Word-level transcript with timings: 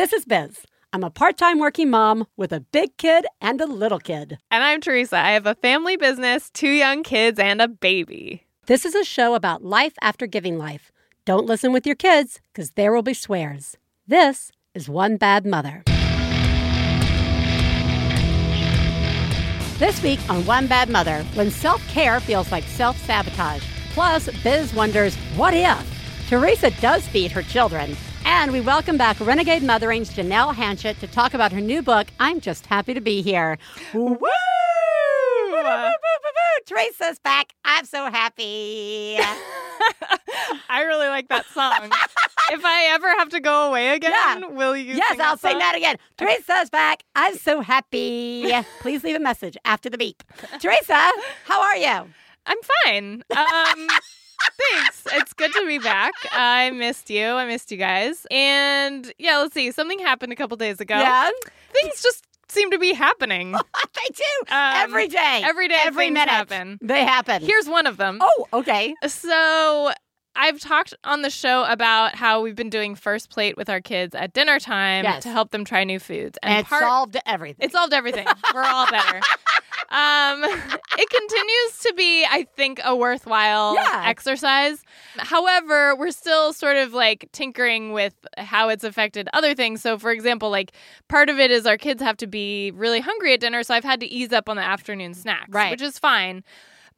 This 0.00 0.14
is 0.14 0.24
Biz. 0.24 0.64
I'm 0.94 1.04
a 1.04 1.10
part 1.10 1.36
time 1.36 1.58
working 1.58 1.90
mom 1.90 2.26
with 2.34 2.54
a 2.54 2.60
big 2.60 2.96
kid 2.96 3.26
and 3.42 3.60
a 3.60 3.66
little 3.66 3.98
kid. 3.98 4.38
And 4.50 4.64
I'm 4.64 4.80
Theresa. 4.80 5.18
I 5.18 5.32
have 5.32 5.44
a 5.44 5.54
family 5.56 5.98
business, 5.98 6.48
two 6.48 6.70
young 6.70 7.02
kids, 7.02 7.38
and 7.38 7.60
a 7.60 7.68
baby. 7.68 8.46
This 8.64 8.86
is 8.86 8.94
a 8.94 9.04
show 9.04 9.34
about 9.34 9.62
life 9.62 9.92
after 10.00 10.26
giving 10.26 10.56
life. 10.56 10.90
Don't 11.26 11.44
listen 11.44 11.70
with 11.70 11.84
your 11.84 11.96
kids, 11.96 12.40
because 12.50 12.70
there 12.70 12.94
will 12.94 13.02
be 13.02 13.12
swears. 13.12 13.76
This 14.06 14.50
is 14.74 14.88
One 14.88 15.18
Bad 15.18 15.44
Mother. 15.44 15.82
This 19.78 20.02
week 20.02 20.20
on 20.30 20.46
One 20.46 20.66
Bad 20.66 20.88
Mother, 20.88 21.22
when 21.34 21.50
self 21.50 21.86
care 21.88 22.20
feels 22.20 22.50
like 22.50 22.64
self 22.64 22.96
sabotage. 23.04 23.62
Plus, 23.92 24.30
Biz 24.42 24.72
wonders, 24.72 25.14
what 25.36 25.52
if? 25.52 26.26
Theresa 26.26 26.70
does 26.80 27.06
feed 27.06 27.30
her 27.32 27.42
children. 27.42 27.94
And 28.24 28.52
we 28.52 28.60
welcome 28.60 28.96
back 28.96 29.18
Renegade 29.20 29.62
Mothering's 29.62 30.10
Janelle 30.12 30.54
Hanchett 30.54 30.98
to 31.00 31.06
talk 31.06 31.34
about 31.34 31.52
her 31.52 31.60
new 31.60 31.82
book, 31.82 32.08
I'm 32.18 32.40
Just 32.40 32.66
Happy 32.66 32.94
to 32.94 33.00
Be 33.00 33.22
Here. 33.22 33.58
Woo! 33.94 34.18
Theresa's 36.68 37.18
back. 37.18 37.52
I'm 37.64 37.84
so 37.84 38.10
happy. 38.10 39.16
I 40.68 40.82
really 40.82 41.08
like 41.08 41.28
that 41.28 41.46
song. 41.46 41.72
if 42.52 42.64
I 42.64 42.88
ever 42.92 43.08
have 43.18 43.30
to 43.30 43.40
go 43.40 43.68
away 43.68 43.90
again, 43.94 44.12
Yeah. 44.12 44.46
will 44.46 44.76
you? 44.76 44.94
yes, 44.94 45.10
sing 45.12 45.20
I'll 45.20 45.36
that 45.36 45.40
sing 45.40 45.58
that 45.58 45.74
again. 45.76 45.96
Theresa's 46.18 46.70
back. 46.70 47.02
I'm 47.16 47.36
so 47.36 47.60
happy. 47.60 48.50
Please 48.80 49.02
leave 49.02 49.16
a 49.16 49.20
message 49.20 49.56
after 49.64 49.90
the 49.90 49.98
beep. 49.98 50.22
Theresa, 50.60 51.10
how 51.46 51.60
are 51.60 51.76
you? 51.76 52.06
I'm 52.46 52.58
fine. 52.84 53.22
Um, 53.36 53.88
thanks. 54.72 55.02
It's 55.12 55.32
good 55.32 55.52
to 55.52 55.66
be 55.66 55.78
back. 55.78 56.12
I 56.32 56.70
missed 56.70 57.10
you. 57.10 57.26
I 57.26 57.46
missed 57.46 57.70
you 57.70 57.76
guys. 57.76 58.26
And 58.30 59.12
yeah, 59.18 59.38
let's 59.38 59.54
see. 59.54 59.70
Something 59.72 59.98
happened 59.98 60.32
a 60.32 60.36
couple 60.36 60.56
days 60.56 60.80
ago. 60.80 60.96
Yeah, 60.98 61.30
Things 61.72 62.02
just 62.02 62.24
seem 62.48 62.70
to 62.72 62.78
be 62.78 62.92
happening. 62.92 63.52
they 63.94 64.08
do. 64.14 64.52
Um, 64.54 64.74
every 64.76 65.08
day. 65.08 65.42
every 65.44 65.68
day 65.68 65.78
Every 65.84 66.10
minute. 66.10 66.30
happen. 66.30 66.78
They 66.82 67.04
happen. 67.04 67.42
Here's 67.42 67.68
one 67.68 67.86
of 67.86 67.96
them. 67.96 68.18
oh, 68.20 68.46
okay. 68.52 68.94
So 69.06 69.92
I've 70.36 70.60
talked 70.60 70.94
on 71.04 71.22
the 71.22 71.30
show 71.30 71.64
about 71.64 72.14
how 72.14 72.40
we've 72.40 72.54
been 72.56 72.70
doing 72.70 72.94
first 72.94 73.30
plate 73.30 73.56
with 73.56 73.68
our 73.68 73.80
kids 73.80 74.14
at 74.14 74.32
dinner 74.32 74.58
time 74.58 75.04
Yes. 75.04 75.22
to 75.24 75.28
help 75.30 75.50
them 75.50 75.64
try 75.64 75.84
new 75.84 75.98
foods. 75.98 76.38
And, 76.42 76.60
it 76.60 76.66
part- 76.66 76.82
solved 76.82 77.16
everything. 77.26 77.64
it 77.66 77.72
solved 77.72 77.92
everything. 77.92 78.26
We're 78.54 78.62
all 78.64 78.86
better. 78.90 79.20
Um, 79.92 80.44
it 80.44 81.10
continues 81.10 81.78
to 81.80 81.92
be, 81.96 82.24
I 82.24 82.46
think, 82.56 82.80
a 82.84 82.94
worthwhile 82.94 83.74
Yeah. 83.74 84.04
exercise. 84.06 84.82
However, 85.18 85.96
we're 85.96 86.12
still 86.12 86.52
sort 86.52 86.76
of 86.76 86.92
like 86.94 87.28
tinkering 87.32 87.92
with 87.92 88.14
how 88.38 88.68
it's 88.68 88.84
affected 88.84 89.28
other 89.32 89.52
things. 89.54 89.82
So, 89.82 89.98
for 89.98 90.12
example, 90.12 90.48
like 90.48 90.70
part 91.08 91.28
of 91.28 91.40
it 91.40 91.50
is 91.50 91.66
our 91.66 91.76
kids 91.76 92.00
have 92.02 92.16
to 92.18 92.28
be 92.28 92.70
really 92.70 93.00
hungry 93.00 93.34
at 93.34 93.40
dinner, 93.40 93.64
so 93.64 93.74
I've 93.74 93.82
had 93.84 93.98
to 94.00 94.06
ease 94.06 94.32
up 94.32 94.48
on 94.48 94.54
the 94.56 94.62
afternoon 94.62 95.12
snacks, 95.14 95.50
Right. 95.50 95.72
which 95.72 95.82
is 95.82 95.98
fine. 95.98 96.44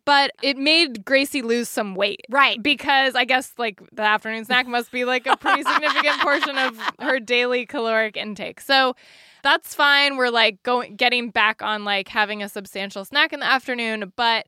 But 0.05 0.33
it 0.43 0.57
made 0.57 1.05
Gracie 1.05 1.43
lose 1.43 1.69
some 1.69 1.95
weight. 1.95 2.23
right. 2.31 2.61
Because 2.63 3.15
I 3.15 3.25
guess 3.25 3.53
like 3.57 3.81
the 3.93 4.03
afternoon 4.03 4.45
snack 4.45 4.67
must 4.67 4.91
be 4.91 5.05
like 5.05 5.27
a 5.27 5.37
pretty 5.37 5.63
significant 5.63 6.21
portion 6.21 6.59
of 6.59 6.77
her 7.01 7.21
daily 7.21 7.67
caloric 7.67 8.17
intake. 8.17 8.61
So 8.61 8.95
that's 9.45 9.75
fine. 9.75 10.17
We're 10.17 10.31
like 10.31 10.63
going 10.65 10.97
getting 10.97 11.31
back 11.31 11.63
on 11.63 11.85
like 11.85 12.09
having 12.09 12.43
a 12.43 12.49
substantial 12.49 13.05
snack 13.05 13.33
in 13.33 13.41
the 13.41 13.47
afternoon, 13.47 14.13
but 14.17 14.47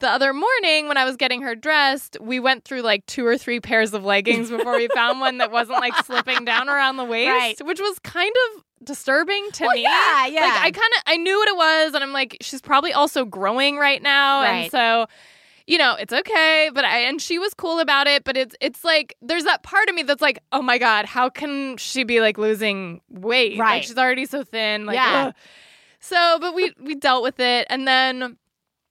the 0.00 0.08
other 0.08 0.32
morning 0.32 0.86
when 0.86 0.96
I 0.96 1.04
was 1.04 1.16
getting 1.16 1.42
her 1.42 1.56
dressed, 1.56 2.16
we 2.20 2.38
went 2.38 2.64
through 2.64 2.82
like 2.82 3.04
two 3.06 3.26
or 3.26 3.36
three 3.36 3.58
pairs 3.58 3.92
of 3.94 4.04
leggings 4.04 4.48
before 4.48 4.76
we 4.76 4.86
found 4.94 5.20
one 5.20 5.38
that 5.38 5.50
wasn't 5.50 5.80
like 5.80 5.94
slipping 6.04 6.44
down 6.44 6.68
around 6.68 6.96
the 6.98 7.04
waist, 7.04 7.28
Right. 7.32 7.56
which 7.64 7.80
was 7.80 7.98
kind 8.00 8.32
of 8.54 8.62
disturbing 8.82 9.48
to 9.52 9.64
Well, 9.64 9.74
me. 9.74 9.82
yeah, 9.82 10.26
yeah. 10.26 10.40
Like 10.40 10.56
I 10.56 10.70
kind 10.70 10.92
of 10.96 11.02
I 11.06 11.16
knew 11.16 11.36
what 11.38 11.48
it 11.48 11.56
was 11.56 11.94
and 11.94 12.02
I'm 12.04 12.12
like 12.12 12.36
she's 12.40 12.60
probably 12.60 12.92
also 12.92 13.24
growing 13.24 13.76
right 13.76 14.02
now 14.02 14.42
Right. 14.42 14.52
and 14.62 14.70
so 14.70 15.06
you 15.66 15.76
know, 15.76 15.96
it's 15.96 16.14
okay, 16.14 16.70
but 16.72 16.86
I 16.86 17.00
and 17.00 17.20
she 17.20 17.38
was 17.38 17.52
cool 17.52 17.78
about 17.78 18.06
it, 18.06 18.24
but 18.24 18.38
it's 18.38 18.54
it's 18.60 18.84
like 18.84 19.14
there's 19.20 19.44
that 19.44 19.62
part 19.62 19.90
of 19.90 19.94
me 19.94 20.02
that's 20.02 20.22
like, 20.22 20.38
"Oh 20.50 20.62
my 20.62 20.78
god, 20.78 21.04
how 21.04 21.28
can 21.28 21.76
she 21.76 22.04
be 22.04 22.22
like 22.22 22.38
losing 22.38 23.02
weight? 23.10 23.58
Right. 23.58 23.74
Like 23.74 23.82
she's 23.82 23.98
already 23.98 24.24
so 24.24 24.42
thin." 24.44 24.86
Like 24.86 24.94
Yeah. 24.94 25.26
ugh. 25.26 25.34
So, 26.00 26.38
but 26.40 26.54
we 26.54 26.72
we 26.80 26.94
dealt 26.94 27.22
with 27.22 27.38
it 27.38 27.66
and 27.68 27.86
then 27.86 28.38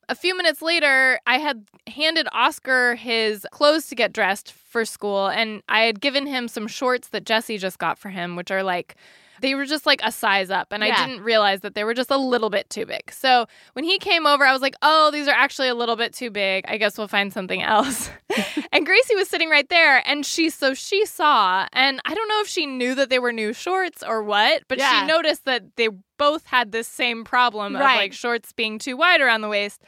a 0.10 0.16
few 0.16 0.38
minutes 0.38 0.62
later, 0.62 1.20
I 1.26 1.38
had 1.38 1.66
handed 1.88 2.28
Oscar 2.32 2.96
his 2.96 3.46
clothes 3.52 3.88
to 3.88 3.96
get 3.96 4.14
dressed 4.14 4.52
for 4.54 4.86
school, 4.86 5.28
and 5.28 5.62
I 5.68 5.82
had 5.82 6.00
given 6.00 6.28
him 6.28 6.48
some 6.48 6.68
shorts 6.68 7.10
that 7.10 7.26
Jesse 7.26 7.58
just 7.58 7.78
got 7.80 7.98
for 7.98 8.10
him, 8.10 8.36
which 8.38 8.50
are 8.52 8.64
like, 8.64 8.96
they 9.42 9.56
were 9.56 9.66
just 9.66 9.86
like 9.86 10.02
a 10.04 10.12
size 10.12 10.50
up, 10.50 10.68
and 10.72 10.84
Yeah. 10.84 10.96
I 11.02 11.06
didn't 11.08 11.24
realize 11.24 11.62
that 11.62 11.76
they 11.76 11.84
were 11.84 11.94
just 11.94 12.12
a 12.12 12.18
little 12.18 12.50
bit 12.50 12.70
too 12.70 12.86
big. 12.86 13.12
So 13.12 13.46
when 13.74 13.86
he 13.86 13.98
came 14.00 14.26
over, 14.26 14.46
I 14.46 14.52
was 14.54 14.62
like, 14.62 14.76
oh, 14.82 15.12
these 15.12 15.28
are 15.28 15.36
actually 15.36 15.68
a 15.68 15.76
little 15.76 15.96
bit 15.96 16.14
too 16.14 16.30
big. 16.32 16.66
I 16.68 16.78
guess 16.78 16.98
we'll 16.98 17.08
find 17.08 17.32
something 17.32 17.62
else. 17.62 18.10
and 18.72 18.86
Gracie 18.86 19.16
was 19.16 19.28
sitting 19.30 19.50
right 19.50 19.68
there, 19.70 20.02
and 20.08 20.26
she, 20.26 20.50
so 20.50 20.74
she 20.74 21.06
saw, 21.06 21.68
and 21.74 22.00
I 22.06 22.14
don't 22.14 22.28
know 22.28 22.42
if 22.42 22.48
she 22.48 22.66
knew 22.66 22.96
that 22.96 23.10
they 23.10 23.20
were 23.20 23.32
new 23.34 23.54
shorts 23.54 24.04
or 24.04 24.24
what, 24.24 24.64
but 24.68 24.78
Yeah. 24.78 25.02
she 25.02 25.08
noticed 25.08 25.46
that 25.46 25.76
they 25.76 25.90
both 26.18 26.46
had 26.46 26.72
this 26.72 26.88
same 26.88 27.24
problem 27.24 27.76
of 27.76 27.82
like 27.82 28.14
shorts 28.14 28.52
being 28.54 28.80
too 28.80 28.98
wide 28.98 29.22
around 29.22 29.42
the 29.42 29.50
waist. 29.50 29.82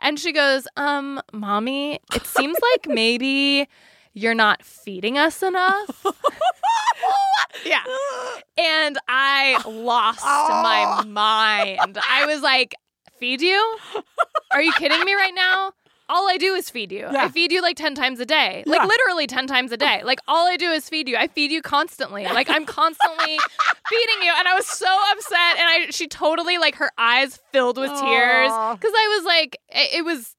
And 0.00 0.18
she 0.18 0.32
goes, 0.32 0.68
um, 0.76 1.20
mommy, 1.32 1.98
it 2.14 2.24
seems 2.26 2.56
like 2.72 2.86
maybe 2.94 3.68
you're 4.18 4.34
not 4.34 4.64
feeding 4.64 5.16
us 5.16 5.42
enough. 5.42 6.04
yeah. 7.64 7.82
And 8.60 8.98
I 9.06 9.62
lost 9.68 10.24
my 10.24 11.00
oh. 11.00 11.06
mind. 11.06 11.96
I 12.08 12.26
was 12.26 12.42
like, 12.42 12.74
feed 13.20 13.40
you? 13.40 13.78
Are 14.50 14.60
you 14.60 14.72
kidding 14.72 15.04
me 15.04 15.14
right 15.14 15.32
now? 15.32 15.72
All 16.08 16.28
I 16.28 16.38
do 16.38 16.54
is 16.54 16.68
feed 16.68 16.90
you. 16.90 17.06
Yeah. 17.12 17.26
I 17.26 17.28
feed 17.28 17.52
you 17.52 17.62
like 17.62 17.76
10 17.76 17.94
times 17.94 18.18
a 18.18 18.26
day. 18.26 18.64
Like 18.66 18.80
Yeah. 18.80 18.86
literally 18.86 19.28
10 19.28 19.46
times 19.46 19.70
a 19.70 19.76
day. 19.76 20.02
Like 20.02 20.18
all 20.26 20.48
I 20.48 20.56
do 20.56 20.72
is 20.72 20.88
feed 20.88 21.08
you. 21.08 21.16
I 21.16 21.28
feed 21.28 21.52
you 21.52 21.62
constantly. 21.62 22.24
Like 22.24 22.50
I'm 22.50 22.66
constantly 22.66 23.38
feeding 23.88 24.22
you 24.24 24.32
and 24.36 24.48
I 24.48 24.54
was 24.54 24.66
so 24.66 24.88
upset 25.12 25.58
and 25.58 25.68
I 25.68 25.86
she 25.90 26.08
totally 26.08 26.58
like 26.58 26.74
her 26.76 26.90
eyes 26.98 27.38
filled 27.52 27.78
with 27.78 27.90
tears 27.90 28.50
cuz 28.50 28.92
I 28.92 29.16
was 29.16 29.24
like 29.24 29.56
it, 29.68 29.98
it 29.98 30.04
was 30.04 30.34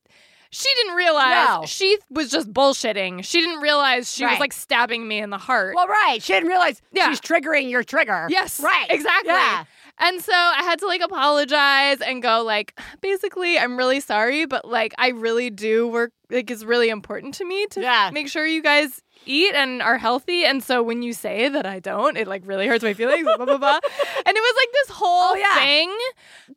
she 0.52 0.68
didn't 0.76 0.96
realize 0.96 1.48
No. 1.48 1.66
she 1.66 1.98
was 2.10 2.30
just 2.32 2.52
bullshitting. 2.52 3.24
She 3.24 3.40
didn't 3.42 3.62
realize 3.62 4.12
she 4.14 4.24
Right. 4.26 4.32
was 4.32 4.40
like 4.40 4.54
stabbing 4.54 5.08
me 5.08 5.20
in 5.20 5.30
the 5.30 5.38
heart. 5.38 5.76
Well, 5.76 5.88
right. 5.88 6.22
She 6.22 6.34
didn't 6.34 6.50
realize 6.50 6.82
Yeah. 6.92 7.10
she's 7.10 7.22
triggering 7.22 7.70
your 7.70 7.84
trigger. 7.84 8.28
Yes. 8.30 8.60
Right. 8.60 8.88
Exactly. 8.90 9.32
Yeah. 9.34 9.66
And 10.02 10.22
so 10.22 10.32
I 10.34 10.64
had 10.64 10.80
to 10.80 10.88
like 10.88 11.02
apologize 11.02 12.00
and 12.02 12.22
go 12.22 12.42
like 12.44 12.80
basically 13.02 13.60
I'm 13.60 13.78
really 13.78 14.00
sorry 14.00 14.46
but 14.46 14.66
like 14.66 14.94
I 14.98 15.10
really 15.10 15.50
do 15.50 15.88
work 15.88 16.12
like 16.30 16.50
it's 16.50 16.64
really 16.64 16.90
important 16.90 17.34
to 17.36 17.46
me 17.46 17.66
to 17.72 17.82
Yeah. 17.82 18.10
make 18.14 18.28
sure 18.30 18.46
you 18.46 18.62
guys 18.62 19.02
eat 19.30 19.54
and 19.56 19.82
are 19.82 19.98
healthy 19.98 20.44
and 20.44 20.64
so 20.64 20.82
when 20.84 21.02
you 21.02 21.14
say 21.14 21.48
that 21.50 21.66
I 21.66 21.80
don't 21.80 22.18
it 22.18 22.28
like 22.28 22.42
really 22.46 22.68
hurts 22.68 22.84
my 22.84 22.94
feelings 22.94 23.24
blah 23.24 23.38
blah 23.38 23.58
blah 23.58 23.80
and 24.26 24.38
it 24.38 24.42
was 24.42 24.56
like 24.58 24.70
this 24.74 24.90
whole 24.98 25.32
Oh, 25.32 25.36
yeah. 25.36 25.56
thing 25.56 25.90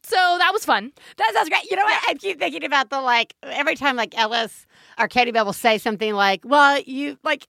so 0.02 0.16
that 0.38 0.50
was 0.52 0.64
fun 0.64 0.92
That 1.18 1.30
sounds 1.34 1.48
great. 1.48 1.70
You 1.70 1.76
know 1.76 1.84
what? 1.84 2.02
I 2.08 2.14
keep 2.14 2.38
thinking 2.38 2.64
about 2.64 2.90
the 2.90 3.00
like 3.00 3.34
every 3.42 3.74
time 3.76 3.96
like 3.96 4.16
Ellis 4.18 4.66
or 4.98 5.06
Katie 5.08 5.30
Bell 5.32 5.44
will 5.44 5.52
say 5.52 5.78
something 5.78 6.14
like, 6.14 6.40
"Well, 6.44 6.80
you 6.80 7.18
like." 7.22 7.46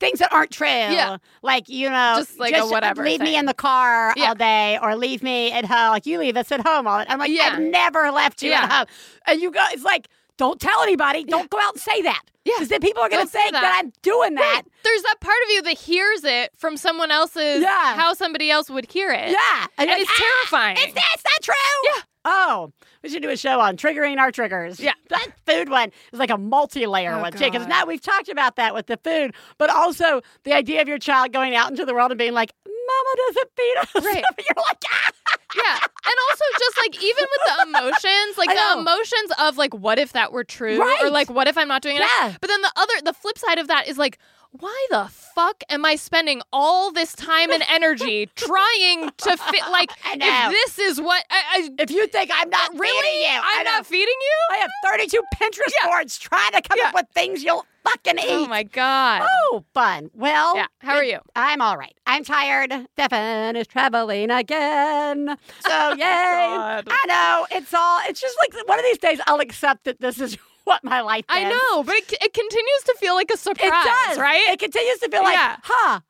Things 0.00 0.18
that 0.18 0.32
aren't 0.32 0.50
true, 0.50 0.66
Yeah. 0.66 1.18
like 1.42 1.68
you 1.68 1.88
know, 1.88 2.14
Just 2.18 2.40
like 2.40 2.56
a 2.56 2.66
whatever 2.66 3.04
Leave 3.04 3.20
me 3.20 3.36
in 3.36 3.46
the 3.46 3.54
car 3.54 4.12
Yeah. 4.16 4.30
all 4.30 4.34
day, 4.34 4.78
or 4.82 4.96
leave 4.96 5.22
me 5.22 5.52
at 5.52 5.64
home. 5.64 5.90
Like 5.90 6.06
you 6.06 6.18
leave 6.18 6.36
us 6.36 6.50
at 6.50 6.66
home 6.66 6.88
all. 6.88 7.04
I'm 7.08 7.20
like, 7.20 7.30
Yeah. 7.30 7.50
I've 7.52 7.60
never 7.60 8.10
left 8.10 8.42
you 8.42 8.52
at 8.52 8.68
home, 8.70 8.86
and 9.28 9.40
you 9.40 9.52
go. 9.52 9.64
It's 9.70 9.84
like, 9.84 10.08
don't 10.36 10.60
tell 10.60 10.80
anybody. 10.82 11.24
Don't 11.24 11.48
go 11.50 11.58
out 11.60 11.74
and 11.74 11.80
say 11.82 12.02
that. 12.02 12.22
Yeah. 12.44 12.54
because 12.56 12.68
then 12.68 12.80
people 12.80 13.02
are 13.02 13.08
going 13.08 13.26
to 13.26 13.30
say 13.30 13.40
think 13.40 13.52
that. 13.54 13.62
that. 13.62 13.80
I'm 13.84 13.92
doing 14.02 14.36
that. 14.36 14.62
Right. 14.64 14.72
there's 14.84 15.02
that 15.02 15.16
part 15.20 15.36
of 15.46 15.50
you 15.50 15.62
that 15.62 15.76
hears 15.78 16.22
it 16.22 16.52
from 16.56 16.76
someone 16.76 17.10
else's 17.10 17.60
Yeah. 17.60 17.96
how 17.96 18.14
somebody 18.14 18.50
else 18.52 18.70
would 18.70 18.88
hear 18.90 19.10
it 19.10 19.30
Yeah, 19.30 19.66
and 19.78 19.90
you're 19.90 19.98
it's 19.98 20.08
"Ah, 20.12 20.20
terrifying 20.48 20.76
It's 20.78 20.92
that's 20.94 21.24
not 21.24 21.42
true. 21.42 21.54
Yeah. 21.96 22.02
Oh, 22.28 22.72
we 23.02 23.08
should 23.08 23.22
do 23.22 23.30
a 23.30 23.36
show 23.36 23.58
on 23.60 23.76
triggering 23.76 24.18
our 24.18 24.30
triggers. 24.30 24.78
Yeah. 24.78 24.92
That 25.08 25.28
food 25.46 25.70
one 25.70 25.90
is 26.12 26.18
like 26.20 26.30
a 26.30 26.38
multi-layer 26.38 27.14
Oh, 27.14 27.20
one 27.22 27.32
too. 27.32 27.38
Because 27.50 27.66
now 27.66 27.84
we've 27.86 28.00
talked 28.00 28.28
about 28.28 28.54
that 28.56 28.74
with 28.74 28.86
the 28.86 28.96
food, 29.02 29.34
but 29.58 29.70
also 29.70 30.20
the 30.44 30.52
idea 30.52 30.82
of 30.82 30.88
your 30.88 30.98
child 30.98 31.32
going 31.32 31.54
out 31.56 31.70
into 31.70 31.84
the 31.84 31.94
world 31.94 32.10
and 32.12 32.18
being 32.18 32.32
like, 32.32 32.52
"Mama 32.64 33.12
doesn't 33.26 33.50
feed 33.56 33.74
us." 33.78 33.94
Right. 34.04 34.24
You're 34.38 34.64
like, 34.68 34.82
ah. 34.88 35.10
Yeah. 35.56 35.78
And 35.78 36.14
also 36.30 36.44
like 36.86 37.02
even 37.02 37.24
with 37.30 37.56
the 37.56 37.62
emotions, 37.68 38.38
like 38.38 38.48
the 38.50 38.80
emotions 38.80 39.32
of 39.38 39.56
like 39.56 39.74
what 39.74 39.98
if 39.98 40.12
that 40.12 40.32
were 40.32 40.44
true? 40.44 40.78
Right. 40.80 41.02
Or 41.02 41.10
like 41.10 41.30
what 41.30 41.48
if 41.48 41.58
I'm 41.58 41.68
not 41.68 41.82
doing 41.82 41.96
it, 41.96 42.00
Yeah. 42.00 42.34
But 42.40 42.48
then 42.48 42.62
the 42.62 42.72
other 42.76 42.94
the 43.04 43.12
flip 43.12 43.38
side 43.38 43.58
of 43.58 43.68
that 43.68 43.88
is 43.88 43.98
like 43.98 44.18
why 44.60 44.86
the 44.90 45.06
fuck 45.10 45.62
am 45.68 45.84
I 45.84 45.96
spending 45.96 46.42
all 46.52 46.92
this 46.92 47.14
time 47.14 47.50
and 47.50 47.62
energy 47.68 48.26
trying 48.36 49.10
to 49.16 49.36
fit? 49.36 49.60
Like, 49.70 49.90
if 50.12 50.50
this 50.50 50.78
is 50.78 51.00
what 51.00 51.24
I, 51.30 51.68
I 51.68 51.82
If 51.82 51.90
you 51.90 52.06
think 52.06 52.30
I'm 52.34 52.50
not 52.50 52.70
really, 52.78 52.88
feeding 53.02 53.20
you, 53.34 53.40
I'm 53.42 53.64
not 53.64 53.86
feeding 53.86 54.06
you. 54.08 54.36
I 54.52 54.56
have 54.58 54.70
32 54.84 55.20
Pinterest 55.34 55.72
Yeah. 55.82 55.88
boards 55.88 56.18
trying 56.18 56.52
to 56.52 56.62
come 56.62 56.78
Yeah. 56.80 56.88
up 56.88 56.94
with 56.94 57.06
things 57.14 57.42
you'll 57.44 57.64
fucking 57.84 58.18
oh 58.18 58.22
eat. 58.22 58.44
Oh 58.44 58.46
my 58.48 58.62
god. 58.64 59.26
Oh, 59.52 59.64
fun. 59.74 60.10
Well, 60.14 60.56
Yeah. 60.56 60.66
How 60.80 60.94
are 60.96 61.04
you? 61.04 61.18
I'm 61.34 61.60
all 61.60 61.76
right. 61.76 61.94
I'm 62.06 62.24
tired. 62.24 62.72
Stefan 62.92 63.56
is 63.56 63.66
traveling 63.66 64.30
again. 64.30 65.36
So, 65.60 65.70
oh 65.70 65.90
yay. 65.94 65.98
God. 66.00 66.88
I 66.90 67.06
know. 67.06 67.46
It's 67.52 67.72
all, 67.74 68.00
it's 68.08 68.20
just 68.20 68.36
like 68.40 68.66
one 68.68 68.78
of 68.78 68.84
these 68.84 68.98
days 68.98 69.20
I'll 69.26 69.40
accept 69.40 69.84
that 69.84 70.00
this 70.00 70.20
is 70.20 70.36
what 70.66 70.84
my 70.84 71.00
life 71.00 71.24
is. 71.30 71.36
I 71.36 71.44
know, 71.48 71.82
but 71.82 71.94
it, 71.96 72.12
it 72.20 72.32
continues 72.34 72.82
to 72.84 72.96
feel 73.00 73.14
like 73.14 73.30
a 73.32 73.36
surprise, 73.36 73.68
It 73.68 74.08
does. 74.08 74.18
right? 74.18 74.48
It 74.50 74.58
continues 74.58 74.98
to 74.98 75.08
feel 75.08 75.22
like, 75.22 75.34
Yeah. 75.34 75.56
huh, 75.62 76.00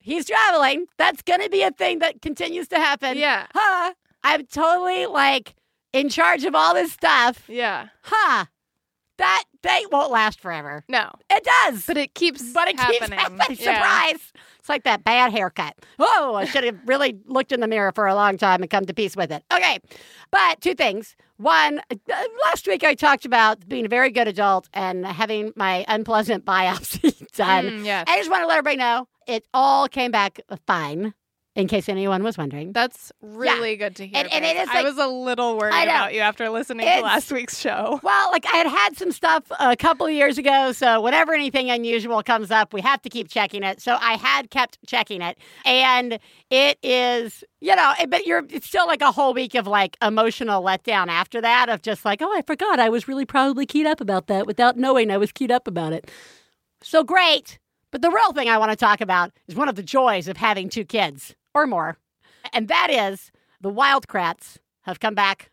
he's 0.00 0.26
traveling. 0.26 0.86
That's 0.98 1.22
going 1.22 1.40
to 1.40 1.48
be 1.48 1.62
a 1.62 1.70
thing 1.70 2.00
that 2.00 2.20
continues 2.20 2.68
to 2.68 2.76
happen. 2.76 3.16
yeah. 3.16 3.46
Huh. 3.54 3.94
I'm 4.24 4.46
totally 4.46 5.06
like 5.06 5.54
in 5.92 6.08
charge 6.08 6.44
of 6.44 6.54
all 6.54 6.74
this 6.74 6.92
stuff. 6.92 7.44
Yeah. 7.48 7.88
Huh. 8.02 8.44
That 9.18 9.44
date 9.62 9.86
won't 9.92 10.10
last 10.10 10.40
forever. 10.40 10.84
No. 10.88 11.10
It 11.30 11.44
does. 11.44 11.86
But 11.86 11.96
it 11.96 12.14
keeps 12.14 12.42
But 12.52 12.68
it 12.68 12.78
happening. 12.78 13.00
keeps 13.10 13.12
happening. 13.22 13.56
Yeah. 13.60 13.74
Surprise. 13.74 14.32
It's 14.58 14.68
like 14.68 14.84
that 14.84 15.04
bad 15.04 15.32
haircut. 15.32 15.74
Oh, 15.98 16.34
I 16.34 16.44
should 16.46 16.64
have 16.64 16.78
really 16.86 17.18
looked 17.26 17.52
in 17.52 17.60
the 17.60 17.68
mirror 17.68 17.92
for 17.92 18.06
a 18.06 18.14
long 18.14 18.36
time 18.38 18.62
and 18.62 18.70
come 18.70 18.86
to 18.86 18.94
peace 18.94 19.14
with 19.16 19.30
it. 19.30 19.44
Okay. 19.52 19.78
But 20.30 20.60
two 20.60 20.74
things. 20.74 21.14
One, 21.42 21.80
uh, 21.90 21.96
last 22.44 22.68
week 22.68 22.84
I 22.84 22.94
talked 22.94 23.24
about 23.24 23.68
being 23.68 23.84
a 23.84 23.88
very 23.88 24.10
good 24.10 24.28
adult 24.28 24.68
and 24.72 25.04
having 25.04 25.52
my 25.56 25.84
unpleasant 25.88 26.44
biopsy 26.52 27.26
done. 27.32 27.64
Mm, 27.64 27.84
yes. 27.84 28.04
I 28.06 28.16
just 28.18 28.30
want 28.30 28.44
to 28.44 28.46
let 28.46 28.58
everybody 28.58 28.76
know 28.76 29.08
it 29.26 29.44
all 29.52 29.88
came 29.88 30.12
back 30.12 30.40
fine, 30.68 31.14
in 31.54 31.68
case 31.68 31.88
anyone 31.88 32.22
was 32.22 32.38
wondering. 32.38 32.72
That's 32.72 33.12
really 33.20 33.76
good 33.76 33.94
to 33.96 34.06
hear. 34.06 34.20
And- 34.20 34.32
and 34.32 34.42
it 34.44 34.56
is 34.56 34.68
I 34.72 34.82
was 34.82 34.96
a 34.96 35.06
little 35.06 35.58
worried 35.58 35.74
about 35.82 36.14
you 36.14 36.20
after 36.20 36.48
listening 36.48 36.86
It's- 36.86 37.00
to 37.00 37.04
last 37.04 37.30
week's 37.30 37.58
show. 37.58 38.00
Well, 38.02 38.30
like 38.30 38.46
I 38.46 38.56
had 38.56 38.66
had 38.66 38.96
some 38.96 39.12
stuff 39.12 39.44
a 39.60 39.76
couple 39.76 40.06
of 40.06 40.12
years 40.12 40.38
ago, 40.38 40.72
so 40.72 41.00
whenever 41.02 41.34
anything 41.34 41.70
unusual 41.70 42.22
comes 42.22 42.50
up, 42.50 42.72
we 42.72 42.80
have 42.80 43.02
to 43.02 43.10
keep 43.10 43.28
checking 43.28 43.62
it. 43.62 43.82
So 43.82 43.96
I 44.00 44.14
had 44.16 44.50
kept 44.50 44.78
checking 44.86 45.20
it, 45.20 45.36
and 45.66 46.18
it 46.50 46.78
is, 46.82 47.44
you 47.60 47.76
know, 47.76 47.92
but 48.08 48.26
you're 48.26 48.44
it's 48.48 48.66
still 48.66 48.86
like 48.86 49.02
a 49.02 49.12
whole 49.12 49.34
week 49.34 49.54
of 49.54 49.66
like 49.66 49.96
emotional 50.00 50.62
letdown 50.62 51.08
after 51.08 51.40
that 51.42 51.68
of 51.68 51.82
just 51.82 52.04
like, 52.06 52.22
oh, 52.22 52.32
I 52.36 52.40
forgot 52.42 52.80
I 52.80 52.88
was 52.88 53.06
really 53.08 53.26
probably 53.26 53.66
keyed 53.66 53.86
up 53.86 54.00
about 54.00 54.26
that 54.28 54.46
without 54.46 54.78
knowing 54.78 55.10
I 55.10 55.18
was 55.18 55.32
keyed 55.32 55.50
up 55.52 55.68
about 55.68 55.92
it. 55.92 56.10
So 56.82 57.04
great, 57.04 57.58
but 57.90 58.00
the 58.02 58.10
real 58.10 58.32
thing 58.32 58.48
I 58.48 58.56
want 58.58 58.70
to 58.72 58.76
talk 58.76 59.00
about 59.02 59.32
is 59.46 59.54
one 59.54 59.68
of 59.68 59.76
the 59.76 59.82
joys 59.82 60.28
of 60.28 60.38
having 60.38 60.68
two 60.70 60.84
kids 60.84 61.34
or 61.54 61.66
more, 61.66 61.96
and 62.52 62.68
that 62.68 62.88
is 62.90 63.30
the 63.60 63.68
Wild 63.70 64.08
Kratts 64.08 64.58
have 64.82 65.00
come 65.00 65.14
back 65.14 65.50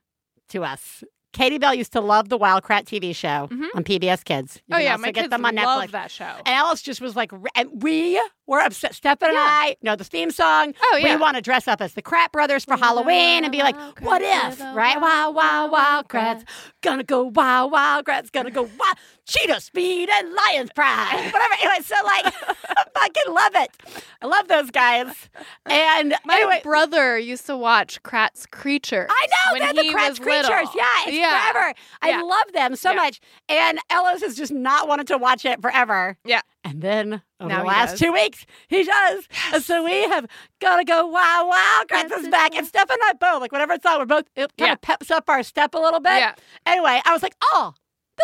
to 0.50 0.64
us. 0.64 1.04
Katie 1.32 1.60
Bell 1.60 1.76
used 1.76 1.92
to 1.94 2.02
love 2.02 2.30
the 2.30 2.38
Wild 2.38 2.64
Kratt 2.64 2.86
TV 2.86 3.14
show 3.16 3.48
Mhm. 3.52 3.68
on 3.76 3.84
PBS 3.84 4.24
Kids. 4.24 4.62
You 4.66 4.76
Oh 4.76 4.80
yeah, 4.80 4.98
my 4.98 5.12
get 5.12 5.22
kids 5.26 5.30
them 5.30 5.46
on 5.46 5.54
love 5.56 5.84
Netflix. 5.88 5.92
that 5.92 6.10
show. 6.10 6.24
And 6.24 6.48
Alice 6.48 6.82
just 6.82 7.02
was 7.02 7.16
like, 7.16 7.32
and 7.56 7.84
we 7.84 8.20
were 8.50 8.60
upset. 8.60 8.96
Stefan 8.96 9.30
and 9.30 9.38
I 9.38 9.78
know 9.82 9.96
the 9.96 10.04
theme 10.04 10.32
song. 10.32 10.74
Oh 10.82 10.98
yeah. 10.98 11.16
We 11.16 11.22
want 11.22 11.36
to 11.36 11.42
dress 11.42 11.68
up 11.68 11.82
as 11.82 11.94
the 11.94 12.02
Crap 12.02 12.32
Brothers 12.32 12.66
for 12.66 12.76
Halloween 12.76 13.44
and 13.44 13.52
be 13.52 13.60
like, 13.60 13.76
what 14.02 14.22
if, 14.22 14.60
oh, 14.62 14.74
right? 14.76 15.00
Wow, 15.00 15.32
wow, 15.32 15.70
wild 15.70 15.72
wild 15.72 16.08
Kratts. 16.10 16.44
Gonna 16.82 17.04
go 17.04 17.24
wild, 17.24 17.72
wild 17.72 18.06
Krats. 18.06 18.32
Gonna 18.32 18.52
go 18.52 18.64
wild. 18.64 18.98
Cheetah 19.26 19.62
speed 19.62 20.10
and 20.12 20.34
lion's 20.34 20.72
pride. 20.72 21.14
Whatever. 21.32 21.54
Anyway, 21.62 21.84
so 21.84 21.96
like, 22.04 22.26
I 22.26 22.84
fucking 23.00 23.34
love 23.34 23.52
it. 23.56 23.70
I 24.22 24.26
love 24.26 24.48
those 24.48 24.72
guys. 24.72 25.30
And 25.68 26.16
My 26.26 26.38
anyway, 26.38 26.62
brother 26.64 27.18
used 27.20 27.46
to 27.46 27.56
watch 27.56 28.02
Kratts' 28.02 28.50
Creatures. 28.50 29.08
I 29.12 29.28
know 29.28 29.60
they're 29.60 29.74
the 29.84 29.90
Kratts' 29.94 30.20
creatures. 30.20 30.50
little. 30.50 30.72
Yeah, 30.76 30.84
it's 31.06 31.16
yeah. 31.18 31.52
forever. 31.52 31.74
I 32.02 32.10
Yeah. 32.10 32.22
love 32.24 32.52
them 32.54 32.76
so 32.76 32.90
Yeah. 32.90 32.96
much. 32.96 33.20
And 33.48 33.78
Ellis 33.92 34.22
has 34.24 34.36
just 34.36 34.52
not 34.52 34.88
wanted 34.88 35.06
to 35.08 35.18
watch 35.20 35.46
it 35.46 35.62
forever. 35.62 36.18
Yeah. 36.26 36.42
And 36.64 36.82
then 36.82 37.22
over 37.40 37.50
Now 37.50 37.60
the 37.62 37.68
last 37.68 37.92
does. 37.92 38.00
two 38.00 38.12
weeks, 38.12 38.46
he 38.68 38.84
does. 38.84 39.28
And 39.54 39.64
so 39.64 39.84
we 39.84 40.04
have 40.10 40.28
got 40.60 40.78
to 40.78 40.84
go, 40.84 41.06
wow, 41.08 41.48
wow, 41.50 41.84
is 42.20 42.28
back. 42.28 42.54
And 42.56 42.68
Steph 42.68 42.90
and 42.90 43.00
I 43.04 43.14
both, 43.14 43.40
like, 43.42 43.52
whatever 43.52 43.74
it's 43.74 43.86
on, 43.86 43.98
we're 44.00 44.06
both, 44.06 44.26
it 44.36 44.52
kind 44.58 44.68
Yeah. 44.68 44.74
of 44.74 44.82
peps 44.82 45.10
up 45.10 45.30
our 45.30 45.42
step 45.44 45.74
a 45.74 45.80
little 45.80 46.02
bit. 46.02 46.18
Yeah. 46.18 46.36
Anyway, 46.66 47.02
I 47.06 47.14
was 47.14 47.24
like, 47.24 47.36
oh, 47.42 47.74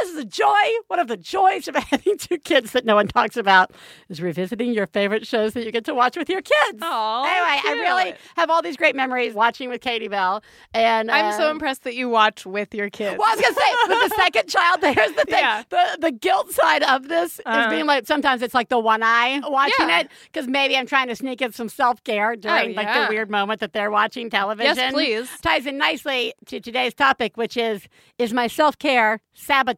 this 0.02 0.10
is 0.12 0.18
a 0.18 0.26
joy. 0.26 0.46
One 0.88 1.00
of 1.00 1.08
the 1.08 1.18
joys 1.18 1.68
of 1.68 1.76
having 1.92 2.18
two 2.18 2.38
kids 2.38 2.72
that 2.72 2.86
no 2.86 2.96
one 2.96 3.08
talks 3.08 3.38
about 3.38 3.72
is 4.10 4.22
revisiting 4.22 4.74
your 4.74 4.88
favorite 4.88 5.26
shows 5.28 5.54
that 5.54 5.66
you 5.66 5.72
get 5.72 5.86
to 5.86 5.94
watch 5.94 6.18
with 6.18 6.30
your 6.30 6.42
kids. 6.42 6.80
Aw, 6.82 7.24
anyway, 7.24 7.62
I 7.66 7.82
really 7.82 8.14
have 8.38 8.50
all 8.50 8.62
these 8.62 8.78
great 8.78 8.96
memories 8.96 9.34
watching 9.34 9.70
with 9.70 9.82
Katie 9.82 10.08
Bell. 10.08 10.44
And 10.74 11.10
I'm 11.12 11.34
so 11.34 11.48
uh, 11.48 11.52
impressed 11.52 11.84
that 11.84 11.96
you 11.96 12.10
watch 12.10 12.46
with 12.46 12.74
your 12.74 12.90
kids. 12.90 13.18
well, 13.18 13.28
I 13.30 13.36
was 13.36 13.42
gonna 13.42 13.56
say 13.56 13.76
with 13.88 14.10
the 14.10 14.16
second 14.24 14.50
child, 14.50 14.80
here's 14.82 15.12
the 15.16 15.26
thing: 15.26 15.40
Yeah. 15.40 15.64
the 15.70 15.98
the 16.02 16.12
guilt 16.12 16.52
side 16.52 16.84
of 16.84 17.08
this 17.08 17.40
Uh-huh. 17.46 17.62
is 17.62 17.68
being 17.70 17.86
like 17.86 18.06
sometimes 18.08 18.42
it's 18.42 18.54
like 18.54 18.70
the 18.70 18.80
one 18.80 19.02
eye 19.04 19.42
watching 19.44 19.90
Yeah. 19.90 20.02
it 20.02 20.10
because 20.32 20.48
maybe 20.48 20.78
I'm 20.78 20.88
trying 20.88 21.08
to 21.08 21.16
sneak 21.16 21.42
in 21.42 21.52
some 21.52 21.70
self 21.70 22.04
care 22.04 22.36
during 22.36 22.76
like 22.76 22.88
yeah. 22.88 23.06
the 23.08 23.10
weird 23.14 23.30
moment 23.30 23.60
that 23.62 23.74
they're 23.74 23.92
watching 23.92 24.30
television. 24.30 24.76
Yes, 24.76 24.94
please. 24.94 25.30
Ties 25.42 25.66
in 25.66 25.78
nicely 25.78 26.34
to 26.48 26.60
today's 26.60 26.94
topic, 26.94 27.38
which 27.38 27.58
is 27.58 27.88
is 28.18 28.34
my 28.34 28.48
self 28.48 28.78
care 28.78 29.22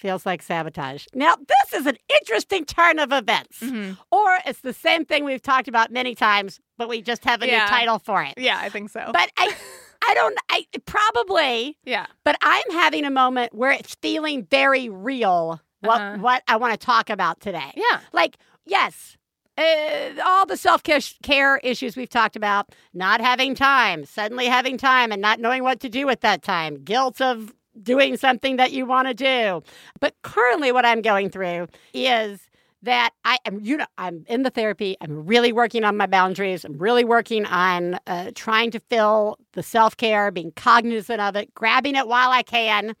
feels 0.00 0.24
like 0.26 0.42
sabotage. 0.42 1.06
Now, 1.14 1.36
this 1.36 1.80
is 1.80 1.86
an 1.86 1.96
interesting 2.20 2.64
turn 2.64 2.98
of 2.98 3.12
events. 3.12 3.60
Mhm. 3.60 3.98
Or 4.10 4.38
it's 4.46 4.60
the 4.62 4.72
same 4.72 5.04
thing 5.04 5.24
we've 5.24 5.42
talked 5.42 5.68
about 5.68 5.90
many 5.92 6.14
times, 6.14 6.58
but 6.78 6.88
we 6.88 7.02
just 7.02 7.24
have 7.24 7.42
a 7.42 7.46
Yeah. 7.46 7.60
new 7.64 7.66
title 7.68 7.98
for 7.98 8.22
it. 8.22 8.34
Yeah, 8.36 8.58
I 8.58 8.70
think 8.70 8.90
so. 8.90 9.10
But 9.12 9.30
I 9.36 9.54
I 10.08 10.14
don't 10.14 10.36
I 10.48 10.64
probably, 10.86 11.76
yeah. 11.84 12.06
but 12.24 12.36
I'm 12.42 12.70
having 12.72 13.04
a 13.04 13.10
moment 13.10 13.54
where 13.54 13.70
it's 13.70 13.94
feeling 14.00 14.46
very 14.50 14.88
real 14.88 15.60
what 15.80 16.00
Uh-huh. 16.00 16.18
what 16.18 16.42
I 16.48 16.56
want 16.56 16.72
to 16.78 16.84
talk 16.84 17.10
about 17.10 17.40
today. 17.40 17.72
Yeah. 17.76 18.00
Like, 18.12 18.36
yes, 18.66 19.16
uh, 19.58 20.20
all 20.24 20.46
the 20.46 20.56
self 20.56 20.82
care 20.82 21.58
issues 21.62 21.96
we've 21.96 22.08
talked 22.08 22.36
about, 22.36 22.70
not 22.94 23.20
having 23.20 23.54
time, 23.54 24.04
suddenly 24.06 24.46
having 24.46 24.78
time 24.78 25.12
and 25.12 25.20
not 25.20 25.38
knowing 25.40 25.62
what 25.62 25.80
to 25.80 25.88
do 25.90 26.06
with 26.06 26.20
that 26.20 26.42
time, 26.42 26.82
guilt 26.82 27.20
of 27.20 27.52
doing 27.82 28.16
something 28.16 28.56
that 28.56 28.72
you 28.72 28.86
want 28.86 29.08
to 29.08 29.14
do. 29.14 29.62
But 30.00 30.14
currently, 30.22 30.72
what 30.72 30.84
I'm 30.84 31.02
going 31.02 31.30
through 31.30 31.68
is 31.94 32.40
that 32.82 33.10
I 33.24 33.38
am, 33.44 33.60
you 33.60 33.76
know, 33.76 33.86
I'm 33.98 34.24
in 34.28 34.42
the 34.42 34.50
therapy. 34.50 34.96
I'm 35.00 35.26
really 35.26 35.52
working 35.52 35.84
on 35.84 35.96
my 35.96 36.06
boundaries. 36.06 36.64
I'm 36.64 36.78
really 36.78 37.04
working 37.04 37.44
on 37.46 37.98
uh, 38.06 38.30
trying 38.34 38.70
to 38.72 38.80
fill 38.80 39.38
the 39.52 39.62
self 39.62 39.96
care, 39.96 40.30
being 40.30 40.52
cognizant 40.56 41.20
of 41.20 41.36
it, 41.36 41.52
grabbing 41.54 41.96
it 41.96 42.08
while 42.08 42.30
I 42.30 42.42
can. 42.42 42.94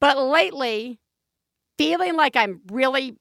But 0.00 0.16
lately, 0.18 1.00
feeling 1.76 2.16
like 2.16 2.36
I'm 2.36 2.60
really 2.70 3.16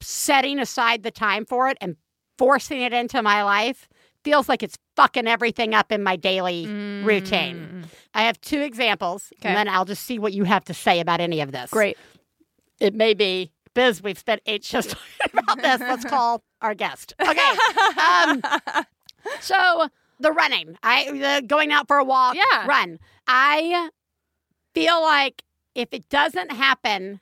setting 0.00 0.58
aside 0.58 1.02
the 1.02 1.10
time 1.10 1.44
for 1.44 1.68
it 1.68 1.78
and 1.80 1.96
forcing 2.38 2.80
it 2.80 2.92
into 2.92 3.22
my 3.22 3.42
life 3.42 3.88
feels 4.24 4.48
like 4.48 4.62
it's 4.62 4.76
fucking 4.96 5.26
everything 5.28 5.74
up 5.74 5.92
in 5.92 6.02
my 6.02 6.16
daily 6.16 6.66
routine. 7.04 7.84
I 8.14 8.22
have 8.22 8.40
two 8.40 8.60
examples, 8.60 9.32
Okay. 9.38 9.48
and 9.48 9.56
then 9.56 9.68
I'll 9.68 9.84
just 9.84 10.04
see 10.04 10.18
what 10.18 10.32
you 10.32 10.44
have 10.44 10.64
to 10.64 10.74
say 10.74 11.00
about 11.00 11.20
any 11.20 11.40
of 11.40 11.52
this. 11.52 11.70
Great. 11.70 11.96
It 12.80 12.94
may 12.94 13.14
be, 13.14 13.52
Biz, 13.74 14.02
we've 14.02 14.18
spent 14.18 14.40
eight 14.46 14.64
shows 14.64 14.86
talking 15.20 15.38
about 15.38 15.62
this. 15.62 15.80
Let's 15.80 16.04
call 16.04 16.42
our 16.62 16.74
guest. 16.74 17.14
Okay. 17.20 17.50
Um, 18.00 18.42
so 19.40 19.88
the 20.20 20.32
running, 20.32 20.76
I 20.82 21.10
the 21.12 21.46
going 21.46 21.72
out 21.72 21.86
for 21.88 21.98
a 21.98 22.04
walk, 22.04 22.34
Yeah. 22.36 22.66
run. 22.66 22.98
I 23.26 23.90
feel 24.74 25.00
like 25.02 25.42
if 25.74 25.88
it 25.92 26.08
doesn't 26.08 26.52
happen 26.52 27.20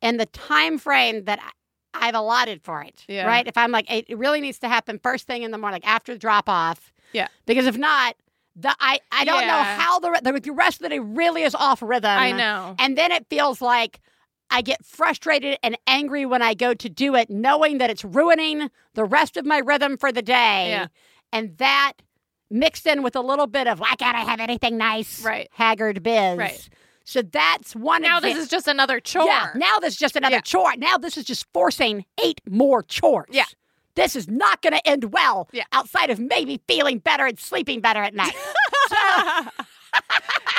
in 0.00 0.16
the 0.16 0.26
time 0.26 0.78
frame 0.78 1.24
that 1.24 1.40
I- 1.42 1.50
I've 1.94 2.14
allotted 2.14 2.62
for 2.62 2.82
it, 2.82 3.04
Yeah. 3.08 3.26
right? 3.26 3.46
If 3.46 3.56
I'm 3.56 3.70
like, 3.72 3.86
it 3.90 4.16
really 4.16 4.40
needs 4.40 4.58
to 4.60 4.68
happen 4.68 4.98
first 5.02 5.26
thing 5.26 5.42
in 5.42 5.50
the 5.50 5.58
morning, 5.58 5.76
like 5.82 5.88
after 5.88 6.12
the 6.12 6.18
drop 6.18 6.48
off. 6.48 6.92
Yeah. 7.12 7.28
Because 7.46 7.66
if 7.66 7.76
not, 7.78 8.14
the 8.56 8.74
I 8.80 9.00
I 9.12 9.24
don't 9.24 9.46
know 9.46 9.62
how 9.62 9.98
the 10.00 10.20
the, 10.22 10.40
the 10.40 10.50
rest 10.52 10.78
of 10.78 10.82
the 10.82 10.88
day 10.90 10.98
really 10.98 11.42
is 11.42 11.54
off 11.54 11.80
rhythm. 11.82 12.10
I 12.10 12.32
know. 12.32 12.74
And 12.78 12.98
then 12.98 13.12
it 13.12 13.26
feels 13.30 13.60
like 13.62 14.00
I 14.50 14.62
get 14.62 14.84
frustrated 14.84 15.58
and 15.62 15.76
angry 15.86 16.24
when 16.26 16.42
I 16.42 16.54
go 16.54 16.74
to 16.74 16.88
do 16.88 17.14
it, 17.14 17.30
knowing 17.30 17.78
that 17.78 17.90
it's 17.90 18.04
ruining 18.04 18.70
the 18.94 19.04
rest 19.04 19.36
of 19.36 19.44
my 19.44 19.58
rhythm 19.58 19.96
for 19.96 20.10
the 20.10 20.22
day. 20.22 20.70
Yeah. 20.70 20.86
And 21.32 21.56
that 21.58 21.92
mixed 22.50 22.86
in 22.86 23.02
with 23.02 23.14
a 23.14 23.20
little 23.20 23.46
bit 23.46 23.66
of, 23.68 23.78
why 23.78 23.94
can't 23.98 24.16
I 24.16 24.20
have 24.20 24.40
anything 24.40 24.78
nice? 24.78 25.22
Right. 25.22 25.48
Haggard 25.52 26.02
biz. 26.02 26.38
Right. 26.38 26.68
So 27.08 27.22
that's 27.22 27.74
one 27.74 28.02
Now 28.02 28.20
this 28.20 28.36
is 28.36 28.48
just 28.48 28.68
another 28.68 29.00
chore. 29.00 29.24
Yeah, 29.24 29.48
now 29.54 29.78
this 29.78 29.94
is 29.94 29.98
just 29.98 30.14
another 30.14 30.36
Yeah. 30.36 30.40
chore. 30.42 30.76
Now 30.76 30.98
this 30.98 31.16
is 31.16 31.24
just 31.24 31.46
forcing 31.54 32.04
eight 32.22 32.42
more 32.46 32.82
chores. 32.82 33.28
Yeah. 33.30 33.46
This 33.94 34.14
is 34.14 34.28
not 34.28 34.60
going 34.60 34.74
to 34.74 34.86
end 34.86 35.04
well 35.12 35.48
Yeah. 35.50 35.64
outside 35.72 36.10
of 36.10 36.20
maybe 36.20 36.60
feeling 36.68 36.98
better 36.98 37.24
and 37.24 37.40
sleeping 37.40 37.80
better 37.80 38.02
at 38.02 38.12
night. 38.14 38.34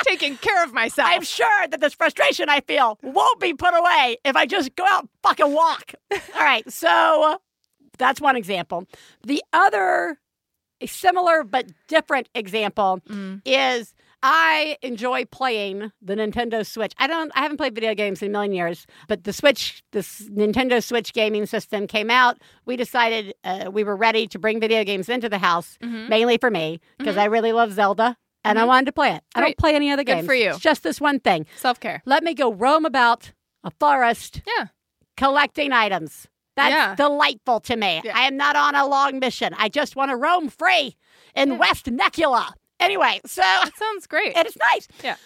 Taking 0.04 0.36
care 0.38 0.64
of 0.64 0.72
myself. 0.72 1.08
I'm 1.08 1.22
sure 1.22 1.68
that 1.68 1.80
this 1.80 1.94
frustration 1.94 2.48
I 2.48 2.60
feel 2.62 2.98
won't 3.02 3.38
be 3.38 3.54
put 3.54 3.72
away 3.74 4.16
if 4.24 4.34
I 4.34 4.44
just 4.46 4.74
go 4.74 4.84
out 4.84 5.02
and 5.02 5.08
fucking 5.22 5.52
walk. 5.52 5.92
All 6.10 6.18
right, 6.42 6.68
so 6.70 7.38
that's 7.96 8.20
one 8.20 8.34
example. 8.34 8.86
The 9.24 9.40
other 9.52 10.18
a 10.80 10.86
similar 10.86 11.44
but 11.44 11.66
different 11.86 12.28
example 12.34 13.00
Mm. 13.08 13.42
is 13.44 13.94
I 14.22 14.76
enjoy 14.82 15.24
playing 15.24 15.92
the 16.02 16.14
Nintendo 16.14 16.66
Switch. 16.66 16.92
I 16.98 17.06
don't 17.06 17.32
I 17.34 17.40
haven't 17.40 17.56
played 17.56 17.74
video 17.74 17.94
games 17.94 18.20
in 18.22 18.28
a 18.28 18.30
million 18.32 18.52
years, 18.52 18.86
but 19.08 19.24
the 19.24 19.32
Switch, 19.32 19.82
this 19.92 20.28
Nintendo 20.28 20.82
Switch 20.84 21.12
gaming 21.14 21.46
system 21.46 21.86
came 21.86 22.10
out. 22.10 22.38
We 22.66 22.76
decided 22.76 23.34
uh, 23.44 23.70
we 23.72 23.82
were 23.84 23.96
ready 23.96 24.26
to 24.28 24.38
bring 24.38 24.60
video 24.60 24.84
games 24.84 25.08
into 25.08 25.28
the 25.28 25.38
house, 25.38 25.78
Mhm. 25.82 26.08
mainly 26.08 26.36
for 26.38 26.50
me 26.50 26.80
because 26.98 27.16
I 27.16 27.24
really 27.26 27.52
love 27.52 27.72
Zelda 27.72 28.16
and 28.44 28.58
I 28.58 28.64
wanted 28.64 28.86
to 28.86 28.92
play 28.92 29.12
it. 29.14 29.22
I 29.34 29.40
don't 29.40 29.56
play 29.56 29.74
any 29.74 29.90
other 29.90 30.04
Good 30.04 30.16
games. 30.16 30.26
for 30.26 30.34
you. 30.34 30.50
It's 30.50 30.58
just 30.60 30.82
this 30.82 31.00
one 31.00 31.20
thing. 31.20 31.46
Self 31.56 31.80
care. 31.80 32.02
Let 32.04 32.22
me 32.22 32.34
go 32.34 32.52
roam 32.52 32.84
about 32.84 33.32
a 33.64 33.70
forest 33.80 34.42
Yeah. 34.46 34.66
collecting 35.16 35.72
items. 35.72 36.26
That's 36.56 36.72
Yeah. 36.74 36.94
delightful 36.94 37.60
to 37.60 37.76
me. 37.76 38.02
Yeah. 38.04 38.12
I 38.18 38.22
am 38.26 38.36
not 38.36 38.54
on 38.56 38.74
a 38.74 38.86
long 38.86 39.18
mission. 39.18 39.54
I 39.56 39.68
just 39.70 39.96
want 39.96 40.10
to 40.10 40.16
roam 40.16 40.48
free 40.50 40.96
in 41.34 41.52
Yeah. 41.52 41.56
West 41.56 41.86
Necluda. 41.86 42.52
Anyway, 42.80 43.20
so 43.26 43.42
That 43.42 43.70
sounds 43.76 44.06
great. 44.06 44.32
and 44.36 44.46
it's 44.46 44.56
nice. 44.72 44.88
Yeah. 45.04 45.16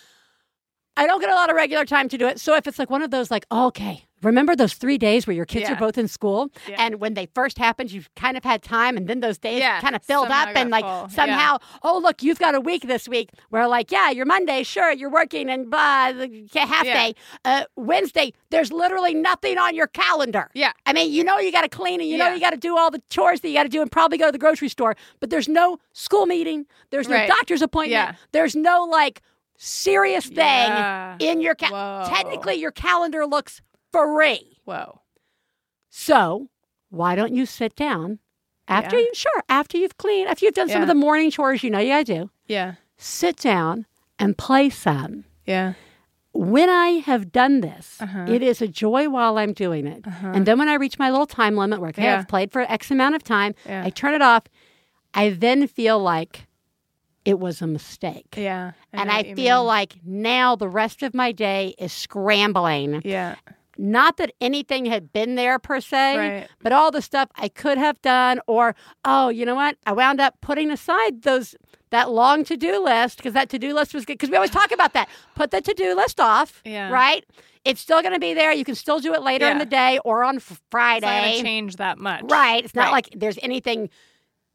I 0.96 1.06
don't 1.06 1.20
get 1.20 1.30
a 1.30 1.34
lot 1.34 1.50
of 1.50 1.56
regular 1.56 1.84
time 1.84 2.08
to 2.10 2.18
do 2.18 2.26
it. 2.26 2.38
So 2.38 2.54
if 2.54 2.66
it's 2.66 2.78
like 2.78 2.90
one 2.90 3.02
of 3.02 3.10
those, 3.10 3.30
like, 3.30 3.46
oh, 3.50 3.66
okay, 3.66 4.04
remember 4.24 4.56
those 4.56 4.74
three 4.74 4.98
days 4.98 5.26
where 5.26 5.36
your 5.36 5.44
kids 5.44 5.68
are 5.70 5.76
both 5.76 5.98
in 5.98 6.08
school? 6.08 6.50
Yeah. 6.68 6.76
And 6.78 7.00
when 7.00 7.14
they 7.14 7.26
first 7.34 7.58
happened, 7.58 7.92
you 7.92 8.02
kind 8.16 8.36
of 8.36 8.44
had 8.44 8.62
time, 8.62 8.96
and 8.96 9.06
then 9.08 9.20
those 9.20 9.38
days 9.38 9.60
Yeah, 9.60 9.80
kind 9.80 9.94
of 9.94 10.02
filled 10.02 10.28
somehow 10.28 10.50
up, 10.50 10.56
and 10.56 10.70
like 10.70 10.84
full. 10.84 10.90
Yeah. 10.92 11.06
somehow, 11.08 11.58
oh, 11.82 11.98
look, 11.98 12.22
you've 12.22 12.38
got 12.38 12.54
a 12.54 12.60
week 12.60 12.86
this 12.86 13.08
week 13.08 13.30
where, 13.50 13.68
like, 13.68 13.92
yeah, 13.92 14.10
you're 14.10 14.26
Monday, 14.26 14.62
sure, 14.62 14.90
you're 14.92 15.10
working, 15.10 15.48
and 15.48 15.70
blah, 15.70 16.12
the 16.12 16.48
half 16.54 16.84
Yeah. 16.86 16.94
day. 17.08 17.14
Uh, 17.44 17.64
Wednesday, 17.76 18.32
there's 18.50 18.72
literally 18.72 19.14
nothing 19.14 19.58
on 19.58 19.74
your 19.74 19.86
calendar. 19.88 20.50
Yeah. 20.54 20.72
I 20.86 20.92
mean, 20.92 21.12
you 21.12 21.22
know 21.24 21.38
you 21.38 21.52
got 21.52 21.62
to 21.62 21.68
clean 21.68 22.00
and 22.00 22.08
you 22.08 22.16
know 22.18 22.32
you 22.32 22.40
got 22.40 22.50
to 22.50 22.56
do 22.56 22.76
all 22.78 22.90
the 22.90 23.02
chores 23.10 23.40
that 23.40 23.48
you 23.48 23.54
got 23.54 23.64
to 23.64 23.68
do 23.68 23.82
and 23.82 23.90
probably 23.92 24.18
go 24.18 24.26
to 24.26 24.32
the 24.32 24.38
grocery 24.38 24.68
store, 24.68 24.96
but 25.20 25.30
there's 25.30 25.48
no 25.48 25.78
school 25.92 26.26
meeting, 26.26 26.66
there's 26.90 27.08
no 27.08 27.16
Right. 27.16 27.28
doctor's 27.28 27.62
appointment, 27.62 27.92
Yeah. 27.92 28.14
there's 28.32 28.56
no 28.56 28.84
like 28.84 29.20
serious 29.56 30.26
thing 30.26 30.36
Yeah. 30.36 31.16
in 31.20 31.40
your 31.40 31.54
calendar. 31.54 32.10
Technically, 32.12 32.54
your 32.56 32.70
calendar 32.72 33.26
looks 33.26 33.60
free. 33.94 34.58
Whoa. 34.64 35.00
So 35.90 36.48
why 36.90 37.14
don't 37.14 37.34
you 37.34 37.46
sit 37.46 37.74
down 37.76 38.18
after 38.68 38.96
Yeah. 38.98 39.02
you 39.04 39.10
sure 39.14 39.42
after 39.48 39.76
you've 39.78 39.96
cleaned 39.98 40.28
after 40.28 40.44
you've 40.44 40.54
done 40.54 40.68
some 40.68 40.82
of 40.82 40.88
the 40.88 40.94
morning 40.94 41.30
chores 41.30 41.62
you 41.62 41.70
know 41.70 41.78
you 41.78 41.88
got 41.88 42.06
to 42.06 42.14
do, 42.14 42.30
Yeah. 42.48 42.74
sit 42.96 43.36
down 43.36 43.86
and 44.18 44.36
play 44.38 44.70
some. 44.70 45.24
Yeah. 45.46 45.74
When 46.32 46.68
I 46.68 46.98
have 47.06 47.30
done 47.30 47.60
this, 47.60 48.00
Uh-huh. 48.00 48.24
it 48.28 48.42
is 48.42 48.60
a 48.60 48.66
joy 48.66 49.08
while 49.08 49.38
I'm 49.38 49.52
doing 49.52 49.86
it. 49.86 50.04
Uh-huh. 50.06 50.32
And 50.34 50.46
then 50.46 50.58
when 50.58 50.68
I 50.68 50.74
reach 50.74 50.98
my 50.98 51.10
little 51.10 51.26
time 51.26 51.56
limit 51.56 51.80
where 51.80 51.90
okay, 51.90 52.04
Yeah. 52.04 52.18
I've 52.18 52.28
played 52.28 52.50
for 52.52 52.62
X 52.62 52.90
amount 52.90 53.14
of 53.14 53.22
time, 53.22 53.54
Yeah. 53.66 53.84
I 53.84 53.90
turn 53.90 54.14
it 54.14 54.22
off. 54.22 54.42
I 55.12 55.30
then 55.30 55.66
feel 55.68 55.98
like 56.00 56.46
it 57.24 57.38
was 57.38 57.62
a 57.62 57.66
mistake. 57.66 58.34
Yeah. 58.36 58.72
and 58.92 59.10
I 59.10 59.34
feel 59.34 59.58
mean. 59.60 59.66
like 59.66 59.96
now 60.04 60.56
the 60.56 60.68
rest 60.68 61.02
of 61.02 61.14
my 61.14 61.30
day 61.32 61.74
is 61.78 61.92
scrambling. 61.92 63.00
Yeah. 63.04 63.36
Not 63.76 64.16
that 64.18 64.32
anything 64.40 64.86
had 64.86 65.12
been 65.12 65.34
there 65.34 65.58
per 65.58 65.80
se, 65.80 66.16
Right. 66.16 66.48
but 66.62 66.72
all 66.72 66.90
the 66.90 67.02
stuff 67.02 67.28
I 67.36 67.48
could 67.48 67.76
have 67.78 68.00
done, 68.02 68.40
or 68.46 68.74
oh, 69.04 69.28
you 69.30 69.44
know 69.44 69.54
what? 69.54 69.76
I 69.86 69.92
wound 69.92 70.20
up 70.20 70.40
putting 70.40 70.70
aside 70.70 71.22
those 71.22 71.54
that 71.90 72.10
long 72.10 72.44
to 72.44 72.56
do 72.56 72.82
list 72.82 73.18
because 73.18 73.32
that 73.34 73.48
to 73.50 73.58
do 73.58 73.74
list 73.74 73.94
was 73.94 74.04
good. 74.04 74.14
Because 74.14 74.30
we 74.30 74.36
always 74.36 74.50
talk 74.50 74.72
about 74.72 74.92
that. 74.94 75.08
Put 75.34 75.50
the 75.50 75.60
to 75.60 75.74
do 75.74 75.94
list 75.94 76.18
off, 76.20 76.60
Yeah. 76.64 76.90
right? 76.90 77.24
It's 77.64 77.80
still 77.80 78.02
going 78.02 78.14
to 78.14 78.20
be 78.20 78.34
there. 78.34 78.52
You 78.52 78.64
can 78.64 78.74
still 78.74 78.98
do 79.00 79.14
it 79.14 79.22
later 79.22 79.48
in 79.48 79.58
the 79.58 79.64
day 79.66 79.98
or 80.04 80.22
on 80.24 80.36
f- 80.36 80.50
It's 80.50 80.60
Friday. 80.70 81.06
not 81.06 81.22
going 81.22 81.36
to 81.36 81.42
change 81.42 81.76
that 81.76 81.98
much. 81.98 82.22
Right. 82.24 82.64
It's 82.64 82.74
not 82.74 82.86
Right. 82.86 82.92
like 82.92 83.08
there's 83.16 83.38
anything 83.42 83.88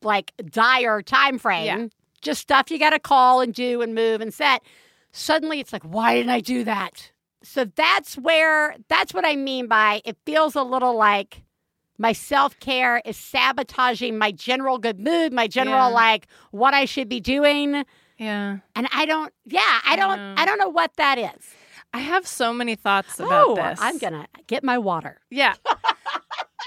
like 0.02 0.32
dire 0.46 1.02
time 1.02 1.40
frame. 1.40 1.66
Yeah. 1.66 1.88
Just 2.22 2.42
stuff 2.42 2.70
you 2.70 2.78
got 2.78 2.92
to 2.92 3.00
call 3.00 3.42
and 3.42 3.54
do 3.54 3.82
and 3.82 3.96
move 3.96 4.22
and 4.22 4.34
set. 4.34 4.62
Suddenly 5.12 5.60
it's 5.60 5.74
like, 5.74 5.84
why 5.84 6.14
didn't 6.16 6.30
I 6.30 6.40
do 6.40 6.64
that? 6.66 7.12
So 7.44 7.66
that's 7.66 8.18
where, 8.18 8.76
that's 8.90 9.14
what 9.14 9.26
I 9.26 9.36
mean 9.36 9.68
by 9.68 10.02
it 10.06 10.18
feels 10.26 10.56
a 10.56 10.64
little 10.64 10.96
like 10.96 11.44
my 11.98 12.14
self 12.14 12.60
care 12.60 13.02
is 13.06 13.18
sabotaging 13.18 14.18
my 14.18 14.32
general 14.32 14.78
good 14.78 15.00
mood, 15.00 15.34
my 15.34 15.48
general 15.48 15.90
Yeah. 15.90 15.96
like 15.96 16.28
what 16.52 16.74
I 16.74 16.86
should 16.86 17.10
be 17.10 17.20
doing. 17.20 17.86
Yeah. 18.18 18.58
And 18.76 18.88
I 18.94 19.06
don't, 19.06 19.34
yeah, 19.46 19.60
I 19.86 19.94
I 19.94 19.96
don't, 19.96 20.18
know. 20.18 20.34
I 20.38 20.46
don't 20.46 20.60
know 20.60 20.70
what 20.70 20.92
that 20.98 21.18
is. 21.18 21.54
I 21.94 22.00
have 22.00 22.28
so 22.28 22.54
many 22.54 22.76
thoughts 22.76 23.20
about 23.20 23.48
oh, 23.48 23.56
this. 23.56 23.80
I'm 23.82 23.98
going 23.98 24.14
to 24.14 24.28
get 24.48 24.64
my 24.64 24.78
water. 24.78 25.20
Yeah. 25.30 25.56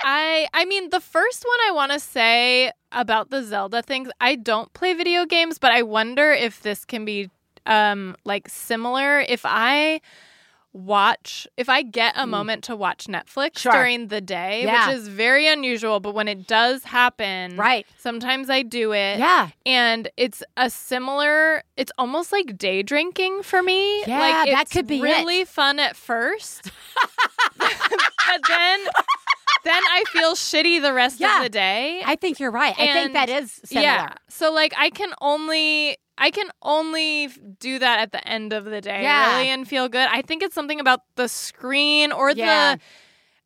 I 0.05 0.49
I 0.53 0.65
mean 0.65 0.91
the 0.91 1.01
first 1.01 1.45
one 1.45 1.59
I 1.69 1.71
want 1.73 1.93
to 1.93 2.01
say 2.01 2.73
about 2.91 3.31
the 3.31 3.43
Zelda 3.45 3.83
things, 3.83 4.11
I 4.21 4.35
don't 4.35 4.73
play 4.73 4.95
video 4.95 5.27
games, 5.27 5.59
but 5.59 5.71
I 5.71 5.83
wonder 5.83 6.33
if 6.33 6.63
this 6.63 6.85
can 6.85 7.05
be 7.05 7.31
um 7.67 8.17
like 8.25 8.49
similar 8.49 9.21
if 9.21 9.43
I 9.45 10.01
watch 10.73 11.47
if 11.57 11.69
I 11.69 11.83
get 11.83 12.17
a 12.17 12.25
hmm. 12.25 12.31
moment 12.31 12.65
to 12.65 12.77
watch 12.77 13.07
Netflix. 13.07 13.59
Sure. 13.59 13.73
during 13.73 14.09
the 14.09 14.21
day, 14.21 14.65
Yeah. 14.65 14.89
which 14.89 14.97
is 14.97 15.09
very 15.09 15.47
unusual, 15.47 16.01
but 16.01 16.15
when 16.15 16.29
it 16.29 16.47
does 16.47 16.85
happen, 16.85 17.57
Right. 17.57 17.87
sometimes 17.99 18.49
I 18.51 18.63
do 18.63 18.93
it. 18.93 19.19
Yeah. 19.19 19.49
And 19.67 20.09
it's 20.17 20.43
a 20.57 20.71
similar 20.71 21.63
it's 21.77 21.93
almost 21.99 22.33
like 22.33 22.57
day 22.59 22.83
drinking 22.83 23.43
for 23.43 23.63
me. 23.63 24.03
Yeah, 24.05 24.19
like 24.19 24.51
that 24.51 24.71
could 24.71 24.87
be 24.87 24.99
it. 24.99 25.03
really 25.03 25.45
fun 25.45 25.79
at 25.79 25.97
first. 25.97 26.71
but 27.59 28.41
then 28.49 28.81
then 29.65 29.83
I 29.91 30.05
feel 30.09 30.35
shitty 30.35 30.81
the 30.83 30.93
rest 30.93 31.21
Yeah. 31.21 31.39
of 31.39 31.45
the 31.45 31.49
day. 31.49 32.03
I 32.05 32.17
think 32.17 32.41
you're 32.41 32.51
right. 32.51 32.75
I 32.79 32.93
think 32.93 33.13
that 33.13 33.29
is 33.29 33.61
similar. 33.65 33.87
Yeah. 33.87 34.15
So 34.29 34.53
like 34.53 34.75
I 34.77 34.91
can 34.91 35.13
only 35.21 35.99
I 36.19 36.31
can 36.31 36.49
only 36.63 37.29
do 37.59 37.79
that 37.79 38.01
at 38.01 38.13
the 38.13 38.27
end 38.29 38.53
of 38.53 38.65
the 38.65 38.81
day 38.81 39.03
Yeah. 39.03 39.37
really 39.39 39.49
and 39.49 39.67
feel 39.67 39.89
good. 39.89 40.09
I 40.11 40.23
think 40.23 40.43
it's 40.43 40.55
something 40.55 40.79
about 40.81 41.01
the 41.17 41.29
screen 41.29 42.13
or 42.13 42.31
Yeah. 42.31 42.77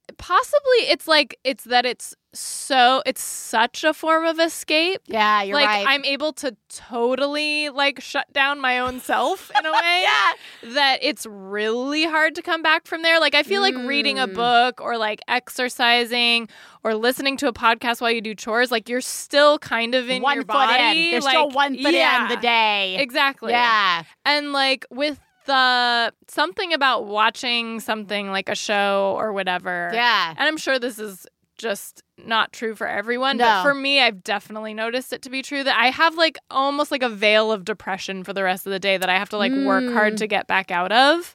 the 0.09 0.15
possibly 0.19 0.79
it's 0.89 1.09
like 1.09 1.39
it's 1.45 1.65
that 1.65 1.85
it's 1.85 2.15
so 2.39 3.03
it's 3.07 3.23
such 3.23 3.85
a 3.85 3.93
form 3.95 4.25
of 4.25 4.39
escape. 4.39 5.01
Yeah, 5.07 5.43
you're 5.43 5.57
like 5.57 5.67
right. 5.67 5.87
I'm 5.89 6.05
able 6.05 6.33
to 6.35 6.57
totally 6.69 7.69
like 7.71 8.01
shut 8.01 8.33
down 8.33 8.61
my 8.61 8.79
own 8.79 9.01
self 9.01 9.51
in 9.59 9.65
a 9.67 9.73
way 9.73 10.03
yeah. 10.03 10.33
that 10.75 10.99
it's 11.03 11.27
really 11.27 12.05
hard 12.05 12.35
to 12.37 12.43
come 12.43 12.63
back 12.63 12.87
from 12.87 13.03
there. 13.03 13.21
Like 13.21 13.35
I 13.35 13.43
feel 13.43 13.63
like 13.63 13.75
reading 13.77 14.19
a 14.19 14.27
Mm. 14.27 14.35
book 14.35 14.81
or 14.81 14.97
like 14.99 15.21
exercising 15.29 16.49
or 16.85 16.95
listening 16.95 17.37
to 17.39 17.49
a 17.49 17.53
podcast 17.53 18.01
while 18.01 18.11
you 18.11 18.21
do 18.21 18.35
chores, 18.35 18.71
like 18.71 18.89
you're 18.89 19.01
still 19.01 19.59
kind 19.59 19.95
of 19.95 20.09
in 20.09 20.23
one 20.23 20.35
your 20.37 20.43
foot 20.45 20.49
body. 20.53 21.07
in. 21.07 21.11
There's 21.13 21.25
like, 21.25 21.33
still 21.33 21.51
one 21.51 21.75
foot 21.77 21.95
yeah, 21.95 22.25
in 22.25 22.29
the 22.29 22.37
day. 22.37 22.97
Exactly. 22.99 23.53
Yeah. 23.53 24.03
And 24.25 24.53
like 24.53 24.85
with 24.91 25.21
the 25.47 26.13
something 26.29 26.73
about 26.73 27.07
watching 27.07 27.79
something 27.81 28.31
like 28.31 28.49
a 28.49 28.55
show 28.57 29.15
or 29.17 29.33
whatever. 29.33 29.91
Yeah. 29.95 30.31
And 30.37 30.41
I'm 30.49 30.57
sure 30.57 30.79
this 30.79 30.99
is 30.99 31.27
just 31.57 32.03
not 32.19 32.53
true 32.53 32.75
for 32.75 32.87
everyone, 32.87 33.37
No. 33.37 33.45
but 33.45 33.63
for 33.63 33.75
me, 33.75 34.01
I've 34.01 34.23
definitely 34.23 34.75
noticed 34.75 35.13
it 35.13 35.23
to 35.23 35.31
be 35.31 35.43
true 35.43 35.63
that 35.65 35.77
I 35.79 35.91
have 35.91 36.15
like 36.17 36.39
almost 36.51 36.91
like 36.91 37.03
a 37.03 37.09
veil 37.09 37.53
of 37.53 37.65
depression 37.65 38.25
for 38.25 38.33
the 38.33 38.43
rest 38.43 38.67
of 38.67 38.73
the 38.73 38.79
day 38.79 38.97
that 38.97 39.09
I 39.09 39.19
have 39.19 39.29
to 39.31 39.37
like 39.37 39.53
work 39.53 39.85
Mm. 39.85 39.93
hard 39.93 40.17
to 40.19 40.27
get 40.27 40.47
back 40.47 40.71
out 40.71 40.93
of. 40.93 41.35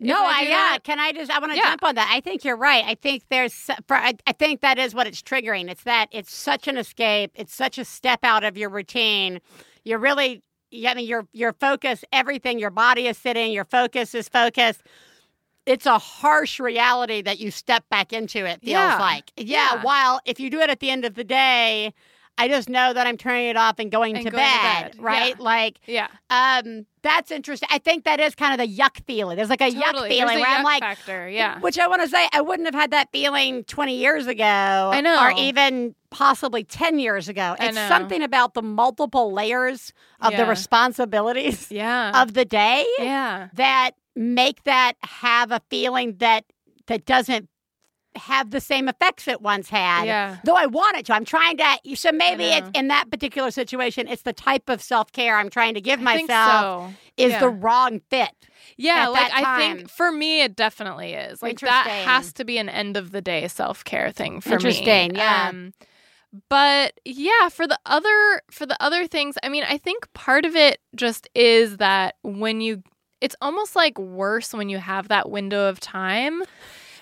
No, 0.00 0.14
I 0.24 0.28
I, 0.38 0.42
yeah. 0.42 0.48
that. 0.50 0.78
Can 0.84 1.00
I 1.00 1.10
just? 1.12 1.28
I 1.30 1.40
want 1.40 1.52
to 1.52 1.56
Yeah. 1.58 1.70
jump 1.70 1.82
on 1.82 1.94
that. 1.96 2.08
I 2.12 2.20
think 2.20 2.44
you're 2.44 2.56
right. 2.56 2.84
I 2.86 2.94
think 2.94 3.24
there's. 3.30 3.52
For, 3.88 3.96
I, 3.96 4.14
I 4.28 4.32
think 4.32 4.60
that 4.60 4.78
is 4.78 4.94
what 4.94 5.08
it's 5.08 5.20
triggering. 5.22 5.68
It's 5.68 5.82
that 5.82 6.06
it's 6.12 6.32
such 6.32 6.68
an 6.68 6.76
escape. 6.78 7.32
It's 7.34 7.52
such 7.54 7.78
a 7.78 7.84
step 7.84 8.20
out 8.22 8.44
of 8.44 8.56
your 8.56 8.70
routine. 8.70 9.40
You're 9.84 9.98
really. 9.98 10.42
I 10.86 10.94
mean, 10.94 11.06
your 11.08 11.26
your 11.32 11.52
focus, 11.54 12.04
everything. 12.12 12.58
Your 12.60 12.70
body 12.70 13.08
is 13.08 13.18
sitting. 13.18 13.50
Your 13.52 13.64
focus 13.64 14.14
is 14.14 14.28
focused. 14.28 14.82
It's 15.68 15.86
a 15.86 15.98
harsh 15.98 16.58
reality 16.58 17.22
that 17.22 17.38
you 17.38 17.50
step 17.50 17.84
back 17.90 18.12
into. 18.12 18.38
It 18.46 18.60
feels 18.60 18.72
Yeah. 18.72 18.98
like. 18.98 19.32
Yeah, 19.36 19.74
Yeah. 19.74 19.82
While 19.82 20.20
if 20.24 20.40
you 20.40 20.50
do 20.50 20.60
it 20.60 20.70
at 20.70 20.80
the 20.80 20.90
end 20.90 21.04
of 21.04 21.14
the 21.14 21.24
day. 21.24 21.92
I 22.40 22.46
just 22.46 22.68
know 22.68 22.92
that 22.92 23.04
I'm 23.04 23.16
turning 23.16 23.48
it 23.48 23.56
off 23.56 23.80
and 23.80 23.90
going, 23.90 24.14
And 24.16 24.24
to, 24.24 24.30
going 24.30 24.44
to 24.44 24.48
bed, 24.62 24.92
bed, 24.92 25.02
right? 25.02 25.34
yeah. 25.36 25.42
Like, 25.42 25.80
Yeah. 25.86 26.06
um, 26.30 26.86
that's 27.02 27.32
interesting. 27.32 27.68
I 27.72 27.78
think 27.78 28.04
that 28.04 28.20
is 28.20 28.36
kind 28.36 28.52
of 28.52 28.64
the 28.64 28.72
yuck 28.80 29.04
feeling. 29.08 29.36
There's 29.36 29.48
like 29.50 29.60
a 29.60 29.68
yuck 29.68 30.06
feeling 30.06 30.08
There's 30.36 30.40
where 30.40 30.46
I'm 30.48 30.62
like, 30.62 30.80
factor. 30.80 31.28
Yeah. 31.28 31.58
which 31.58 31.80
I 31.80 31.88
want 31.88 32.02
to 32.02 32.08
say, 32.08 32.28
I 32.32 32.40
wouldn't 32.40 32.66
have 32.68 32.76
had 32.76 32.92
that 32.92 33.08
feeling 33.10 33.64
20 33.64 33.96
years 33.96 34.28
ago. 34.28 34.44
I 34.44 35.00
know. 35.00 35.20
Or 35.20 35.32
even 35.36 35.96
possibly 36.10 36.62
10 36.62 37.00
years 37.00 37.28
ago. 37.28 37.56
It's 37.58 37.76
something 37.88 38.22
about 38.22 38.54
the 38.54 38.62
multiple 38.62 39.32
layers 39.32 39.92
of 40.20 40.36
the 40.36 40.46
responsibilities 40.46 41.72
Yeah. 41.72 42.22
of 42.22 42.34
the 42.34 42.44
day 42.44 42.86
yeah. 43.00 43.48
that 43.54 43.92
make 44.18 44.64
that 44.64 44.94
have 45.02 45.52
a 45.52 45.60
feeling 45.70 46.16
that 46.18 46.44
that 46.88 47.06
doesn't 47.06 47.48
have 48.16 48.50
the 48.50 48.60
same 48.60 48.88
effects 48.88 49.28
it 49.28 49.40
once 49.40 49.68
had. 49.68 50.04
Yeah. 50.04 50.38
Though 50.44 50.56
I 50.56 50.66
want 50.66 50.96
it 50.96 51.06
to. 51.06 51.14
I'm 51.14 51.24
trying 51.24 51.56
to 51.58 51.76
so 51.94 52.10
maybe 52.10 52.44
it's 52.44 52.68
in 52.74 52.88
that 52.88 53.10
particular 53.10 53.50
situation, 53.50 54.08
it's 54.08 54.22
the 54.22 54.32
type 54.32 54.68
of 54.68 54.82
self 54.82 55.12
care 55.12 55.36
I'm 55.36 55.50
trying 55.50 55.74
to 55.74 55.80
give 55.80 56.00
I 56.00 56.02
myself 56.02 56.90
so. 56.90 56.94
is 57.16 57.32
Yeah. 57.32 57.40
the 57.40 57.48
wrong 57.48 58.00
fit. 58.10 58.30
Yeah, 58.76 59.08
like 59.08 59.30
I 59.32 59.58
think 59.58 59.88
for 59.88 60.10
me 60.10 60.42
it 60.42 60.56
definitely 60.56 61.14
is. 61.14 61.42
Like 61.42 61.60
that 61.60 61.86
has 61.88 62.32
to 62.34 62.44
be 62.44 62.58
an 62.58 62.68
end 62.68 62.96
of 62.96 63.12
the 63.12 63.20
day 63.20 63.46
self 63.46 63.84
care 63.84 64.10
thing 64.10 64.40
for 64.40 64.54
Interesting, 64.54 65.12
me. 65.12 65.18
yeah. 65.18 65.48
Um, 65.50 65.72
but 66.48 66.94
yeah, 67.04 67.48
for 67.50 67.66
the 67.66 67.78
other 67.86 68.42
for 68.50 68.66
the 68.66 68.76
other 68.82 69.06
things, 69.06 69.36
I 69.42 69.48
mean, 69.48 69.64
I 69.68 69.78
think 69.78 70.12
part 70.12 70.44
of 70.44 70.56
it 70.56 70.78
just 70.96 71.28
is 71.34 71.76
that 71.76 72.16
when 72.22 72.60
you 72.60 72.82
it's 73.20 73.36
almost 73.40 73.74
like 73.76 73.98
worse 73.98 74.52
when 74.54 74.68
you 74.68 74.78
have 74.78 75.08
that 75.08 75.30
window 75.30 75.68
of 75.68 75.80
time 75.80 76.42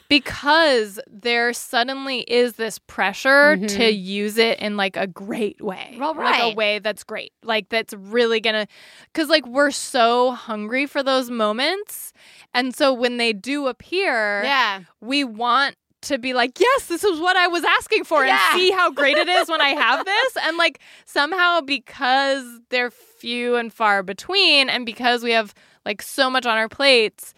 because 0.08 1.00
there 1.10 1.52
suddenly 1.52 2.20
is 2.20 2.54
this 2.54 2.78
pressure 2.78 3.56
Mhm. 3.56 3.68
to 3.76 3.90
use 3.90 4.38
it 4.38 4.58
in 4.60 4.76
like 4.76 4.96
a 4.96 5.06
great 5.06 5.60
way. 5.60 5.96
Well, 5.98 6.14
Like 6.14 6.42
a 6.42 6.54
way 6.54 6.78
that's 6.78 7.02
great. 7.02 7.32
Like 7.42 7.68
that's 7.70 7.92
really 7.94 8.40
gonna 8.40 8.66
because 9.12 9.28
like 9.28 9.46
we're 9.46 9.72
so 9.72 10.30
hungry 10.32 10.86
for 10.86 11.02
those 11.02 11.28
moments. 11.30 12.12
And 12.54 12.74
so 12.74 12.92
when 12.92 13.16
they 13.16 13.32
do 13.32 13.66
appear, 13.66 14.42
Yeah. 14.44 14.80
we 15.00 15.24
want 15.24 15.74
to 16.02 16.18
be 16.18 16.34
like, 16.34 16.60
yes, 16.60 16.86
this 16.86 17.02
is 17.02 17.18
what 17.18 17.36
I 17.36 17.48
was 17.48 17.64
asking 17.64 18.04
for 18.04 18.24
Yeah. 18.24 18.38
and 18.52 18.60
see 18.60 18.70
how 18.70 18.92
great 18.92 19.16
it 19.16 19.28
is 19.28 19.48
when 19.48 19.60
I 19.60 19.70
have 19.70 20.04
this. 20.04 20.36
And 20.44 20.56
like 20.56 20.78
somehow 21.04 21.62
because 21.62 22.44
they're 22.70 22.92
few 22.92 23.56
and 23.56 23.72
far 23.72 24.04
between 24.04 24.68
and 24.70 24.86
because 24.86 25.24
we 25.24 25.32
have 25.32 25.52
like 25.86 26.02
so 26.02 26.28
much 26.28 26.44
on 26.44 26.58
our 26.58 26.68
plates, 26.68 27.32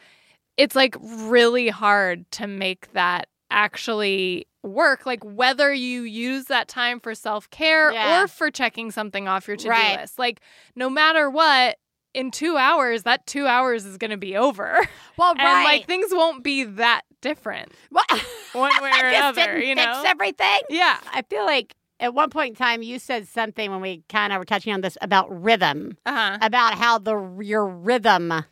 it's 0.57 0.75
like 0.75 0.97
really 1.00 1.69
hard 1.69 2.28
to 2.33 2.49
make 2.49 2.93
that 2.95 3.28
actually 3.50 4.47
work. 4.64 5.07
Like 5.07 5.23
whether 5.25 5.73
you 5.73 6.02
use 6.02 6.47
that 6.47 6.67
time 6.67 6.99
for 6.99 7.14
self 7.14 7.49
care 7.50 7.93
Yeah. 7.93 8.25
or 8.25 8.26
for 8.28 8.50
checking 8.50 8.90
something 8.90 9.28
off 9.28 9.47
your 9.47 9.57
to 9.59 9.64
do 9.64 9.69
Right. 9.71 10.00
list. 10.00 10.19
Like 10.19 10.40
no 10.75 10.90
matter 10.90 11.31
what, 11.31 11.76
in 12.14 12.31
two 12.31 12.57
hours, 12.57 13.05
that 13.05 13.26
two 13.26 13.47
hours 13.47 13.85
is 13.85 13.99
going 13.99 14.11
to 14.11 14.17
be 14.17 14.37
over. 14.37 14.78
Well, 15.17 15.33
And 15.38 15.43
right. 15.45 15.64
like 15.64 15.87
things 15.87 16.09
won't 16.11 16.43
be 16.43 16.64
that 16.64 17.02
different 17.21 17.73
well, 17.90 18.05
one 18.52 18.73
way 18.83 18.90
or 19.00 19.07
another, 19.09 19.59
you 19.59 19.75
fix 19.76 19.99
everything. 20.05 20.59
Yeah. 20.71 20.99
I 21.12 21.23
feel 21.28 21.45
like 21.45 21.75
at 22.00 22.14
one 22.14 22.31
point 22.31 22.50
in 22.50 22.55
time 22.57 22.83
you 22.83 22.99
said 22.99 23.26
something 23.28 23.71
when 23.71 23.81
we 23.81 24.02
kind 24.09 24.33
of 24.33 24.38
were 24.38 24.45
touching 24.45 24.73
on 24.73 24.81
this 24.81 24.97
about 25.00 25.28
rhythm, 25.43 25.97
Uh 26.07 26.12
huh. 26.12 26.38
about 26.43 26.75
how 26.75 26.99
the 26.99 27.17
your 27.40 27.67
rhythm 27.67 28.45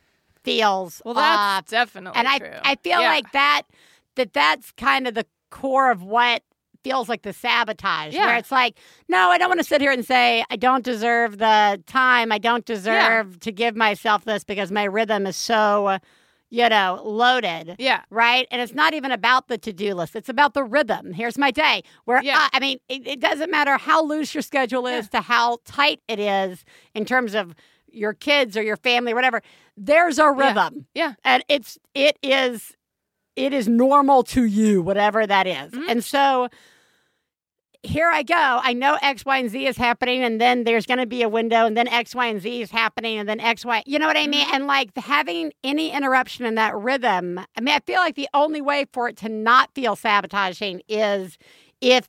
feels 0.43 1.03
Well, 1.05 1.15
that's 1.15 1.25
off. 1.43 1.67
definitely 1.67 2.19
and 2.19 2.29
I 2.29 2.39
true. 2.39 2.51
I 2.65 2.77
feel 2.77 3.01
Yeah. 3.01 3.09
like 3.09 3.33
that 3.33 3.63
that 4.17 4.33
that's 4.33 4.73
kind 4.73 5.07
of 5.09 5.15
the 5.15 5.27
core 5.51 5.91
of 5.91 6.03
what 6.03 6.43
feels 6.85 7.09
like 7.09 7.23
the 7.23 7.33
sabotage 7.33 8.15
Yeah. 8.15 8.27
where 8.27 8.37
it's 8.37 8.53
like 8.53 8.77
no 9.09 9.31
I 9.31 9.39
don't 9.39 9.49
want 9.49 9.59
to 9.61 9.65
sit 9.65 9.81
here 9.81 9.91
and 9.91 10.05
say 10.07 10.45
I 10.51 10.57
don't 10.57 10.85
deserve 10.85 11.39
the 11.39 11.83
time 11.87 12.31
I 12.31 12.39
don't 12.39 12.65
deserve 12.65 13.41
to 13.41 13.51
give 13.51 13.75
myself 13.75 14.25
this 14.25 14.45
because 14.45 14.71
my 14.71 14.85
rhythm 14.85 15.27
is 15.27 15.37
so 15.37 15.99
you 16.57 16.69
know 16.69 17.01
loaded 17.05 17.77
yeah. 17.79 18.03
right? 18.11 18.47
And 18.51 18.61
it's 18.63 18.75
not 18.75 18.95
even 18.95 19.11
about 19.13 19.49
the 19.49 19.59
to 19.59 19.73
do 19.73 19.95
list. 19.95 20.17
It's 20.17 20.29
about 20.29 20.55
the 20.55 20.65
rhythm. 20.65 21.13
Here's 21.13 21.37
my 21.39 21.51
day. 21.51 21.83
Where, 22.05 22.23
Yeah. 22.23 22.39
uh, 22.39 22.49
I 22.53 22.61
mean, 22.61 22.79
it, 22.89 23.07
it 23.07 23.21
doesn't 23.21 23.51
matter 23.51 23.77
how 23.77 24.03
loose 24.05 24.35
your 24.35 24.43
schedule 24.43 24.87
is 24.87 25.09
to 25.11 25.21
how 25.21 25.59
tight 25.65 26.01
it 26.09 26.19
is 26.19 26.65
in 26.95 27.05
terms 27.05 27.35
of 27.35 27.55
your 27.91 28.13
kids 28.15 28.57
or 28.57 28.63
your 28.63 28.77
family 28.77 29.13
or 29.13 29.15
whatever. 29.15 29.43
There's 29.77 30.19
a 30.19 30.31
rhythm. 30.31 30.87
Yeah. 30.95 31.15
And 31.25 31.45
it's, 31.49 31.79
it 31.95 32.19
is, 32.23 32.73
it 33.37 33.53
is 33.53 33.69
normal 33.69 34.23
to 34.25 34.45
you, 34.45 34.83
whatever 34.83 35.27
that 35.27 35.47
is. 35.47 35.73
Mhm. 35.73 35.85
And 35.89 36.05
so, 36.05 36.49
here 37.87 38.11
I 38.11 38.23
go. 38.23 38.35
I 38.37 38.73
know 38.73 38.99
X, 39.01 39.25
Y, 39.25 39.39
and 39.39 39.51
Z 39.51 39.67
is 39.67 39.77
happening, 39.77 40.23
and 40.23 40.41
then 40.41 40.65
there's 40.65 40.87
going 40.87 40.99
to 40.99 41.07
be 41.07 41.23
a 41.23 41.29
window, 41.29 41.67
and 41.67 41.77
then 41.77 41.89
X, 41.89 42.15
Y, 42.15 42.27
and 42.27 42.41
Z 42.41 42.63
is 42.63 42.71
happening, 42.71 43.19
and 43.19 43.29
then 43.29 43.41
X, 43.41 43.65
Y. 43.65 43.83
You 43.87 43.99
know 43.99 44.07
what 44.07 44.17
I 44.17 44.27
mean? 44.27 44.45
Mm-hmm. 44.47 44.55
And 44.55 44.67
like 44.67 44.97
having 44.97 45.53
any 45.65 45.93
interruption 45.93 46.45
in 46.45 46.57
that 46.57 46.77
rhythm. 46.77 47.39
I 47.39 47.61
mean, 47.61 47.75
I 47.75 47.81
feel 47.81 48.01
like 48.01 48.15
the 48.17 48.29
only 48.35 48.61
way 48.61 48.87
for 48.93 49.09
it 49.09 49.17
to 49.19 49.29
not 49.29 49.71
feel 49.75 49.97
sabotaging 49.97 50.83
is 50.89 51.39
if 51.81 52.09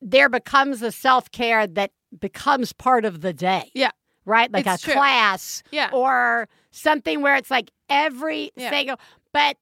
there 0.00 0.28
becomes 0.28 0.82
a 0.82 0.92
self 0.92 1.30
care 1.30 1.66
that 1.66 1.90
becomes 2.18 2.72
part 2.72 3.04
of 3.04 3.20
the 3.20 3.32
day. 3.32 3.70
Yeah. 3.74 3.90
Right? 4.24 4.50
Like 4.52 4.66
It's 4.66 4.82
a 4.82 4.86
true. 4.86 4.94
class 4.94 5.62
Yeah. 5.70 5.90
or 5.92 6.48
something 6.70 7.22
where 7.22 7.34
it's 7.36 7.50
like 7.50 7.70
every 7.90 8.50
Yeah. 8.56 8.70
single, 8.70 8.96
but 9.32 9.56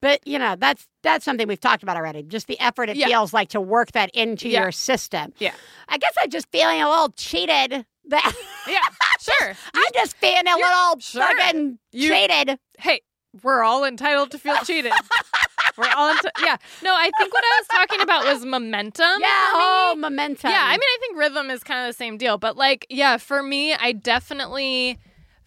but 0.00 0.26
you 0.26 0.38
know 0.38 0.56
that's 0.58 0.86
that's 1.02 1.24
something 1.24 1.46
we've 1.48 1.60
talked 1.60 1.82
about 1.82 1.96
already. 1.96 2.22
Just 2.22 2.46
the 2.46 2.58
effort 2.60 2.88
it 2.90 2.96
Yeah. 2.96 3.06
feels 3.06 3.32
like 3.32 3.48
to 3.50 3.60
work 3.60 3.92
that 3.92 4.10
into 4.14 4.48
Yeah. 4.48 4.60
your 4.62 4.72
system. 4.72 5.32
Yeah. 5.38 5.52
I 5.88 5.98
guess 5.98 6.14
I'm 6.20 6.30
just 6.30 6.48
feeling 6.50 6.80
a 6.82 6.88
little 6.88 7.10
cheated. 7.16 7.84
That 8.08 8.34
Yeah. 8.66 8.80
Sure. 9.20 9.52
I'm 9.74 9.92
just 9.94 10.16
feeling 10.16 10.46
a 10.48 10.56
little 10.56 10.98
sure. 11.00 11.20
fucking 11.22 11.78
You- 11.92 12.08
cheated. 12.08 12.58
hey, 12.78 13.02
we're 13.42 13.62
all 13.62 13.84
entitled 13.84 14.30
to 14.30 14.38
feel 14.38 14.56
cheated. 14.64 14.92
we're 15.76 15.90
all 15.94 16.12
enti- 16.14 16.30
yeah. 16.42 16.56
No, 16.82 16.94
I 16.94 17.10
think 17.18 17.32
what 17.32 17.44
I 17.44 17.60
was 17.60 17.66
talking 17.68 18.00
about 18.00 18.24
was 18.24 18.44
momentum. 18.46 19.20
Yeah. 19.20 19.50
Oh, 19.52 19.94
momentum. 19.98 20.50
Yeah, 20.50 20.62
I 20.64 20.70
mean, 20.72 20.80
I 20.82 20.96
think 21.00 21.18
rhythm 21.18 21.50
is 21.50 21.62
kind 21.62 21.80
of 21.86 21.94
the 21.94 21.96
same 21.96 22.16
deal, 22.16 22.38
but 22.38 22.56
like, 22.56 22.86
yeah, 22.88 23.18
for 23.18 23.42
me, 23.42 23.74
I 23.74 23.92
definitely 23.92 24.98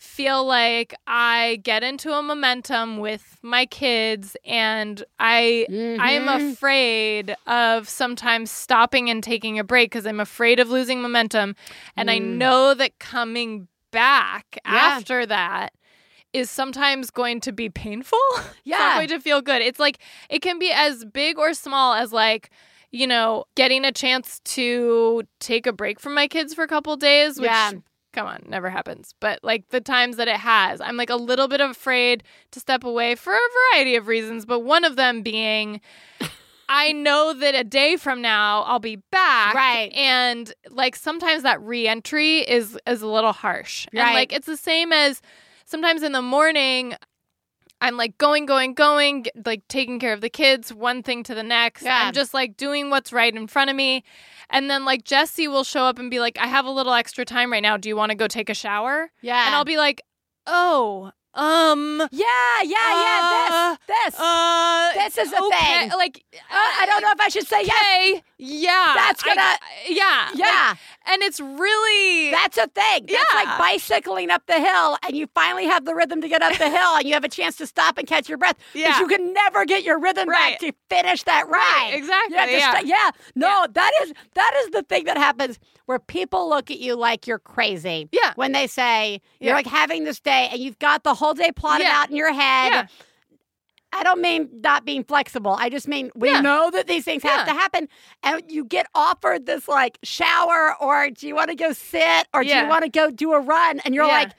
feel 0.04 0.46
like 0.46 0.94
I 1.08 1.60
get 1.64 1.82
into 1.84 2.12
a 2.12 2.22
momentum 2.22 2.98
with 2.98 3.38
my 3.42 3.66
kids, 3.66 4.36
and 4.46 5.04
I 5.20 5.68
I 6.00 6.12
am 6.12 6.26
Mhm. 6.28 6.54
afraid 6.54 7.36
of 7.48 7.88
sometimes 7.88 8.52
stopping 8.52 9.10
and 9.10 9.24
taking 9.24 9.60
a 9.60 9.64
break 9.64 9.92
because 9.92 10.06
I'm 10.06 10.20
afraid 10.20 10.60
of 10.60 10.70
losing 10.70 11.02
momentum, 11.02 11.56
and 11.96 12.12
I 12.12 12.20
Mm. 12.20 12.38
know 12.38 12.74
that 12.74 13.00
coming 13.00 13.68
back 13.92 14.58
Yeah. 14.66 14.72
after 14.98 15.26
that 15.26 15.74
is 16.34 16.50
sometimes 16.50 17.10
going 17.12 17.40
to 17.42 17.52
be 17.52 17.70
painful. 17.70 18.20
It's 18.66 18.70
not 18.80 18.80
Yeah. 18.80 18.96
going 18.96 19.08
to 19.10 19.20
feel 19.20 19.42
good. 19.42 19.62
It's 19.62 19.80
like 19.80 20.00
it 20.30 20.42
can 20.42 20.58
be 20.60 20.72
as 20.72 21.06
big 21.06 21.38
or 21.38 21.54
small 21.54 21.94
as 21.94 22.12
like, 22.14 22.50
you 22.92 23.06
know, 23.08 23.46
getting 23.56 23.84
a 23.86 23.92
chance 23.92 24.40
to 24.56 25.24
take 25.40 25.68
a 25.68 25.74
break 25.74 26.00
from 26.00 26.14
my 26.16 26.28
kids 26.28 26.54
for 26.54 26.64
a 26.64 26.68
couple 26.68 26.96
days, 26.98 27.40
which 27.40 27.46
Yeah. 27.48 27.72
Come 28.14 28.28
on, 28.28 28.44
never 28.48 28.70
happens. 28.70 29.14
But 29.20 29.40
like 29.44 29.70
the 29.70 29.82
times 29.82 30.18
that 30.18 30.28
it 30.28 30.38
has, 30.38 30.80
I'm 30.80 30.96
like 30.98 31.10
a 31.10 31.16
little 31.16 31.48
bit 31.48 31.60
afraid 31.62 32.24
to 32.52 32.60
step 32.60 32.84
away 32.84 33.16
for 33.16 33.34
a 33.34 33.40
variety 33.74 33.96
of 33.96 34.08
reasons, 34.08 34.46
but 34.46 34.62
one 34.62 34.84
of 34.86 34.96
them 34.96 35.22
being 35.22 35.82
I 36.70 36.94
know 36.94 37.34
that 37.34 37.56
a 37.56 37.64
day 37.64 37.98
from 37.98 38.22
now 38.22 38.62
I'll 38.64 38.80
be 38.80 38.96
back. 39.12 39.54
Right. 39.54 39.92
And 39.94 40.52
like 40.70 40.96
sometimes 40.96 41.44
that 41.44 41.62
reentry 41.62 42.40
is 42.40 42.78
is 42.88 43.02
a 43.02 43.08
little 43.08 43.34
harsh. 43.34 43.86
And 43.92 44.00
Right. 44.00 44.14
like 44.14 44.34
it's 44.34 44.48
the 44.48 44.58
same 44.58 44.94
as 44.94 45.22
sometimes 45.66 46.04
in 46.04 46.14
the 46.14 46.22
morning 46.22 46.96
I'm 47.82 47.98
like 47.98 48.18
going, 48.18 48.46
going, 48.46 48.74
going, 48.74 49.26
like 49.46 49.68
taking 49.68 50.00
care 50.00 50.14
of 50.14 50.22
the 50.22 50.30
kids, 50.30 50.74
one 50.74 51.04
thing 51.04 51.22
to 51.24 51.36
the 51.36 51.44
next. 51.44 51.84
Yeah. 51.84 52.04
I'm 52.06 52.14
just 52.14 52.34
like 52.34 52.56
doing 52.56 52.90
what's 52.90 53.12
right 53.12 53.36
in 53.36 53.48
front 53.48 53.70
of 53.70 53.76
me. 53.76 54.04
And 54.50 54.70
then 54.70 54.86
like 54.86 55.04
Jesse 55.04 55.48
will 55.50 55.64
show 55.66 55.84
up 55.84 56.00
and 56.00 56.10
be 56.10 56.20
like, 56.20 56.38
I 56.40 56.48
have 56.48 56.66
a 56.66 56.70
little 56.72 56.94
extra 56.94 57.26
time 57.26 57.52
right 57.52 57.62
now. 57.62 57.76
Do 57.76 57.90
you 57.90 57.96
want 57.98 58.12
to 58.12 58.16
go 58.16 58.28
take 58.28 58.50
a 58.50 58.54
shower? 58.54 59.10
Yeah. 59.22 59.46
And 59.48 59.56
I'll 59.56 59.66
be 59.66 59.78
like, 59.78 60.02
oh, 60.48 61.12
um, 61.34 61.98
Yeah, 62.12 62.26
yeah, 62.64 62.70
yeah. 63.02 63.76
This, 63.88 63.96
this. 64.14 64.20
uh, 64.20 64.92
This 64.94 65.18
is 65.18 65.34
a 65.34 65.44
okay. 65.44 65.80
thing. 65.80 65.90
Like, 65.98 66.24
Uh, 66.34 66.40
I 66.52 66.86
don't 66.86 67.02
know 67.02 67.12
if 67.12 67.20
I 67.20 67.28
should 67.30 67.48
say 67.48 67.64
yes. 67.66 68.22
Yeah, 68.46 68.92
That's 68.96 69.24
gonna- 69.24 69.58
yeah, 69.88 70.28
like, 70.32 70.38
Yeah, 70.38 70.76
and 71.06 71.22
it's 71.24 71.40
really 71.40 72.32
that's 72.32 72.58
a 72.58 72.68
thing. 72.68 73.06
Yeah. 73.08 73.20
like 73.34 73.58
bicycling 73.58 74.30
up 74.30 74.46
the 74.48 74.60
hill, 74.60 74.98
and 75.08 75.16
you 75.16 75.28
finally 75.34 75.66
have 75.66 75.86
the 75.86 75.96
rhythm 75.96 76.22
to 76.22 76.28
get 76.28 76.42
up 76.42 76.58
the 76.58 76.70
hill, 76.70 76.96
and 76.98 77.06
you 77.08 77.14
have 77.14 77.24
a 77.24 77.30
chance 77.30 77.56
to 77.58 77.68
stop 77.68 77.98
and 77.98 78.08
catch 78.08 78.28
your 78.28 78.38
breath. 78.38 78.58
Yeah. 78.74 78.92
But 78.92 79.00
you 79.00 79.08
can 79.18 79.34
never 79.34 79.66
get 79.66 79.84
your 79.84 79.98
rhythm 80.00 80.28
Right. 80.28 80.60
back 80.60 80.60
to 80.60 80.74
finish 80.90 81.24
that 81.24 81.48
ride. 81.48 81.54
Right, 81.54 81.94
exactly, 81.94 82.34
You 82.36 82.40
have 82.40 82.50
to 82.50 82.56
yeah. 82.58 82.72
sta- 82.80 82.86
yeah. 82.88 83.12
No, 83.36 83.66
that 83.72 83.92
is 84.04 84.14
that 84.34 84.54
is 84.64 84.72
the 84.72 84.84
thing 84.84 85.06
that 85.06 85.18
happens 85.18 85.60
where 85.86 86.00
people 86.00 86.50
look 86.50 86.70
at 86.72 86.80
you 86.80 86.96
like 86.96 87.28
you're 87.28 87.40
crazy. 87.40 88.10
Yeah. 88.12 88.34
When 88.36 88.52
they 88.52 88.68
say 88.68 89.22
you're 89.40 89.50
Yeah. 89.52 89.56
like 89.56 89.68
having 89.68 90.04
this 90.04 90.20
day 90.20 90.50
and 90.52 90.60
you've 90.62 90.80
got 90.80 91.04
the 91.04 91.14
whole 91.14 91.34
day 91.34 91.52
plotted 91.52 91.88
Yeah. 91.88 92.00
out 92.02 92.10
in 92.10 92.16
your 92.16 92.34
head. 92.34 92.90
Yeah. 93.94 94.00
I 94.00 94.04
don't 94.04 94.22
mean 94.22 94.50
not 94.64 94.86
being 94.86 95.04
flexible. 95.04 95.56
I 95.60 95.70
just 95.70 95.88
mean 95.88 96.12
we 96.16 96.30
Yeah. 96.30 96.42
know 96.42 96.70
that 96.72 96.88
these 96.88 97.06
things 97.06 97.24
have 97.24 97.46
to 97.48 97.54
happen, 97.54 97.88
and 98.24 98.42
you 98.50 98.66
get 98.66 98.88
offered 98.96 99.46
this 99.46 99.68
like 99.68 99.98
shower, 100.04 100.76
or 100.80 101.10
do 101.10 101.28
you 101.28 101.36
want 101.36 101.50
to 101.50 101.56
go 101.56 101.72
sit, 101.74 102.28
or 102.34 102.44
do 102.44 102.50
you 102.50 102.68
want 102.68 102.84
to 102.84 102.90
go 102.90 103.10
do 103.10 103.34
a 103.34 103.40
run, 103.40 103.80
and 103.86 103.94
you're 103.96 104.06
Yeah. 104.06 104.14
like, 104.14 104.32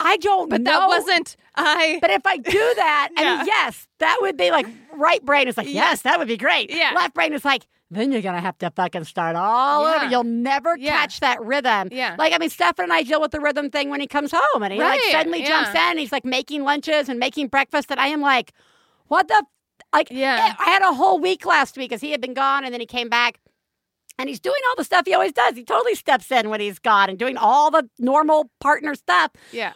I 0.00 0.16
don't 0.18 0.48
But 0.50 0.60
know. 0.62 0.72
that 0.80 0.88
wasn't 0.88 1.36
I. 1.54 1.98
But 2.00 2.10
if 2.10 2.26
I 2.26 2.36
do 2.38 2.72
that, 2.76 3.10
I 3.16 3.36
mean, 3.36 3.46
yes, 3.46 3.86
that 4.00 4.18
would 4.20 4.36
be 4.36 4.50
like 4.50 4.66
right 4.92 5.24
brain 5.24 5.46
is 5.48 5.56
like, 5.56 5.66
Yeah. 5.66 5.90
yes, 5.90 6.02
that 6.02 6.18
would 6.18 6.28
be 6.28 6.36
great. 6.36 6.70
Yeah. 6.70 6.90
Left 6.94 7.14
brain 7.14 7.32
is 7.32 7.44
like, 7.44 7.66
then 7.92 8.10
you're 8.10 8.22
gonna 8.22 8.40
have 8.40 8.58
to 8.58 8.70
fucking 8.70 9.04
start 9.04 9.36
all 9.36 9.84
over. 9.86 10.06
You'll 10.06 10.24
never 10.24 10.76
Yeah. 10.76 10.98
catch 10.98 11.20
that 11.20 11.40
rhythm. 11.40 11.90
Yeah. 11.92 12.16
Like 12.18 12.32
I 12.34 12.38
mean, 12.38 12.50
Stefan 12.50 12.84
and 12.84 12.92
I 12.92 13.02
deal 13.04 13.20
with 13.20 13.30
the 13.30 13.38
rhythm 13.40 13.70
thing 13.70 13.88
when 13.88 14.00
he 14.00 14.08
comes 14.08 14.32
home, 14.34 14.62
and 14.64 14.72
he 14.72 14.80
like 14.80 14.98
Right, 14.98 15.12
suddenly 15.12 15.44
jumps 15.44 15.70
in. 15.70 15.76
And 15.76 15.98
he's 16.00 16.10
like 16.10 16.24
making 16.24 16.64
lunches 16.64 17.08
and 17.08 17.20
making 17.20 17.46
breakfast, 17.48 17.90
and 17.92 18.00
I 18.00 18.08
am 18.08 18.20
like, 18.20 18.52
what 19.08 19.28
the. 19.28 19.44
Like, 19.92 20.10
eh, 20.10 20.14
Yeah. 20.16 20.54
I 20.58 20.64
had 20.64 20.82
a 20.82 20.92
whole 20.92 21.18
week 21.20 21.44
last 21.46 21.76
week 21.76 21.90
because 21.90 22.00
he 22.00 22.10
had 22.10 22.20
been 22.20 22.34
gone 22.34 22.64
and 22.64 22.72
then 22.72 22.80
he 22.80 22.86
came 22.86 23.08
back 23.08 23.38
and 24.18 24.28
he's 24.28 24.40
doing 24.40 24.56
all 24.68 24.74
the 24.76 24.84
stuff 24.84 25.06
he 25.06 25.14
always 25.14 25.32
does. 25.32 25.54
He 25.56 25.64
totally 25.64 25.94
steps 25.94 26.30
in 26.32 26.48
when 26.50 26.60
he's 26.60 26.78
gone 26.80 27.08
and 27.10 27.18
doing 27.18 27.36
all 27.36 27.70
the 27.70 27.88
normal 27.98 28.50
partner 28.60 28.94
stuff. 28.94 29.30
yeah. 29.52 29.72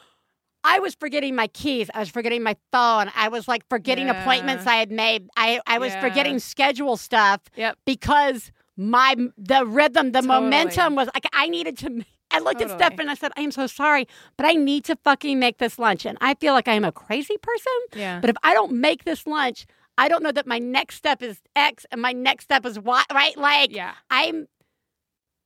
I 0.64 0.80
was 0.80 0.96
forgetting 0.96 1.36
my 1.36 1.46
keys. 1.46 1.88
I 1.94 2.00
was 2.00 2.08
forgetting 2.08 2.42
my 2.42 2.56
phone. 2.72 3.12
I 3.14 3.28
was 3.28 3.46
like 3.46 3.62
forgetting 3.70 4.08
Yeah. 4.08 4.20
appointments 4.20 4.66
I 4.66 4.74
had 4.76 4.90
made. 4.90 5.28
I, 5.36 5.60
I 5.68 5.78
was 5.78 5.92
Yeah. 5.92 6.00
forgetting 6.00 6.40
schedule 6.40 6.96
stuff 6.96 7.40
Yep. 7.56 7.78
because 7.86 8.50
my 8.76 9.14
the 9.36 9.64
rhythm, 9.66 10.10
the 10.12 10.20
Totally. 10.20 10.40
momentum 10.40 10.96
was 10.96 11.08
like 11.14 11.26
I 11.32 11.48
needed 11.48 11.78
to. 11.78 12.04
I 12.30 12.40
looked 12.40 12.60
at 12.60 12.68
Totally. 12.68 12.78
Steph 12.86 12.98
and 12.98 13.10
I 13.10 13.14
said, 13.14 13.32
I 13.36 13.40
am 13.40 13.50
so 13.50 13.66
sorry, 13.66 14.06
but 14.36 14.46
I 14.46 14.52
need 14.52 14.84
to 14.84 14.96
fucking 14.96 15.38
make 15.38 15.58
this 15.58 15.78
lunch. 15.78 16.04
And 16.04 16.18
I 16.20 16.34
feel 16.34 16.52
like 16.52 16.68
I 16.68 16.74
am 16.74 16.84
a 16.84 16.92
crazy 16.92 17.36
person. 17.38 17.72
Yeah. 17.96 18.20
But 18.20 18.30
if 18.30 18.36
I 18.42 18.52
don't 18.54 18.72
make 18.72 19.04
this 19.04 19.26
lunch, 19.26 19.66
I 19.96 20.08
don't 20.08 20.22
know 20.22 20.32
that 20.32 20.46
my 20.46 20.58
next 20.58 20.96
step 20.96 21.22
is 21.22 21.40
X 21.56 21.86
and 21.90 22.00
my 22.02 22.12
next 22.12 22.44
step 22.44 22.64
is 22.66 22.78
Y, 22.78 23.02
right? 23.12 23.36
Like, 23.36 23.74
yeah. 23.74 23.94
I'm, 24.10 24.46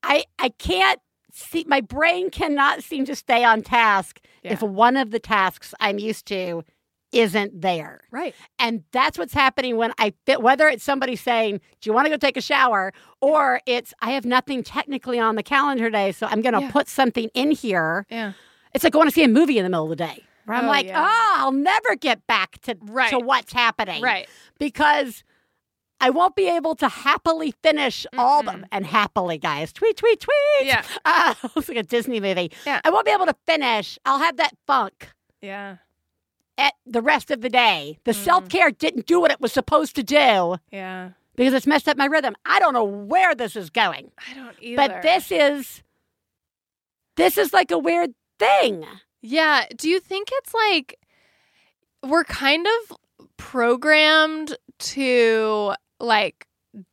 I, 0.03 0.25
I 0.39 0.51
can't 0.51 1.01
see, 1.33 1.65
my 1.67 1.81
brain 1.81 2.31
cannot 2.31 2.83
seem 2.83 3.05
to 3.07 3.17
stay 3.17 3.45
on 3.45 3.63
task 3.63 4.21
Yeah. 4.43 4.53
if 4.53 4.63
one 4.63 4.97
of 4.97 5.11
the 5.11 5.19
tasks 5.21 5.73
I'm 5.81 5.99
used 5.99 6.27
to 6.27 6.65
isn't 7.13 7.61
there. 7.61 8.01
Right. 8.11 8.35
And 8.59 8.85
that's 8.93 9.19
what's 9.19 9.35
happening 9.35 9.77
when 9.77 9.93
I 9.99 10.15
fit, 10.27 10.43
whether 10.43 10.67
it's 10.69 10.83
somebody 10.85 11.15
saying, 11.17 11.61
Do 11.81 11.91
you 11.91 11.95
want 11.95 12.07
to 12.07 12.11
go 12.11 12.17
take 12.17 12.37
a 12.37 12.41
shower? 12.41 12.93
Or 13.21 13.61
it's, 13.67 13.93
I 14.01 14.13
have 14.13 14.25
nothing 14.25 14.63
technically 14.63 15.19
on 15.19 15.37
the 15.37 15.43
calendar 15.43 15.85
today, 15.85 16.13
so 16.13 16.27
I'm 16.27 16.41
going 16.43 16.55
to 16.55 16.61
Yeah. 16.63 16.71
put 16.71 16.89
something 16.89 17.29
in 17.35 17.51
here. 17.51 18.07
Yeah. 18.11 18.33
It's 18.75 18.83
like 18.85 18.93
going 18.93 19.07
to 19.09 19.13
see 19.13 19.25
a 19.25 19.29
movie 19.29 19.59
in 19.59 19.65
the 19.65 19.71
middle 19.71 19.85
of 19.85 19.91
the 19.91 19.97
day. 19.97 20.25
Where 20.47 20.57
I'm 20.57 20.65
Oh, 20.65 20.69
like, 20.69 20.87
yeah. 20.87 21.05
oh, 21.07 21.35
I'll 21.39 21.53
never 21.53 21.95
get 21.95 22.27
back 22.27 22.61
to, 22.63 22.77
Right. 22.81 23.11
to 23.11 23.19
what's 23.19 23.53
happening. 23.53 24.03
Right. 24.03 24.29
Because 24.59 25.23
I 26.01 26.11
won't 26.11 26.35
be 26.35 26.49
able 26.49 26.75
to 26.77 26.89
happily 26.89 27.55
finish 27.63 28.07
all 28.19 28.43
the, 28.43 28.51
Mm-mm. 28.53 28.65
and 28.73 28.85
happily, 28.87 29.39
guys, 29.39 29.73
tweet, 29.73 29.97
tweet, 29.99 30.19
tweet. 30.19 30.67
Yeah. 30.67 30.83
Uh, 31.05 31.35
it's 31.57 31.69
like 31.69 31.79
a 31.79 31.83
Disney 31.85 32.19
movie. 32.19 32.51
Yeah. 32.67 32.81
I 32.85 32.91
won't 32.91 33.07
be 33.07 33.13
able 33.13 33.27
to 33.27 33.37
finish. 33.47 33.99
I'll 34.05 34.19
have 34.19 34.37
that 34.39 34.53
funk 34.67 35.11
Yeah. 35.41 35.77
At 36.59 36.75
the 36.87 37.01
rest 37.03 37.31
of 37.31 37.41
the 37.41 37.49
day. 37.49 37.99
The 38.05 38.13
Mm. 38.13 38.25
self 38.25 38.49
care 38.49 38.71
didn't 38.71 39.07
do 39.07 39.21
what 39.21 39.31
it 39.31 39.41
was 39.41 39.53
supposed 39.53 39.97
to 39.97 40.03
do 40.03 40.57
Yeah. 40.71 41.11
because 41.35 41.55
it's 41.55 41.67
messed 41.67 41.89
up 41.89 41.97
my 41.97 42.07
rhythm. 42.07 42.35
I 42.45 42.59
don't 42.61 42.75
know 42.75 42.85
where 42.85 43.35
this 43.35 43.57
is 43.57 43.71
going, 43.71 44.13
I 44.31 44.35
don't 44.35 44.57
either. 44.61 44.77
but 44.77 45.03
this 45.03 45.31
is 45.33 45.83
this 47.17 47.37
is 47.39 47.53
like 47.53 47.71
a 47.71 47.79
weird 47.79 48.15
thing. 48.39 48.87
Yeah. 49.21 49.67
Do 49.77 49.89
you 49.89 50.01
think 50.01 50.29
it's 50.33 50.55
like 50.55 50.99
we're 52.03 52.25
kind 52.25 52.67
of 52.67 52.97
programmed 53.37 54.57
to 54.79 55.75
like 56.01 56.47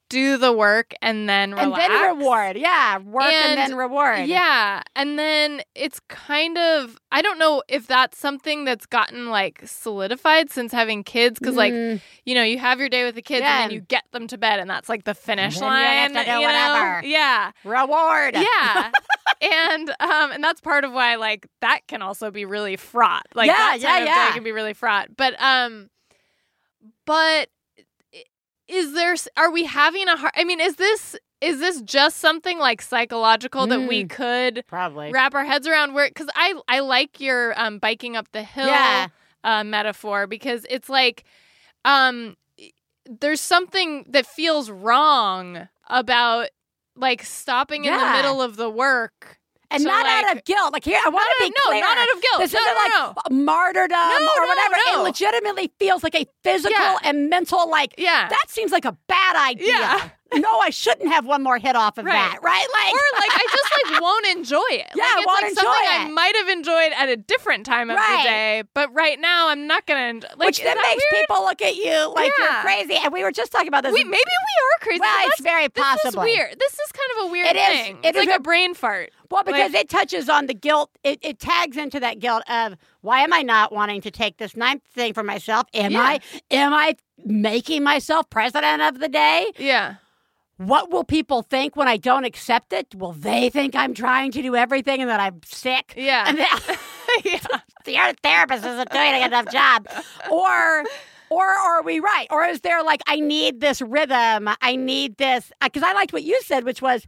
do 0.10 0.38
the 0.38 0.52
work 0.52 0.94
and 1.02 1.30
then 1.30 1.54
relax? 1.54 1.84
And 1.84 1.94
then 1.94 2.18
reward. 2.18 2.58
Yeah, 2.58 2.98
work 2.98 3.24
and, 3.26 3.60
And- 3.60 3.72
then 3.72 3.78
reward. 3.78 4.26
Yeah. 4.28 4.82
And 4.96 5.18
then 5.20 5.62
it's 5.76 6.00
kind 6.10 6.58
of, 6.58 6.98
I 7.12 7.22
don't 7.22 7.38
know 7.38 7.62
if 7.68 7.86
that's 7.88 8.18
something 8.18 8.66
that's 8.66 8.86
gotten 8.88 9.30
like 9.30 9.62
solidified 9.66 10.50
since 10.50 10.72
having 10.72 11.04
kids. 11.04 11.40
Cause 11.40 11.56
like, 11.56 11.74
Mm, 11.74 12.02
you 12.26 12.34
know, 12.36 12.44
you 12.44 12.58
have 12.58 12.80
your 12.80 12.90
day 12.90 13.06
with 13.06 13.14
the 13.16 13.22
kids 13.22 13.42
Yeah. 13.42 13.62
and 13.62 13.70
then 13.72 13.76
you 13.76 13.82
get 13.82 14.04
them 14.12 14.28
to 14.28 14.38
bed 14.38 14.60
and 14.60 14.70
that's 14.70 14.90
like 14.90 15.04
the 15.04 15.14
finish 15.14 15.56
you 15.58 15.62
line. 15.62 16.10
you 16.10 16.16
know? 16.26 16.42
whatever. 16.42 17.06
Yeah. 17.06 17.52
reward. 17.64 18.36
Yeah. 18.36 18.92
and 19.42 19.90
um 20.00 20.32
and 20.32 20.44
that's 20.44 20.60
part 20.60 20.84
of 20.84 20.92
why 20.92 21.16
like 21.16 21.48
that 21.62 21.82
can 21.88 22.02
also 22.02 22.32
be 22.32 22.46
really 22.46 22.76
fraught. 22.76 23.28
Like 23.36 23.48
Yeah, 23.48 23.54
that 23.54 23.80
yeah, 23.80 23.98
of 24.00 24.06
yeah. 24.08 24.28
day 24.30 24.34
can 24.34 24.44
be 24.44 24.52
really 24.52 24.74
fraught. 24.74 25.16
But 25.16 25.40
um 25.40 25.90
but 27.06 27.50
is 28.70 28.94
there 28.94 29.16
are 29.36 29.52
we 29.52 29.66
having 29.66 30.08
a 30.08 30.16
hard 30.16 30.32
I 30.36 30.44
mean 30.44 30.60
is 30.62 30.76
this 30.76 31.16
is 31.42 31.60
this 31.60 31.82
just 31.82 32.18
something 32.18 32.60
like 32.60 32.82
psychological 32.82 33.66
that 33.68 33.88
we 33.88 34.04
Mm. 34.06 34.10
could 34.10 34.64
Probably. 34.68 35.12
wrap 35.12 35.34
our 35.34 35.46
heads 35.46 35.68
around 35.68 35.94
where 35.94 36.10
cuz 36.12 36.28
I 36.36 36.54
I 36.68 36.80
like 36.80 37.20
your 37.20 37.60
um 37.60 37.80
biking 37.80 38.16
up 38.16 38.32
the 38.32 38.44
hill 38.44 38.68
Yeah. 38.68 39.08
uh, 39.44 39.64
metaphor 39.64 40.28
because 40.28 40.66
it's 40.70 40.90
like 40.90 41.24
um 41.86 42.36
there's 43.06 43.42
something 43.42 44.06
that 44.10 44.26
feels 44.28 44.70
wrong 44.70 45.68
about 45.88 46.50
like 46.96 47.24
stopping 47.24 47.86
in 47.86 47.98
the 47.98 48.12
middle 48.12 48.42
of 48.42 48.56
the 48.58 48.70
work 48.70 49.39
and 49.72 49.84
So, 49.84 49.88
not 49.90 50.06
out 50.06 50.36
of 50.36 50.44
guilt. 50.46 50.74
Like 50.74 50.84
here, 50.84 51.00
I 51.06 51.10
want 51.10 51.28
to 51.38 51.44
be 51.46 51.50
no, 51.56 51.66
clear. 51.70 51.82
not 51.82 51.98
out 51.98 52.08
of 52.16 52.22
guilt. 52.22 52.40
This 52.40 52.54
No, 52.54 52.60
isn't 52.60 52.74
no, 52.74 53.14
like 53.14 53.32
no. 53.32 53.46
martyrdom 53.46 53.98
or 53.98 54.48
whatever. 54.48 54.76
It 54.94 54.98
legitimately 55.04 55.72
feels 55.80 56.04
like 56.04 56.16
a 56.16 56.26
physical 56.44 56.72
Yeah. 56.80 56.98
and 57.04 57.30
mental. 57.30 57.70
Like 57.70 57.94
yeah 57.98 58.28
that 58.30 58.46
seems 58.48 58.72
like 58.72 58.86
a 58.86 58.98
bad 59.08 59.36
idea. 59.36 59.68
Yeah. 59.68 60.10
No, 60.36 60.60
I 60.60 60.70
shouldn't 60.70 61.10
have 61.12 61.26
one 61.26 61.42
more 61.44 61.58
hit 61.58 61.76
off 61.76 61.98
of 61.98 62.06
Right. 62.06 62.14
that. 62.14 62.40
Right? 62.42 62.68
Like, 62.74 62.94
or 62.94 63.20
like 63.20 63.32
I 63.32 63.48
just 63.52 63.72
like 63.94 64.02
won't 64.02 64.28
enjoy 64.28 64.62
it. 64.70 64.88
Yeah, 64.96 65.04
like, 65.04 65.18
it's 65.18 65.26
won't 65.26 65.42
like 65.42 65.50
enjoy 65.52 65.62
something 65.64 65.88
I 65.90 66.10
might 66.10 66.36
have 66.36 66.50
enjoyed 66.50 66.92
at 66.98 67.10
a 67.10 67.18
different 67.18 67.66
time 67.66 67.90
of 67.90 67.96
Right. 67.98 68.18
the 68.24 68.30
day, 68.30 68.64
but 68.74 68.94
right 68.94 69.20
now 69.20 69.50
I'm 69.50 69.66
not 69.68 69.86
gonna 69.86 70.02
enjoy. 70.08 70.28
Like, 70.38 70.48
which 70.48 70.58
then 70.62 70.76
that 70.76 70.82
makes 70.82 71.04
weird? 71.12 71.26
people 71.28 71.44
look 71.44 71.62
at 71.62 71.76
you 71.76 72.14
like 72.16 72.32
you're 72.38 72.48
crazy. 72.62 72.96
And 73.04 73.12
we 73.14 73.24
were 73.24 73.32
just 73.32 73.52
talking 73.52 73.68
about 73.68 73.84
this. 73.84 73.94
We, 73.94 74.04
maybe 74.04 74.12
we 74.18 74.22
are 74.22 74.84
crazy. 74.86 75.00
well, 75.02 75.28
it's 75.28 75.42
very 75.42 75.68
this 75.68 75.84
possible. 75.84 76.22
is 76.24 76.26
weird. 76.36 76.60
This 76.60 76.74
is 76.74 76.92
kind 76.92 77.10
of 77.20 77.26
a 77.28 77.32
weird 77.32 77.48
It 77.48 77.56
is- 77.56 77.80
thing. 77.80 77.98
it 78.04 78.08
it's 78.10 78.18
is 78.20 78.26
like 78.26 78.34
a- 78.36 78.38
a 78.38 78.42
brain 78.42 78.74
fart. 78.74 79.12
Well, 79.32 79.44
because 79.44 79.74
Like- 79.74 79.82
it 79.84 79.90
touches 79.90 80.28
on 80.30 80.48
the 80.48 80.54
guilt. 80.56 80.90
It, 81.04 81.20
it 81.22 81.40
tags 81.40 81.78
into 81.78 82.00
that 82.00 82.20
guilt 82.20 82.44
of 82.50 82.76
why 83.02 83.22
am 83.22 83.32
I 83.32 83.42
not 83.44 83.72
wanting 83.72 84.02
to 84.02 84.12
take 84.12 84.38
this 84.38 84.56
ninth 84.58 84.82
thing 84.94 85.14
for 85.14 85.24
myself? 85.24 85.68
Am 85.74 85.92
Yeah. 85.92 86.02
I 86.02 86.20
am 86.52 86.74
I 86.74 86.96
making 87.26 87.84
myself 87.84 88.30
president 88.30 88.82
of 88.82 89.00
the 89.00 89.08
day? 89.08 89.52
Yeah. 89.58 89.96
What 90.60 90.92
will 90.92 91.06
people 91.06 91.42
think 91.42 91.78
when 91.78 91.88
I 91.88 91.96
don't 91.96 92.26
accept 92.26 92.74
it? 92.74 92.94
Will 92.94 93.14
they 93.14 93.50
think 93.50 93.76
I'm 93.76 93.94
trying 93.94 94.32
to 94.34 94.42
do 94.42 94.58
everything 94.58 95.00
and 95.00 95.10
that 95.10 95.22
I'm 95.22 95.40
sick? 95.46 95.94
Yeah. 95.96 96.26
And 96.28 96.38
that 96.38 96.80
yeah. 97.24 97.40
the 97.86 98.16
therapist 98.22 98.66
isn't 98.66 98.92
doing 98.92 99.14
a 99.14 99.20
good 99.20 99.28
enough 99.28 99.50
job. 99.54 99.88
Or 100.30 100.84
or 101.30 101.46
are 101.46 101.82
we 101.82 102.02
right? 102.02 102.28
Or 102.30 102.44
is 102.44 102.60
there 102.60 102.84
like 102.84 103.00
I 103.08 103.22
need 103.22 103.62
this 103.62 103.82
rhythm? 103.82 104.50
I 104.62 104.76
need 104.76 105.16
this 105.16 105.50
uh, 105.62 105.68
because 105.68 105.84
I 105.84 105.94
liked 105.94 106.12
what 106.12 106.24
you 106.24 106.42
said, 106.42 106.66
which 106.66 106.82
was 106.82 107.06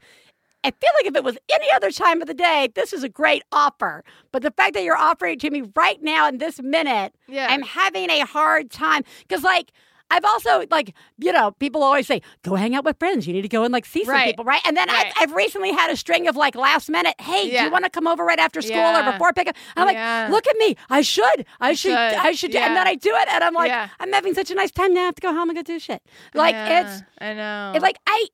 I 0.63 0.71
feel 0.71 0.91
like 0.99 1.07
if 1.07 1.15
it 1.17 1.23
was 1.25 1.37
any 1.53 1.67
other 1.75 1.91
time 1.91 2.21
of 2.21 2.29
the 2.29 2.33
day, 2.33 2.69
this 2.73 2.93
is 2.93 3.03
a 3.03 3.09
great 3.09 3.43
offer. 3.51 4.05
But 4.31 4.43
the 4.43 4.51
fact 4.51 4.75
that 4.75 4.83
you're 4.83 4.95
offering 4.97 5.33
it 5.33 5.39
to 5.41 5.49
me 5.49 5.63
right 5.75 6.01
now 6.01 6.29
in 6.29 6.37
this 6.37 6.61
minute, 6.61 7.13
Yeah. 7.27 7.47
I'm 7.49 7.63
having 7.63 8.09
a 8.09 8.25
hard 8.25 8.71
time 8.71 9.03
because 9.27 9.43
like. 9.43 9.73
I've 10.11 10.25
also 10.25 10.65
like 10.69 10.93
you 11.17 11.31
know 11.31 11.51
people 11.53 11.81
always 11.83 12.05
say 12.05 12.21
go 12.43 12.55
hang 12.55 12.75
out 12.75 12.85
with 12.85 12.99
friends. 12.99 13.25
You 13.25 13.33
need 13.33 13.41
to 13.41 13.47
go 13.47 13.63
and 13.63 13.71
like 13.73 13.85
see 13.85 14.03
some 14.05 14.13
Right. 14.13 14.27
people, 14.27 14.45
right? 14.45 14.61
And 14.65 14.77
then 14.77 14.87
Right. 14.89 15.07
I've, 15.17 15.29
I've 15.29 15.35
recently 15.35 15.71
had 15.71 15.89
a 15.89 15.95
string 15.95 16.27
of 16.27 16.35
like 16.35 16.55
last 16.55 16.89
minute. 16.89 17.15
Hey, 17.19 17.49
do 17.49 17.63
you 17.63 17.71
want 17.71 17.85
to 17.85 17.89
come 17.89 18.07
over 18.07 18.23
right 18.23 18.37
after 18.39 18.61
school 18.61 18.75
Yeah. 18.75 19.09
or 19.09 19.11
before 19.13 19.33
pickup? 19.33 19.55
I'm 19.75 19.87
Yeah. 19.89 20.23
like, 20.23 20.31
look 20.31 20.47
at 20.47 20.57
me. 20.57 20.75
I 20.89 21.01
should. 21.01 21.45
I 21.59 21.73
should. 21.73 21.91
should. 21.91 21.97
I 21.97 22.31
should. 22.33 22.51
do 22.51 22.57
And 22.59 22.75
then 22.75 22.87
I 22.87 22.95
do 22.95 23.09
it, 23.15 23.27
and 23.31 23.43
I'm 23.43 23.53
like, 23.53 23.69
Yeah. 23.69 23.89
I'm 23.99 24.11
having 24.13 24.33
such 24.33 24.51
a 24.51 24.55
nice 24.55 24.71
time 24.71 24.93
now. 24.93 25.01
I 25.01 25.05
have 25.05 25.15
to 25.15 25.21
go 25.21 25.33
home 25.33 25.49
and 25.49 25.55
go 25.57 25.63
do 25.63 25.79
shit. 25.79 26.01
Like 26.33 26.53
Yeah, 26.53 26.81
it's, 26.93 27.03
I 27.19 27.33
know. 27.33 27.71
it's 27.75 27.83
like 27.83 27.97
I, 28.05 28.27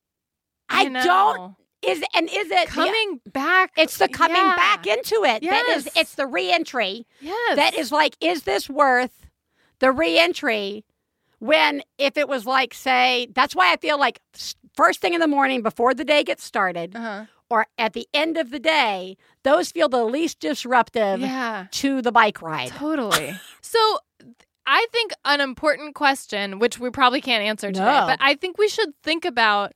I, 0.70 0.84
know. 0.90 1.04
don't. 1.04 1.56
Is 1.84 2.04
and 2.16 2.28
is 2.28 2.50
it 2.50 2.68
the- 2.68 2.72
coming 2.74 3.22
back. 3.28 3.72
it's 3.78 3.98
the 4.00 4.08
coming 4.10 4.36
yeah. 4.36 4.56
back 4.56 4.88
into 4.88 5.24
it. 5.24 5.44
That 5.44 5.66
is. 5.70 5.86
Yes. 5.86 5.94
It's 5.96 6.16
the 6.16 6.26
reentry. 6.26 7.06
Yes. 7.22 7.56
That 7.56 7.76
is 7.76 7.92
like, 7.92 8.18
is 8.20 8.44
this 8.44 8.68
worth 8.68 9.28
the 9.80 9.92
reentry? 9.92 10.84
When 11.40 11.84
if 11.98 12.18
it 12.18 12.28
was 12.28 12.46
like, 12.46 12.74
say, 12.74 13.28
that's 13.34 13.56
why 13.56 13.72
I 13.72 13.78
feel 13.78 14.00
like 14.00 14.20
first 14.76 15.02
thing 15.02 15.14
in 15.14 15.20
the 15.22 15.28
morning 15.28 15.62
before 15.62 15.94
the 15.94 16.04
day 16.06 16.24
gets 16.24 16.44
started, 16.44 16.96
Uh-huh. 16.96 17.26
or 17.50 17.68
at 17.78 17.94
the 17.94 18.08
end 18.14 18.38
of 18.38 18.50
the 18.52 18.60
day, 18.60 19.18
those 19.44 19.72
feel 19.72 19.88
the 19.90 20.04
least 20.06 20.40
disruptive 20.40 21.20
Yeah. 21.20 21.68
to 21.72 22.02
the 22.02 22.12
bike 22.12 22.42
ride. 22.42 22.70
Totally. 22.70 23.36
so 23.62 24.00
I 24.66 24.86
think 24.92 25.12
an 25.26 25.40
important 25.40 25.96
question, 25.96 26.60
which 26.60 26.78
we 26.80 26.90
probably 26.90 27.22
can't 27.22 27.44
answer 27.44 27.68
today, 27.72 27.86
No. 27.86 28.06
but 28.08 28.18
I 28.22 28.36
think 28.36 28.58
we 28.58 28.68
should 28.68 28.94
think 29.02 29.24
about 29.24 29.74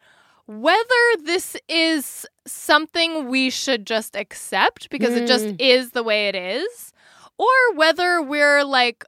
whether 0.48 1.04
this 1.24 1.56
is 1.70 2.26
something 2.46 3.30
we 3.30 3.50
should 3.50 3.86
just 3.88 4.16
accept 4.16 4.90
because 4.90 5.16
it 5.16 5.28
just 5.28 5.46
Mm. 5.46 5.56
is 5.62 5.92
the 5.92 6.04
way 6.04 6.28
it 6.28 6.36
is, 6.36 6.92
or 7.38 7.48
whether 7.76 8.22
we're 8.22 8.64
like 8.66 9.06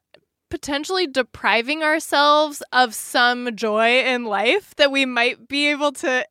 potentially 0.54 1.08
depriving 1.08 1.82
ourselves 1.82 2.62
of 2.72 2.94
some 2.94 3.56
joy 3.56 4.02
in 4.02 4.24
life 4.26 4.76
that 4.76 4.92
we 4.92 5.04
might 5.04 5.48
be 5.48 5.72
able 5.72 5.92
to 5.92 6.24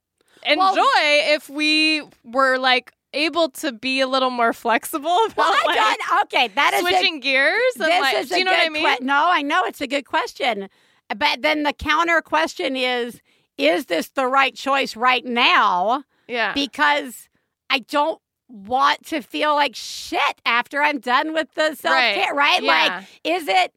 enjoy 0.47 0.57
Well- 0.57 0.87
if 1.35 1.51
we 1.51 2.03
were 2.23 2.57
like 2.57 2.93
able 3.13 3.49
to 3.49 3.73
be 3.73 3.99
a 3.99 4.07
little 4.07 4.31
more 4.31 4.53
flexible 4.53 5.11
about 5.27 5.37
Well, 5.37 5.67
like. 5.67 5.99
Okay, 6.23 6.49
that 6.55 6.73
is 6.75 6.83
a 6.85 6.89
switching 6.89 7.19
gears. 7.19 7.61
And 7.75 7.87
this 7.87 8.01
like, 8.01 8.17
is 8.17 8.29
do 8.29 8.37
a 8.37 8.39
you 8.39 8.45
know 8.45 8.53
good 8.53 8.59
what 8.59 8.67
I 8.67 8.69
mean? 8.69 8.97
que- 8.99 9.05
no, 9.05 9.25
I 9.29 9.43
know 9.43 9.65
it's 9.65 9.81
a 9.81 9.89
good 9.89 10.07
question. 10.07 10.69
But 11.17 11.43
then 11.43 11.65
the 11.65 11.73
counter 11.73 12.21
question 12.23 12.77
is 12.77 13.21
is 13.59 13.87
this 13.87 14.09
the 14.11 14.29
right 14.29 14.55
choice 14.55 14.95
right 14.95 15.25
now? 15.25 16.05
yeah. 16.29 16.53
Because 16.55 17.29
I 17.71 17.81
don't 17.81 18.21
want 18.49 19.05
to 19.07 19.21
feel 19.21 19.55
like 19.57 19.75
shit 19.75 20.41
after 20.47 20.81
I'm 20.81 21.01
done 21.01 21.35
with 21.35 21.53
the 21.55 21.75
self 21.75 21.99
care, 21.99 22.33
right? 22.35 22.63
Like 22.63 22.93
Yeah. 23.25 23.37
is 23.37 23.49
it 23.49 23.75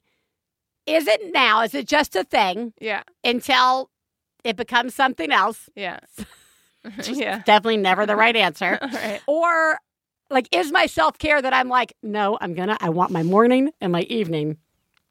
is 0.85 1.07
it 1.07 1.33
now? 1.33 1.61
Is 1.61 1.73
it 1.73 1.87
just 1.87 2.15
a 2.15 2.23
thing 2.23 2.73
yeah. 2.79 3.03
until 3.23 3.89
it 4.43 4.55
becomes 4.55 4.93
something 4.93 5.31
else? 5.31 5.69
Yeah. 5.75 5.99
yeah. 7.03 7.41
Definitely 7.45 7.77
never 7.77 8.05
the 8.05 8.15
right 8.15 8.35
answer. 8.35 8.77
Right. 8.93 9.21
Or 9.27 9.79
like 10.29 10.47
is 10.51 10.71
my 10.71 10.85
self-care 10.85 11.41
that 11.41 11.53
I'm 11.53 11.69
like, 11.69 11.93
no, 12.03 12.37
I'm 12.41 12.53
going 12.53 12.69
to 12.69 12.77
I 12.79 12.89
want 12.89 13.11
my 13.11 13.23
morning 13.23 13.71
and 13.81 13.91
my 13.91 14.01
evening. 14.01 14.57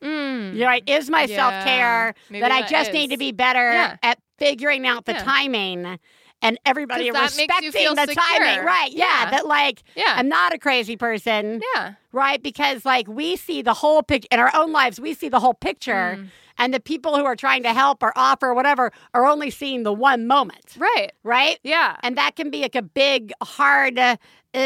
Mm. 0.02 0.56
You're 0.56 0.66
right. 0.66 0.82
Is 0.88 1.08
my 1.10 1.24
Yeah, 1.24 1.36
self 1.36 1.64
care 1.64 2.14
that 2.30 2.52
I 2.52 2.66
just 2.66 2.92
need 2.92 3.10
to 3.10 3.16
be 3.16 3.32
better 3.32 3.72
Yeah. 3.72 3.96
at 4.02 4.18
figuring 4.38 4.86
out 4.86 5.04
the 5.06 5.12
Yeah. 5.12 5.22
timing 5.22 5.98
and 6.44 6.58
everybody 6.64 7.10
that 7.10 7.34
makes 7.36 7.60
you 7.60 7.72
respecting 7.72 7.94
the 7.96 8.14
timing. 8.14 8.64
Right. 8.64 8.92
Yeah, 8.92 9.24
Yeah. 9.24 9.30
That 9.30 9.46
like 9.46 9.82
Yeah. 9.96 10.14
I'm 10.16 10.28
not 10.28 10.54
a 10.54 10.58
crazy 10.58 10.96
person. 10.96 11.60
yeah. 11.74 11.94
Right. 12.12 12.40
Because 12.42 12.84
like 12.84 13.08
we 13.08 13.34
see 13.36 13.62
the 13.62 13.74
whole 13.74 14.02
picture 14.02 14.28
in 14.30 14.38
our 14.38 14.50
own 14.54 14.70
lives, 14.70 15.00
we 15.00 15.14
see 15.14 15.28
the 15.28 15.40
whole 15.40 15.54
picture. 15.54 16.18
Mm. 16.18 16.28
And 16.56 16.72
the 16.72 16.78
people 16.78 17.16
who 17.16 17.24
are 17.24 17.34
trying 17.34 17.64
to 17.64 17.72
help 17.72 18.00
or 18.00 18.12
offer 18.14 18.46
or 18.50 18.54
whatever 18.54 18.92
are 19.12 19.26
only 19.26 19.50
seeing 19.50 19.82
the 19.82 19.92
one 19.92 20.28
moment. 20.28 20.76
Right. 20.78 21.10
Right. 21.24 21.58
Yeah. 21.64 21.96
And 22.04 22.16
that 22.16 22.36
can 22.36 22.48
be 22.50 22.60
like 22.60 22.76
a 22.76 22.82
big, 22.82 23.32
hard 23.42 23.98
uh, 23.98 24.16
uh, 24.54 24.60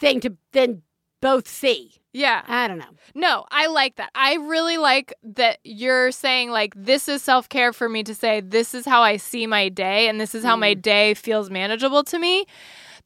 thing 0.00 0.18
to 0.22 0.36
then 0.50 0.82
both 1.20 1.46
see. 1.46 1.92
Yeah. 2.12 2.42
I 2.46 2.68
don't 2.68 2.78
know. 2.78 2.84
No, 3.14 3.44
I 3.50 3.66
like 3.68 3.96
that. 3.96 4.10
I 4.14 4.34
really 4.34 4.76
like 4.76 5.14
that 5.22 5.58
you're 5.64 6.10
saying, 6.12 6.50
like, 6.50 6.74
this 6.76 7.08
is 7.08 7.22
self 7.22 7.48
care 7.48 7.72
for 7.72 7.88
me 7.88 8.02
to 8.04 8.14
say, 8.14 8.40
this 8.40 8.74
is 8.74 8.84
how 8.84 9.02
I 9.02 9.16
see 9.16 9.46
my 9.46 9.68
day, 9.68 10.08
and 10.08 10.20
this 10.20 10.34
is 10.34 10.44
how 10.44 10.56
Mm. 10.56 10.60
my 10.60 10.74
day 10.74 11.14
feels 11.14 11.48
manageable 11.50 12.04
to 12.04 12.18
me. 12.18 12.44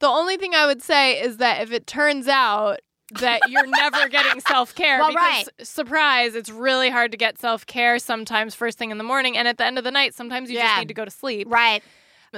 The 0.01 0.09
only 0.09 0.37
thing 0.37 0.55
I 0.55 0.67
would 0.67 0.83
say 0.83 1.21
is 1.21 1.37
that 1.39 1.63
if 1.63 1.73
it 1.73 1.87
turns 1.87 2.29
out 2.29 2.81
that 3.21 3.49
you're 3.49 3.67
never 3.67 4.09
getting 4.11 4.41
self 4.41 4.75
care, 4.75 4.99
Well, 4.99 5.11
because 5.11 5.49
surprise, 5.63 6.35
it's 6.35 6.51
really 6.51 6.91
hard 6.91 7.13
to 7.13 7.17
get 7.17 7.39
self 7.39 7.65
care 7.65 7.99
sometimes 8.01 8.55
first 8.57 8.77
thing 8.77 8.91
in 8.91 8.99
the 8.99 9.05
morning, 9.05 9.37
and 9.39 9.47
at 9.47 9.57
the 9.59 9.65
end 9.65 9.79
of 9.79 9.85
the 9.85 9.93
night, 9.93 10.15
sometimes 10.15 10.51
you 10.51 10.57
Yeah. 10.57 10.67
just 10.67 10.79
need 10.81 10.89
to 10.89 10.95
go 10.95 11.05
to 11.05 11.11
sleep. 11.13 11.47
Right. 11.51 11.83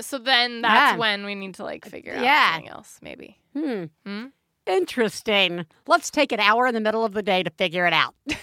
So 0.01 0.19
then 0.19 0.61
that's 0.61 0.93
Yeah. 0.93 0.97
when 0.99 1.25
we 1.25 1.35
need 1.35 1.55
to 1.55 1.65
like 1.65 1.85
figure 1.87 2.15
out 2.15 2.23
Yeah. 2.23 2.53
something 2.53 2.69
else, 2.71 2.99
maybe. 3.03 3.39
Hmm. 3.55 3.85
Hmm? 4.07 4.27
Interesting. 4.69 5.65
Let's 5.87 6.11
take 6.11 6.31
an 6.31 6.41
hour 6.41 6.67
in 6.67 6.75
the 6.75 6.81
middle 6.81 7.05
of 7.05 7.15
the 7.15 7.23
day 7.23 7.43
to 7.43 7.51
figure 7.51 7.87
it 7.87 7.95
out. 7.95 8.15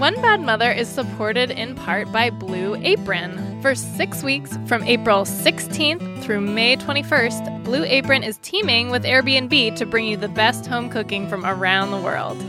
One 0.00 0.14
Bad 0.22 0.40
Mother 0.40 0.72
is 0.72 0.88
supported 0.88 1.50
in 1.50 1.74
part 1.74 2.10
by 2.10 2.30
Blue 2.30 2.74
Apron. 2.76 3.60
For 3.60 3.74
six 3.74 4.22
weeks, 4.22 4.56
from 4.64 4.82
April 4.84 5.24
16th 5.24 6.22
through 6.22 6.40
May 6.40 6.78
21st, 6.78 7.64
Blue 7.64 7.84
Apron 7.84 8.22
is 8.22 8.38
teaming 8.38 8.88
with 8.88 9.04
Airbnb 9.04 9.76
to 9.76 9.84
bring 9.84 10.06
you 10.06 10.16
the 10.16 10.28
best 10.28 10.64
home 10.64 10.88
cooking 10.88 11.28
from 11.28 11.44
around 11.44 11.90
the 11.90 11.98
world. 11.98 12.42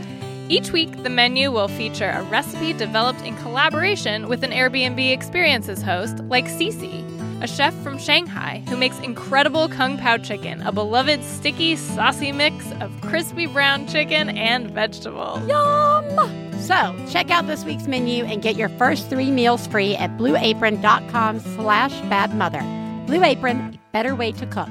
Each 0.48 0.72
week, 0.72 1.02
the 1.02 1.10
menu 1.10 1.52
will 1.52 1.68
feature 1.68 2.08
a 2.08 2.22
recipe 2.22 2.72
developed 2.72 3.20
in 3.20 3.36
collaboration 3.36 4.28
with 4.28 4.44
an 4.44 4.50
Airbnb 4.50 5.12
experiences 5.12 5.82
host 5.82 6.20
like 6.20 6.46
Cece, 6.46 7.11
a 7.42 7.48
chef 7.48 7.74
from 7.82 7.98
Shanghai 7.98 8.62
who 8.68 8.76
makes 8.76 8.98
incredible 9.00 9.68
Kung 9.68 9.98
Pao 9.98 10.16
chicken, 10.16 10.62
a 10.62 10.70
beloved 10.70 11.24
sticky, 11.24 11.74
saucy 11.74 12.30
mix 12.30 12.70
of 12.80 12.92
crispy 13.00 13.46
brown 13.46 13.88
chicken 13.88 14.30
and 14.30 14.70
vegetables. 14.70 15.46
Yum! 15.48 16.52
So, 16.60 16.94
check 17.10 17.30
out 17.30 17.48
this 17.48 17.64
week's 17.64 17.88
menu 17.88 18.24
and 18.24 18.40
get 18.40 18.54
your 18.54 18.68
first 18.70 19.10
three 19.10 19.32
meals 19.32 19.66
free 19.66 19.96
at 19.96 20.16
blueapron.com 20.16 21.40
slash 21.40 21.92
badmother. 22.02 22.62
Blue 23.08 23.24
Apron, 23.24 23.76
better 23.92 24.14
way 24.14 24.30
to 24.30 24.46
cook. 24.46 24.70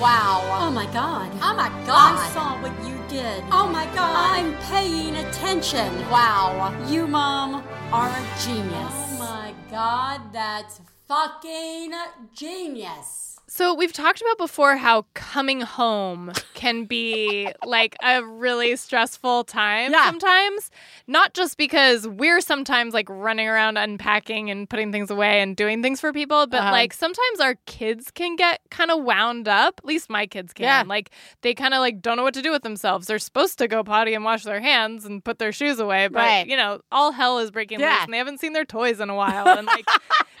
Wow. 0.00 0.42
Oh 0.60 0.70
my 0.70 0.86
god. 0.92 1.30
Oh 1.40 1.54
my 1.54 1.68
God. 1.86 2.18
I 2.18 2.30
saw 2.32 2.60
what 2.60 2.72
you 2.86 2.98
did. 3.08 3.44
Oh 3.50 3.68
my 3.68 3.86
god. 3.94 4.38
I'm 4.38 4.56
paying 4.68 5.16
attention. 5.16 5.88
Wow. 6.10 6.74
You, 6.88 7.06
Mom, 7.06 7.62
are 7.92 8.08
a 8.08 8.26
genius. 8.44 8.74
Oh 8.74 9.16
my 9.18 9.54
god, 9.70 10.32
that's 10.32 10.80
fucking 11.06 11.92
genius. 12.34 13.33
So, 13.56 13.72
we've 13.72 13.92
talked 13.92 14.20
about 14.20 14.36
before 14.36 14.76
how 14.76 15.06
coming 15.14 15.60
home 15.60 16.32
can 16.54 16.86
be 16.86 17.52
like 17.64 17.94
a 18.02 18.24
really 18.24 18.74
stressful 18.74 19.44
time 19.44 19.92
Yeah. 19.92 20.06
sometimes. 20.06 20.72
Not 21.06 21.34
just 21.34 21.56
because 21.56 22.08
we're 22.08 22.40
sometimes 22.40 22.94
like 22.94 23.08
running 23.08 23.46
around 23.46 23.76
unpacking 23.76 24.50
and 24.50 24.68
putting 24.68 24.90
things 24.90 25.08
away 25.08 25.40
and 25.40 25.54
doing 25.54 25.82
things 25.84 26.00
for 26.00 26.12
people, 26.12 26.48
but 26.48 26.62
Uh-huh. 26.62 26.72
like 26.72 26.92
sometimes 26.92 27.38
our 27.38 27.54
kids 27.66 28.10
can 28.10 28.34
get 28.34 28.60
kind 28.72 28.90
of 28.90 29.04
wound 29.04 29.46
up. 29.46 29.74
At 29.78 29.84
least 29.84 30.10
my 30.10 30.26
kids 30.26 30.52
can. 30.52 30.64
Yeah. 30.64 30.82
Like 30.84 31.10
they 31.42 31.54
kind 31.54 31.74
of 31.74 31.78
like 31.78 32.02
don't 32.02 32.16
know 32.16 32.24
what 32.24 32.34
to 32.34 32.42
do 32.42 32.50
with 32.50 32.62
themselves. 32.64 33.06
They're 33.06 33.20
supposed 33.20 33.58
to 33.58 33.68
go 33.68 33.84
potty 33.84 34.14
and 34.14 34.24
wash 34.24 34.42
their 34.42 34.60
hands 34.60 35.04
and 35.04 35.22
put 35.24 35.38
their 35.38 35.52
shoes 35.52 35.78
away, 35.78 36.08
but 36.08 36.18
Right. 36.18 36.46
you 36.48 36.56
know, 36.56 36.80
all 36.90 37.12
hell 37.12 37.38
is 37.38 37.52
breaking 37.52 37.78
Yeah. 37.78 37.90
loose 37.92 38.04
and 38.06 38.14
they 38.14 38.18
haven't 38.18 38.40
seen 38.40 38.52
their 38.52 38.64
toys 38.64 38.98
in 38.98 39.10
a 39.10 39.14
while. 39.14 39.46
And 39.46 39.68
like 39.68 39.86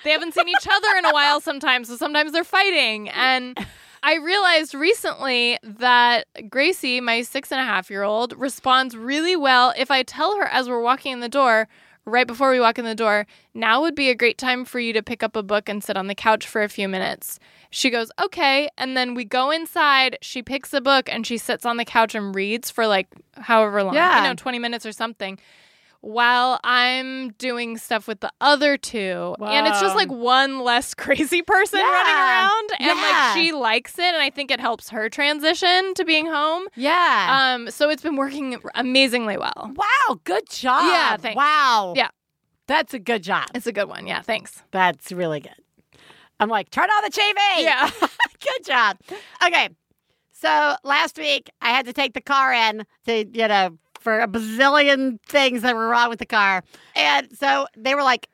they 0.02 0.10
haven't 0.10 0.34
seen 0.34 0.48
each 0.48 0.66
other 0.68 0.96
in 0.98 1.04
a 1.04 1.12
while 1.12 1.40
sometimes. 1.40 1.86
So 1.86 1.96
sometimes 1.96 2.32
they're 2.32 2.42
fighting. 2.42 3.03
And 3.10 3.58
I 4.02 4.16
realized 4.16 4.74
recently 4.74 5.58
that 5.62 6.26
Gracie, 6.50 7.00
my 7.00 7.22
six 7.22 7.50
and 7.50 7.60
a 7.60 7.64
half 7.64 7.90
year 7.90 8.02
old, 8.02 8.38
responds 8.38 8.96
really 8.96 9.36
well 9.36 9.72
if 9.76 9.90
I 9.90 10.02
tell 10.02 10.36
her 10.36 10.44
as 10.44 10.68
we're 10.68 10.82
walking 10.82 11.12
in 11.12 11.20
the 11.20 11.28
door, 11.28 11.68
right 12.04 12.26
before 12.26 12.50
we 12.50 12.60
walk 12.60 12.78
in 12.78 12.84
the 12.84 12.94
door, 12.94 13.26
now 13.54 13.80
would 13.80 13.94
be 13.94 14.10
a 14.10 14.14
great 14.14 14.36
time 14.36 14.64
for 14.66 14.78
you 14.78 14.92
to 14.92 15.02
pick 15.02 15.22
up 15.22 15.36
a 15.36 15.42
book 15.42 15.68
and 15.70 15.82
sit 15.82 15.96
on 15.96 16.06
the 16.06 16.14
couch 16.14 16.46
for 16.46 16.62
a 16.62 16.68
few 16.68 16.86
minutes. 16.88 17.38
She 17.70 17.88
goes, 17.90 18.10
okay. 18.22 18.68
And 18.76 18.94
then 18.96 19.14
we 19.14 19.24
go 19.24 19.50
inside, 19.50 20.18
she 20.20 20.42
picks 20.42 20.72
a 20.74 20.80
book 20.82 21.08
and 21.10 21.26
she 21.26 21.38
sits 21.38 21.64
on 21.64 21.76
the 21.78 21.84
couch 21.84 22.14
and 22.14 22.34
reads 22.34 22.70
for 22.70 22.86
like 22.86 23.08
however 23.36 23.82
long, 23.82 23.94
Yeah. 23.94 24.18
you 24.18 24.28
know, 24.28 24.34
20 24.34 24.58
minutes 24.58 24.84
or 24.84 24.92
something. 24.92 25.38
While 26.04 26.60
I'm 26.64 27.30
doing 27.38 27.78
stuff 27.78 28.06
with 28.06 28.20
the 28.20 28.30
other 28.40 28.76
two. 28.76 29.34
And 29.40 29.66
it's 29.66 29.80
just 29.80 29.96
like 29.96 30.10
one 30.10 30.60
less 30.60 30.92
crazy 31.04 31.40
person 31.40 31.80
running 31.80 32.14
around. 32.14 32.70
And 32.78 32.98
Yeah. 32.98 33.02
like 33.02 33.34
she 33.36 33.52
likes 33.52 33.98
it. 33.98 34.04
And 34.04 34.18
I 34.18 34.28
think 34.28 34.50
it 34.50 34.60
helps 34.60 34.90
her 34.90 35.08
transition 35.08 35.94
to 35.94 36.04
being 36.04 36.26
home. 36.26 36.66
Yeah. 36.76 37.54
Um, 37.54 37.70
so 37.70 37.88
it's 37.88 38.02
been 38.02 38.16
working 38.16 38.56
amazingly 38.74 39.38
well. 39.38 39.72
wow. 39.74 40.20
Good 40.24 40.48
job. 40.50 40.84
Yeah, 40.84 41.16
thanks. 41.16 41.36
Wow. 41.36 41.94
Yeah. 41.96 42.08
That's 42.66 42.92
a 42.94 42.98
good 42.98 43.22
job. 43.22 43.46
It's 43.54 43.66
a 43.66 43.72
good 43.72 43.88
one. 43.88 44.06
Yeah, 44.06 44.20
thanks. 44.22 44.62
That's 44.72 45.10
really 45.10 45.40
good. 45.40 45.54
I'm 46.40 46.48
like, 46.50 46.70
turn 46.70 46.90
on 46.90 47.02
the 47.04 47.10
TV. 47.10 47.62
Yeah. 47.62 47.90
good 48.00 48.64
job. 48.66 48.98
Okay. 49.44 49.70
So 50.32 50.76
last 50.84 51.16
week 51.16 51.48
I 51.62 51.70
had 51.70 51.86
to 51.86 51.92
take 51.94 52.12
the 52.12 52.20
car 52.20 52.52
in 52.52 52.84
to, 53.06 53.24
you 53.26 53.48
know, 53.48 53.78
for 54.04 54.20
a 54.20 54.28
bazillion 54.28 55.18
things 55.26 55.62
that 55.62 55.74
were 55.74 55.88
wrong 55.88 56.10
with 56.10 56.18
the 56.20 56.26
car. 56.26 56.62
And 56.94 57.28
so 57.36 57.66
they 57.76 57.94
were 57.94 58.02
like, 58.02 58.28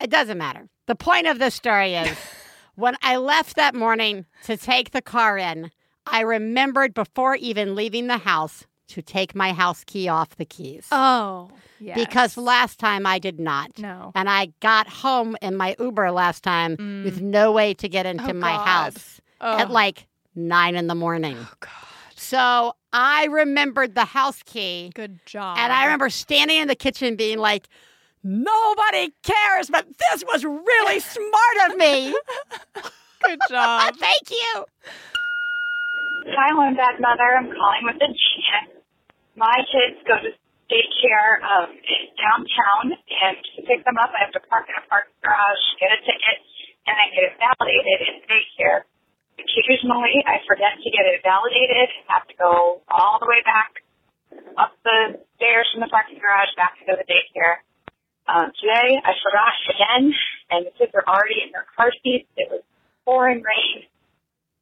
it 0.00 0.10
doesn't 0.10 0.38
matter. 0.38 0.68
The 0.86 0.94
point 0.94 1.26
of 1.26 1.38
this 1.38 1.54
story 1.54 1.94
is 1.94 2.16
when 2.76 2.96
I 3.02 3.16
left 3.16 3.56
that 3.56 3.74
morning 3.74 4.26
to 4.44 4.56
take 4.56 4.90
the 4.92 5.02
car 5.02 5.38
in, 5.38 5.70
I 6.06 6.20
remembered 6.20 6.92
before 6.94 7.34
even 7.36 7.74
leaving 7.74 8.06
the 8.08 8.18
house 8.18 8.64
to 8.88 9.00
take 9.02 9.34
my 9.34 9.52
house 9.52 9.84
key 9.84 10.08
off 10.08 10.36
the 10.36 10.44
keys. 10.44 10.86
Oh, 10.90 11.50
yes. 11.78 11.96
Because 11.96 12.36
last 12.36 12.78
time 12.78 13.06
I 13.06 13.18
did 13.18 13.38
not. 13.40 13.78
no. 13.78 14.12
And 14.14 14.28
I 14.28 14.52
got 14.60 14.88
home 14.88 15.36
in 15.40 15.56
my 15.56 15.76
Uber 15.78 16.10
last 16.10 16.42
time 16.42 16.76
Mm. 16.76 17.04
with 17.04 17.20
no 17.22 17.52
way 17.52 17.72
to 17.74 17.88
get 17.88 18.04
into 18.04 18.30
Oh, 18.30 18.34
my 18.34 18.52
God. 18.52 18.66
house 18.66 19.20
Oh. 19.40 19.58
at 19.58 19.70
like 19.70 20.06
nine 20.34 20.74
in 20.76 20.88
the 20.88 20.94
morning. 20.94 21.36
Oh, 21.40 21.52
God. 21.60 21.70
So 22.16 22.74
I 22.92 23.26
remembered 23.26 23.94
the 23.94 24.04
house 24.04 24.42
key. 24.42 24.90
Good 24.94 25.24
job. 25.26 25.58
And 25.58 25.72
I 25.72 25.84
remember 25.84 26.10
standing 26.10 26.58
in 26.58 26.68
the 26.68 26.74
kitchen 26.74 27.16
being 27.16 27.38
like, 27.38 27.68
nobody 28.22 29.12
cares, 29.22 29.70
but 29.70 29.86
this 30.10 30.24
was 30.26 30.44
really 30.44 31.00
smart 31.00 31.70
of 31.70 31.76
me. 31.76 32.14
Good 33.22 33.38
job. 33.48 33.94
Thank 33.98 34.30
you. 34.30 34.64
Hi, 36.26 36.48
I'm 36.52 36.76
back 36.76 37.00
mother. 37.00 37.36
I'm 37.38 37.48
calling 37.48 37.84
with 37.84 37.96
a 37.96 38.10
genius. 38.10 38.82
My 39.36 39.56
kids 39.72 40.02
go 40.06 40.18
to 40.20 40.30
daycare 40.68 41.42
um, 41.42 41.70
downtown, 42.18 42.94
and 42.94 43.36
to 43.56 43.62
pick 43.66 43.84
them 43.84 43.96
up, 43.98 44.10
I 44.14 44.24
have 44.26 44.34
to 44.36 44.42
park 44.46 44.66
in 44.68 44.76
a 44.78 44.84
parking 44.86 45.16
garage, 45.22 45.64
get 45.80 45.90
a 45.90 45.98
ticket, 46.04 46.38
and 46.86 46.94
then 46.94 47.08
get 47.14 47.24
it 47.26 47.34
validated 47.40 47.98
in 48.06 48.16
daycare. 48.28 48.84
Occasionally, 49.40 50.22
I 50.28 50.44
forget 50.44 50.76
to 50.76 50.88
get 50.92 51.04
it 51.08 51.24
validated, 51.24 51.88
have 52.08 52.26
to 52.28 52.36
go 52.36 52.84
all 52.88 53.16
the 53.20 53.26
way 53.26 53.40
back 53.42 53.80
up 54.60 54.76
the 54.84 55.20
stairs 55.36 55.66
from 55.72 55.80
the 55.80 55.90
parking 55.90 56.20
garage 56.20 56.52
back 56.54 56.76
to 56.78 56.84
go 56.86 56.94
to 56.94 57.04
daycare. 57.08 57.64
Um, 58.28 58.52
today, 58.60 58.94
I 59.00 59.12
forgot 59.24 59.54
again, 59.72 60.04
and 60.54 60.60
the 60.68 60.72
kids 60.78 60.92
are 60.94 61.06
already 61.08 61.42
in 61.42 61.50
their 61.50 61.66
car 61.74 61.90
seats. 62.04 62.28
It 62.36 62.46
was 62.52 62.62
pouring 63.04 63.42
rain. 63.42 63.90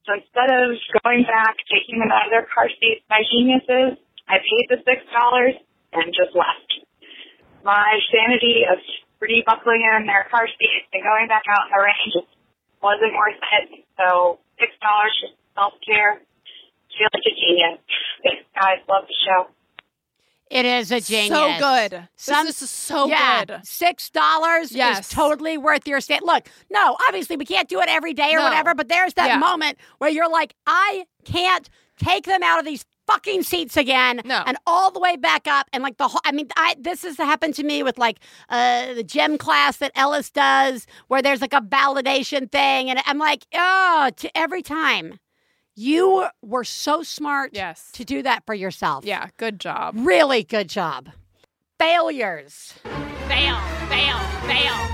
So 0.09 0.17
instead 0.17 0.49
of 0.49 0.73
going 1.05 1.21
back, 1.29 1.53
taking 1.69 2.01
them 2.01 2.09
out 2.09 2.25
of 2.25 2.31
their 2.33 2.49
car 2.49 2.65
seats, 2.65 3.05
my 3.13 3.21
genius 3.29 3.61
is 3.69 3.93
I 4.25 4.41
paid 4.41 4.65
the 4.73 4.81
six 4.81 5.05
dollars 5.13 5.53
and 5.93 6.09
just 6.13 6.33
left. 6.33 6.69
My 7.61 7.99
sanity 8.09 8.65
of 8.65 8.81
rebuckling 9.21 9.85
in 9.85 10.07
their 10.07 10.25
car 10.31 10.47
seats 10.47 10.87
and 10.93 11.03
going 11.03 11.27
back 11.27 11.45
out 11.45 11.67
in 11.67 11.71
the 11.75 11.81
rain 11.83 12.05
just 12.09 12.31
wasn't 12.81 13.13
worth 13.13 13.37
it. 13.37 13.85
So 13.99 14.39
six 14.59 14.71
dollars 14.81 15.13
for 15.21 15.29
self 15.55 15.73
care. 15.85 16.21
Feel 16.97 17.07
like 17.13 17.23
a 17.25 17.35
genius. 17.39 17.79
Thanks 18.23 18.43
guys, 18.55 18.79
love 18.89 19.05
the 19.07 19.15
show. 19.25 19.47
It 20.49 20.65
is 20.65 20.91
a 20.91 20.99
genius. 20.99 21.29
So 21.37 21.59
good. 21.59 22.07
Some- 22.15 22.45
this 22.47 22.61
is 22.63 22.71
so 22.71 23.07
yeah, 23.07 23.45
good. 23.45 23.59
Six 23.63 24.09
dollars 24.09 24.71
Yes. 24.71 25.01
is 25.01 25.09
totally 25.09 25.57
worth 25.57 25.87
your 25.87 26.01
stay. 26.01 26.19
Look, 26.23 26.47
no, 26.71 26.97
obviously 27.07 27.37
we 27.37 27.45
can't 27.45 27.69
do 27.69 27.79
it 27.81 27.87
every 27.87 28.13
day 28.13 28.33
or 28.33 28.39
No. 28.39 28.45
whatever, 28.45 28.73
but 28.73 28.87
there's 28.89 29.13
that 29.13 29.27
Yeah. 29.27 29.37
moment 29.37 29.77
where 29.99 30.09
you're 30.09 30.29
like, 30.29 30.55
I 30.65 31.05
can't 31.23 31.69
take 31.99 32.25
them 32.25 32.41
out 32.41 32.57
of 32.59 32.65
these 32.65 32.83
fucking 33.09 33.43
seats 33.43 33.77
again 33.77 34.21
No. 34.25 34.43
and 34.45 34.57
all 34.67 34.91
the 34.91 34.99
way 34.99 35.15
back 35.17 35.47
up 35.47 35.67
and 35.73 35.83
like 35.83 35.97
the 35.97 36.07
whole 36.07 36.21
I 36.25 36.31
mean 36.31 36.47
I 36.55 36.75
this 36.79 37.03
has 37.03 37.17
happened 37.17 37.55
to 37.55 37.63
me 37.63 37.83
with 37.83 37.97
like 37.97 38.19
uh 38.49 38.93
the 38.93 39.03
gym 39.03 39.37
class 39.37 39.77
that 39.77 39.91
Ellis 39.95 40.29
does 40.29 40.85
where 41.07 41.21
there's 41.21 41.41
like 41.41 41.53
a 41.53 41.61
validation 41.61 42.51
thing 42.51 42.89
and 42.89 42.99
I'm 43.05 43.17
like 43.17 43.45
oh 43.53 44.11
to 44.15 44.37
every 44.37 44.61
time 44.61 45.19
you 45.75 46.27
were 46.41 46.63
so 46.65 47.03
smart 47.03 47.51
Yes. 47.53 47.89
to 47.93 48.03
do 48.03 48.21
that 48.23 48.45
for 48.45 48.53
yourself 48.53 49.05
Yeah, 49.05 49.27
good 49.37 49.59
job. 49.59 49.95
really 49.97 50.43
good 50.43 50.69
job 50.69 51.09
failures 51.79 52.73
Fail, 53.27 53.57
fail, 53.89 54.17
fail, 54.47 54.87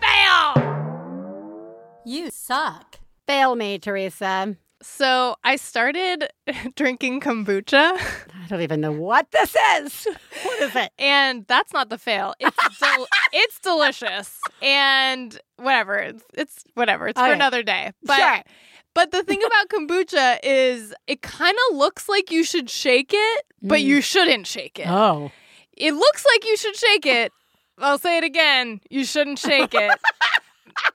fail. 0.00 2.02
You 2.04 2.30
suck. 2.30 2.98
fail 3.26 3.54
me 3.56 3.78
Theresa 3.78 4.56
So 4.82 5.34
I 5.42 5.56
started 5.56 6.28
drinking 6.76 7.20
kombucha, 7.20 7.92
I 7.98 8.46
don't 8.48 8.60
even 8.60 8.80
know 8.80 8.92
what 8.92 9.30
this 9.32 9.56
is 9.76 10.06
what 10.44 10.60
is 10.60 10.76
it 10.76 10.92
and 10.98 11.44
that's 11.48 11.72
not 11.72 11.88
the 11.90 11.98
fail. 11.98 12.34
It's 12.38 12.56
del- 12.78 13.06
it's 13.32 13.58
delicious, 13.60 14.38
and 14.62 15.38
whatever. 15.56 15.96
It's, 15.96 16.24
it's 16.34 16.64
whatever. 16.74 17.08
It's 17.08 17.18
for 17.18 17.26
Okay. 17.26 17.34
another 17.34 17.62
day. 17.62 17.92
But 18.04 18.16
Sure. 18.18 18.42
but 18.94 19.10
the 19.10 19.22
thing 19.24 19.42
about 19.44 19.68
kombucha 19.68 20.38
is 20.44 20.94
it 21.06 21.22
kind 21.22 21.56
of 21.70 21.76
looks 21.76 22.08
like 22.08 22.30
you 22.30 22.44
should 22.44 22.70
shake 22.70 23.10
it, 23.12 23.44
but 23.60 23.80
Mm. 23.80 23.84
you 23.84 24.00
shouldn't 24.00 24.46
shake 24.46 24.78
it. 24.78 24.86
oh 24.88 25.30
It 25.76 25.92
looks 25.94 26.24
like 26.32 26.44
you 26.46 26.56
should 26.56 26.76
shake 26.76 27.06
it. 27.06 27.32
I'll 27.78 27.98
say 27.98 28.18
it 28.18 28.24
again. 28.24 28.80
You 28.90 29.04
shouldn't 29.04 29.38
shake 29.38 29.74
it. 29.74 29.98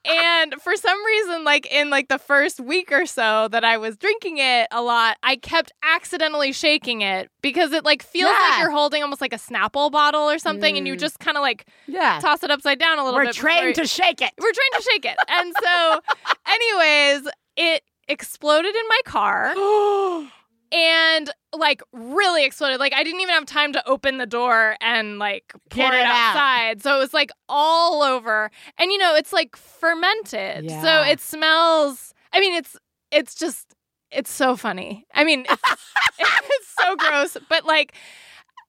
And 0.05 0.53
for 0.61 0.75
some 0.75 1.03
reason 1.05 1.43
like 1.43 1.65
in 1.71 1.89
like 1.89 2.07
the 2.07 2.17
first 2.19 2.59
week 2.59 2.91
or 2.91 3.05
so 3.05 3.47
that 3.49 3.63
I 3.63 3.77
was 3.77 3.97
drinking 3.97 4.37
it 4.39 4.67
a 4.71 4.81
lot, 4.81 5.17
I 5.23 5.35
kept 5.37 5.71
accidentally 5.83 6.51
shaking 6.53 7.01
it 7.01 7.29
because 7.41 7.71
it 7.71 7.85
like 7.85 8.03
feels 8.03 8.29
Yeah. 8.31 8.49
like 8.49 8.59
you're 8.59 8.71
holding 8.71 9.01
almost 9.03 9.21
like 9.21 9.33
a 9.33 9.37
Snapple 9.37 9.91
bottle 9.91 10.29
or 10.29 10.37
something 10.39 10.77
and 10.77 10.87
you 10.87 10.95
Mm. 10.95 10.99
just 10.99 11.19
kind 11.19 11.37
of 11.37 11.41
like 11.41 11.67
yeah 11.87 12.19
toss 12.21 12.43
it 12.43 12.51
upside 12.51 12.79
down 12.79 12.99
a 12.99 13.03
little 13.03 13.19
we're 13.19 13.25
bit. 13.25 13.35
trained 13.35 13.67
before- 13.75 13.83
to 13.83 13.87
shake 13.87 14.21
it 14.21 14.31
we're 14.39 14.51
trained 14.51 14.73
to 14.77 14.81
shake 14.91 15.05
it. 15.05 15.17
And 15.27 15.53
so 15.63 15.99
anyways, 16.47 17.31
it 17.57 17.83
exploded 18.07 18.75
in 18.75 18.83
my 18.89 18.99
car 19.05 19.53
and 20.73 21.29
like 21.55 21.81
really 21.93 22.43
exploded. 22.45 22.79
Like 22.79 22.93
I 22.93 23.03
didn't 23.03 23.21
even 23.21 23.35
have 23.35 23.45
time 23.45 23.71
to 23.73 23.87
open 23.87 24.17
the 24.17 24.25
door 24.25 24.75
and 24.81 25.19
like 25.19 25.53
pour 25.69 25.85
Get 25.85 25.93
it, 25.93 25.97
it 25.99 26.05
out. 26.07 26.35
outside. 26.35 26.81
So 26.83 26.95
it 26.95 26.99
was 26.99 27.13
like 27.13 27.31
all 27.47 28.01
over. 28.01 28.49
And 28.77 28.91
you 28.91 28.97
know, 28.97 29.15
it's 29.15 29.31
like 29.31 29.55
fermented. 29.55 30.69
So 30.71 31.01
it 31.03 31.19
smells 31.21 32.13
I 32.33 32.39
mean 32.39 32.53
it's 32.55 32.75
it's 33.11 33.35
just 33.35 33.73
it's 34.11 34.31
so 34.31 34.55
funny. 34.55 35.05
I 35.13 35.23
mean 35.23 35.45
it's, 35.47 35.61
it's 36.19 36.75
so 36.81 36.95
gross, 36.95 37.37
but 37.49 37.65
like 37.65 37.93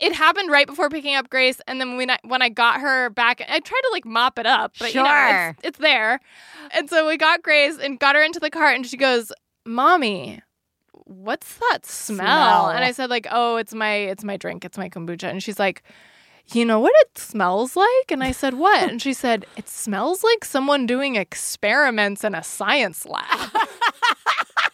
it 0.00 0.12
happened 0.12 0.50
right 0.50 0.66
before 0.66 0.90
picking 0.90 1.14
up 1.14 1.30
Grace, 1.30 1.60
and 1.68 1.80
then 1.80 1.96
when 1.96 2.10
I 2.10 2.18
when 2.24 2.42
I 2.42 2.48
got 2.48 2.80
her 2.80 3.10
back, 3.10 3.40
I 3.40 3.60
tried 3.60 3.80
to 3.80 3.88
like 3.92 4.04
mop 4.04 4.38
it 4.40 4.44
up, 4.46 4.72
but 4.80 4.92
you 4.92 5.00
know 5.02 5.08
Sure. 5.08 5.48
it's, 5.50 5.60
it's 5.62 5.78
there. 5.78 6.18
And 6.72 6.90
so 6.90 7.06
we 7.06 7.16
got 7.16 7.42
Grace 7.42 7.78
and 7.78 7.98
got 7.98 8.16
her 8.16 8.22
into 8.22 8.40
the 8.40 8.50
cart, 8.50 8.74
and 8.74 8.84
she 8.84 8.96
goes, 8.96 9.32
"Mommy, 9.64 10.42
what's 11.04 11.54
that 11.70 11.84
smell? 11.86 12.16
Smell. 12.26 12.68
And 12.70 12.84
I 12.84 12.92
said 12.92 13.10
like, 13.10 13.26
"Oh, 13.30 13.56
it's 13.56 13.74
my 13.74 13.94
it's 13.94 14.24
my 14.24 14.36
drink. 14.36 14.64
It's 14.64 14.78
my 14.78 14.88
kombucha." 14.88 15.24
And 15.30 15.42
she's 15.42 15.58
like, 15.58 15.82
"You 16.52 16.64
know 16.64 16.80
what 16.80 16.92
it 17.00 17.18
smells 17.18 17.76
like?" 17.76 18.10
And 18.10 18.22
I 18.24 18.32
said, 18.32 18.54
"What?" 18.54 18.88
and 18.90 19.00
she 19.02 19.12
said, 19.12 19.46
"It 19.56 19.68
smells 19.68 20.22
like 20.24 20.44
someone 20.44 20.86
doing 20.86 21.16
experiments 21.16 22.24
in 22.24 22.34
a 22.34 22.42
science 22.42 23.06
lab." 23.06 23.24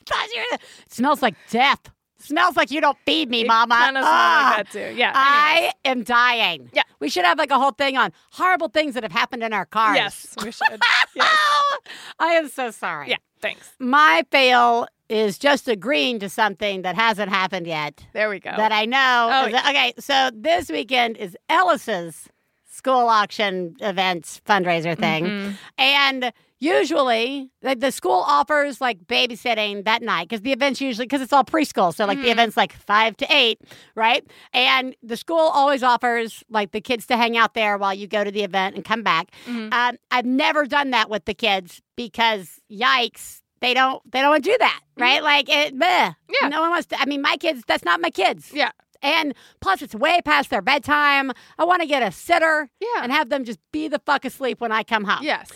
Thought 0.07 0.29
you 0.35 0.41
were- 0.51 0.57
it 0.57 0.93
smells 0.93 1.23
like 1.23 1.35
death 1.51 1.91
smells 2.19 2.55
like 2.55 2.71
you 2.71 2.81
don't 2.83 2.99
feed 3.07 3.31
me 3.31 3.41
It 3.41 3.47
mama 3.47 3.75
kind 3.75 3.97
of 3.97 4.05
Ah, 4.07 4.55
like 4.59 4.67
that 4.67 4.73
too. 4.73 4.95
Yeah. 4.95 5.09
anyways. 5.09 5.15
I 5.15 5.73
am 5.87 6.03
dying. 6.03 6.69
Yeah. 6.75 6.83
We 7.01 7.09
should 7.09 7.25
have 7.25 7.39
like 7.39 7.51
a 7.51 7.59
whole 7.59 7.71
thing 7.71 7.97
on 7.97 8.13
horrible 8.33 8.69
things 8.69 8.93
that 8.95 9.03
have 9.05 9.11
happened 9.13 9.43
in 9.43 9.53
our 9.55 9.65
cars. 9.65 9.97
Yes, 9.97 10.35
we 10.45 10.53
should. 10.53 10.79
Yes. 11.15 11.27
I 12.19 12.33
am 12.33 12.49
so 12.49 12.71
sorry. 12.73 13.09
Yeah. 13.09 13.17
Thanks. 13.41 13.73
My 13.79 14.23
fail 14.31 14.87
is 15.11 15.39
just 15.39 15.69
agreeing 15.69 16.19
to 16.21 16.29
something 16.29 16.83
that 16.83 16.95
hasn't 16.95 17.29
happened 17.31 17.67
yet 17.67 18.07
There 18.15 18.31
we 18.31 18.41
go. 18.41 18.53
that 18.57 18.73
I 18.73 18.87
know. 18.87 19.29
Oh, 19.33 19.47
is- 19.49 19.55
okay, 19.55 19.93
so 19.99 20.31
this 20.33 20.71
weekend 20.71 21.17
is 21.19 21.37
Ellis's 21.49 22.29
school 22.71 23.09
auction 23.09 23.77
events 23.81 24.41
fundraiser 24.47 24.97
thing. 24.99 25.25
Mhm. 25.27 25.55
And 25.77 26.33
usually 26.61 27.51
the, 27.63 27.75
the 27.75 27.91
school 27.93 28.25
offers 28.27 28.81
like 28.81 28.99
babysitting 29.07 29.85
that 29.85 30.03
night 30.03 30.29
because 30.29 30.43
the 30.43 30.53
event's 30.53 30.81
usually 30.81 31.05
because 31.07 31.21
it's 31.21 31.33
all 31.33 31.45
preschool. 31.45 31.95
So 31.95 32.07
like 32.07 32.21
the 32.23 32.29
Mhm. 32.29 32.33
event's 32.33 32.57
like 32.57 32.73
five 32.73 33.17
to 33.19 33.27
eight, 33.35 33.61
right? 33.97 34.25
And 34.55 34.95
the 35.03 35.17
school 35.17 35.39
always 35.39 35.83
offers 35.83 36.43
like 36.49 36.71
the 36.73 36.81
kids 36.81 37.07
to 37.09 37.17
hang 37.17 37.37
out 37.37 37.55
there 37.55 37.77
while 37.77 37.93
you 37.93 38.07
go 38.07 38.25
to 38.25 38.31
the 38.31 38.45
event 38.45 38.77
and 38.77 38.85
come 38.85 39.03
back. 39.03 39.31
Mhm. 39.47 39.73
Um, 39.75 39.97
I've 40.11 40.27
never 40.27 40.65
done 40.67 40.91
that 40.91 41.11
with 41.11 41.25
the 41.27 41.35
kids 41.35 41.83
because 41.97 42.61
yikes. 42.73 43.41
They 43.61 43.75
don't. 43.75 44.01
They 44.11 44.23
don't 44.23 44.31
want 44.31 44.45
to 44.45 44.51
do 44.53 44.57
that, 44.59 44.81
right? 45.01 45.23
Like, 45.23 45.49
it, 45.49 45.75
bleh. 45.79 46.15
Yeah. 46.41 46.49
No 46.49 46.61
one 46.61 46.71
wants 46.71 46.87
to. 46.89 47.01
I 47.01 47.07
mean, 47.07 47.23
my 47.23 47.37
kids. 47.37 47.63
That's 47.67 47.85
not 47.85 48.01
my 48.01 48.11
kids. 48.11 48.51
Yeah. 48.53 48.71
And 49.03 49.35
plus, 49.61 49.81
it's 49.83 49.95
way 49.95 50.21
past 50.23 50.51
their 50.51 50.61
bedtime. 50.63 51.33
I 51.59 51.65
want 51.65 51.81
to 51.81 51.89
get 51.89 52.03
a 52.03 52.13
sitter 52.13 52.69
Yeah. 52.81 53.03
and 53.03 53.11
have 53.11 53.31
them 53.31 53.45
just 53.45 53.59
be 53.73 53.89
the 53.89 53.99
fuck 54.05 54.25
asleep 54.27 54.61
when 54.61 54.73
I 54.73 54.83
come 54.83 55.05
home. 55.05 55.23
yes. 55.23 55.51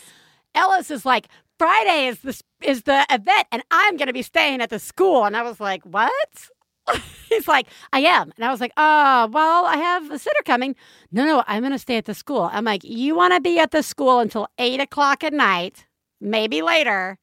Ellis 0.55 0.91
is 0.91 1.05
like, 1.05 1.29
Friday 1.59 2.07
is 2.07 2.21
the 2.21 2.41
is 2.63 2.83
the 2.85 3.05
event, 3.11 3.47
and 3.53 3.63
I'm 3.71 3.97
going 3.97 4.07
to 4.07 4.13
be 4.13 4.23
staying 4.23 4.61
at 4.61 4.71
the 4.71 4.79
school. 4.79 5.25
And 5.25 5.37
I 5.37 5.43
was 5.43 5.61
like, 5.61 5.83
what? 5.85 6.49
He's 7.29 7.47
like, 7.49 7.67
I 7.93 8.01
am. 8.01 8.33
And 8.37 8.45
I 8.45 8.51
was 8.51 8.61
like, 8.61 8.73
oh, 8.77 9.29
well, 9.33 9.67
I 9.67 9.77
have 9.77 10.11
a 10.11 10.19
sitter 10.19 10.43
coming. 10.45 10.75
No, 11.13 11.25
no, 11.25 11.43
I'm 11.47 11.61
going 11.63 11.73
to 11.73 11.79
stay 11.79 11.97
at 11.97 12.05
the 12.07 12.15
school. 12.15 12.49
I'm 12.53 12.65
like, 12.65 12.83
you 12.85 13.15
want 13.17 13.35
to 13.35 13.41
be 13.41 13.59
at 13.59 13.71
the 13.73 13.83
school 13.83 14.19
until 14.21 14.47
eight 14.59 14.81
o'clock 14.81 15.25
at 15.25 15.33
night, 15.33 15.87
maybe 16.21 16.63
later, 16.63 17.19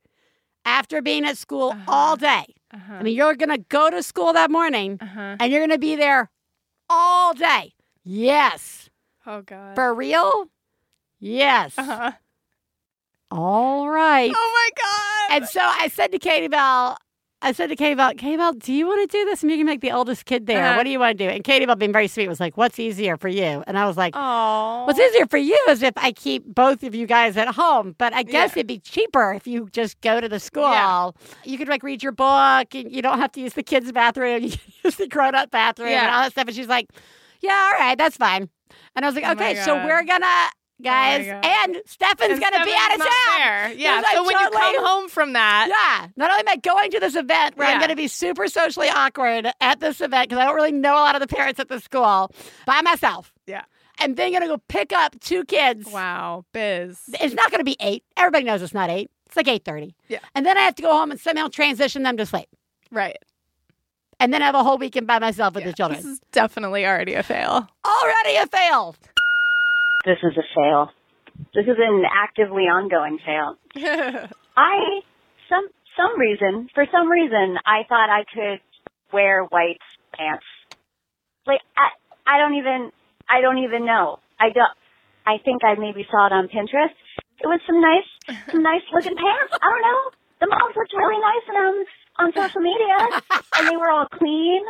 after 0.65 1.01
being 1.01 1.25
at 1.25 1.37
school 1.37 1.69
Uh-huh. 1.71 1.83
all 1.91 2.15
day. 2.15 2.45
Uh-huh. 2.73 2.93
I 2.93 3.03
mean, 3.03 3.15
you're 3.15 3.35
going 3.35 3.49
to 3.49 3.57
go 3.69 3.89
to 3.89 4.01
school 4.03 4.33
that 4.33 4.49
morning 4.51 4.97
uh-huh. 5.01 5.37
and 5.39 5.51
you're 5.51 5.61
going 5.61 5.71
to 5.71 5.77
be 5.79 5.95
there 5.95 6.29
all 6.89 7.33
day. 7.33 7.73
Yes. 8.03 8.89
Oh 9.25 9.41
god. 9.41 9.75
For 9.75 9.93
real? 9.93 10.49
Yes. 11.19 11.77
uh-huh. 11.77 12.11
All 13.29 13.89
right. 13.89 14.31
Oh 14.35 14.51
my 14.53 14.69
god. 14.83 15.35
And 15.37 15.47
so 15.49 15.61
I 15.61 15.87
said 15.87 16.11
to 16.11 16.19
Katie 16.19 16.47
Bell, 16.47 16.97
I 17.43 17.53
said 17.53 17.67
to 17.69 17.75
Katie 17.75 17.95
Bell, 17.95 18.13
Katie 18.15 18.37
Bell, 18.37 18.53
do 18.53 18.71
you 18.71 18.85
want 18.85 19.09
to 19.09 19.17
do 19.17 19.25
this? 19.25 19.41
And 19.41 19.51
you 19.51 19.57
can 19.57 19.65
make 19.65 19.81
the 19.81 19.91
oldest 19.91 20.25
kid 20.25 20.45
there. 20.45 20.63
Uh-huh. 20.63 20.75
What 20.77 20.83
do 20.83 20.89
you 20.91 20.99
want 20.99 21.17
to 21.17 21.23
do? 21.25 21.29
And 21.29 21.43
Katie 21.43 21.65
Bell, 21.65 21.75
being 21.75 21.91
very 21.91 22.07
sweet, 22.07 22.27
was 22.27 22.39
like, 22.39 22.55
what's 22.55 22.77
easier 22.77 23.17
for 23.17 23.29
you? 23.29 23.63
And 23.65 23.79
I 23.79 23.85
was 23.87 23.97
like, 23.97 24.13
Oh. 24.15 24.83
What's 24.85 24.99
easier 24.99 25.25
for 25.25 25.37
you 25.37 25.57
is 25.69 25.81
if 25.81 25.93
I 25.97 26.11
keep 26.11 26.43
both 26.45 26.83
of 26.83 26.93
you 26.93 27.07
guys 27.07 27.37
at 27.37 27.47
home, 27.47 27.95
but 27.97 28.13
I 28.13 28.21
guess 28.23 28.51
Yeah. 28.51 28.59
it'd 28.59 28.67
be 28.67 28.79
cheaper 28.79 29.33
if 29.33 29.47
you 29.47 29.69
just 29.71 29.99
go 30.01 30.21
to 30.21 30.29
the 30.29 30.39
school. 30.39 30.69
Yeah. 30.69 31.11
You 31.43 31.57
could 31.57 31.67
like 31.67 31.81
read 31.83 32.03
your 32.03 32.11
book 32.11 32.75
and 32.75 32.91
you 32.91 33.01
don't 33.01 33.17
have 33.19 33.31
to 33.33 33.41
use 33.41 33.53
the 33.53 33.63
kids' 33.63 33.91
bathroom. 33.91 34.43
You 34.43 34.51
can 34.51 34.59
use 34.83 34.95
the 34.95 35.07
grown 35.07 35.33
up 35.35 35.49
bathroom 35.51 35.89
and 35.89 36.11
all 36.11 36.21
that 36.23 36.31
stuff. 36.33 36.47
And 36.47 36.55
she's 36.55 36.67
like, 36.67 36.89
Yeah, 37.41 37.71
all 37.73 37.79
right, 37.79 37.97
that's 37.97 38.17
fine. 38.17 38.49
And 38.95 39.03
I 39.03 39.07
was 39.07 39.15
like, 39.15 39.25
Oh 39.25 39.31
Okay, 39.31 39.55
so 39.55 39.75
we're 39.83 40.03
gonna 40.03 40.47
Oh 40.81 40.89
guys 40.89 41.25
God. 41.25 41.45
and 41.45 41.81
Stefan's 41.85 42.39
gonna 42.39 42.65
be 42.65 42.73
out 42.75 42.91
of 42.95 42.99
town. 42.99 43.07
there. 43.37 43.73
Yeah. 43.73 44.01
So 44.13 44.23
when 44.23 44.37
you 44.37 44.49
come 44.51 44.85
home 44.85 45.09
from 45.09 45.33
that, 45.33 45.67
yeah. 45.69 46.07
Not 46.15 46.31
only 46.31 46.41
am 46.41 46.47
I 46.49 46.55
going 46.57 46.91
to 46.91 46.99
this 46.99 47.15
event 47.15 47.57
where 47.57 47.67
I'm 47.67 47.79
going 47.79 47.89
to 47.89 47.95
be 47.95 48.07
super 48.07 48.47
socially 48.47 48.89
awkward 48.89 49.47
at 49.61 49.79
this 49.79 50.01
event 50.01 50.29
because 50.29 50.41
I 50.41 50.45
don't 50.45 50.55
really 50.55 50.71
know 50.71 50.93
a 50.93 51.01
lot 51.03 51.15
of 51.15 51.21
the 51.21 51.27
parents 51.27 51.59
at 51.59 51.69
the 51.69 51.79
school 51.79 52.31
by 52.65 52.81
myself. 52.81 53.31
Yeah. 53.47 53.63
And 53.99 54.15
then 54.17 54.31
going 54.31 54.41
to 54.41 54.47
go 54.47 54.57
pick 54.67 54.91
up 54.93 55.19
two 55.19 55.43
kids. 55.45 55.85
wow, 55.91 56.43
Biz. 56.53 56.97
It's 57.19 57.33
not 57.35 57.51
going 57.51 57.59
to 57.59 57.65
be 57.65 57.77
eight. 57.79 58.03
Everybody 58.17 58.45
knows 58.45 58.61
it's 58.61 58.73
not 58.73 58.89
eight. 58.89 59.11
It's 59.27 59.35
like 59.35 59.47
eight 59.47 59.63
thirty. 59.65 59.95
Yeah. 60.07 60.19
And 60.35 60.45
then 60.45 60.57
I 60.57 60.61
have 60.61 60.75
to 60.75 60.81
go 60.81 60.91
home 60.91 61.11
and 61.11 61.19
somehow 61.19 61.47
transition 61.47 62.03
them 62.03 62.17
to 62.17 62.25
sleep, 62.25 62.47
Right. 62.91 63.17
and 64.19 64.33
then 64.33 64.41
have 64.41 64.55
a 64.55 64.63
whole 64.63 64.77
weekend 64.77 65.07
by 65.07 65.19
myself 65.19 65.53
with 65.55 65.63
Yeah, 65.63 65.69
the 65.71 65.75
children. 65.77 66.01
This 66.01 66.11
is 66.11 66.19
definitely 66.31 66.85
already 66.85 67.13
a 67.13 67.23
fail. 67.23 67.67
Already 67.85 68.35
a 68.37 68.47
fail. 68.47 68.95
This 70.05 70.17
is 70.23 70.37
a 70.37 70.43
fail. 70.55 70.91
This 71.53 71.65
is 71.65 71.77
an 71.77 72.03
actively 72.11 72.63
ongoing 72.63 73.19
fail. 73.23 73.57
I 74.57 75.01
some 75.49 75.67
some 75.97 76.19
reason 76.19 76.69
for 76.73 76.85
some 76.91 77.09
reason 77.09 77.57
I 77.65 77.83
thought 77.87 78.09
I 78.09 78.23
could 78.33 78.61
wear 79.13 79.43
white 79.43 79.79
pants. 80.13 80.45
Like 81.45 81.61
I 81.77 81.89
I 82.25 82.37
don't 82.39 82.55
even 82.55 82.91
I 83.29 83.41
don't 83.41 83.59
even 83.59 83.85
know. 83.85 84.19
I 84.39 84.49
don't. 84.49 84.71
I 85.25 85.37
think 85.43 85.63
I 85.63 85.75
maybe 85.75 86.05
saw 86.09 86.27
it 86.27 86.33
on 86.33 86.47
Pinterest. 86.47 86.95
It 87.39 87.47
was 87.47 87.61
some 87.67 87.79
nice 87.79 88.37
some 88.51 88.63
nice 88.63 88.81
looking 88.93 89.15
pants. 89.15 89.53
I 89.53 89.69
don't 89.69 89.81
know. 89.81 90.01
The 90.41 90.47
moms 90.47 90.75
looked 90.75 90.93
really 90.93 91.21
nice 91.21 91.45
and 91.47 91.57
on 91.57 91.85
on 92.17 92.33
social 92.33 92.61
media, 92.61 93.21
and 93.57 93.67
they 93.67 93.77
were 93.77 93.89
all 93.89 94.07
clean. 94.07 94.63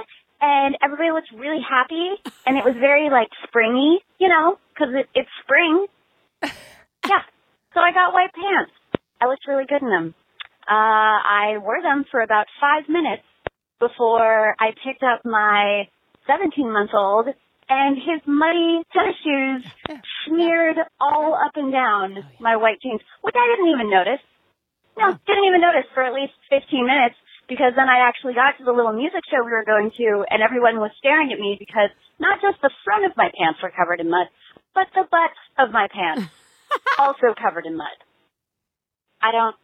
And 0.44 0.76
everybody 0.82 1.12
looked 1.12 1.32
really 1.32 1.62
happy, 1.62 2.18
and 2.48 2.58
it 2.58 2.66
was 2.66 2.74
very 2.74 3.10
like 3.12 3.30
springy, 3.46 4.00
you 4.18 4.28
know, 4.28 4.58
because 4.82 4.96
it, 4.96 5.08
it's 5.14 5.30
spring. 5.44 5.86
Yeah. 7.02 7.26
So 7.74 7.80
I 7.82 7.92
got 7.98 8.14
white 8.14 8.30
pants. 8.30 8.72
I 9.20 9.26
looked 9.26 9.48
really 9.48 9.66
good 9.66 9.82
in 9.82 9.90
them. 9.90 10.14
Uh, 10.70 11.18
I 11.18 11.58
wore 11.58 11.82
them 11.82 12.06
for 12.12 12.22
about 12.22 12.46
five 12.62 12.86
minutes 12.88 13.26
before 13.80 14.54
I 14.62 14.70
picked 14.86 15.02
up 15.02 15.26
my 15.26 15.90
17 16.30 16.72
month 16.72 16.92
old 16.94 17.26
and 17.70 17.98
his 17.98 18.22
muddy 18.30 18.86
tennis 18.94 19.18
shoes 19.26 19.66
smeared 20.28 20.78
all 21.02 21.34
up 21.34 21.58
and 21.58 21.74
down 21.74 22.22
my 22.40 22.56
white 22.56 22.78
jeans, 22.86 23.02
which 23.26 23.34
I 23.34 23.50
didn't 23.50 23.74
even 23.74 23.90
notice. 23.90 24.22
No, 24.94 25.18
didn't 25.26 25.50
even 25.50 25.60
notice 25.60 25.90
for 25.98 26.04
at 26.06 26.14
least 26.14 26.38
15 26.54 26.86
minutes 26.86 27.18
because 27.50 27.74
then 27.76 27.90
I 27.90 28.06
actually 28.06 28.38
got 28.38 28.62
to 28.62 28.64
the 28.64 28.78
little 28.78 28.94
music 28.94 29.26
show 29.26 29.42
we 29.42 29.50
were 29.50 29.66
going 29.66 29.90
to 29.98 30.22
and 30.30 30.46
everyone 30.46 30.78
was 30.78 30.94
staring 31.02 31.34
at 31.34 31.40
me 31.42 31.58
because 31.58 31.90
not 32.22 32.38
just 32.46 32.62
the 32.62 32.70
front 32.86 33.10
of 33.10 33.18
my 33.18 33.34
pants 33.34 33.58
were 33.64 33.74
covered 33.74 34.00
in 34.00 34.14
mud, 34.14 34.30
but 34.74 34.88
the 34.94 35.04
butt 35.10 35.32
of 35.58 35.72
my 35.72 35.88
pants 35.94 36.32
also 37.00 37.34
covered 37.42 37.66
in 37.66 37.78
mud. 37.78 37.88
I 39.22 39.32
don't, 39.32 39.56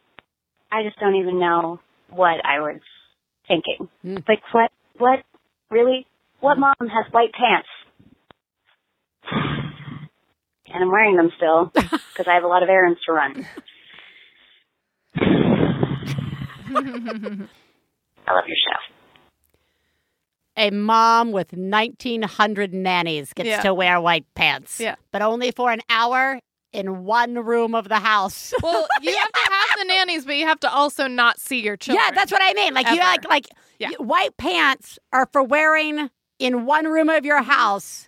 I 0.70 0.82
just 0.82 0.98
don't 0.98 1.16
even 1.16 1.38
know 1.40 1.80
what 2.10 2.44
I 2.44 2.60
was 2.60 2.80
thinking. 3.46 3.88
Hmm. 4.02 4.16
Like 4.28 4.42
what, 4.52 4.70
what, 4.98 5.20
really? 5.70 6.06
What 6.40 6.58
mom 6.58 6.74
has 6.80 7.12
white 7.12 7.32
pants? 7.32 7.68
And 10.70 10.84
I'm 10.84 10.90
wearing 10.90 11.16
them 11.16 11.32
still 11.36 11.66
because 11.74 12.26
I 12.28 12.34
have 12.34 12.44
a 12.44 12.48
lot 12.48 12.62
of 12.62 12.68
errands 12.68 13.00
to 13.06 13.12
run. 13.12 13.46
I 18.28 18.34
love 18.34 18.44
your 18.46 18.56
show. 18.56 18.97
A 20.58 20.70
mom 20.70 21.32
with 21.32 21.52
1,900 21.52 22.74
nannies 22.74 23.32
gets 23.32 23.48
Yeah. 23.48 23.62
to 23.62 23.72
wear 23.72 24.00
white 24.00 24.26
pants. 24.34 24.80
Yeah. 24.80 24.96
But 25.12 25.22
only 25.22 25.52
for 25.52 25.70
an 25.70 25.80
hour 25.88 26.40
in 26.72 27.04
one 27.04 27.34
room 27.34 27.74
of 27.74 27.88
the 27.88 28.00
house. 28.00 28.52
Well, 28.62 28.86
you 29.02 29.16
have 29.16 29.32
to 29.32 29.40
have 29.44 29.78
the 29.78 29.84
nannies, 29.84 30.24
but 30.24 30.36
you 30.36 30.46
have 30.46 30.60
to 30.60 30.72
also 30.72 31.06
not 31.06 31.38
see 31.38 31.60
your 31.60 31.76
children. 31.76 32.04
Yeah, 32.04 32.14
that's 32.14 32.32
what 32.32 32.42
I 32.42 32.52
mean. 32.54 32.74
Like 32.74 32.88
you 32.90 32.98
like 32.98 33.24
like 33.28 33.46
Yeah. 33.78 33.90
white 33.98 34.36
pants 34.36 34.98
are 35.12 35.28
for 35.32 35.42
wearing 35.42 36.10
in 36.38 36.66
one 36.66 36.86
room 36.86 37.08
of 37.08 37.24
your 37.24 37.40
mm-hmm. 37.40 37.50
house. 37.50 38.07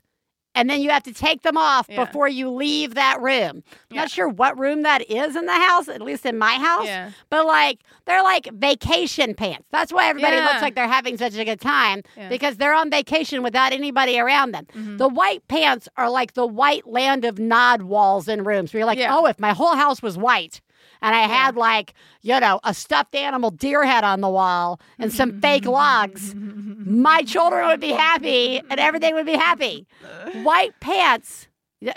And 0.55 0.69
then 0.69 0.81
you 0.81 0.91
have 0.91 1.05
to 1.05 1.13
take 1.15 1.43
them 1.43 1.57
off 1.57 1.87
Yeah. 1.89 2.05
before 2.05 2.27
you 2.29 2.51
leave 2.51 2.95
that 2.95 3.21
room. 3.21 3.63
I'm 3.63 3.63
Yeah. 3.91 4.01
not 4.03 4.11
sure 4.11 4.29
what 4.29 4.59
room 4.59 4.83
that 4.83 5.09
is 5.09 5.37
in 5.37 5.47
the 5.47 5.53
house, 5.55 5.89
at 5.89 6.03
least 6.03 6.27
in 6.27 6.39
my 6.39 6.55
house. 6.55 6.87
Yeah. 6.87 7.11
But 7.31 7.47
like 7.47 7.79
they're 8.05 8.23
like 8.25 8.49
vacation 8.53 9.35
pants. 9.35 9.67
That's 9.71 9.93
why 9.93 10.09
everybody 10.09 10.37
looks 10.39 10.61
like 10.61 10.75
they're 10.75 10.89
having 10.89 11.17
such 11.19 11.37
a 11.37 11.45
good 11.45 11.61
time 11.61 12.03
because 12.29 12.57
they're 12.57 12.75
on 12.75 12.91
vacation 12.91 13.43
without 13.45 13.73
anybody 13.73 14.19
around 14.19 14.51
them. 14.53 14.67
Mhm. 14.75 14.99
The 14.99 15.09
white 15.09 15.47
pants 15.47 15.89
are 15.97 16.11
like 16.11 16.35
the 16.35 16.47
white 16.47 16.87
land 16.87 17.25
of 17.25 17.39
nod 17.39 17.83
walls 17.83 18.27
in 18.27 18.43
rooms 18.43 18.73
where 18.75 18.79
you're 18.81 18.87
like, 18.87 18.99
oh, 19.09 19.27
if 19.27 19.39
my 19.39 19.53
whole 19.53 19.77
house 19.77 20.03
was 20.03 20.19
white 20.19 20.61
and 21.03 21.15
I 21.15 21.23
had 21.23 21.57
like, 21.57 21.95
you 22.23 22.39
know, 22.41 22.61
a 22.65 22.75
stuffed 22.75 23.15
animal 23.15 23.51
deer 23.51 23.85
head 23.85 24.05
on 24.05 24.21
the 24.21 24.29
wall 24.29 24.81
and 24.99 25.13
some 25.13 25.41
fake 25.41 25.65
logs, 25.67 26.35
my 26.37 27.23
children 27.23 27.67
would 27.69 27.81
be 27.81 27.91
happy 27.93 28.59
and 28.71 28.79
everything 28.81 29.15
would 29.15 29.27
be 29.27 29.35
happy. 29.37 29.87
White 30.43 30.73
pants. 30.81 31.47
Yeah, 31.83 31.95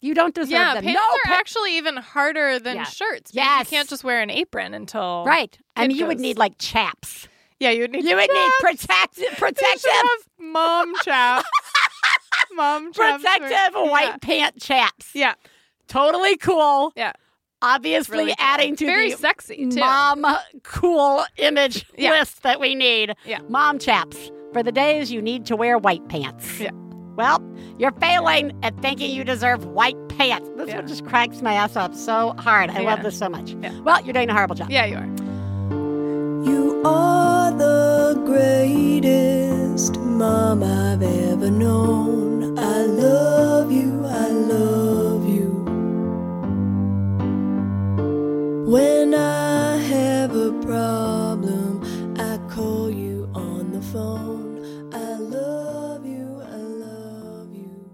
you 0.00 0.14
don't 0.14 0.34
deserve 0.34 0.50
Yeah, 0.50 0.74
them. 0.74 0.84
pants 0.84 0.98
no, 0.98 1.14
are 1.16 1.20
pa- 1.34 1.38
actually 1.38 1.76
even 1.76 1.98
harder 1.98 2.58
than 2.58 2.76
Yeah. 2.76 2.84
shirts. 2.84 3.32
Yes. 3.34 3.70
You 3.70 3.76
can't 3.76 3.88
just 3.88 4.04
wear 4.04 4.22
an 4.22 4.30
apron 4.30 4.72
until. 4.72 5.24
right. 5.26 5.56
I 5.76 5.86
mean, 5.86 5.98
you 5.98 6.06
would 6.06 6.18
need 6.20 6.38
like 6.38 6.54
chaps. 6.58 7.28
Yeah, 7.60 7.70
you 7.70 7.82
would 7.82 7.92
need 7.92 8.04
You 8.04 8.16
would 8.16 8.30
need 8.30 8.50
chaps. 8.62 8.86
protect, 8.86 9.16
They 9.16 9.26
protective, 9.36 10.28
mom 10.38 10.94
chaps. 11.04 11.46
mom 12.52 12.92
chaps. 12.92 13.22
protective 13.22 13.74
white 13.74 14.20
pant 14.20 14.60
chaps. 14.60 15.10
Yeah. 15.14 15.34
Totally 15.88 16.36
cool. 16.38 16.92
Yeah. 16.96 17.12
Obviously, 17.62 18.18
Really 18.18 18.34
cool. 18.36 18.44
adding 18.46 18.76
to 18.76 18.86
Very 18.86 19.12
the 19.12 19.16
sexy 19.18 19.68
too. 19.68 19.78
mom 19.80 20.26
cool 20.64 21.24
image 21.38 21.86
Yeah. 21.96 22.10
list 22.10 22.42
that 22.42 22.58
we 22.60 22.74
need. 22.74 23.14
Yeah. 23.24 23.38
Mom 23.48 23.78
chaps 23.78 24.30
for 24.52 24.62
the 24.62 24.72
days 24.72 25.10
you 25.12 25.22
need 25.22 25.46
to 25.46 25.56
wear 25.56 25.78
white 25.78 26.06
pants. 26.08 26.58
Yeah. 26.60 26.70
Well, 27.16 27.42
you're 27.78 27.92
failing 27.92 28.52
at 28.62 28.74
thinking 28.80 29.10
you 29.14 29.22
deserve 29.22 29.64
white 29.66 29.96
pants. 30.08 30.48
This 30.56 30.68
Yeah. 30.68 30.76
one 30.76 30.86
just 30.88 31.04
cracks 31.06 31.40
my 31.42 31.52
ass 31.54 31.76
up 31.76 31.94
so 31.94 32.34
hard. 32.38 32.70
I 32.70 32.80
love 32.80 33.02
this 33.02 33.18
so 33.18 33.28
much. 33.28 33.54
Yeah. 33.62 33.78
Well, 33.80 34.00
you're 34.02 34.14
doing 34.14 34.30
a 34.30 34.32
horrible 34.32 34.54
job. 34.56 34.70
Yeah, 34.70 34.86
you 34.86 34.96
are. 34.96 35.06
You 36.44 36.82
are 36.84 37.50
the 37.52 38.20
greatest 38.26 39.98
mom 40.00 40.62
I've 40.62 41.02
ever 41.02 41.50
known. 41.50 42.58
I 42.58 42.78
love 42.86 43.70
you, 43.70 44.04
I 44.06 44.28
love 44.28 44.81
When 48.72 49.12
I 49.12 49.76
have 49.76 50.34
a 50.34 50.50
problem, 50.62 51.84
I 52.18 52.38
call 52.48 52.90
you 52.90 53.30
on 53.34 53.70
the 53.72 53.82
phone. 53.82 54.88
I 54.94 55.16
love 55.16 56.06
you, 56.06 56.40
I 56.40 56.56
love 56.56 57.52
you. 57.52 57.90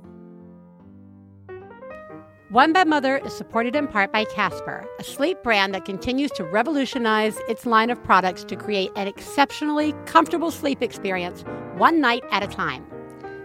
One 2.50 2.72
Bad 2.72 2.86
Mother 2.86 3.16
is 3.16 3.32
supported 3.32 3.74
in 3.74 3.88
part 3.88 4.12
by 4.12 4.24
Casper, 4.26 4.86
a 5.00 5.02
sleep 5.02 5.42
brand 5.42 5.74
that 5.74 5.84
continues 5.84 6.30
to 6.30 6.44
revolutionize 6.44 7.36
its 7.48 7.66
line 7.66 7.90
of 7.90 8.00
products 8.04 8.44
to 8.44 8.54
create 8.54 8.92
an 8.94 9.08
exceptionally 9.08 9.96
comfortable 10.06 10.52
sleep 10.52 10.80
experience 10.80 11.42
one 11.76 12.00
night 12.00 12.22
at 12.30 12.44
a 12.44 12.46
time. 12.46 12.86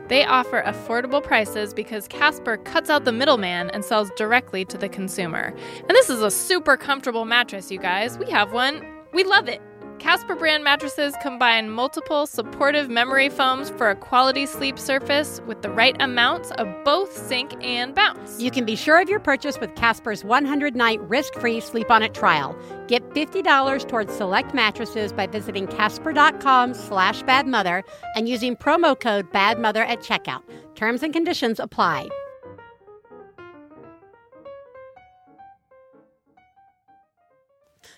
They 0.08 0.26
offer 0.26 0.62
affordable 0.62 1.24
prices 1.24 1.74
because 1.74 2.08
Casper 2.08 2.58
cuts 2.58 2.89
out 2.89 3.06
the 3.06 3.12
middleman 3.12 3.70
and 3.70 3.84
sells 3.86 4.12
directly 4.18 4.66
to 4.66 4.78
the 4.78 4.89
consumer. 4.89 5.54
And 5.80 5.89
this 5.89 6.10
is 6.10 6.22
a 6.22 6.30
super 6.30 6.78
comfortable 6.78 7.26
mattress, 7.26 7.72
you 7.72 7.80
guys. 7.80 8.18
We 8.18 8.30
have 8.32 8.51
one. 8.51 8.86
We 9.14 9.24
love 9.24 9.47
it. 9.47 9.62
Casper 10.04 10.36
brand 10.36 10.66
mattresses 10.66 11.16
combine 11.22 11.70
multiple 11.70 12.28
supportive 12.28 12.89
memory 12.89 13.30
foams 13.30 13.70
for 13.70 13.89
a 13.89 13.95
quality 13.95 14.45
sleep 14.45 14.78
surface 14.78 15.39
with 15.47 15.62
the 15.62 15.70
right 15.70 15.95
amounts 16.01 16.51
of 16.51 16.68
both 16.84 17.18
sink 17.18 17.54
and 17.64 17.95
bounce. 17.95 18.38
You 18.38 18.51
can 18.51 18.66
be 18.66 18.76
sure 18.76 19.01
of 19.01 19.08
your 19.08 19.22
purchase 19.22 19.62
with 19.62 19.74
Casper's 19.76 20.26
100 20.26 20.76
night 20.76 20.99
risk 21.04 21.36
free 21.36 21.62
sleep 21.62 21.89
on 21.89 22.04
it 22.04 22.14
trial. 22.14 22.54
Get 22.89 23.01
$50 23.12 23.88
towards 23.88 24.14
select 24.14 24.54
mattresses 24.54 25.14
by 25.14 25.26
visiting 25.26 25.68
casper.com 25.68 26.74
slash 26.74 27.24
badmother 27.24 27.82
and 28.18 28.28
using 28.28 28.58
promo 28.58 28.99
code 28.99 29.32
badmother 29.32 29.88
at 29.88 30.01
checkout. 30.01 30.43
Terms 30.76 31.01
and 31.01 31.14
conditions 31.14 31.62
apply. 31.62 32.10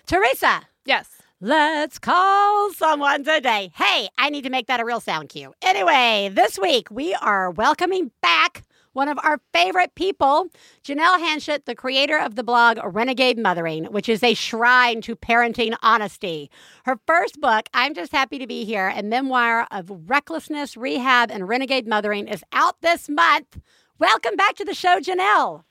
Theresa, 0.06 0.62
yes. 0.84 1.15
Let's 1.42 1.98
call 1.98 2.72
someone 2.72 3.22
today. 3.22 3.70
Hey, 3.74 4.08
I 4.16 4.30
need 4.30 4.44
to 4.44 4.50
make 4.50 4.68
that 4.68 4.80
a 4.80 4.86
real 4.86 5.00
sound 5.00 5.28
cue. 5.28 5.52
Anyway, 5.60 6.30
this 6.32 6.58
week 6.58 6.90
we 6.90 7.12
are 7.12 7.50
welcoming 7.50 8.10
back 8.22 8.62
one 8.94 9.08
of 9.08 9.18
our 9.22 9.38
favorite 9.52 9.94
people, 9.94 10.46
Janelle 10.82 11.20
Hanchett, 11.20 11.66
the 11.66 11.74
creator 11.74 12.18
of 12.18 12.36
the 12.36 12.42
blog 12.42 12.78
Renegade 12.82 13.38
Mothering, 13.38 13.84
which 13.92 14.08
is 14.08 14.22
a 14.22 14.32
shrine 14.32 15.02
to 15.02 15.14
parenting 15.14 15.76
honesty. 15.82 16.50
Her 16.86 16.98
first 17.06 17.38
book, 17.38 17.68
I'm 17.74 17.92
Just 17.92 18.12
Happy 18.12 18.38
to 18.38 18.46
Be 18.46 18.64
Here, 18.64 18.90
a 18.96 19.02
memoir 19.02 19.66
of 19.70 19.92
recklessness, 20.08 20.74
rehab, 20.74 21.30
and 21.30 21.46
renegade 21.46 21.86
mothering, 21.86 22.28
is 22.28 22.44
out 22.52 22.80
this 22.80 23.10
month. 23.10 23.60
Welcome 23.98 24.36
back 24.36 24.54
to 24.54 24.64
the 24.64 24.72
show, 24.72 25.00
Janelle. 25.00 25.64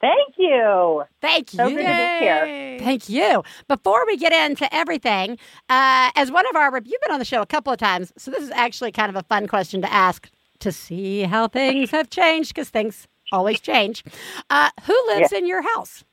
Thank 0.00 0.34
you. 0.36 1.02
Thank 1.20 1.50
So 1.50 1.66
you. 1.66 1.76
good 1.76 1.82
to 1.82 1.88
be 1.88 2.24
here. 2.24 2.78
Thank 2.80 3.08
you. 3.08 3.42
Before 3.66 4.06
we 4.06 4.16
get 4.16 4.32
into 4.32 4.72
everything, 4.74 5.38
uh, 5.68 6.10
as 6.14 6.30
one 6.30 6.46
of 6.48 6.54
our, 6.56 6.70
you've 6.84 7.00
been 7.00 7.10
on 7.12 7.18
the 7.18 7.24
show 7.24 7.42
a 7.42 7.46
couple 7.46 7.72
of 7.72 7.78
times, 7.80 8.12
so 8.16 8.30
this 8.30 8.42
is 8.42 8.50
actually 8.52 8.92
kind 8.92 9.10
of 9.10 9.16
a 9.16 9.22
fun 9.24 9.48
question 9.48 9.82
to 9.82 9.92
ask 9.92 10.30
to 10.60 10.70
see 10.72 11.22
how 11.22 11.48
things 11.48 11.90
have 11.90 12.10
changed 12.10 12.54
because 12.54 12.68
things 12.70 13.08
always 13.32 13.60
change. 13.60 14.04
Uh, 14.50 14.70
who 14.84 14.94
lives 15.08 15.32
in 15.32 15.46
your 15.46 15.62
house? 15.74 16.04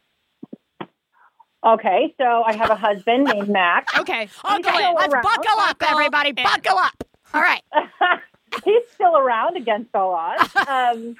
Okay, 1.65 2.13
so 2.19 2.43
I 2.45 2.53
have 2.55 2.69
a 2.69 2.75
husband 2.75 3.23
named 3.25 3.49
Max. 3.49 3.91
Okay. 3.99 4.23
Okay, 4.23 4.61
still 4.61 4.93
let's 4.95 5.13
around. 5.13 5.23
buckle 5.23 5.59
up, 5.59 5.79
Buckle 5.79 5.97
everybody. 5.99 6.29
in. 6.29 6.36
Buckle 6.36 6.77
up. 6.77 7.03
All 7.33 7.41
right. 7.41 7.61
He's 8.63 8.83
still 8.93 9.17
around 9.17 9.57
against 9.57 9.93
all 9.95 10.13
odds. 10.13 10.55
Um, 10.67 11.15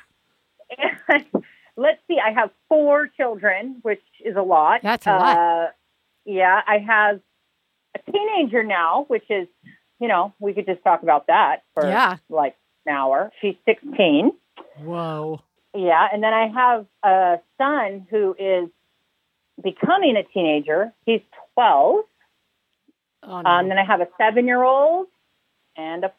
let's 1.78 2.00
see. 2.08 2.18
I 2.24 2.32
have 2.32 2.50
four 2.70 3.08
children, 3.08 3.78
which 3.82 4.02
is 4.24 4.36
a 4.36 4.42
lot. 4.42 4.82
That's 4.84 5.06
a 5.08 5.12
lot. 5.12 5.38
Uh, 5.38 5.68
yeah, 6.26 6.62
I 6.68 6.78
have 6.80 7.20
a 7.96 8.12
teenager 8.12 8.64
now, 8.64 9.06
which 9.08 9.26
is, 9.30 9.48
you 10.00 10.08
know, 10.08 10.34
we 10.40 10.54
could 10.54 10.66
just 10.66 10.84
talk 10.84 11.04
about 11.04 11.28
that 11.28 11.64
for 11.74 11.86
Yeah. 11.88 12.18
like 12.30 12.56
an 12.86 12.94
hour. 12.96 13.32
She's 13.42 13.56
16. 13.66 14.32
Whoa. 14.84 15.42
Yeah, 15.74 16.08
and 16.12 16.24
then 16.24 16.34
I 16.34 16.48
have 16.48 16.86
a 17.04 17.40
son 17.58 18.08
who 18.10 18.36
is 18.40 18.70
becoming 19.62 20.16
a 20.18 20.24
teenager. 20.24 20.94
He's 21.06 21.22
12. 21.54 22.06
Oh, 23.24 23.42
no. 23.42 23.50
Um, 23.50 23.70
then 23.70 23.78
I 23.78 23.84
have 23.86 24.02
a 24.02 24.08
seven 24.18 24.46
year 24.46 24.64
old 24.64 25.08
and 25.76 26.04
a 26.06 26.14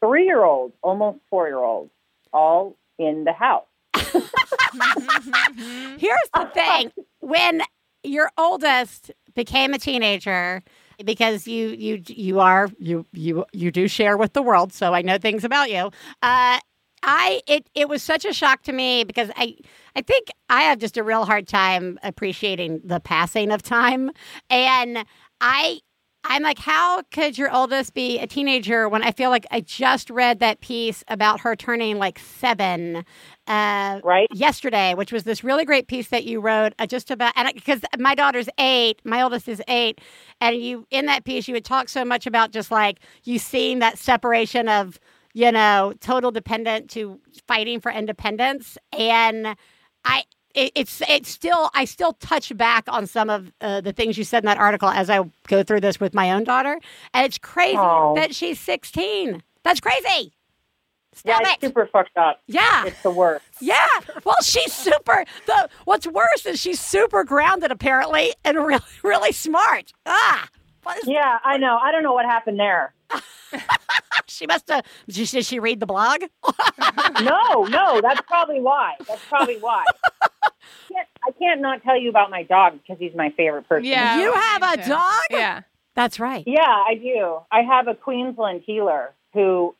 three 0.00 0.24
year 0.26 0.42
old, 0.42 0.72
almost 0.82 1.18
four 1.28 1.46
year 1.48 1.58
old, 1.58 1.90
all 2.32 2.76
in 2.98 3.24
the 3.24 3.32
house. 3.32 3.64
Here's 5.98 6.30
the 6.34 6.50
thing: 6.54 6.92
when 7.20 7.62
your 8.02 8.30
oldest 8.36 9.10
became 9.34 9.74
a 9.74 9.78
teenager, 9.78 10.62
because 11.04 11.46
you 11.46 11.68
you 11.68 12.02
you 12.06 12.40
are 12.40 12.68
you 12.78 13.06
you 13.12 13.44
you 13.52 13.70
do 13.70 13.88
share 13.88 14.16
with 14.16 14.32
the 14.32 14.42
world, 14.42 14.72
so 14.72 14.94
I 14.94 15.02
know 15.02 15.18
things 15.18 15.44
about 15.44 15.70
you. 15.70 15.90
Uh, 16.22 16.58
I 17.02 17.42
it 17.46 17.68
it 17.74 17.88
was 17.88 18.02
such 18.02 18.24
a 18.24 18.32
shock 18.32 18.62
to 18.62 18.72
me 18.72 19.04
because 19.04 19.30
I 19.36 19.56
I 19.96 20.02
think 20.02 20.28
I 20.48 20.62
have 20.62 20.78
just 20.78 20.96
a 20.96 21.02
real 21.02 21.24
hard 21.24 21.48
time 21.48 21.98
appreciating 22.02 22.80
the 22.84 23.00
passing 23.00 23.50
of 23.50 23.62
time, 23.62 24.10
and 24.50 25.04
I 25.40 25.80
I'm 26.24 26.42
like, 26.42 26.58
how 26.58 27.02
could 27.10 27.36
your 27.36 27.52
oldest 27.54 27.94
be 27.94 28.18
a 28.18 28.26
teenager 28.26 28.88
when 28.88 29.02
I 29.02 29.10
feel 29.10 29.30
like 29.30 29.44
I 29.50 29.60
just 29.60 30.08
read 30.08 30.38
that 30.38 30.60
piece 30.60 31.02
about 31.08 31.40
her 31.40 31.56
turning 31.56 31.98
like 31.98 32.18
seven, 32.20 33.04
uh, 33.48 34.00
Right? 34.04 34.28
yesterday, 34.32 34.94
which 34.94 35.12
was 35.12 35.24
this 35.24 35.42
really 35.42 35.64
great 35.64 35.88
piece 35.88 36.08
that 36.08 36.24
you 36.24 36.40
wrote 36.40 36.74
uh, 36.78 36.86
just 36.86 37.10
about, 37.10 37.32
and 37.36 37.52
because 37.54 37.80
my 37.98 38.14
daughter's 38.14 38.48
eight, 38.58 39.00
my 39.04 39.20
oldest 39.22 39.48
is 39.48 39.60
eight, 39.68 40.00
and 40.40 40.56
you 40.56 40.86
in 40.90 41.06
that 41.06 41.24
piece 41.24 41.48
you 41.48 41.54
would 41.54 41.64
talk 41.64 41.88
so 41.88 42.04
much 42.04 42.26
about 42.26 42.52
just 42.52 42.70
like 42.70 43.00
you 43.24 43.38
seeing 43.38 43.80
that 43.80 43.98
separation 43.98 44.68
of 44.68 45.00
you 45.34 45.50
know 45.50 45.92
total 46.00 46.30
dependent 46.30 46.88
to 46.90 47.20
fighting 47.48 47.80
for 47.80 47.90
independence, 47.90 48.78
and 48.96 49.56
I. 50.04 50.22
It, 50.54 50.72
it's 50.74 51.02
it's 51.08 51.28
still 51.28 51.70
I 51.74 51.84
still 51.84 52.12
touch 52.14 52.56
back 52.56 52.84
on 52.88 53.06
some 53.06 53.30
of 53.30 53.52
uh, 53.60 53.80
the 53.80 53.92
things 53.92 54.18
you 54.18 54.24
said 54.24 54.42
in 54.42 54.46
that 54.46 54.58
article 54.58 54.88
as 54.88 55.08
I 55.10 55.20
go 55.48 55.62
through 55.62 55.80
this 55.80 55.98
with 56.00 56.14
my 56.14 56.30
own 56.32 56.44
daughter, 56.44 56.78
and 57.14 57.24
it's 57.26 57.38
crazy 57.38 57.76
Aw. 57.76 58.14
that 58.14 58.34
she's 58.34 58.58
sixteen. 58.60 59.42
That's 59.62 59.80
crazy. 59.80 60.32
Yeah, 61.24 61.36
Stop 61.36 61.40
it's 61.42 61.64
it. 61.64 61.66
super 61.68 61.86
fucked 61.86 62.16
up. 62.16 62.40
Yeah. 62.46 62.86
It's 62.86 63.02
the 63.02 63.10
worst. 63.10 63.44
Yeah. 63.60 63.86
Well, 64.24 64.36
she's 64.42 64.72
super. 64.72 65.24
The 65.46 65.68
what's 65.84 66.06
worse 66.06 66.46
is 66.46 66.58
she's 66.58 66.80
super 66.80 67.22
grounded 67.24 67.70
apparently 67.70 68.34
and 68.44 68.56
really 68.66 68.80
really 69.02 69.32
smart. 69.32 69.92
Ah. 70.06 70.48
Yeah, 71.04 71.38
I 71.44 71.58
know. 71.58 71.78
I 71.80 71.92
don't 71.92 72.02
know 72.02 72.12
what 72.12 72.24
happened 72.24 72.58
there. 72.58 72.94
She 74.32 74.46
must 74.46 74.68
have. 74.70 74.84
She, 75.08 75.24
did 75.26 75.44
she 75.44 75.58
read 75.60 75.80
the 75.80 75.86
blog? 75.86 76.22
No, 77.22 77.64
no, 77.64 78.00
that's 78.00 78.20
probably 78.22 78.60
why. 78.60 78.94
That's 79.06 79.20
probably 79.28 79.58
why. 79.58 79.84
Can't, 80.92 81.08
I 81.26 81.30
can't 81.32 81.60
not 81.60 81.82
tell 81.82 81.98
you 81.98 82.08
about 82.10 82.30
my 82.30 82.42
dog 82.42 82.78
because 82.82 82.98
he's 82.98 83.14
my 83.14 83.30
favorite 83.36 83.68
person. 83.68 83.84
Yeah. 83.86 84.20
You 84.20 84.32
have 84.32 84.62
a 84.62 84.88
dog? 84.88 85.22
Yeah. 85.30 85.60
That's 85.94 86.18
right. 86.18 86.44
Yeah, 86.46 86.60
I 86.62 86.94
do. 86.94 87.38
I 87.50 87.62
have 87.62 87.86
a 87.88 87.94
Queensland 87.94 88.62
heeler 88.66 89.12
who 89.34 89.74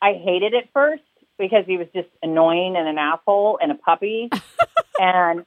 I 0.00 0.12
hated 0.14 0.54
at 0.54 0.72
first 0.72 1.02
because 1.38 1.64
he 1.66 1.76
was 1.76 1.88
just 1.94 2.08
annoying 2.22 2.76
and 2.76 2.86
an 2.88 2.98
asshole 2.98 3.58
and 3.60 3.72
a 3.72 3.74
puppy, 3.74 4.30
and 4.98 5.44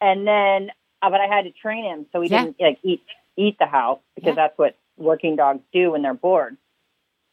and 0.00 0.26
then 0.26 0.70
uh, 1.02 1.10
but 1.10 1.20
I 1.20 1.26
had 1.26 1.42
to 1.42 1.50
train 1.50 1.84
him 1.84 2.06
so 2.12 2.20
he 2.22 2.30
Yeah. 2.30 2.44
didn't 2.44 2.60
like 2.60 2.78
eat 2.82 3.02
eat 3.36 3.56
the 3.58 3.66
house 3.66 4.00
because 4.14 4.28
Yeah. 4.28 4.34
that's 4.34 4.58
what 4.58 4.76
working 4.96 5.36
dogs 5.36 5.60
do 5.72 5.90
when 5.92 6.02
they're 6.02 6.14
bored. 6.14 6.56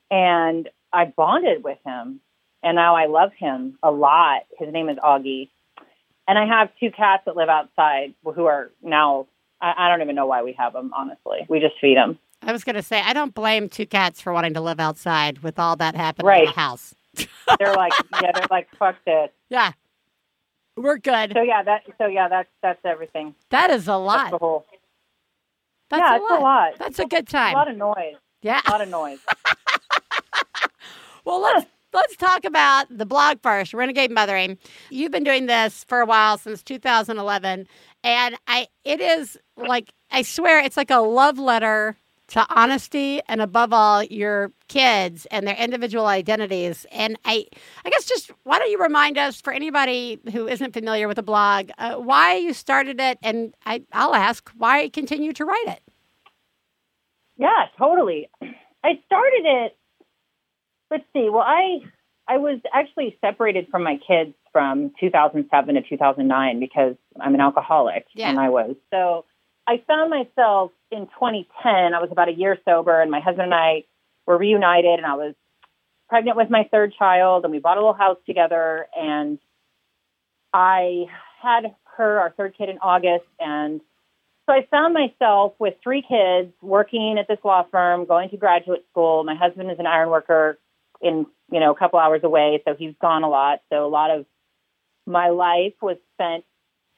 And 0.10 0.68
I 0.92 1.06
bonded 1.06 1.64
with 1.64 1.78
him, 1.86 2.20
and 2.64 2.76
now 2.76 2.96
I 2.96 3.06
love 3.06 3.32
him 3.34 3.78
a 3.82 3.92
lot. 3.92 4.42
His 4.60 4.72
name 4.74 4.90
is 4.90 4.98
Augie, 4.98 5.50
and 6.32 6.40
I 6.40 6.46
have 6.46 6.70
two 6.80 6.92
cats 6.92 7.24
that 7.26 7.36
live 7.36 7.50
outside 7.50 8.14
who 8.24 8.46
are 8.46 8.72
now. 8.82 9.28
I, 9.60 9.74
I 9.78 9.90
don't 9.90 10.02
even 10.02 10.16
know 10.16 10.28
why 10.28 10.44
we 10.44 10.54
have 10.58 10.72
them. 10.72 10.92
Honestly, 10.96 11.40
we 11.50 11.60
just 11.60 11.76
feed 11.82 11.98
them. 11.98 12.18
I 12.42 12.54
was 12.54 12.64
going 12.64 12.78
to 12.78 12.82
say 12.82 13.02
I 13.02 13.12
don't 13.12 13.34
blame 13.34 13.68
two 13.68 13.86
cats 13.86 14.22
for 14.22 14.32
wanting 14.32 14.54
to 14.54 14.62
live 14.62 14.80
outside 14.80 15.40
with 15.40 15.60
all 15.60 15.76
that 15.76 15.94
happening 15.94 16.40
in 16.40 16.46
the 16.46 16.52
house. 16.52 16.96
they're 17.60 17.74
like, 17.74 17.92
yeah, 18.22 18.32
they're 18.34 18.48
like, 18.50 18.70
fuck 18.80 18.96
this. 19.06 19.30
Yeah. 19.50 19.74
We're 20.78 21.00
good. 21.00 21.34
So 21.34 21.42
yeah, 21.42 21.64
that, 21.64 21.82
so 21.98 22.08
yeah, 22.08 22.30
that's 22.30 22.50
that's 22.62 22.80
everything. 22.86 23.36
That 23.50 23.70
is 23.70 23.84
a 23.84 23.88
That's 23.88 24.00
lot. 24.00 24.32
the 24.32 24.38
whole. 24.38 24.66
That's 25.90 26.00
yeah, 26.00 26.14
a 26.14 26.16
it's 26.16 26.32
lot. 26.32 26.40
a 26.40 26.42
lot. 26.42 26.74
That's 26.80 27.00
a 27.00 27.06
good 27.08 27.28
time. 27.28 27.56
A 27.56 27.58
lot 27.58 27.70
of 27.70 27.76
noise. 27.76 28.16
yeah. 28.42 28.62
A 28.66 28.72
lot 28.72 28.80
of 28.82 28.88
noise. 28.88 29.20
Well, 31.24 31.40
let's 31.40 31.68
let's 31.94 32.16
talk 32.16 32.46
about 32.46 32.86
the 32.90 33.06
blog 33.06 33.42
first, 33.42 33.74
Renegade 33.74 34.12
Mothering. 34.12 34.58
You've 34.90 35.12
been 35.12 35.24
doing 35.24 35.46
this 35.46 35.84
for 35.86 36.00
a 36.02 36.06
while 36.06 36.38
since 36.38 36.64
2011, 36.64 37.68
and 38.04 38.36
I 38.48 38.68
it 38.84 39.02
is 39.02 39.38
like 39.58 39.94
I 40.12 40.22
swear 40.22 40.60
it's 40.60 40.78
like 40.78 40.92
a 40.92 41.00
love 41.00 41.40
letter 41.40 41.98
to 42.28 42.46
honesty 42.50 43.22
and 43.28 43.42
above 43.42 43.74
all 43.74 44.04
your 44.04 44.54
kids 44.70 45.28
and 45.32 45.46
their 45.46 45.56
individual 45.56 46.06
identities. 46.06 46.86
And 46.92 47.18
I 47.26 47.46
I 47.84 47.90
guess 47.90 48.06
just 48.06 48.32
why 48.44 48.58
don't 48.60 48.72
you 48.72 48.82
remind 48.82 49.18
us 49.18 49.42
for 49.42 49.52
anybody 49.52 50.20
who 50.32 50.48
isn't 50.48 50.74
familiar 50.74 51.08
with 51.08 51.18
the 51.18 51.24
blog 51.24 51.72
uh, 51.78 51.96
why 51.96 52.36
you 52.36 52.54
started 52.54 53.00
it, 53.00 53.18
and 53.22 53.54
I 53.66 53.84
I'll 53.94 54.16
ask 54.16 54.50
why 54.58 54.90
continue 54.90 55.34
to 55.34 55.46
write 55.46 55.68
it. 55.68 55.82
Yeah, 57.38 57.66
totally. 57.78 58.30
I 58.84 59.00
started 59.06 59.46
it. 59.46 59.78
Let's 60.92 61.06
see. 61.14 61.30
Well, 61.30 61.44
I 61.46 61.80
I 62.28 62.38
was 62.38 62.60
actually 62.74 63.18
separated 63.22 63.68
from 63.72 63.84
my 63.84 63.98
kids 64.06 64.34
from 64.52 64.92
2007 65.00 65.76
to 65.76 65.82
2009 65.82 66.60
because 66.60 66.96
I'm 67.20 67.34
an 67.34 67.42
alcoholic, 67.42 68.06
Yeah. 68.14 68.30
and 68.30 68.40
I 68.40 68.50
was 68.50 68.76
so. 68.94 69.26
I 69.68 69.82
found 69.88 70.10
myself 70.10 70.72
in 70.92 71.08
2010. 71.08 71.94
I 71.94 72.02
was 72.02 72.10
about 72.12 72.28
a 72.28 72.34
year 72.34 72.58
sober, 72.66 73.02
and 73.02 73.10
my 73.10 73.22
husband 73.22 73.46
and 73.46 73.54
I 73.54 73.86
were 74.26 74.38
reunited, 74.38 75.00
and 75.00 75.06
I 75.06 75.16
was 75.16 75.34
pregnant 76.10 76.36
with 76.36 76.50
my 76.50 76.68
third 76.70 76.94
child, 77.00 77.46
and 77.46 77.54
we 77.54 77.60
bought 77.60 77.78
a 77.78 77.80
little 77.80 77.94
house 77.94 78.18
together, 78.26 78.88
and 78.98 79.40
I 80.54 81.06
had 81.42 81.74
her, 81.98 82.20
our 82.20 82.32
third 82.32 82.56
kid, 82.58 82.70
in 82.70 82.80
August, 82.80 83.26
and 83.40 83.80
so 84.46 84.54
I 84.54 84.66
found 84.70 84.94
myself 84.94 85.54
with 85.60 85.76
three 85.84 86.02
kids 86.02 86.52
working 86.62 87.18
at 87.20 87.28
this 87.28 87.40
law 87.44 87.64
firm, 87.72 88.06
going 88.06 88.30
to 88.32 88.38
graduate 88.38 88.84
school. 88.90 89.24
My 89.24 89.36
husband 89.36 89.72
is 89.72 89.80
an 89.80 89.86
iron 89.86 90.10
worker 90.10 90.58
in, 91.02 91.26
you 91.52 91.60
know, 91.60 91.72
a 91.72 91.76
couple 91.76 92.00
hours 92.00 92.22
away, 92.24 92.62
so 92.66 92.76
he's 92.78 92.94
gone 93.02 93.24
a 93.24 93.30
lot. 93.30 93.62
So 93.72 93.86
a 93.86 93.90
lot 93.90 94.12
of 94.12 94.26
my 95.06 95.30
life 95.30 95.74
was 95.82 95.98
spent, 96.14 96.46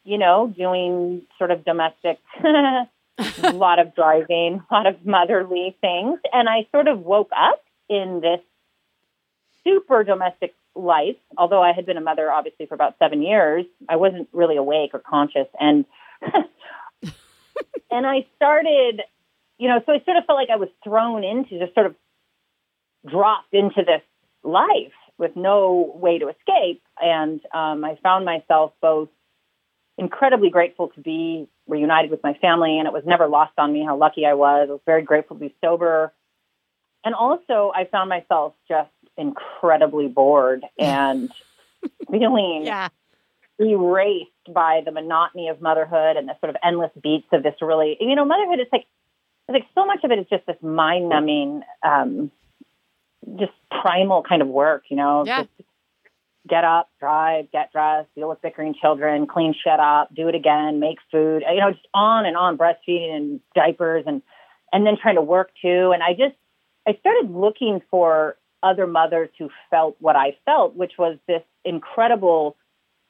you 0.03 0.17
know, 0.17 0.53
doing 0.55 1.23
sort 1.37 1.51
of 1.51 1.63
domestic, 1.65 2.19
a 2.43 2.87
lot 3.53 3.79
of 3.79 3.95
driving, 3.95 4.61
a 4.69 4.73
lot 4.73 4.87
of 4.87 5.05
motherly 5.05 5.75
things. 5.81 6.19
And 6.31 6.49
I 6.49 6.67
sort 6.71 6.87
of 6.87 6.99
woke 6.99 7.31
up 7.35 7.63
in 7.89 8.21
this 8.21 8.41
super 9.63 10.03
domestic 10.03 10.53
life. 10.75 11.15
Although 11.37 11.61
I 11.61 11.71
had 11.73 11.85
been 11.85 11.97
a 11.97 12.01
mother 12.01 12.31
obviously 12.31 12.65
for 12.65 12.75
about 12.75 12.95
seven 12.99 13.21
years, 13.21 13.65
I 13.87 13.95
wasn't 13.95 14.27
really 14.33 14.57
awake 14.57 14.91
or 14.93 14.99
conscious. 14.99 15.47
And 15.59 15.85
and 17.91 18.05
I 18.05 18.25
started 18.35 19.01
you 19.57 19.69
know, 19.69 19.81
so 19.85 19.93
I 19.93 20.03
sort 20.03 20.17
of 20.17 20.25
felt 20.25 20.37
like 20.37 20.49
I 20.49 20.57
was 20.57 20.69
thrown 20.83 21.23
into 21.23 21.59
just 21.59 21.73
sort 21.73 21.85
of 21.85 21.95
dropped 23.09 23.53
into 23.53 23.83
this 23.85 24.01
life 24.43 24.93
with 25.17 25.35
no 25.35 25.93
way 25.95 26.19
to 26.19 26.29
escape. 26.29 26.81
And 27.01 27.39
um, 27.53 27.83
I 27.83 27.97
found 28.01 28.25
myself 28.25 28.73
both 28.81 29.09
incredibly 29.97 30.49
grateful 30.49 30.89
to 30.89 31.01
be 31.01 31.47
reunited 31.67 32.11
with 32.11 32.23
my 32.23 32.33
family, 32.35 32.79
and 32.79 32.87
it 32.87 32.93
was 32.93 33.03
never 33.05 33.27
lost 33.27 33.53
on 33.57 33.71
me 33.71 33.83
how 33.85 33.95
lucky 33.95 34.25
I 34.25 34.33
was. 34.33 34.67
I 34.69 34.73
was 34.73 34.81
very 34.85 35.03
grateful 35.03 35.37
to 35.37 35.39
be 35.39 35.55
sober. 35.63 36.13
And 37.05 37.13
also, 37.15 37.71
I 37.75 37.85
found 37.85 38.09
myself 38.09 38.53
just 38.67 38.89
incredibly 39.17 40.07
bored 40.07 40.65
and 40.79 41.31
feeling 42.11 42.63
Yeah. 42.65 42.89
erased 43.59 44.31
by 44.49 44.81
the 44.83 44.91
monotony 44.91 45.49
of 45.49 45.61
motherhood 45.61 46.17
and 46.17 46.27
the 46.27 46.35
sort 46.39 46.49
of 46.49 46.55
endless 46.63 46.91
beats 47.01 47.27
of 47.31 47.43
this 47.43 47.55
really, 47.61 47.97
you 47.99 48.15
know, 48.15 48.25
motherhood 48.25 48.59
is 48.59 48.67
like, 48.71 48.85
it's 49.47 49.53
like 49.53 49.67
so 49.75 49.85
much 49.85 50.03
of 50.03 50.11
it 50.11 50.19
is 50.19 50.25
just 50.29 50.45
this 50.47 50.61
mind 50.61 51.09
numbing, 51.09 51.61
um, 51.83 52.31
just 53.39 53.51
primal 53.69 54.23
kind 54.23 54.41
of 54.41 54.47
work, 54.47 54.83
you 54.89 54.97
know, 54.97 55.25
Yeah. 55.25 55.43
just 55.43 55.49
get 56.47 56.63
up, 56.63 56.89
drive, 56.99 57.51
get 57.51 57.71
dressed, 57.71 58.13
deal 58.15 58.27
with 58.27 58.41
bickering 58.41 58.73
children, 58.73 59.27
clean 59.27 59.53
shit 59.53 59.79
up, 59.79 60.13
do 60.13 60.27
it 60.27 60.35
again, 60.35 60.79
make 60.79 60.97
food, 61.11 61.43
you 61.49 61.59
know, 61.59 61.71
just 61.71 61.87
on 61.93 62.25
and 62.25 62.35
on, 62.35 62.57
breastfeeding 62.57 63.15
and 63.15 63.39
diapers 63.55 64.03
and, 64.05 64.21
and 64.73 64.85
then 64.85 64.97
trying 65.01 65.15
to 65.15 65.21
work 65.21 65.51
too. 65.61 65.91
And 65.93 66.03
I 66.03 66.13
just, 66.13 66.35
I 66.85 66.97
started 66.99 67.31
looking 67.31 67.81
for 67.89 68.37
other 68.61 68.87
mothers 68.87 69.29
who 69.39 69.49
felt 69.69 69.95
what 69.99 70.15
I 70.15 70.35
felt, 70.45 70.75
which 70.75 70.93
was 70.97 71.17
this 71.27 71.43
incredible 71.63 72.57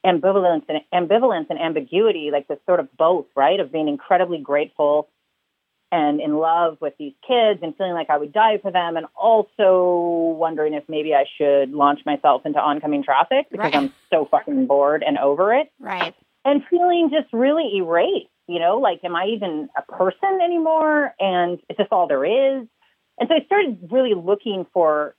ambivalence 0.06 0.66
and 0.68 0.82
ambivalence 0.94 1.48
and 1.50 1.60
ambiguity, 1.60 2.30
like 2.32 2.48
this 2.48 2.60
sort 2.66 2.80
of 2.80 2.96
both, 2.98 3.26
right? 3.36 3.60
Of 3.60 3.72
being 3.72 3.88
incredibly 3.88 4.38
grateful 4.38 5.10
and 5.94 6.20
in 6.20 6.34
love 6.38 6.78
with 6.82 6.96
these 6.98 7.14
kids 7.28 7.60
and 7.62 7.78
feeling 7.78 7.94
like 7.94 8.10
I 8.10 8.18
would 8.18 8.34
die 8.34 8.58
for 8.58 8.72
them, 8.72 8.98
and 8.98 9.06
also 9.16 10.36
wondering 10.36 10.74
if 10.74 10.84
maybe 10.90 11.14
I 11.14 11.26
should 11.38 11.70
launch 11.72 12.00
myself 12.04 12.42
into 12.46 12.60
oncoming 12.60 13.04
traffic 13.04 13.46
because 13.52 13.72
Right. 13.72 13.76
I'm 13.76 13.94
so 14.12 14.26
fucking 14.26 14.66
bored 14.66 15.04
and 15.08 15.20
over 15.20 15.54
it 15.54 15.72
Right. 15.80 16.16
and 16.46 16.66
feeling 16.70 17.12
just 17.12 17.32
really 17.32 17.68
erased, 17.76 18.32
you 18.48 18.60
know, 18.60 18.80
like, 18.80 19.02
am 19.04 19.16
I 19.16 19.26
even 19.36 19.70
a 19.78 19.84
person 19.84 20.42
anymore? 20.44 21.14
And 21.20 21.60
is 21.70 21.78
this 21.78 21.88
all 21.92 22.08
there 22.08 22.26
is? 22.26 22.68
And 23.20 23.30
so 23.30 23.36
I 23.36 23.46
started 23.46 23.90
really 23.92 24.16
looking 24.16 24.66
for 24.74 25.16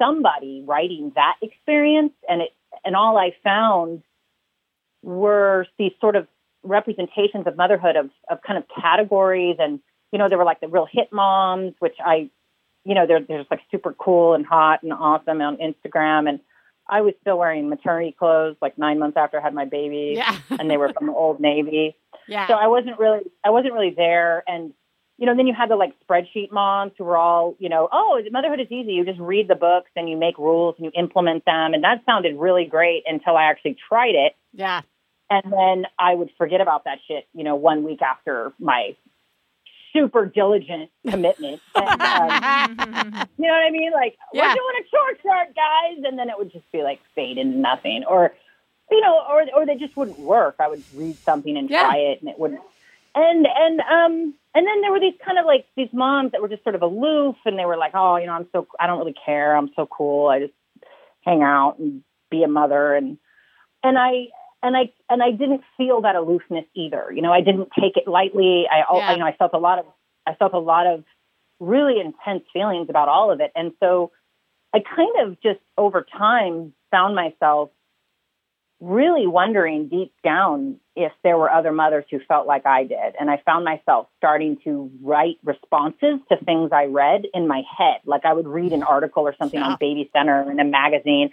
somebody 0.00 0.64
writing 0.66 1.12
that 1.14 1.36
experience. 1.40 2.14
And 2.28 2.42
it, 2.42 2.50
and 2.84 2.96
all 2.96 3.16
I 3.16 3.30
found 3.44 4.02
were 5.02 5.66
these 5.78 5.92
sort 6.00 6.16
of 6.16 6.26
representations 6.64 7.46
of 7.46 7.56
motherhood 7.56 7.94
of, 7.94 8.10
of 8.28 8.42
kind 8.42 8.58
of 8.58 8.64
categories. 8.82 9.56
And, 9.60 9.78
you 10.12 10.18
know, 10.18 10.28
there 10.28 10.38
were 10.38 10.44
like 10.44 10.60
the 10.60 10.68
real 10.68 10.86
hit 10.90 11.12
moms, 11.12 11.74
which 11.78 11.96
I, 12.04 12.30
you 12.84 12.94
know, 12.94 13.06
they're, 13.06 13.20
they're 13.20 13.38
just 13.40 13.50
like 13.50 13.60
super 13.70 13.92
cool 13.92 14.34
and 14.34 14.46
hot 14.46 14.82
and 14.82 14.92
awesome 14.92 15.40
on 15.40 15.56
Instagram. 15.56 16.28
And 16.28 16.40
I 16.88 17.00
was 17.00 17.14
still 17.20 17.38
wearing 17.38 17.68
maternity 17.68 18.14
clothes 18.16 18.56
like 18.62 18.78
nine 18.78 18.98
months 18.98 19.16
after 19.16 19.38
I 19.40 19.42
had 19.42 19.54
my 19.54 19.64
baby 19.64 20.14
Yeah. 20.16 20.36
and 20.58 20.70
they 20.70 20.76
were 20.76 20.92
from 20.92 21.08
the 21.08 21.12
old 21.12 21.40
Navy. 21.40 21.96
yeah. 22.28 22.46
So 22.46 22.54
I 22.54 22.68
wasn't 22.68 22.98
really, 22.98 23.20
I 23.44 23.50
wasn't 23.50 23.74
really 23.74 23.92
there. 23.96 24.44
And, 24.46 24.72
you 25.18 25.26
know, 25.26 25.34
then 25.34 25.46
you 25.48 25.54
had 25.54 25.68
the 25.70 25.76
like 25.76 25.94
spreadsheet 26.08 26.52
moms 26.52 26.92
who 26.96 27.04
were 27.04 27.16
all, 27.16 27.56
you 27.58 27.68
know, 27.68 27.88
oh, 27.90 28.20
motherhood 28.30 28.60
is 28.60 28.70
easy. 28.70 28.92
You 28.92 29.04
just 29.04 29.18
read 29.18 29.48
the 29.48 29.54
books 29.56 29.90
and 29.96 30.08
you 30.08 30.16
make 30.16 30.38
rules 30.38 30.76
and 30.78 30.84
you 30.84 30.92
implement 30.94 31.44
them. 31.44 31.74
And 31.74 31.82
that 31.82 32.02
sounded 32.06 32.36
really 32.36 32.66
great 32.66 33.02
until 33.06 33.36
I 33.36 33.44
actually 33.50 33.76
tried 33.88 34.14
it. 34.14 34.36
yeah. 34.52 34.82
And 35.28 35.52
then 35.52 35.86
I 35.98 36.14
would 36.14 36.30
forget 36.38 36.60
about 36.60 36.84
that 36.84 36.98
shit, 37.08 37.26
you 37.34 37.42
know, 37.42 37.56
one 37.56 37.82
week 37.82 38.00
after 38.00 38.52
my 38.60 38.94
super 39.96 40.26
diligent 40.26 40.90
commitment. 41.08 41.60
And, 41.76 42.00
um, 42.00 43.28
you 43.38 43.46
know 43.46 43.52
what 43.52 43.66
I 43.66 43.70
mean? 43.70 43.92
Like, 43.92 44.16
Yeah. 44.32 44.48
we're 44.48 44.54
doing 44.54 44.84
a 44.84 44.88
short 44.88 45.22
chart, 45.22 45.48
guys. 45.54 46.04
And 46.04 46.18
then 46.18 46.28
it 46.30 46.36
would 46.38 46.50
just 46.52 46.70
be 46.72 46.82
like 46.82 47.00
fade 47.14 47.38
into 47.38 47.58
nothing. 47.58 48.04
Or, 48.08 48.32
you 48.90 49.00
know, 49.00 49.20
or, 49.28 49.44
or 49.54 49.66
they 49.66 49.74
just 49.76 49.96
wouldn't 49.96 50.18
work. 50.18 50.56
I 50.58 50.68
would 50.68 50.82
read 50.94 51.16
something 51.24 51.56
and 51.56 51.68
Yeah. 51.68 51.82
try 51.82 51.96
it 51.98 52.20
and 52.20 52.30
it 52.30 52.38
wouldn't. 52.38 52.60
And, 53.14 53.46
and, 53.46 53.80
um, 53.80 54.34
and 54.54 54.66
then 54.66 54.80
there 54.82 54.90
were 54.92 55.00
these 55.00 55.18
kind 55.24 55.38
of 55.38 55.44
like 55.46 55.66
these 55.76 55.88
moms 55.92 56.32
that 56.32 56.40
were 56.40 56.48
just 56.48 56.62
sort 56.62 56.74
of 56.74 56.82
aloof 56.82 57.36
and 57.44 57.58
they 57.58 57.64
were 57.66 57.76
like, 57.76 57.92
oh, 57.94 58.16
you 58.16 58.26
know, 58.26 58.32
I'm 58.32 58.46
so, 58.52 58.66
I 58.80 58.86
don't 58.86 58.98
really 58.98 59.14
care. 59.24 59.54
I'm 59.56 59.70
so 59.76 59.86
cool. 59.86 60.28
I 60.28 60.40
just 60.40 60.54
hang 61.22 61.42
out 61.42 61.78
and 61.78 62.02
be 62.30 62.42
a 62.42 62.48
mother. 62.48 62.94
And, 62.94 63.18
and 63.82 63.98
I, 63.98 64.28
and 64.62 64.76
I, 64.76 64.92
and 65.08 65.22
I 65.22 65.30
didn't 65.30 65.62
feel 65.76 66.00
that 66.02 66.16
aloofness 66.16 66.64
either. 66.74 67.10
You 67.14 67.22
know, 67.22 67.32
I 67.32 67.40
didn't 67.40 67.68
take 67.78 67.96
it 67.96 68.08
lightly. 68.08 68.66
I, 68.70 68.82
Yeah. 68.96 69.12
you 69.12 69.18
know, 69.18 69.26
I 69.26 69.32
felt 69.36 69.52
a 69.54 69.58
lot 69.58 69.78
of, 69.78 69.86
I 70.26 70.34
felt 70.34 70.54
a 70.54 70.58
lot 70.58 70.86
of 70.86 71.04
really 71.60 72.00
intense 72.00 72.44
feelings 72.52 72.88
about 72.90 73.08
all 73.08 73.30
of 73.30 73.40
it. 73.40 73.52
And 73.54 73.72
so 73.80 74.10
I 74.74 74.80
kind 74.80 75.12
of 75.28 75.40
just 75.40 75.60
over 75.78 76.02
time 76.18 76.72
found 76.90 77.14
myself 77.14 77.70
really 78.80 79.26
wondering 79.26 79.88
deep 79.88 80.12
down 80.22 80.76
if 80.94 81.10
there 81.24 81.38
were 81.38 81.50
other 81.50 81.72
mothers 81.72 82.04
who 82.10 82.18
felt 82.28 82.46
like 82.46 82.66
I 82.66 82.84
did. 82.84 83.14
And 83.18 83.30
I 83.30 83.40
found 83.46 83.64
myself 83.64 84.08
starting 84.18 84.58
to 84.64 84.90
write 85.02 85.36
responses 85.44 86.18
to 86.30 86.36
things 86.44 86.70
I 86.72 86.84
read 86.86 87.22
in 87.32 87.46
my 87.48 87.62
head. 87.78 88.00
Like 88.04 88.26
I 88.26 88.34
would 88.34 88.46
read 88.46 88.72
an 88.72 88.82
article 88.82 89.22
or 89.22 89.34
something 89.38 89.58
Yeah. 89.60 89.68
on 89.70 89.76
Baby 89.80 90.10
Center 90.14 90.50
in 90.50 90.60
a 90.60 90.64
magazine, 90.64 91.30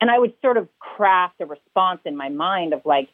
and 0.00 0.10
I 0.10 0.18
would 0.18 0.34
sort 0.42 0.56
of 0.56 0.68
craft 0.78 1.40
a 1.40 1.46
response 1.46 2.00
in 2.04 2.16
my 2.16 2.28
mind 2.28 2.72
of 2.72 2.84
like, 2.84 3.08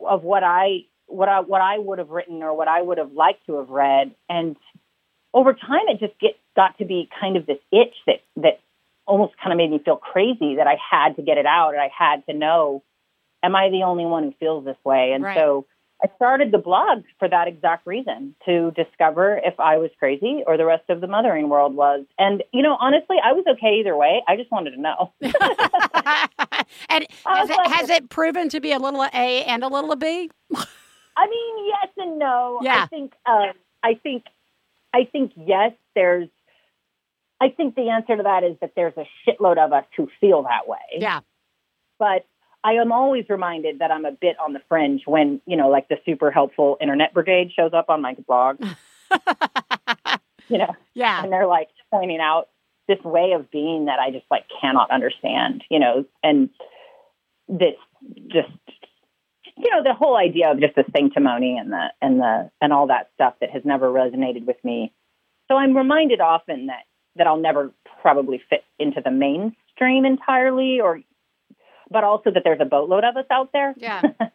of 0.00 0.22
what 0.22 0.42
I 0.44 0.84
what 1.06 1.28
I 1.28 1.40
what 1.40 1.60
I 1.60 1.78
would 1.78 1.98
have 1.98 2.10
written 2.10 2.42
or 2.42 2.54
what 2.54 2.68
I 2.68 2.80
would 2.80 2.98
have 2.98 3.12
liked 3.12 3.46
to 3.46 3.56
have 3.56 3.70
read, 3.70 4.14
and 4.28 4.56
over 5.32 5.54
time 5.54 5.88
it 5.88 6.00
just 6.00 6.18
get 6.20 6.36
got 6.54 6.78
to 6.78 6.84
be 6.84 7.08
kind 7.20 7.36
of 7.36 7.46
this 7.46 7.58
itch 7.72 7.94
that 8.06 8.22
that 8.36 8.60
almost 9.06 9.34
kind 9.38 9.52
of 9.52 9.56
made 9.56 9.70
me 9.70 9.78
feel 9.78 9.96
crazy 9.96 10.56
that 10.56 10.66
I 10.66 10.76
had 10.90 11.16
to 11.16 11.22
get 11.22 11.38
it 11.38 11.46
out 11.46 11.70
and 11.70 11.80
I 11.80 11.90
had 11.96 12.26
to 12.26 12.34
know, 12.34 12.82
am 13.42 13.56
I 13.56 13.70
the 13.70 13.84
only 13.84 14.04
one 14.04 14.22
who 14.24 14.34
feels 14.38 14.64
this 14.66 14.76
way? 14.84 15.12
And 15.12 15.24
Right. 15.24 15.36
so 15.36 15.64
I 16.02 16.08
started 16.14 16.52
the 16.52 16.58
blog 16.58 17.02
for 17.18 17.28
that 17.28 17.48
exact 17.48 17.86
reason 17.86 18.36
to 18.44 18.70
discover 18.72 19.40
if 19.44 19.58
I 19.58 19.78
was 19.78 19.90
crazy 19.98 20.42
or 20.46 20.56
the 20.56 20.64
rest 20.64 20.88
of 20.88 21.00
the 21.00 21.08
mothering 21.08 21.48
world 21.48 21.74
was. 21.74 22.04
And 22.18 22.44
you 22.52 22.62
know, 22.62 22.76
honestly, 22.80 23.16
I 23.22 23.32
was 23.32 23.44
okay 23.48 23.80
either 23.80 23.96
way. 23.96 24.22
I 24.28 24.36
just 24.36 24.50
wanted 24.50 24.72
to 24.72 24.80
know. 24.80 25.12
and 26.88 27.06
has 27.26 27.50
it, 27.50 27.66
has 27.66 27.90
it 27.90 28.10
proven 28.10 28.48
to 28.50 28.60
be 28.60 28.72
a 28.72 28.78
little 28.78 29.02
A 29.02 29.44
and 29.44 29.64
a 29.64 29.68
little 29.68 29.96
B? 29.96 30.30
I 31.16 31.26
mean, 31.26 31.66
yes 31.66 31.88
and 31.96 32.18
no. 32.18 32.60
Yeah. 32.62 32.84
I 32.84 32.86
think 32.86 33.12
um, 33.26 33.52
I 33.82 33.94
think 33.94 34.24
I 34.94 35.04
think 35.10 35.32
yes, 35.36 35.72
there's 35.96 36.28
I 37.40 37.48
think 37.50 37.74
the 37.74 37.90
answer 37.90 38.16
to 38.16 38.22
that 38.22 38.44
is 38.44 38.56
that 38.60 38.72
there's 38.76 38.94
a 38.96 39.06
shitload 39.26 39.58
of 39.58 39.72
us 39.72 39.84
who 39.96 40.08
feel 40.20 40.44
that 40.44 40.68
way. 40.68 40.78
Yeah. 40.98 41.20
But 41.98 42.24
I 42.64 42.72
am 42.74 42.92
always 42.92 43.24
reminded 43.28 43.78
that 43.78 43.90
I'm 43.90 44.04
a 44.04 44.12
bit 44.12 44.36
on 44.38 44.52
the 44.52 44.60
fringe 44.68 45.02
when, 45.06 45.40
you 45.46 45.56
know, 45.56 45.68
like 45.68 45.88
the 45.88 45.96
super 46.04 46.30
helpful 46.30 46.76
internet 46.80 47.14
brigade 47.14 47.52
shows 47.54 47.72
up 47.72 47.86
on 47.88 48.02
my 48.02 48.14
blog, 48.26 48.60
you 50.48 50.58
know, 50.58 50.74
Yeah. 50.94 51.22
and 51.22 51.32
they're 51.32 51.46
like 51.46 51.68
pointing 51.90 52.20
out 52.20 52.48
this 52.88 53.00
way 53.04 53.32
of 53.32 53.50
being 53.50 53.84
that 53.86 53.98
I 53.98 54.10
just 54.10 54.26
like 54.30 54.44
cannot 54.60 54.90
understand, 54.90 55.62
you 55.70 55.78
know, 55.78 56.04
and 56.22 56.50
this 57.48 57.74
just 58.28 58.48
you 59.56 59.70
know 59.70 59.82
the 59.82 59.94
whole 59.94 60.16
idea 60.16 60.50
of 60.50 60.60
just 60.60 60.74
the 60.76 60.84
sanctimony 60.96 61.56
and 61.58 61.72
the 61.72 61.86
and 62.00 62.20
the 62.20 62.50
and 62.60 62.72
all 62.72 62.86
that 62.88 63.10
stuff 63.14 63.34
that 63.40 63.50
has 63.50 63.62
never 63.64 63.88
resonated 63.90 64.46
with 64.46 64.62
me. 64.64 64.92
So 65.48 65.56
I'm 65.56 65.76
reminded 65.76 66.20
often 66.20 66.66
that 66.66 66.84
that 67.16 67.26
I'll 67.26 67.38
never 67.40 67.72
probably 68.00 68.40
fit 68.48 68.64
into 68.78 69.00
the 69.04 69.10
mainstream 69.10 70.04
entirely, 70.04 70.80
or 70.80 71.00
but 71.90 72.04
also 72.04 72.30
that 72.30 72.42
there's 72.44 72.60
a 72.60 72.64
boatload 72.64 73.04
of 73.04 73.16
us 73.16 73.26
out 73.30 73.50
there. 73.52 73.74
Yeah. 73.76 74.00
so 74.20 74.28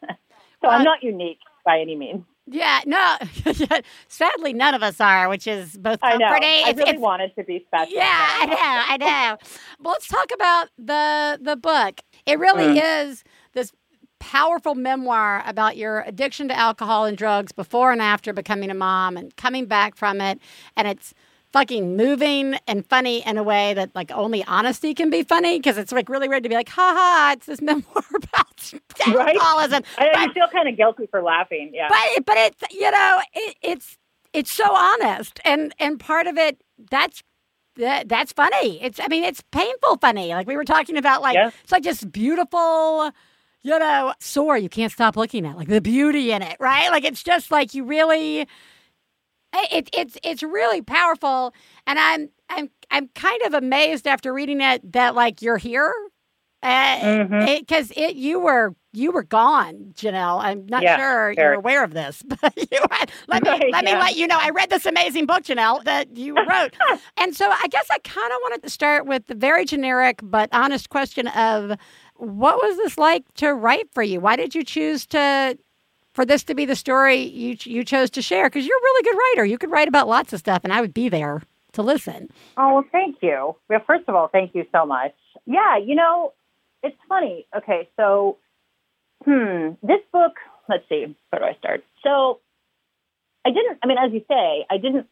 Well, 0.62 0.72
I'm 0.72 0.84
not 0.84 1.02
unique 1.02 1.38
by 1.64 1.80
any 1.80 1.96
means. 1.96 2.24
Yeah. 2.46 2.80
No. 2.84 3.16
Sadly, 4.08 4.52
none 4.52 4.74
of 4.74 4.82
us 4.82 5.00
are, 5.00 5.28
which 5.28 5.46
is 5.46 5.76
both 5.78 5.98
I 6.02 6.16
know. 6.16 6.26
comforting. 6.26 6.48
I 6.48 6.60
It's- 6.70 6.76
really 6.76 6.90
it's- 6.90 7.00
wanted 7.02 7.34
to 7.36 7.44
be 7.44 7.64
special. 7.66 7.94
Yeah, 7.94 8.04
I 8.08 8.46
know, 8.46 8.56
I 8.58 8.96
know. 8.98 9.36
Well, 9.80 9.92
let's 9.92 10.08
talk 10.08 10.26
about 10.34 10.68
the 10.78 11.38
the 11.40 11.56
book. 11.56 12.00
It 12.26 12.38
really 12.38 12.78
Mm. 12.80 13.06
is 13.08 13.24
this 13.52 13.72
powerful 14.18 14.74
memoir 14.74 15.42
about 15.46 15.76
your 15.76 16.00
addiction 16.06 16.48
to 16.48 16.56
alcohol 16.56 17.04
and 17.04 17.16
drugs 17.16 17.52
before 17.52 17.92
and 17.92 18.00
after 18.00 18.32
becoming 18.32 18.70
a 18.70 18.74
mom 18.74 19.16
and 19.18 19.34
coming 19.36 19.66
back 19.66 19.94
from 19.96 20.20
it. 20.20 20.38
And 20.76 20.88
it's 20.88 21.12
fucking 21.54 21.96
moving 21.96 22.56
and 22.66 22.84
funny 22.86 23.24
in 23.24 23.38
a 23.38 23.42
way 23.44 23.74
that 23.74 23.88
like 23.94 24.10
only 24.10 24.42
honesty 24.46 24.92
can 24.92 25.08
be 25.08 25.22
funny 25.22 25.56
because 25.56 25.78
it's 25.78 25.92
like 25.92 26.08
really 26.08 26.26
weird 26.28 26.42
to 26.42 26.48
be 26.48 26.54
like, 26.56 26.68
ha 26.68 26.92
ha, 26.96 27.30
it's 27.36 27.46
this 27.46 27.60
memoir 27.68 28.02
about 28.14 28.72
Right? 29.06 29.36
alcoholism. 29.36 29.84
I, 29.96 30.08
But- 30.12 30.16
I 30.18 30.32
feel 30.32 30.48
kind 30.52 30.68
of 30.68 30.76
guilty 30.76 31.06
for 31.06 31.22
laughing. 31.22 31.70
Yeah. 31.72 31.86
but 31.88 32.26
but 32.26 32.36
it's 32.38 32.62
you 32.74 32.90
know 32.90 33.20
it, 33.32 33.56
it's 33.62 33.96
it's 34.32 34.50
so 34.52 34.64
honest 34.74 35.38
and 35.44 35.72
and 35.78 36.00
part 36.00 36.26
of 36.26 36.36
it 36.36 36.60
that's 36.90 37.22
that, 37.76 38.08
that's 38.08 38.32
funny 38.32 38.82
it's 38.82 38.98
i 39.00 39.06
mean 39.08 39.22
it's 39.24 39.42
painful 39.52 39.96
funny 39.98 40.28
like 40.34 40.46
we 40.48 40.56
were 40.56 40.64
talking 40.64 40.96
about 40.96 41.22
like 41.22 41.34
Yeah. 41.36 41.50
it's 41.62 41.70
like 41.72 41.84
just 41.84 42.10
beautiful 42.12 43.10
you 43.62 43.78
know 43.78 44.12
sore 44.18 44.58
you 44.58 44.68
can't 44.68 44.90
stop 44.92 45.16
looking 45.16 45.46
at 45.46 45.56
like 45.56 45.68
the 45.68 45.80
beauty 45.80 46.32
in 46.32 46.42
it 46.42 46.56
right 46.58 46.90
like 46.90 47.04
it's 47.04 47.22
just 47.22 47.50
like 47.52 47.74
you 47.74 47.84
really 47.84 48.48
It, 49.54 49.90
it's 49.92 50.18
it's 50.24 50.42
really 50.42 50.82
powerful, 50.82 51.54
and 51.86 51.98
I'm 51.98 52.30
I'm 52.50 52.70
I'm 52.90 53.08
kind 53.14 53.42
of 53.42 53.54
amazed 53.54 54.06
after 54.06 54.32
reading 54.32 54.60
it 54.60 54.92
that 54.92 55.14
like 55.14 55.42
you're 55.42 55.56
here, 55.58 55.92
because 56.62 57.00
uh, 57.00 57.06
Mhm. 57.06 57.50
it, 57.50 57.68
'cause 57.68 57.92
it 57.96 58.16
you 58.16 58.40
were 58.40 58.74
you 58.92 59.12
were 59.12 59.22
gone, 59.24 59.92
Janelle. 59.94 60.42
I'm 60.42 60.66
not 60.66 60.82
Yeah, 60.82 60.96
sure 60.96 61.32
you're 61.32 61.54
aware 61.54 61.84
of 61.84 61.94
this, 61.94 62.22
but 62.42 62.56
you 62.56 62.78
let 63.28 63.42
me 63.44 63.60
Right, 63.60 63.64
let 63.72 63.84
me 63.84 63.96
let 63.96 64.16
you 64.16 64.26
know. 64.26 64.38
I 64.40 64.50
read 64.50 64.70
this 64.70 64.86
amazing 64.86 65.26
book, 65.26 65.44
Janelle, 65.44 65.84
that 65.84 66.16
you 66.16 66.36
wrote, 66.42 66.74
and 67.16 67.34
so 67.36 67.48
I 67.50 67.68
guess 67.68 67.86
I 67.90 67.98
kind 68.00 68.32
of 68.32 68.38
wanted 68.42 68.62
to 68.62 68.70
start 68.70 69.06
with 69.06 69.26
the 69.26 69.34
very 69.34 69.64
generic 69.64 70.20
but 70.22 70.48
honest 70.52 70.90
question 70.90 71.28
of 71.28 71.78
what 72.16 72.56
was 72.62 72.76
this 72.76 72.98
like 72.98 73.24
to 73.34 73.54
write 73.54 73.88
for 73.92 74.02
you? 74.02 74.20
Why 74.20 74.36
did 74.36 74.54
you 74.54 74.64
choose 74.64 75.06
to 75.08 75.58
for 76.14 76.24
this 76.24 76.42
to 76.44 76.54
be 76.54 76.64
the 76.64 76.76
story 76.76 77.16
you 77.16 77.56
you 77.64 77.84
chose 77.84 78.08
to 78.10 78.22
share? 78.22 78.46
Because 78.48 78.66
you're 78.66 78.78
a 78.78 78.82
really 78.82 79.02
good 79.02 79.18
writer. 79.18 79.44
You 79.44 79.58
could 79.58 79.70
write 79.70 79.88
about 79.88 80.08
lots 80.08 80.32
of 80.32 80.40
stuff, 80.40 80.62
and 80.64 80.72
I 80.72 80.80
would 80.80 80.94
be 80.94 81.08
there 81.08 81.42
to 81.72 81.82
listen. 81.82 82.30
Oh, 82.56 82.74
well, 82.74 82.84
thank 82.92 83.16
you. 83.20 83.56
Well, 83.68 83.82
first 83.86 84.04
of 84.08 84.14
all, 84.14 84.28
thank 84.28 84.54
you 84.54 84.64
so 84.72 84.86
much. 84.86 85.12
Yeah, 85.44 85.76
you 85.76 85.94
know, 85.96 86.32
it's 86.82 86.96
funny. 87.08 87.46
Okay, 87.56 87.88
so, 87.96 88.38
hmm, 89.24 89.70
this 89.82 90.00
book, 90.12 90.34
let's 90.68 90.88
see, 90.88 91.14
where 91.30 91.40
do 91.40 91.44
I 91.46 91.56
start? 91.58 91.82
So, 92.04 92.38
I 93.44 93.50
didn't, 93.50 93.78
I 93.82 93.86
mean, 93.88 93.98
as 93.98 94.12
you 94.12 94.24
say, 94.28 94.64
I 94.70 94.78
didn't 94.78 95.06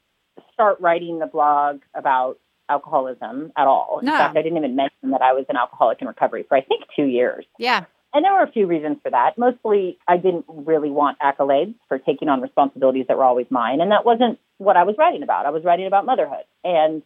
start 0.54 0.80
writing 0.80 1.18
the 1.18 1.26
blog 1.26 1.80
about 1.94 2.38
alcoholism 2.68 3.52
at 3.56 3.66
all. 3.66 3.98
In 4.00 4.06
No. 4.06 4.12
fact, 4.16 4.36
I 4.36 4.42
didn't 4.42 4.56
even 4.58 4.76
mention 4.76 5.10
that 5.10 5.20
I 5.20 5.32
was 5.32 5.44
an 5.48 5.56
alcoholic 5.56 6.00
in 6.00 6.06
recovery 6.06 6.44
for, 6.48 6.56
I 6.56 6.62
think, 6.62 6.84
two 6.94 7.04
years. 7.04 7.44
Yeah. 7.58 7.84
And 8.14 8.24
there 8.24 8.32
were 8.32 8.42
a 8.42 8.52
few 8.52 8.66
reasons 8.66 8.98
for 9.02 9.10
that. 9.10 9.38
Mostly, 9.38 9.98
I 10.06 10.18
didn't 10.18 10.44
really 10.48 10.90
want 10.90 11.18
accolades 11.18 11.74
for 11.88 11.98
taking 11.98 12.28
on 12.28 12.40
responsibilities 12.42 13.06
that 13.08 13.16
were 13.16 13.24
always 13.24 13.46
mine, 13.50 13.80
and 13.80 13.90
that 13.90 14.04
wasn't 14.04 14.38
what 14.58 14.76
I 14.76 14.84
was 14.84 14.96
writing 14.98 15.22
about. 15.22 15.46
I 15.46 15.50
was 15.50 15.64
writing 15.64 15.86
about 15.86 16.04
motherhood, 16.04 16.44
and 16.62 17.02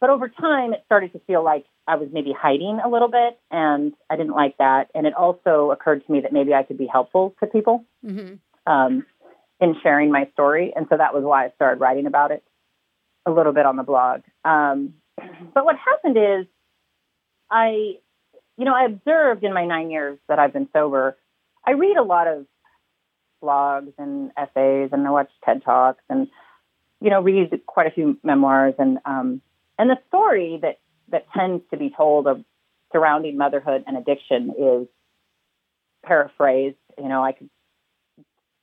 but 0.00 0.10
over 0.10 0.28
time, 0.28 0.72
it 0.72 0.82
started 0.84 1.12
to 1.12 1.20
feel 1.20 1.44
like 1.44 1.64
I 1.86 1.94
was 1.94 2.08
maybe 2.12 2.32
hiding 2.36 2.80
a 2.84 2.88
little 2.88 3.08
bit, 3.08 3.38
and 3.52 3.92
I 4.10 4.16
didn't 4.16 4.34
like 4.34 4.56
that. 4.58 4.90
And 4.96 5.06
it 5.06 5.14
also 5.14 5.70
occurred 5.70 6.04
to 6.04 6.12
me 6.12 6.20
that 6.22 6.32
maybe 6.32 6.52
I 6.54 6.64
could 6.64 6.76
be 6.76 6.88
helpful 6.88 7.36
to 7.38 7.46
people 7.46 7.84
hmm 8.04 8.34
um, 8.66 9.06
in 9.60 9.76
sharing 9.82 10.10
my 10.10 10.28
story, 10.32 10.72
and 10.74 10.86
so 10.90 10.96
that 10.96 11.14
was 11.14 11.22
why 11.22 11.46
I 11.46 11.50
started 11.54 11.80
writing 11.80 12.06
about 12.06 12.32
it 12.32 12.42
a 13.26 13.30
little 13.30 13.52
bit 13.52 13.64
on 13.64 13.76
the 13.76 13.82
blog. 13.84 14.22
Um, 14.44 14.94
but 15.54 15.64
what 15.64 15.76
happened 15.76 16.16
is, 16.16 16.46
I, 17.50 17.98
you 18.56 18.64
know, 18.64 18.74
I 18.74 18.84
observed 18.84 19.44
in 19.44 19.52
my 19.52 19.66
nine 19.66 19.90
years 19.90 20.18
that 20.28 20.38
I've 20.38 20.52
been 20.52 20.68
sober, 20.72 21.16
I 21.66 21.72
read 21.72 21.96
a 21.96 22.02
lot 22.02 22.26
of 22.26 22.46
blogs 23.42 23.92
and 23.98 24.30
essays, 24.36 24.90
and 24.92 25.06
I 25.06 25.10
watch 25.10 25.30
TED 25.44 25.64
talks, 25.64 26.02
and 26.08 26.28
you 27.00 27.10
know, 27.10 27.20
read 27.20 27.50
quite 27.66 27.88
a 27.88 27.90
few 27.90 28.18
memoirs, 28.22 28.74
and 28.78 28.98
um, 29.04 29.42
and 29.78 29.90
the 29.90 29.98
story 30.08 30.58
that 30.62 30.78
that 31.08 31.26
tends 31.32 31.62
to 31.70 31.76
be 31.76 31.90
told 31.90 32.26
of 32.26 32.44
surrounding 32.92 33.36
motherhood 33.36 33.84
and 33.86 33.96
addiction 33.96 34.52
is 34.58 34.86
paraphrased. 36.04 36.76
You 36.98 37.08
know, 37.08 37.24
I 37.24 37.32
could 37.32 37.50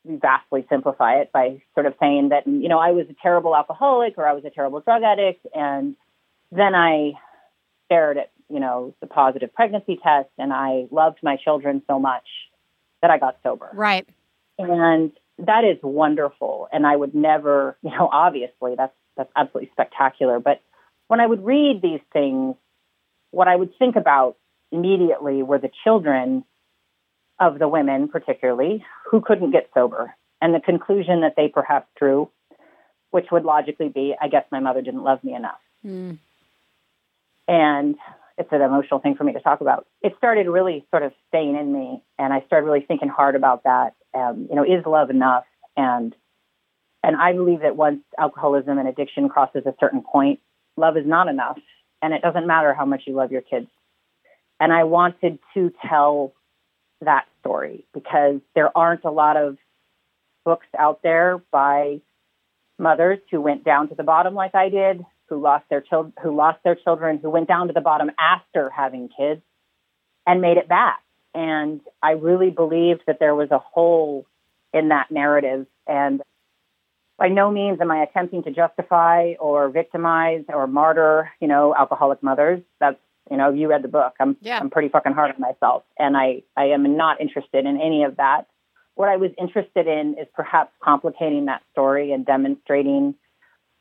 vastly 0.06 0.66
simplify 0.70 1.16
it 1.20 1.32
by 1.32 1.62
sort 1.74 1.86
of 1.86 1.94
saying 2.00 2.30
that, 2.30 2.48
you 2.48 2.70
know, 2.70 2.80
I 2.80 2.92
was 2.92 3.08
a 3.10 3.16
terrible 3.22 3.56
alcoholic 3.56 4.18
or 4.18 4.28
I 4.28 4.34
was 4.34 4.46
a 4.46 4.50
terrible 4.50 4.80
drug 4.82 5.04
addict. 5.04 5.46
And 5.54 5.96
then 6.52 6.76
I 6.76 7.14
stared 7.86 8.18
at, 8.18 8.32
you 8.50 8.60
know, 8.60 8.94
the 9.02 9.08
positive 9.08 9.54
pregnancy 9.54 10.00
test 10.02 10.30
and 10.38 10.52
I 10.52 10.88
loved 10.92 11.20
my 11.22 11.38
children 11.38 11.82
so 11.88 12.00
much 12.00 12.26
that 13.02 13.12
I 13.12 13.18
got 13.18 13.38
sober. 13.44 13.70
Right. 13.74 14.08
And 14.58 15.12
that 15.38 15.64
is 15.64 15.78
wonderful. 15.82 16.68
And 16.72 16.86
I 16.86 16.96
would 16.96 17.16
never, 17.16 17.78
you 17.82 17.92
know, 17.92 18.10
obviously 18.12 18.76
that's, 18.76 18.94
that's 19.16 19.32
absolutely 19.36 19.70
spectacular. 19.72 20.40
But 20.40 20.62
when 21.08 21.20
I 21.20 21.28
would 21.28 21.46
read 21.46 21.82
these 21.82 22.02
things, 22.12 22.56
what 23.32 23.48
I 23.48 23.56
would 23.56 23.78
think 23.78 23.96
about 23.96 24.38
immediately 24.72 25.44
were 25.44 25.60
the 25.60 25.72
children 25.84 26.44
of 27.40 27.58
the 27.58 27.68
women, 27.68 28.10
particularly, 28.10 28.84
who 29.10 29.22
couldn't 29.22 29.52
get 29.52 29.70
sober. 29.74 30.14
And 30.42 30.54
the 30.54 30.60
conclusion 30.60 31.22
that 31.22 31.36
they 31.38 31.48
perhaps 31.48 31.88
drew, 31.98 32.30
which 33.12 33.28
would 33.32 33.44
logically 33.44 33.90
be, 33.90 34.16
I 34.20 34.28
guess 34.28 34.46
my 34.52 34.60
mother 34.60 34.82
didn't 34.82 35.04
love 35.04 35.24
me 35.24 35.36
enough. 35.36 35.60
Mm. 35.86 36.18
And 37.48 37.96
it's 38.40 38.52
an 38.54 38.62
emotional 38.62 39.02
thing 39.02 39.16
for 39.16 39.26
me 39.26 39.34
to 39.34 39.42
talk 39.42 39.60
about. 39.60 39.86
It 40.02 40.14
started 40.18 40.48
really 40.48 40.86
sort 40.90 41.04
of 41.04 41.12
staying 41.28 41.58
in 41.58 41.74
me, 41.74 42.02
and 42.18 42.34
I 42.34 42.42
started 42.48 42.66
really 42.66 42.86
thinking 42.88 43.10
hard 43.10 43.36
about 43.36 43.66
that. 43.66 43.96
Um, 44.14 44.48
you 44.50 44.56
know, 44.56 44.64
is 44.64 44.86
love 44.86 45.10
enough? 45.10 45.44
And 45.76 46.16
and 47.04 47.16
I 47.16 47.34
believe 47.34 47.62
that 47.62 47.76
once 47.76 48.02
alcoholism 48.18 48.78
and 48.78 48.88
addiction 48.88 49.30
crosses 49.30 49.66
a 49.66 49.74
certain 49.80 50.02
point, 50.02 50.40
love 50.78 50.98
is 50.98 51.06
not 51.06 51.28
enough, 51.28 51.60
and 52.02 52.14
it 52.14 52.22
doesn't 52.22 52.48
matter 52.48 52.74
how 52.74 52.86
much 52.86 53.04
you 53.06 53.14
love 53.14 53.32
your 53.32 53.42
kids. 53.42 53.68
And 54.60 54.74
I 54.74 54.86
wanted 54.86 55.40
to 55.54 55.72
tell 55.88 56.34
that 57.02 57.26
story 57.42 57.86
because 57.94 58.42
there 58.56 58.76
aren't 58.76 59.04
a 59.04 59.12
lot 59.12 59.38
of 59.38 59.58
books 60.46 60.68
out 60.78 61.02
there 61.04 61.42
by 61.52 62.02
mothers 62.78 63.20
who 63.32 63.42
went 63.42 63.64
down 63.64 63.90
to 63.90 63.96
the 63.96 64.04
bottom 64.04 64.34
like 64.34 64.56
I 64.56 64.70
did, 64.70 65.06
who 65.30 65.42
lost 65.42 65.66
their 65.70 65.82
children, 65.82 66.14
who 66.22 66.36
lost 66.36 66.60
their 66.64 66.76
children, 66.76 67.20
who 67.22 67.30
went 67.30 67.48
down 67.48 67.68
to 67.68 67.74
the 67.74 67.82
bottom 67.82 68.12
after 68.20 68.70
having 68.70 69.10
kids 69.16 69.42
and 70.26 70.42
made 70.42 70.58
it 70.58 70.68
back. 70.68 71.02
And 71.34 71.82
I 72.02 72.12
really 72.12 72.50
believed 72.50 73.02
that 73.08 73.20
there 73.20 73.36
was 73.36 73.52
a 73.52 73.60
hole 73.60 74.26
in 74.74 74.90
that 74.90 75.12
narrative. 75.12 75.68
And 75.88 76.22
by 77.18 77.28
no 77.28 77.52
means 77.52 77.80
am 77.82 77.92
I 77.92 78.04
attempting 78.04 78.44
to 78.44 78.52
justify 78.52 79.34
or 79.40 79.70
victimize 79.70 80.46
or 80.50 80.66
martyr, 80.68 81.32
you 81.40 81.48
know, 81.48 81.76
alcoholic 81.76 82.24
mothers. 82.24 82.62
That's 82.80 82.98
you 83.30 83.38
know, 83.38 83.54
you 83.54 83.68
read 83.70 83.84
the 83.84 83.90
book. 83.90 84.14
I'm 84.20 84.38
Yeah. 84.42 84.60
I'm 84.60 84.70
pretty 84.70 84.90
fucking 84.90 85.14
hard 85.14 85.36
on 85.36 85.40
myself, 85.40 85.84
and 85.98 86.18
I 86.18 86.44
I 86.58 86.66
am 86.68 86.98
not 86.98 87.22
interested 87.22 87.66
in 87.66 87.80
any 87.80 88.04
of 88.04 88.18
that. 88.18 88.48
What 88.96 89.08
I 89.08 89.18
was 89.18 89.32
interested 89.38 89.88
in 89.88 90.18
is 90.20 90.28
perhaps 90.34 90.72
complicating 90.82 91.46
that 91.46 91.62
story 91.72 92.12
and 92.12 92.26
demonstrating, 92.26 93.16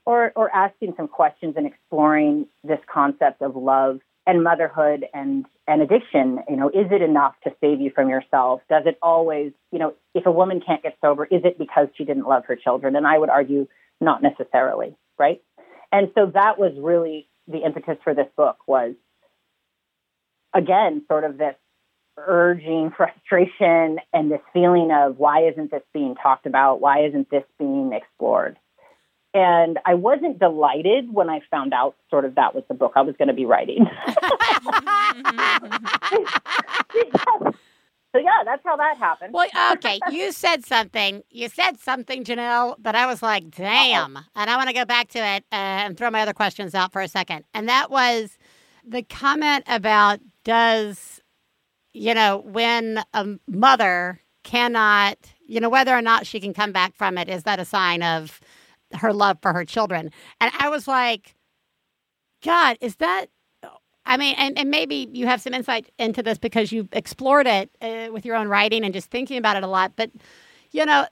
or 0.09 0.33
or 0.37 0.51
asking 0.55 0.95
some 0.97 1.07
questions 1.07 1.55
and 1.59 1.67
exploring 1.67 2.47
this 2.65 2.81
concept 2.91 3.43
of 3.43 3.55
love 3.55 4.01
and 4.27 4.43
motherhood 4.43 5.05
and 5.13 5.45
and 5.67 5.83
addiction. 5.83 6.39
You 6.49 6.57
know, 6.57 6.69
is 6.71 6.91
it 6.91 7.03
enough 7.03 7.35
to 7.45 7.51
save 7.61 7.83
you 7.83 7.91
from 7.95 8.09
yourself? 8.09 8.63
Does 8.71 8.85
it 8.87 8.97
always, 9.03 9.53
you 9.71 9.79
know, 9.79 9.93
if 10.15 10.25
a 10.25 10.33
woman 10.33 10.63
can't 10.65 10.83
get 10.83 10.97
sober, 11.03 11.27
is 11.27 11.43
it 11.45 11.59
because 11.59 11.89
she 11.95 12.05
didn't 12.05 12.27
love 12.27 12.47
her 12.47 12.57
children? 12.57 12.97
And 12.97 13.07
I 13.07 13.19
would 13.19 13.29
argue 13.29 13.69
not 14.01 14.23
necessarily, 14.23 14.97
right? 15.19 15.43
And 15.93 16.11
so 16.15 16.33
that 16.33 16.59
was 16.59 16.73
really 16.79 17.29
the 17.47 17.59
impetus 17.59 17.99
for 18.03 18.15
this 18.15 18.29
book 18.35 18.57
was 18.67 18.95
again, 20.55 21.03
sort 21.07 21.25
of 21.25 21.37
this 21.37 21.55
urging 22.17 22.93
frustration 22.97 23.99
and 24.15 24.33
this 24.33 24.41
feeling 24.55 24.91
of 24.91 25.19
why 25.19 25.49
isn't 25.49 25.71
this 25.71 25.83
being 25.93 26.15
talked 26.15 26.47
about? 26.47 26.81
Why 26.81 27.05
isn't 27.05 27.29
this 27.29 27.45
being 27.59 27.93
explored? 27.93 28.57
And 29.35 29.79
I 29.85 29.95
wasn't 29.95 30.39
delighted 30.39 31.13
when 31.13 31.29
I 31.29 31.41
found 31.51 31.75
out 31.75 31.97
sort 32.11 32.25
of 32.25 32.35
that 32.37 32.55
was 32.55 32.65
the 32.69 32.75
book 32.75 32.93
I 32.97 33.03
was 33.03 33.15
going 33.19 33.29
to 33.29 33.35
be 33.35 33.45
writing. 33.45 33.85
so 38.13 38.19
yeah, 38.19 38.43
that's 38.45 38.63
how 38.65 38.77
that 38.77 38.97
happened. 38.99 39.35
Well, 39.35 39.49
okay, 39.75 40.01
you 40.11 40.33
said 40.33 40.65
something. 40.65 41.23
You 41.31 41.51
said 41.51 41.79
something, 41.79 42.25
Janelle, 42.25 42.77
but 42.79 42.95
I 42.95 43.07
was 43.07 43.23
like, 43.23 43.51
damn. 43.51 44.17
And 44.35 44.49
I 44.49 44.57
want 44.57 44.69
to 44.71 44.75
go 44.75 44.87
back 44.87 45.09
to 45.09 45.19
it 45.19 45.45
uh, 45.53 45.57
and 45.57 45.99
throw 45.99 46.11
my 46.11 46.23
other 46.23 46.33
questions 46.33 46.75
out 46.75 46.93
for 46.93 47.03
a 47.03 47.09
second. 47.09 47.45
And 47.53 47.69
that 47.69 47.91
was 47.91 48.39
the 48.83 49.03
comment 49.03 49.65
about 49.67 50.21
does, 50.45 51.21
you 51.93 52.15
know, 52.15 52.39
when 52.39 53.05
a 53.13 53.39
mother 53.47 54.21
cannot, 54.43 55.19
you 55.47 55.61
know, 55.61 55.69
whether 55.69 55.95
or 55.95 56.01
not 56.01 56.27
she 56.27 56.41
can 56.41 56.55
come 56.55 56.73
back 56.73 56.95
from 56.97 57.19
it, 57.19 57.29
is 57.29 57.43
that 57.43 57.61
a 57.61 57.67
sign 57.67 58.03
of 58.03 58.41
her 58.95 59.13
love 59.13 59.39
for 59.43 59.53
her 59.53 59.65
children? 59.65 60.11
And 60.41 60.53
I 60.59 60.69
was 60.69 60.89
like, 60.89 61.35
God, 62.43 62.79
is 62.81 62.97
that 62.97 63.29
I 64.09 64.17
mean, 64.17 64.35
and, 64.39 64.59
and 64.59 64.71
maybe 64.71 65.11
you 65.13 65.27
have 65.27 65.43
some 65.43 65.53
insight 65.53 65.91
into 65.99 66.23
this 66.23 66.39
because 66.39 66.73
you've 66.73 66.89
explored 66.93 67.47
it 67.47 67.71
uh, 67.83 68.09
with 68.11 68.25
your 68.25 68.37
own 68.37 68.49
writing 68.49 68.83
and 68.83 68.95
just 68.95 69.11
thinking 69.11 69.37
about 69.37 69.59
it 69.59 69.63
a 69.63 69.67
lot. 69.67 69.93
But, 69.97 70.11
you 70.71 70.87
know, 70.87 71.07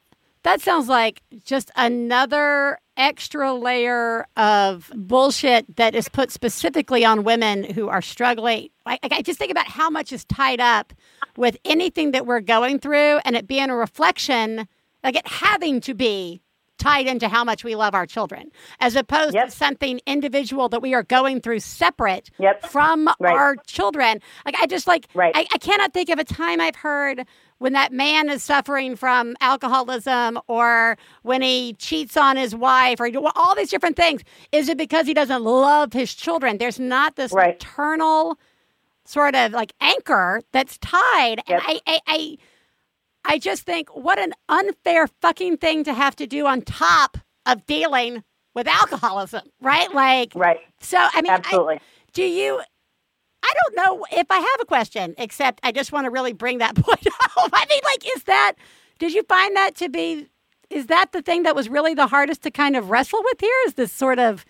that 0.44 0.62
sounds 0.62 0.88
like 0.88 1.22
just 1.44 1.70
another 1.76 2.78
extra 2.96 3.52
layer 3.52 4.26
of 4.38 4.90
bullshit 4.94 5.76
that 5.76 5.94
is 5.94 6.08
put 6.08 6.30
specifically 6.30 7.04
on 7.04 7.22
women 7.22 7.64
who 7.64 7.88
are 7.88 8.00
struggling. 8.00 8.70
I, 8.86 8.98
I 9.02 9.20
just 9.20 9.38
think 9.38 9.50
about 9.50 9.66
how 9.66 9.90
much 9.90 10.10
is 10.10 10.24
tied 10.24 10.60
up 10.60 10.94
with 11.36 11.58
anything 11.66 12.12
that 12.12 12.24
we're 12.24 12.40
going 12.40 12.78
through 12.78 13.18
and 13.26 13.36
it 13.36 13.46
being 13.46 13.68
a 13.68 13.76
reflection, 13.76 14.66
like 15.04 15.16
it 15.16 15.26
having 15.26 15.82
to 15.82 15.92
be 15.92 16.40
tied 16.78 17.06
into 17.06 17.28
how 17.28 17.44
much 17.44 17.64
we 17.64 17.74
love 17.74 17.94
our 17.94 18.06
children, 18.06 18.50
as 18.80 18.96
opposed 18.96 19.34
Yep. 19.34 19.46
to 19.46 19.50
something 19.50 20.00
individual 20.06 20.68
that 20.68 20.82
we 20.82 20.94
are 20.94 21.02
going 21.02 21.40
through 21.40 21.60
separate 21.60 22.30
Yep. 22.38 22.66
from 22.66 23.08
Right. 23.18 23.34
our 23.34 23.56
children. 23.66 24.20
Like 24.44 24.56
I 24.60 24.66
just 24.66 24.86
like 24.86 25.06
Right. 25.14 25.32
I, 25.34 25.46
I 25.52 25.58
cannot 25.58 25.92
think 25.92 26.08
of 26.08 26.18
a 26.18 26.24
time 26.24 26.60
I've 26.60 26.76
heard 26.76 27.26
when 27.58 27.72
that 27.72 27.92
man 27.92 28.28
is 28.28 28.42
suffering 28.42 28.96
from 28.96 29.34
alcoholism 29.40 30.38
or 30.46 30.98
when 31.22 31.40
he 31.42 31.74
cheats 31.78 32.16
on 32.16 32.36
his 32.36 32.54
wife 32.54 33.00
or 33.00 33.08
all 33.34 33.54
these 33.54 33.70
different 33.70 33.96
things. 33.96 34.22
Is 34.52 34.68
it 34.68 34.76
because 34.76 35.06
he 35.06 35.14
doesn't 35.14 35.42
love 35.42 35.92
his 35.94 36.14
children? 36.14 36.58
There's 36.58 36.78
not 36.78 37.16
this 37.16 37.32
Right. 37.32 37.54
eternal 37.54 38.38
sort 39.06 39.34
of 39.34 39.52
like 39.52 39.72
anchor 39.80 40.42
that's 40.52 40.76
tied. 40.78 41.40
Yep. 41.48 41.48
And 41.48 41.62
I, 41.66 41.80
I, 41.86 42.00
I 42.06 42.36
I 43.26 43.38
just 43.38 43.62
think 43.64 43.88
what 43.94 44.18
an 44.18 44.32
unfair 44.48 45.06
fucking 45.20 45.58
thing 45.58 45.84
to 45.84 45.92
have 45.94 46.16
to 46.16 46.26
do 46.26 46.46
on 46.46 46.62
top 46.62 47.18
of 47.44 47.66
dealing 47.66 48.24
with 48.54 48.66
alcoholism, 48.68 49.42
right? 49.60 49.92
Like, 49.92 50.32
Right. 50.34 50.60
so 50.80 50.96
I 50.98 51.20
mean, 51.22 51.32
I- 51.32 51.36
Absolutely. 51.36 51.80
do 52.12 52.22
you? 52.24 52.60
I 53.42 53.52
don't 53.64 53.76
know 53.76 54.06
if 54.10 54.26
I 54.30 54.38
have 54.38 54.60
a 54.60 54.64
question, 54.64 55.14
except 55.18 55.60
I 55.62 55.70
just 55.72 55.92
want 55.92 56.06
to 56.06 56.10
really 56.10 56.32
bring 56.32 56.58
that 56.58 56.74
point 56.82 57.06
home. 57.20 57.50
I 57.52 57.66
mean, 57.68 57.80
like, 57.84 58.04
is 58.16 58.24
that? 58.24 58.54
Did 58.98 59.12
you 59.12 59.22
find 59.24 59.54
that 59.56 59.74
to 59.76 59.88
be? 59.88 60.28
Is 60.70 60.86
that 60.86 61.12
the 61.12 61.22
thing 61.22 61.44
that 61.44 61.54
was 61.54 61.68
really 61.68 61.94
the 61.94 62.08
hardest 62.08 62.42
to 62.42 62.50
kind 62.50 62.74
of 62.76 62.90
wrestle 62.90 63.22
with 63.24 63.40
here? 63.40 63.54
Is 63.66 63.74
this 63.74 63.92
sort 63.92 64.18
of 64.18 64.44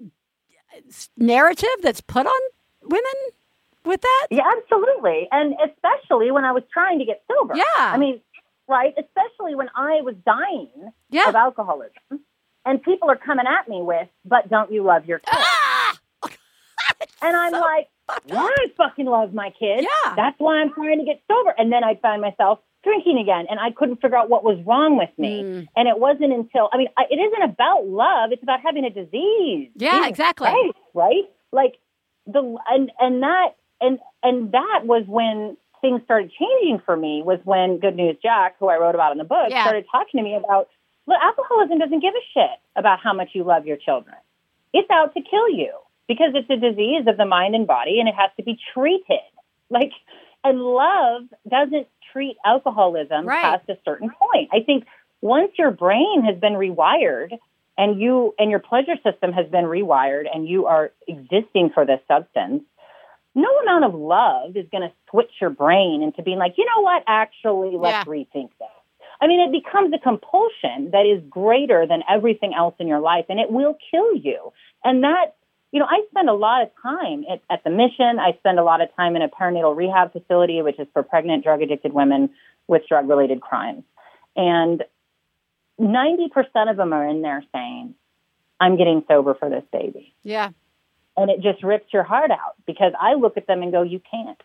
uh, 0.00 0.80
narrative 1.16 1.68
that's 1.82 2.00
put 2.00 2.26
on 2.26 2.40
women 2.82 3.12
with 3.84 4.00
that? 4.00 4.26
Yeah, 4.30 4.42
absolutely. 4.56 5.28
And 5.30 5.54
especially 5.64 6.30
when 6.30 6.44
I 6.44 6.52
was 6.52 6.62
trying 6.72 6.98
to 7.00 7.04
get 7.04 7.22
sober. 7.30 7.54
Yeah. 7.56 7.64
I 7.78 7.96
mean, 7.98 8.20
right? 8.68 8.94
Especially 8.98 9.54
when 9.54 9.68
I 9.76 10.00
was 10.02 10.14
dying 10.24 10.90
Yeah. 11.10 11.28
of 11.28 11.34
alcoholism. 11.34 12.20
And 12.66 12.82
people 12.82 13.10
are 13.10 13.16
coming 13.16 13.44
at 13.46 13.68
me 13.68 13.82
with, 13.82 14.08
but 14.24 14.48
don't 14.48 14.72
you 14.72 14.82
love 14.82 15.04
your 15.06 15.18
kids? 15.18 15.36
Ah! 15.38 15.98
And 17.22 17.34
I'm 17.36 17.52
So 17.52 17.60
like, 17.60 17.88
yeah. 18.26 18.42
I 18.42 18.66
fucking 18.76 19.06
love 19.06 19.32
my 19.32 19.50
kids. 19.50 19.82
Yeah. 19.82 20.14
That's 20.14 20.38
why 20.38 20.58
I'm 20.60 20.72
trying 20.72 20.98
to 20.98 21.04
get 21.04 21.22
sober. 21.30 21.54
And 21.56 21.72
then 21.72 21.82
I'd 21.82 22.00
find 22.02 22.20
myself 22.20 22.58
drinking 22.82 23.18
again. 23.18 23.46
And 23.48 23.58
I 23.58 23.70
couldn't 23.70 23.96
figure 24.02 24.16
out 24.16 24.28
what 24.28 24.44
was 24.44 24.58
wrong 24.66 24.98
with 24.98 25.08
me. 25.16 25.42
Mm. 25.42 25.66
And 25.74 25.88
it 25.88 25.98
wasn't 25.98 26.32
until, 26.34 26.68
I 26.72 26.76
mean, 26.76 26.88
I, 26.98 27.04
it 27.10 27.16
isn't 27.16 27.42
about 27.50 27.86
love. 27.86 28.30
It's 28.32 28.42
about 28.42 28.60
having 28.60 28.84
a 28.84 28.90
disease. 28.90 29.70
Yeah, 29.74 29.92
Jesus 29.92 30.08
exactly. 30.10 30.48
Christ, 30.50 30.76
right? 30.92 31.24
Like 31.52 31.76
the, 32.26 32.56
and, 32.70 32.92
and 33.00 33.22
that, 33.22 33.50
and, 33.80 33.98
and 34.22 34.52
that 34.52 34.80
was 34.84 35.04
when 35.06 35.56
things 35.80 36.00
started 36.04 36.32
changing 36.38 36.80
for 36.84 36.96
me 36.96 37.22
was 37.24 37.38
when 37.44 37.78
Good 37.78 37.96
News 37.96 38.16
Jack, 38.22 38.56
who 38.58 38.68
I 38.68 38.76
wrote 38.78 38.94
about 38.94 39.12
in 39.12 39.18
the 39.18 39.24
book, 39.24 39.48
Yeah. 39.50 39.64
started 39.64 39.84
talking 39.90 40.18
to 40.18 40.24
me 40.24 40.34
about, 40.34 40.68
look, 41.06 41.18
alcoholism 41.22 41.78
doesn't 41.78 42.00
give 42.00 42.14
a 42.14 42.24
shit 42.32 42.58
about 42.76 43.00
how 43.00 43.12
much 43.12 43.30
you 43.34 43.44
love 43.44 43.66
your 43.66 43.76
children. 43.76 44.16
It's 44.72 44.90
out 44.90 45.12
to 45.14 45.20
kill 45.20 45.48
you 45.50 45.72
because 46.08 46.32
it's 46.34 46.48
a 46.50 46.56
disease 46.56 47.06
of 47.06 47.16
the 47.16 47.26
mind 47.26 47.54
and 47.54 47.66
body 47.66 48.00
and 48.00 48.08
it 48.08 48.14
has 48.14 48.30
to 48.38 48.42
be 48.42 48.58
treated. 48.72 49.20
Like, 49.70 49.92
and 50.42 50.60
love 50.60 51.22
doesn't 51.48 51.86
treat 52.12 52.36
alcoholism 52.44 53.26
Right. 53.26 53.42
past 53.42 53.68
a 53.68 53.76
certain 53.84 54.10
point. 54.10 54.50
I 54.52 54.60
think 54.60 54.86
once 55.20 55.52
your 55.58 55.70
brain 55.70 56.22
has 56.24 56.38
been 56.38 56.54
rewired 56.54 57.38
and 57.76 58.00
you 58.00 58.34
and 58.38 58.50
your 58.50 58.60
pleasure 58.60 58.96
system 59.02 59.32
has 59.32 59.46
been 59.48 59.64
rewired 59.64 60.24
and 60.32 60.46
you 60.48 60.66
are 60.66 60.92
existing 61.08 61.70
for 61.74 61.84
this 61.84 62.00
substance, 62.06 62.62
no 63.34 63.48
amount 63.62 63.84
of 63.84 63.94
love 63.94 64.56
is 64.56 64.66
going 64.70 64.82
to 64.88 64.92
switch 65.10 65.30
your 65.40 65.50
brain 65.50 66.02
into 66.02 66.22
being 66.22 66.38
like, 66.38 66.54
you 66.56 66.64
know 66.64 66.82
what, 66.82 67.02
actually, 67.06 67.76
let's 67.76 68.06
Yeah. 68.06 68.12
rethink 68.12 68.50
this. 68.58 68.68
I 69.20 69.26
mean, 69.26 69.40
it 69.40 69.52
becomes 69.52 69.92
a 69.94 69.98
compulsion 69.98 70.90
that 70.92 71.06
is 71.06 71.22
greater 71.28 71.86
than 71.86 72.02
everything 72.08 72.52
else 72.54 72.74
in 72.78 72.86
your 72.88 73.00
life, 73.00 73.26
and 73.28 73.38
it 73.40 73.50
will 73.50 73.76
kill 73.90 74.14
you. 74.14 74.52
And 74.84 75.02
that, 75.04 75.34
you 75.72 75.80
know, 75.80 75.86
I 75.88 76.02
spend 76.10 76.28
a 76.28 76.34
lot 76.34 76.62
of 76.62 76.70
time 76.82 77.24
at, 77.30 77.40
at 77.50 77.64
the 77.64 77.70
mission. 77.70 78.18
I 78.18 78.32
spend 78.38 78.58
a 78.58 78.64
lot 78.64 78.80
of 78.80 78.94
time 78.96 79.16
in 79.16 79.22
a 79.22 79.28
perinatal 79.28 79.76
rehab 79.76 80.12
facility, 80.12 80.62
which 80.62 80.78
is 80.78 80.86
for 80.92 81.02
pregnant, 81.02 81.42
drug 81.44 81.62
addicted 81.62 81.92
women 81.92 82.30
with 82.68 82.86
drug 82.88 83.08
related 83.08 83.40
crimes. 83.40 83.84
And 84.36 84.84
90% 85.80 86.70
of 86.70 86.76
them 86.76 86.92
are 86.92 87.06
in 87.06 87.22
there 87.22 87.42
saying, 87.52 87.94
I'm 88.60 88.76
getting 88.76 89.04
sober 89.08 89.34
for 89.34 89.50
this 89.50 89.64
baby 89.72 90.14
Yeah. 90.22 90.50
And 91.16 91.30
it 91.30 91.40
just 91.40 91.62
rips 91.62 91.92
your 91.92 92.02
heart 92.02 92.30
out 92.30 92.54
because 92.66 92.92
I 93.00 93.14
look 93.14 93.36
at 93.36 93.46
them 93.46 93.62
and 93.62 93.70
go, 93.72 93.82
you 93.82 94.00
can't. 94.10 94.40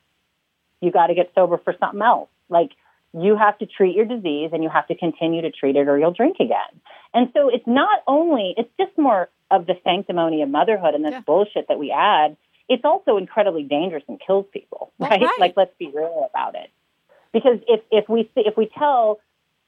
You 0.82 0.92
got 0.92 1.08
to 1.08 1.16
get 1.16 1.32
sober 1.36 1.58
for 1.58 1.76
something 1.80 2.02
else. 2.02 2.30
Like 2.50 2.72
you 3.14 3.36
have 3.36 3.58
to 3.60 3.66
treat 3.66 3.96
your 3.96 4.06
disease 4.06 4.52
and 4.54 4.64
you 4.64 4.70
have 4.70 4.88
to 4.88 4.96
continue 4.96 5.42
to 5.42 5.52
treat 5.52 5.76
it 5.76 5.88
or 5.88 5.98
you'll 5.98 6.14
drink 6.14 6.38
again. 6.40 6.82
And 7.14 7.30
so 7.34 7.50
it's 7.50 7.66
not 7.66 8.04
only, 8.08 8.54
it's 8.58 8.70
just 8.80 8.98
more 8.98 9.30
of 9.50 9.66
the 9.66 9.74
sanctimony 9.84 10.44
of 10.44 10.50
motherhood 10.50 10.94
and 10.94 11.04
this 11.04 11.14
Yeah. 11.14 11.22
bullshit 11.22 11.68
that 11.70 11.80
we 11.80 11.92
add. 11.92 12.38
It's 12.68 12.86
also 12.86 13.18
incredibly 13.18 13.64
dangerous 13.64 14.04
and 14.08 14.20
kills 14.20 14.46
people, 14.54 14.94
right? 15.00 15.20
right. 15.22 15.40
Like 15.40 15.54
let's 15.58 15.74
be 15.80 15.88
real 15.88 16.30
about 16.30 16.54
it. 16.56 16.70
Because 17.34 17.60
if, 17.68 17.82
if 17.92 18.08
we, 18.08 18.30
if 18.36 18.56
we 18.58 18.68
tell 18.78 19.20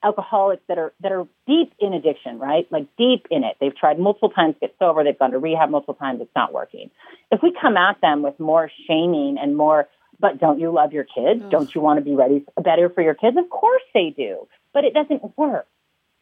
alcoholics 0.03 0.63
that 0.67 0.77
are 0.77 0.93
that 1.01 1.11
are 1.11 1.27
deep 1.47 1.73
in 1.79 1.93
addiction, 1.93 2.39
right? 2.39 2.67
Like 2.71 2.87
deep 2.97 3.27
in 3.29 3.43
it. 3.43 3.57
They've 3.59 3.75
tried 3.75 3.99
multiple 3.99 4.29
times 4.29 4.55
to 4.55 4.67
get 4.67 4.75
sober. 4.79 5.03
They've 5.03 5.17
gone 5.17 5.31
to 5.31 5.39
rehab 5.39 5.69
multiple 5.69 5.93
times. 5.93 6.21
It's 6.21 6.35
not 6.35 6.53
working. 6.53 6.89
If 7.31 7.41
we 7.43 7.55
come 7.59 7.77
at 7.77 8.01
them 8.01 8.21
with 8.21 8.39
more 8.39 8.71
shaming 8.87 9.37
and 9.41 9.55
more, 9.55 9.87
but 10.19 10.39
don't 10.39 10.59
you 10.59 10.71
love 10.71 10.93
your 10.93 11.03
kids? 11.05 11.43
Don't 11.49 11.73
you 11.73 11.81
want 11.81 11.97
to 11.99 12.05
be 12.05 12.15
ready 12.15 12.45
better 12.61 12.89
for 12.89 13.01
your 13.01 13.15
kids? 13.15 13.37
Of 13.37 13.49
course 13.49 13.81
they 13.93 14.13
do, 14.15 14.47
but 14.73 14.83
it 14.83 14.93
doesn't 14.93 15.37
work. 15.37 15.67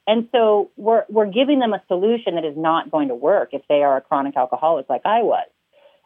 And 0.07 0.27
so 0.31 0.71
we're 0.75 1.05
we're 1.09 1.29
giving 1.29 1.59
them 1.59 1.73
a 1.73 1.83
solution 1.87 2.35
that 2.35 2.45
is 2.45 2.57
not 2.57 2.89
going 2.89 3.09
to 3.09 3.15
work 3.15 3.49
if 3.53 3.61
they 3.69 3.83
are 3.83 3.97
a 3.97 4.01
chronic 4.01 4.35
alcoholic 4.35 4.89
like 4.89 5.03
I 5.05 5.21
was. 5.21 5.47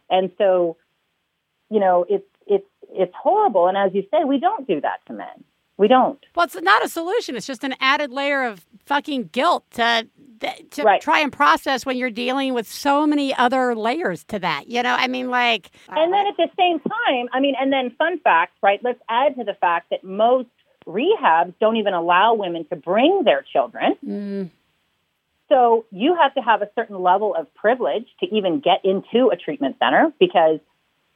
And 0.10 0.32
so, 0.38 0.78
you 1.70 1.80
know, 1.80 2.06
it's 2.10 2.28
it's 2.46 2.68
it's 2.90 3.14
horrible. 3.16 3.68
And 3.68 3.78
as 3.78 3.92
you 3.94 4.04
say, 4.12 4.26
we 4.26 4.40
don't 4.40 4.68
do 4.68 4.82
that 4.82 5.00
to 5.08 5.14
men. 5.14 5.44
We 5.78 5.88
don't. 5.88 6.24
Well, 6.36 6.46
it's 6.46 6.60
not 6.62 6.86
a 6.86 6.90
solution. 6.90 7.36
It's 7.36 7.48
just 7.48 7.64
an 7.64 7.76
added 7.80 8.12
layer 8.12 8.44
of 8.44 8.66
fucking 8.86 9.30
guilt 9.32 9.66
to 9.72 10.08
to 10.72 10.84
Right. 10.84 11.00
try 11.02 11.20
and 11.20 11.32
process 11.32 11.86
when 11.86 11.96
you're 11.96 12.10
dealing 12.10 12.54
with 12.54 12.68
so 12.68 13.08
many 13.08 13.34
other 13.34 13.74
layers 13.76 14.26
to 14.26 14.40
that. 14.40 14.68
You 14.70 14.84
know, 14.84 14.94
I 14.94 15.08
mean, 15.08 15.30
like, 15.30 15.72
And 15.88 16.12
then 16.12 16.28
at 16.28 16.36
the 16.36 16.50
same 16.60 16.82
time, 16.82 17.30
I 17.32 17.40
mean, 17.40 17.56
and 17.58 17.72
then 17.72 17.92
fun 17.92 18.20
fact, 18.20 18.58
right? 18.62 18.84
Let's 18.84 19.00
add 19.08 19.38
to 19.38 19.46
the 19.46 19.54
fact 19.54 19.90
that 19.92 20.04
most 20.04 20.50
rehabs 20.86 21.54
don't 21.62 21.78
even 21.78 21.94
allow 21.94 22.34
women 22.34 22.66
to 22.66 22.76
bring 22.76 23.24
their 23.24 23.42
children. 23.54 23.96
mm, 24.06 24.50
So 25.48 25.86
you 25.92 26.14
have 26.16 26.34
to 26.34 26.42
have 26.42 26.62
a 26.62 26.70
certain 26.76 27.02
level 27.02 27.34
of 27.36 27.54
privilege 27.54 28.08
to 28.20 28.26
even 28.36 28.60
get 28.60 28.84
into 28.84 29.30
a 29.30 29.38
treatment 29.38 29.78
center 29.80 30.12
because 30.20 30.60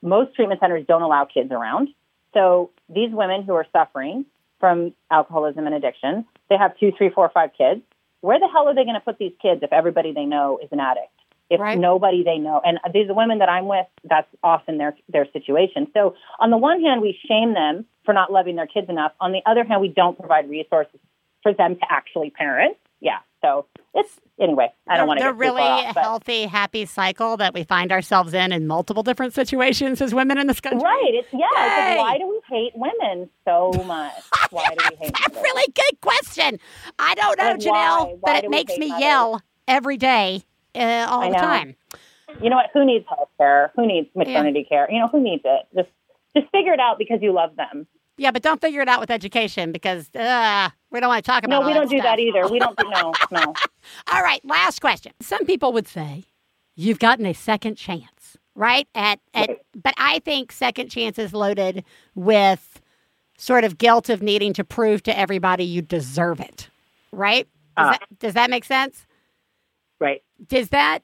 most 0.01 0.35
treatment 0.35 0.61
centers 0.61 0.85
don't 0.87 1.01
allow 1.01 1.25
kids 1.25 1.51
around. 1.51 1.89
So 2.33 2.69
these 2.87 3.11
women 3.11 3.43
who 3.43 3.55
are 3.55 3.65
suffering 3.73 4.25
from 4.59 4.93
alcoholism 5.11 5.65
and 5.65 5.75
addiction, 5.75 6.25
they 6.49 6.57
have 6.57 6.77
two, 6.79 6.91
three, 6.97 7.09
four, 7.09 7.29
five 7.33 7.51
kids. 7.57 7.81
Where 8.21 8.39
the 8.39 8.47
hell 8.47 8.67
are 8.67 8.75
they 8.75 8.83
going 8.83 8.95
to 8.95 9.01
put 9.01 9.17
these 9.17 9.33
kids 9.41 9.61
if 9.63 9.71
everybody 9.71 10.11
they 10.13 10.25
know 10.25 10.59
is 10.61 10.69
an 10.71 10.79
addict? 10.79 11.11
If 11.49 11.61
Right. 11.61 11.77
nobody 11.77 12.23
they 12.23 12.39
know, 12.39 12.59
and 12.63 12.77
these 12.93 13.09
are 13.09 13.13
women 13.13 13.39
that 13.39 13.47
I'm 13.47 13.67
with, 13.67 13.85
that's 14.03 14.27
often 14.43 14.77
their 14.77 14.97
their 15.07 15.25
situation. 15.31 15.87
So 15.93 16.15
on 16.39 16.49
the 16.49 16.57
one 16.57 16.81
hand, 16.81 17.01
we 17.01 17.17
shame 17.25 17.53
them 17.53 17.85
for 18.03 18.13
not 18.13 18.31
loving 18.31 18.57
their 18.57 18.67
kids 18.67 18.89
enough. 18.89 19.13
On 19.21 19.31
the 19.31 19.41
other 19.45 19.63
hand, 19.63 19.79
we 19.79 19.87
don't 19.87 20.19
provide 20.19 20.49
resources 20.49 20.99
for 21.43 21.53
them 21.53 21.75
to 21.75 21.85
actually 21.89 22.31
parent. 22.31 22.75
Yeah. 22.99 23.19
So 23.43 23.65
it's 23.93 24.19
anyway. 24.39 24.73
I 24.87 24.97
don't 24.97 25.07
want 25.07 25.19
to 25.19 25.25
the 25.27 25.33
really 25.33 25.61
off, 25.61 25.95
healthy, 25.95 26.45
happy 26.45 26.85
cycle 26.85 27.37
that 27.37 27.53
we 27.53 27.63
find 27.63 27.91
ourselves 27.91 28.33
in 28.33 28.51
in 28.51 28.65
multiple 28.67 29.03
different 29.03 29.33
situations 29.33 30.01
as 30.01 30.13
women 30.13 30.37
in 30.37 30.47
this 30.47 30.59
country. 30.59 30.81
Right. 30.83 31.11
It's 31.13 31.27
yeah. 31.31 31.45
It's 31.55 31.97
like, 31.97 31.97
why 31.99 32.17
do 32.17 32.27
we 32.27 32.41
hate 32.49 32.73
women 32.75 33.29
so 33.45 33.71
much? 33.85 34.13
Why 34.51 34.65
do 34.69 34.75
we 34.77 34.83
hate 34.83 34.99
women? 34.99 35.13
That's 35.13 35.27
a 35.27 35.31
women? 35.31 35.43
really 35.43 35.73
good 35.75 36.01
question. 36.01 36.59
I 36.97 37.15
don't 37.15 37.37
know, 37.37 37.45
Like, 37.51 37.59
Janelle, 37.59 38.05
why? 38.05 38.15
but 38.21 38.31
Why 38.31 38.37
it 38.39 38.49
makes 38.49 38.77
me 38.77 38.87
mothers? 38.89 39.01
yell 39.01 39.41
every 39.67 39.97
day, 39.97 40.43
uh, 40.75 41.05
all 41.09 41.29
the 41.29 41.35
time. 41.35 41.75
You 42.41 42.49
know 42.49 42.55
what? 42.57 42.67
Who 42.73 42.85
needs 42.85 43.05
health 43.07 43.29
care? 43.37 43.71
Who 43.75 43.85
needs 43.87 44.07
maternity 44.15 44.65
care? 44.67 44.89
You 44.91 44.99
know, 44.99 45.07
who 45.07 45.21
needs 45.21 45.43
it? 45.45 45.61
Just 45.75 45.89
just 46.35 46.51
figure 46.51 46.73
it 46.73 46.79
out 46.79 46.97
because 46.97 47.19
you 47.21 47.33
love 47.33 47.55
them. 47.55 47.87
Yeah, 48.17 48.31
but 48.31 48.41
don't 48.41 48.59
figure 48.59 48.81
it 48.81 48.87
out 48.89 48.99
with 48.99 49.11
education 49.11 49.71
because 49.71 50.09
uh, 50.15 50.69
we 50.91 50.99
don't 50.99 51.09
want 51.09 51.23
to 51.23 51.29
talk 51.31 51.43
about. 51.43 51.61
No, 51.61 51.67
we 51.67 51.73
don't 51.73 51.89
do 51.89 51.97
stuff. 51.99 52.15
that 52.15 52.19
either. 52.19 52.47
We 52.47 52.57
don't 52.59 52.77
no, 52.83 53.13
no. 53.31 53.53
All 54.11 54.23
right, 54.23 54.43
last 54.43 54.81
question. 54.81 55.11
Some 55.21 55.45
people 55.45 55.71
would 55.73 55.87
say 55.87 56.25
you've 56.75 56.99
gotten 56.99 57.25
a 57.27 57.33
second 57.33 57.75
chance, 57.75 58.37
right? 58.55 58.87
At 58.95 59.19
at 59.33 59.49
Right. 59.49 59.59
but 59.81 59.93
I 59.97 60.19
think 60.19 60.51
second 60.51 60.89
chance 60.89 61.19
is 61.19 61.31
loaded 61.33 61.83
with 62.15 62.81
sort 63.37 63.63
of 63.63 63.77
guilt 63.77 64.09
of 64.09 64.23
needing 64.23 64.51
to 64.53 64.63
prove 64.63 65.03
to 65.03 65.17
everybody 65.17 65.63
you 65.63 65.83
deserve 65.83 66.39
it. 66.39 66.69
Right? 67.11 67.47
Does, 67.77 67.87
Uh. 67.87 67.91
that, 67.91 68.19
does 68.19 68.33
that 68.33 68.49
make 68.49 68.63
sense? 68.65 69.05
Right. 69.99 70.23
Does 70.47 70.69
that 70.69 71.03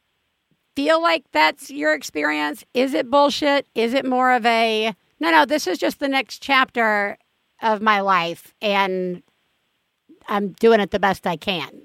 feel 0.76 1.00
like 1.00 1.26
that's 1.32 1.70
your 1.70 1.94
experience? 1.94 2.66
Is 2.74 2.96
it 2.96 3.12
bullshit? 3.12 3.68
Is 3.76 3.94
it 3.94 4.04
more 4.06 4.32
of 4.32 4.44
a 4.48 4.96
no, 5.24 5.32
no, 5.32 5.46
this 5.46 5.68
is 5.68 5.78
just 5.78 6.00
the 6.00 6.10
next 6.10 6.42
chapter 6.42 7.18
of 7.62 7.82
my 7.82 8.02
life 8.02 8.54
and 8.62 9.24
I'm 10.28 10.50
doing 10.50 10.82
it 10.82 10.92
the 10.92 11.00
best 11.00 11.26
I 11.26 11.38
can. 11.38 11.84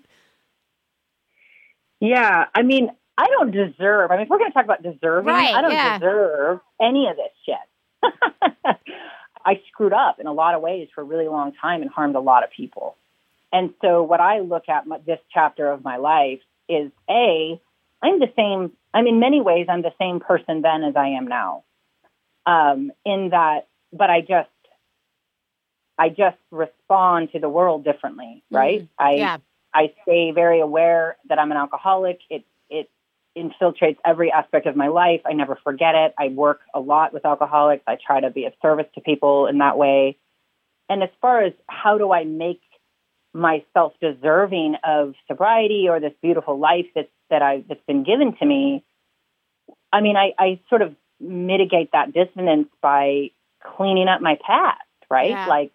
Yeah, 2.00 2.46
I 2.52 2.62
mean, 2.62 2.90
I 3.16 3.26
don't 3.28 3.52
deserve. 3.52 4.10
I 4.10 4.16
mean, 4.16 4.24
if 4.24 4.28
we're 4.28 4.38
going 4.38 4.50
to 4.50 4.54
talk 4.54 4.64
about 4.64 4.82
deserving, 4.82 5.32
Right, 5.32 5.54
I 5.54 5.62
don't 5.62 5.70
yeah. 5.70 5.98
deserve 5.98 6.60
any 6.82 7.06
of 7.06 7.16
this 7.16 7.30
shit. 7.46 8.76
I 9.44 9.60
screwed 9.68 9.92
up 9.92 10.18
in 10.18 10.26
a 10.26 10.32
lot 10.32 10.56
of 10.56 10.60
ways 10.60 10.88
for 10.92 11.00
a 11.02 11.04
really 11.04 11.28
long 11.28 11.52
time 11.60 11.80
and 11.82 11.90
harmed 11.90 12.16
a 12.16 12.20
lot 12.20 12.42
of 12.42 12.50
people. 12.50 12.96
And 13.52 13.72
so, 13.80 14.02
what 14.02 14.20
I 14.20 14.40
look 14.40 14.68
at 14.68 14.86
my, 14.86 14.98
this 14.98 15.20
chapter 15.32 15.70
of 15.70 15.82
my 15.82 15.96
life 15.96 16.40
is 16.68 16.90
a, 17.08 17.60
I'm 18.02 18.18
the 18.18 18.30
same. 18.36 18.72
I'm 18.92 19.06
in 19.06 19.20
many 19.20 19.40
ways, 19.40 19.66
I'm 19.68 19.82
the 19.82 19.94
same 19.98 20.20
person 20.20 20.62
then 20.62 20.82
as 20.82 20.96
I 20.96 21.08
am 21.10 21.26
now. 21.28 21.64
Um, 22.48 22.92
in 23.04 23.30
that, 23.30 23.68
but 23.92 24.08
I 24.10 24.20
just, 24.22 24.48
I 25.98 26.08
just 26.08 26.38
respond 26.50 27.32
to 27.32 27.40
the 27.40 27.48
world 27.48 27.84
differently, 27.84 28.42
right? 28.50 28.88
I, 28.98 29.12
Yeah. 29.14 29.36
I 29.74 29.92
stay 30.02 30.30
very 30.32 30.60
aware 30.60 31.16
that 31.28 31.38
I'm 31.38 31.50
an 31.50 31.58
alcoholic. 31.58 32.20
It 32.30 32.44
it 32.70 32.88
infiltrates 33.36 33.98
every 34.04 34.32
aspect 34.32 34.66
of 34.66 34.76
my 34.76 34.88
life. 34.88 35.20
I 35.26 35.32
never 35.32 35.56
forget 35.62 35.94
it. 35.94 36.14
I 36.18 36.28
work 36.28 36.60
a 36.74 36.80
lot 36.80 37.12
with 37.12 37.24
alcoholics. 37.24 37.84
I 37.86 37.96
try 38.04 38.20
to 38.20 38.30
be 38.30 38.46
of 38.46 38.54
service 38.62 38.86
to 38.94 39.00
people 39.00 39.46
in 39.46 39.58
that 39.58 39.76
way. 39.76 40.16
And 40.88 41.02
as 41.02 41.10
far 41.20 41.42
as 41.42 41.52
how 41.66 41.98
do 41.98 42.12
I 42.12 42.24
make 42.24 42.62
myself 43.34 43.92
deserving 44.00 44.76
of 44.82 45.14
sobriety 45.28 45.86
or 45.88 46.00
this 46.00 46.14
beautiful 46.22 46.58
life 46.58 46.86
that's 46.94 47.08
that 47.30 47.42
I 47.42 47.62
that's 47.68 47.84
been 47.86 48.04
given 48.04 48.36
to 48.38 48.46
me, 48.46 48.82
I 49.92 50.00
mean, 50.00 50.16
I, 50.16 50.32
I 50.38 50.60
sort 50.70 50.82
of 50.82 50.96
mitigate 51.20 51.92
that 51.92 52.12
dissonance 52.12 52.68
by 52.80 53.30
cleaning 53.76 54.08
up 54.08 54.20
my 54.20 54.38
past, 54.46 54.80
right? 55.10 55.30
Yeah. 55.30 55.46
Like 55.46 55.72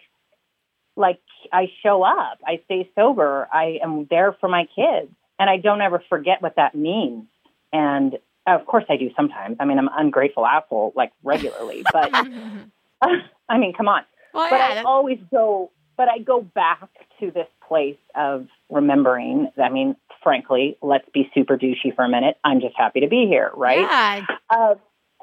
like 0.96 1.20
I 1.52 1.72
show 1.82 2.04
up, 2.04 2.40
I 2.46 2.62
stay 2.66 2.90
sober, 2.96 3.48
I 3.52 3.80
am 3.84 4.06
there 4.10 4.34
for 4.40 4.48
my 4.48 4.68
kids, 4.76 5.12
and 5.40 5.50
I 5.50 5.58
don't 5.58 5.82
ever 5.82 6.04
forget 6.08 6.42
what 6.42 6.56
that 6.58 6.76
means. 6.76 7.26
And 7.72 8.18
of 8.46 8.66
course, 8.66 8.84
I 8.90 8.98
do 8.98 9.10
sometimes. 9.16 9.58
I 9.60 9.66
mean, 9.66 9.80
I'm 9.80 9.88
an 9.88 9.94
ungrateful 9.98 10.46
asshole 10.46 10.94
like 10.96 11.12
regularly, 11.24 11.84
but 11.94 12.10
I 13.02 13.58
mean, 13.58 13.74
come 13.74 13.88
on. 13.88 14.04
Well, 14.34 14.50
But 14.50 14.56
yeah, 14.58 14.66
I 14.66 14.68
that's- 14.70 14.86
always 14.86 15.20
go, 15.32 15.72
but 15.98 16.10
I 16.10 16.20
go 16.20 16.42
back 16.42 16.90
to 17.20 17.32
this 17.32 17.48
place 17.68 17.98
of 18.16 18.48
remembering. 18.70 19.50
I 19.62 19.70
mean, 19.70 19.96
frankly, 20.22 20.78
let's 20.82 21.08
be 21.14 21.30
super 21.34 21.58
douchey 21.58 21.96
for 21.96 22.06
a 22.06 22.10
minute. 22.10 22.38
I'm 22.44 22.62
just 22.62 22.76
happy 22.78 23.00
to 23.02 23.08
be 23.08 23.26
here, 23.28 23.52
right? 23.56 23.80
Yeah. 23.80 24.26
Uh, 24.50 24.76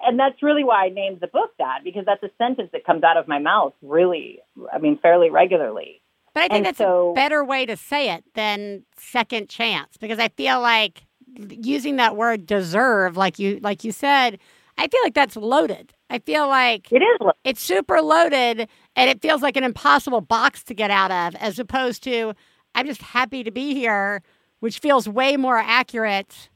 and 0.07 0.19
that's 0.19 0.43
really 0.43 0.65
why 0.65 0.87
I 0.87 0.89
named 0.89 1.21
the 1.21 1.27
book 1.27 1.51
that 1.59 1.81
because 1.85 2.05
that's 2.07 2.23
a 2.23 2.31
sentence 2.39 2.71
that 2.73 2.85
comes 2.85 3.03
out 3.03 3.17
of 3.17 3.29
my 3.29 3.39
mouth 3.39 3.73
really, 3.83 4.41
I 4.73 4.79
mean, 4.79 4.99
fairly 5.01 5.31
regularly. 5.31 6.01
But 6.35 6.45
I 6.45 6.49
think 6.49 6.53
And 6.59 6.67
that's 6.67 6.79
so- 6.79 7.11
a 7.11 7.15
better 7.15 7.45
way 7.45 7.67
to 7.67 7.77
say 7.77 8.11
it 8.11 8.25
than 8.35 8.85
second 8.97 9.49
chance 9.49 9.97
because 9.97 10.19
I 10.19 10.29
feel 10.29 10.61
like 10.61 11.05
using 11.49 11.97
that 11.97 12.17
word 12.17 12.47
deserve, 12.47 13.17
like 13.17 13.39
you 13.39 13.59
like 13.63 13.85
you 13.85 13.93
said, 13.93 14.39
I 14.79 14.89
feel 14.89 15.01
like 15.05 15.15
that's 15.15 15.37
loaded. 15.37 15.93
I 16.09 16.19
feel 16.21 16.47
like 16.49 16.91
It 16.93 17.03
is. 17.03 17.19
lo- 17.21 17.33
it's 17.45 17.61
super 17.63 18.01
loaded 18.01 18.69
and 18.97 19.11
it 19.11 19.21
feels 19.23 19.43
like 19.43 19.57
an 19.57 19.65
impossible 19.65 20.21
box 20.21 20.63
to 20.65 20.75
get 20.75 20.91
out 20.91 21.11
of 21.11 21.35
as 21.41 21.59
opposed 21.59 22.03
to 22.05 22.35
I'm 22.75 22.87
just 22.87 23.03
happy 23.03 23.43
to 23.43 23.51
be 23.51 23.75
here, 23.75 24.23
which 24.61 24.79
feels 24.79 25.09
way 25.09 25.37
more 25.37 25.59
accurate 25.59 26.49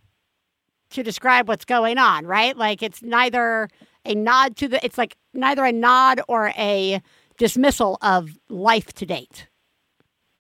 to 0.95 1.03
describe 1.03 1.49
what's 1.49 1.65
going 1.65 1.99
on, 1.99 2.27
right? 2.27 2.57
Like 2.57 2.83
it's 2.83 3.03
neither 3.03 3.69
a 4.05 4.15
nod 4.15 4.57
to 4.57 4.69
the 4.69 4.85
it's 4.85 4.99
like 4.99 5.17
neither 5.33 5.65
a 5.65 5.73
nod 5.73 6.21
or 6.29 6.49
a 6.57 7.03
dismissal 7.39 7.99
of 8.03 8.31
life 8.49 8.93
to 8.95 9.07
date. 9.07 9.49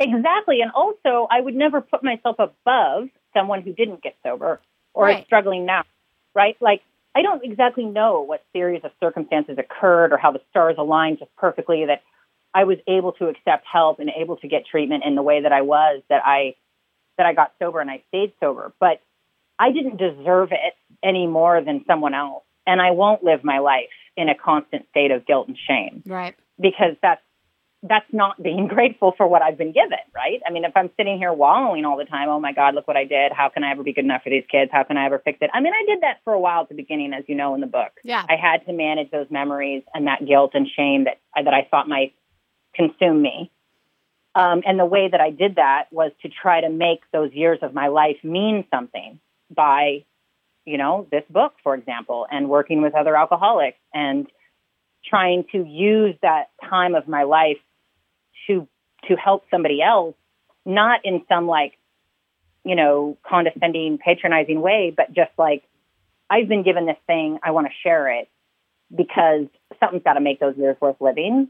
Exactly. 0.00 0.60
And 0.60 0.70
also, 0.72 1.26
I 1.30 1.40
would 1.40 1.54
never 1.54 1.80
put 1.80 2.02
myself 2.02 2.36
above 2.38 3.08
someone 3.32 3.62
who 3.62 3.72
didn't 3.72 4.02
get 4.02 4.16
sober 4.24 4.60
or 4.92 5.06
Right. 5.06 5.20
is 5.20 5.26
struggling 5.26 5.66
now, 5.66 5.84
right? 6.34 6.56
Like, 6.60 6.82
I 7.14 7.22
don't 7.22 7.44
exactly 7.44 7.84
know 7.84 8.22
what 8.22 8.44
series 8.52 8.82
of 8.84 8.90
circumstances 9.00 9.56
occurred 9.58 10.12
or 10.12 10.16
how 10.16 10.32
the 10.32 10.40
stars 10.50 10.76
aligned 10.78 11.20
just 11.20 11.34
perfectly 11.36 11.86
that 11.86 12.02
I 12.52 12.64
was 12.64 12.78
able 12.88 13.12
to 13.12 13.28
accept 13.28 13.66
help 13.70 13.98
and 14.00 14.10
able 14.10 14.36
to 14.38 14.48
get 14.48 14.66
treatment 14.66 15.04
in 15.04 15.14
the 15.14 15.22
way 15.22 15.42
that 15.42 15.52
I 15.52 15.62
was 15.62 16.02
that 16.08 16.22
I 16.24 16.54
that 17.16 17.26
I 17.26 17.32
got 17.32 17.52
sober 17.60 17.80
and 17.80 17.90
I 17.90 18.02
stayed 18.08 18.32
sober. 18.40 18.72
But 18.80 19.00
I 19.58 19.70
didn't 19.72 19.96
deserve 19.96 20.50
it 20.52 20.74
any 21.02 21.26
more 21.26 21.62
than 21.62 21.84
someone 21.86 22.14
else. 22.14 22.42
And 22.66 22.80
I 22.80 22.92
won't 22.92 23.22
live 23.22 23.44
my 23.44 23.58
life 23.58 23.90
in 24.16 24.28
a 24.28 24.34
constant 24.34 24.86
state 24.90 25.10
of 25.10 25.26
guilt 25.26 25.48
and 25.48 25.56
shame 25.68 26.02
Right. 26.06 26.34
because 26.60 26.96
that's 27.02 27.20
that's 27.86 28.06
not 28.12 28.42
being 28.42 28.66
grateful 28.76 29.12
for 29.14 29.26
what 29.28 29.42
I've 29.42 29.58
been 29.58 29.72
given, 29.72 29.98
right? 30.14 30.40
I 30.48 30.50
mean, 30.50 30.64
if 30.64 30.72
I'm 30.74 30.88
sitting 30.96 31.18
here 31.18 31.34
wallowing 31.34 31.84
all 31.84 31.98
the 31.98 32.06
time, 32.06 32.30
oh 32.30 32.40
my 32.40 32.52
God, 32.54 32.74
look 32.74 32.88
what 32.88 32.96
I 32.96 33.04
did. 33.04 33.30
How 33.32 33.50
can 33.50 33.62
I 33.62 33.72
ever 33.72 33.82
be 33.82 33.92
good 33.92 34.04
enough 34.06 34.22
for 34.22 34.30
these 34.30 34.44
kids? 34.50 34.70
How 34.72 34.84
can 34.84 34.96
I 34.96 35.04
ever 35.04 35.18
fix 35.18 35.36
it? 35.42 35.50
I 35.52 35.60
mean, 35.60 35.74
I 35.74 35.84
did 35.84 36.00
that 36.00 36.20
for 36.24 36.32
a 36.32 36.40
while 36.40 36.62
at 36.62 36.70
the 36.70 36.74
beginning, 36.74 37.12
as 37.12 37.24
you 37.26 37.34
know 37.34 37.54
in 37.54 37.60
the 37.60 37.66
book. 37.66 37.92
Yeah. 38.02 38.24
I 38.26 38.36
had 38.36 38.64
to 38.66 38.72
manage 38.72 39.10
those 39.10 39.26
memories 39.30 39.82
and 39.92 40.06
that 40.06 40.24
guilt 40.26 40.52
and 40.54 40.66
shame 40.74 41.04
that 41.04 41.18
that 41.34 41.52
I 41.52 41.68
thought 41.70 41.86
might 41.86 42.14
consume 42.74 43.20
me. 43.20 43.50
Um, 44.34 44.62
and 44.66 44.80
the 44.80 44.86
way 44.86 45.08
that 45.10 45.20
I 45.20 45.28
did 45.30 45.56
that 45.56 45.84
was 45.92 46.10
to 46.22 46.28
try 46.30 46.62
to 46.62 46.70
make 46.70 47.00
those 47.12 47.32
years 47.34 47.58
of 47.60 47.74
my 47.74 47.88
life 47.88 48.16
mean 48.24 48.64
something 48.72 49.20
by, 49.50 50.04
you 50.64 50.78
know, 50.78 51.06
this 51.10 51.24
book, 51.30 51.54
for 51.62 51.74
example, 51.74 52.26
and 52.30 52.48
working 52.48 52.82
with 52.82 52.94
other 52.94 53.16
alcoholics 53.16 53.78
and 53.92 54.26
trying 55.04 55.44
to 55.52 55.64
use 55.64 56.14
that 56.22 56.50
time 56.68 56.94
of 56.94 57.08
my 57.08 57.24
life 57.24 57.58
to 58.46 58.66
to 59.08 59.16
help 59.16 59.44
somebody 59.50 59.82
else, 59.82 60.14
not 60.64 61.00
in 61.04 61.22
some 61.28 61.46
like, 61.46 61.74
you 62.64 62.74
know, 62.74 63.18
condescending, 63.28 63.98
patronizing 63.98 64.62
way, 64.62 64.92
but 64.96 65.12
just 65.12 65.30
like 65.36 65.62
I've 66.30 66.48
been 66.48 66.62
given 66.62 66.86
this 66.86 66.96
thing, 67.06 67.38
I 67.42 67.50
want 67.50 67.66
to 67.66 67.72
share 67.82 68.08
it 68.20 68.28
because 68.94 69.46
something's 69.80 70.02
got 70.02 70.14
to 70.14 70.20
make 70.20 70.40
those 70.40 70.56
years 70.56 70.76
worth 70.80 70.96
living. 71.00 71.48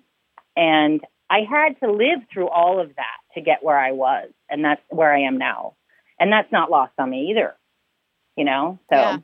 And 0.57 1.01
I 1.31 1.41
had 1.49 1.81
to 1.81 1.91
live 1.91 2.21
through 2.33 2.49
all 2.49 2.81
of 2.81 2.95
that 2.97 3.35
to 3.35 3.41
get 3.41 3.63
where 3.63 3.79
I 3.79 3.93
was, 3.93 4.31
and 4.51 4.65
that's 4.65 4.83
where 4.89 5.13
I 5.13 5.23
am 5.23 5.39
now. 5.39 5.75
And 6.19 6.33
that's 6.33 6.51
not 6.53 6.71
lost 6.71 6.93
on 6.99 7.11
me 7.11 7.31
either. 7.31 7.55
You 8.37 8.45
know? 8.45 8.79
So 8.91 8.97
Yeah. 8.97 9.19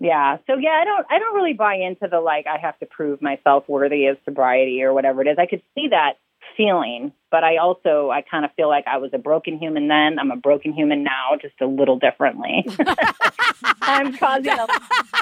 yeah. 0.00 0.36
So 0.46 0.56
yeah, 0.56 0.70
I 0.80 0.84
don't 0.84 1.06
I 1.10 1.18
don't 1.18 1.34
really 1.34 1.54
buy 1.54 1.76
into 1.76 2.08
the 2.08 2.20
like 2.20 2.46
I 2.46 2.58
have 2.58 2.78
to 2.80 2.86
prove 2.86 3.20
myself 3.22 3.64
worthy 3.68 4.06
of 4.06 4.18
sobriety 4.24 4.82
or 4.82 4.92
whatever 4.92 5.22
it 5.22 5.28
is. 5.28 5.36
I 5.38 5.46
could 5.46 5.62
see 5.74 5.88
that 5.88 6.14
feeling, 6.56 7.12
but 7.30 7.42
I 7.42 7.56
also 7.56 8.10
I 8.10 8.22
kind 8.22 8.44
of 8.44 8.52
feel 8.54 8.68
like 8.68 8.84
I 8.86 8.98
was 8.98 9.10
a 9.12 9.18
broken 9.18 9.58
human 9.58 9.88
then. 9.88 10.18
I'm 10.18 10.30
a 10.30 10.36
broken 10.36 10.72
human 10.72 11.02
now, 11.02 11.36
just 11.40 11.54
a 11.60 11.66
little 11.66 11.98
differently. 11.98 12.64
I'm 13.82 14.16
causing 14.16 14.52
a 14.52 14.66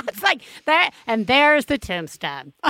it's 0.09 0.22
like 0.22 0.43
that, 0.66 0.90
and 1.07 1.26
there's 1.26 1.66
the 1.66 1.78
tombstone. 1.78 2.53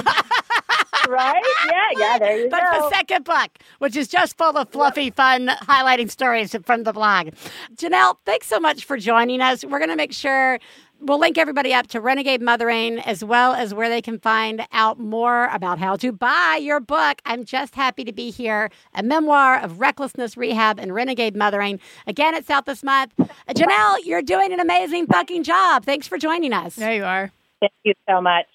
right? 1.08 1.42
Yeah, 1.66 1.88
yeah, 1.98 2.18
there 2.18 2.36
you 2.38 2.48
That's 2.48 2.62
go. 2.62 2.80
But 2.80 2.90
the 2.90 2.96
second 2.96 3.24
book, 3.24 3.58
which 3.78 3.96
is 3.96 4.08
just 4.08 4.36
full 4.36 4.56
of 4.56 4.68
fluffy, 4.70 5.10
fun, 5.10 5.48
highlighting 5.48 6.10
stories 6.10 6.54
from 6.64 6.84
the 6.84 6.92
blog. 6.92 7.30
Janelle, 7.74 8.16
thanks 8.24 8.46
so 8.46 8.60
much 8.60 8.84
for 8.84 8.96
joining 8.96 9.40
us. 9.40 9.64
We're 9.64 9.78
going 9.78 9.90
to 9.90 9.96
make 9.96 10.12
sure 10.12 10.58
we'll 11.00 11.18
link 11.18 11.36
everybody 11.36 11.74
up 11.74 11.88
to 11.88 12.00
Renegade 12.00 12.40
Mothering 12.40 13.00
as 13.00 13.24
well 13.24 13.54
as 13.54 13.74
where 13.74 13.88
they 13.88 14.00
can 14.00 14.18
find 14.18 14.66
out 14.72 14.98
more 14.98 15.46
about 15.46 15.78
how 15.78 15.96
to 15.96 16.12
buy 16.12 16.58
your 16.60 16.80
book. 16.80 17.20
I'm 17.24 17.44
just 17.44 17.74
happy 17.74 18.04
to 18.04 18.12
be 18.12 18.30
here, 18.30 18.70
a 18.94 19.02
memoir 19.02 19.60
of 19.60 19.80
recklessness, 19.80 20.36
rehab, 20.36 20.78
and 20.78 20.94
renegade 20.94 21.36
mothering. 21.36 21.80
Again, 22.06 22.34
it's 22.34 22.50
out 22.50 22.66
this 22.66 22.82
month. 22.82 23.12
Janelle, 23.48 23.98
you're 24.04 24.22
doing 24.22 24.52
an 24.52 24.60
amazing 24.60 25.06
fucking 25.06 25.42
job. 25.42 25.84
Thanks 25.84 26.06
for 26.06 26.18
joining 26.18 26.52
us. 26.52 26.76
There 26.76 26.94
you 26.94 27.04
are. 27.04 27.32
Thank 27.60 27.72
you 27.84 27.94
so 28.08 28.20
much. 28.20 28.46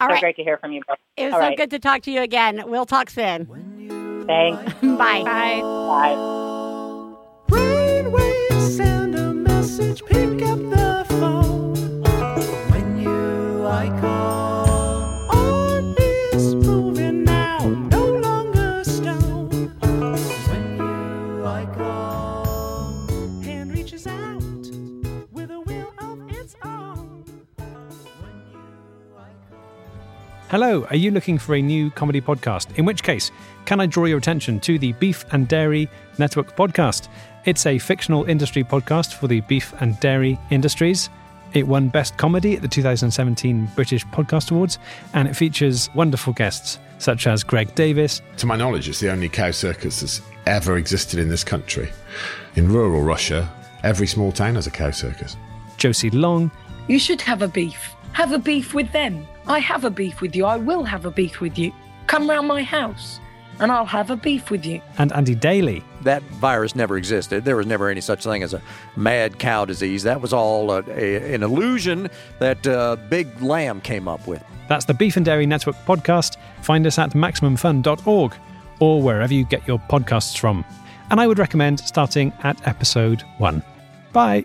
All 0.00 0.08
so 0.08 0.12
right. 0.14 0.20
great 0.20 0.36
to 0.36 0.42
hear 0.44 0.58
from 0.58 0.72
you 0.72 0.82
both. 0.86 0.98
It 1.16 1.26
was 1.26 1.34
All 1.34 1.40
so 1.40 1.46
right. 1.48 1.56
good 1.56 1.70
to 1.70 1.78
talk 1.78 2.02
to 2.02 2.10
you 2.10 2.20
again. 2.22 2.62
We'll 2.66 2.86
talk 2.86 3.10
soon. 3.10 4.24
Thanks. 4.26 4.72
Bye. 4.82 5.22
Bye. 5.22 5.60
Bye. 5.62 6.14
Brainwaves 7.48 8.76
send 8.76 9.14
a 9.14 9.32
message, 9.32 10.04
pick 10.06 10.42
up 10.42 10.58
the 10.58 11.06
phone. 11.08 11.74
When 12.70 12.98
you 13.00 13.66
I 13.66 13.88
Hello, 30.54 30.84
are 30.84 30.94
you 30.94 31.10
looking 31.10 31.36
for 31.36 31.56
a 31.56 31.60
new 31.60 31.90
comedy 31.90 32.20
podcast? 32.20 32.78
In 32.78 32.84
which 32.84 33.02
case, 33.02 33.32
can 33.64 33.80
I 33.80 33.86
draw 33.86 34.04
your 34.04 34.18
attention 34.18 34.60
to 34.60 34.78
the 34.78 34.92
Beef 34.92 35.24
and 35.32 35.48
Dairy 35.48 35.90
Network 36.16 36.54
podcast? 36.54 37.08
It's 37.44 37.66
a 37.66 37.76
fictional 37.76 38.22
industry 38.26 38.62
podcast 38.62 39.14
for 39.14 39.26
the 39.26 39.40
beef 39.40 39.74
and 39.80 39.98
dairy 39.98 40.38
industries. 40.50 41.10
It 41.54 41.66
won 41.66 41.88
Best 41.88 42.16
Comedy 42.18 42.54
at 42.54 42.62
the 42.62 42.68
2017 42.68 43.68
British 43.74 44.06
Podcast 44.06 44.52
Awards, 44.52 44.78
and 45.12 45.26
it 45.26 45.34
features 45.34 45.90
wonderful 45.92 46.32
guests 46.32 46.78
such 46.98 47.26
as 47.26 47.42
Greg 47.42 47.74
Davies, 47.74 48.22
To 48.36 48.46
my 48.46 48.54
knowledge, 48.54 48.88
it's 48.88 49.00
the 49.00 49.10
only 49.10 49.28
cow 49.28 49.50
circus 49.50 50.02
that's 50.02 50.22
ever 50.46 50.76
existed 50.76 51.18
in 51.18 51.28
this 51.28 51.42
country. 51.42 51.90
In 52.54 52.68
rural 52.68 53.02
Russia, 53.02 53.52
Every 53.82 54.06
small 54.06 54.30
town 54.30 54.54
has 54.54 54.68
a 54.68 54.70
cow 54.70 54.92
circus. 54.92 55.36
Josie 55.78 56.10
Long, 56.10 56.52
You 56.86 57.00
should 57.00 57.22
have 57.22 57.42
a 57.42 57.48
beef. 57.48 57.90
Have 58.14 58.32
a 58.32 58.38
beef 58.38 58.74
with 58.74 58.90
them. 58.92 59.26
I 59.46 59.58
have 59.58 59.84
a 59.84 59.90
beef 59.90 60.20
with 60.20 60.34
you. 60.34 60.46
I 60.46 60.56
will 60.56 60.84
have 60.84 61.04
a 61.04 61.10
beef 61.10 61.40
with 61.40 61.58
you. 61.58 61.72
Come 62.06 62.28
round 62.28 62.48
my 62.48 62.62
house 62.62 63.20
and 63.60 63.70
I'll 63.70 63.84
have 63.86 64.10
a 64.10 64.16
beef 64.16 64.50
with 64.50 64.64
you. 64.64 64.80
and 64.98 65.12
Andy 65.12 65.34
Daly. 65.34 65.84
That 66.02 66.22
virus 66.22 66.74
never 66.74 66.96
existed. 66.96 67.44
There 67.44 67.56
was 67.56 67.66
never 67.66 67.88
any 67.88 68.00
such 68.00 68.24
thing 68.24 68.42
as 68.42 68.54
a 68.54 68.62
mad 68.96 69.38
cow 69.38 69.64
disease. 69.64 70.02
That 70.02 70.20
was 70.20 70.32
all 70.32 70.70
a, 70.72 70.82
a, 70.88 71.34
an 71.34 71.42
illusion 71.42 72.08
that 72.38 72.66
uh, 72.66 72.96
Big 73.08 73.40
Lamb 73.40 73.80
came 73.80 74.08
up 74.08 74.26
with. 74.26 74.42
That's 74.68 74.86
the 74.86 74.94
Beef 74.94 75.16
and 75.16 75.24
Dairy 75.24 75.46
Network 75.46 75.76
podcast. 75.86 76.36
Find 76.62 76.86
us 76.86 76.98
at 76.98 77.10
MaximumFun.org 77.10 78.34
or 78.80 79.02
wherever 79.02 79.32
you 79.32 79.44
get 79.44 79.66
your 79.68 79.78
podcasts 79.78 80.36
from. 80.38 80.64
And 81.10 81.20
I 81.20 81.26
would 81.26 81.38
recommend 81.38 81.80
starting 81.80 82.32
at 82.42 82.66
episode 82.66 83.22
one. 83.38 83.62
Bye. 84.12 84.44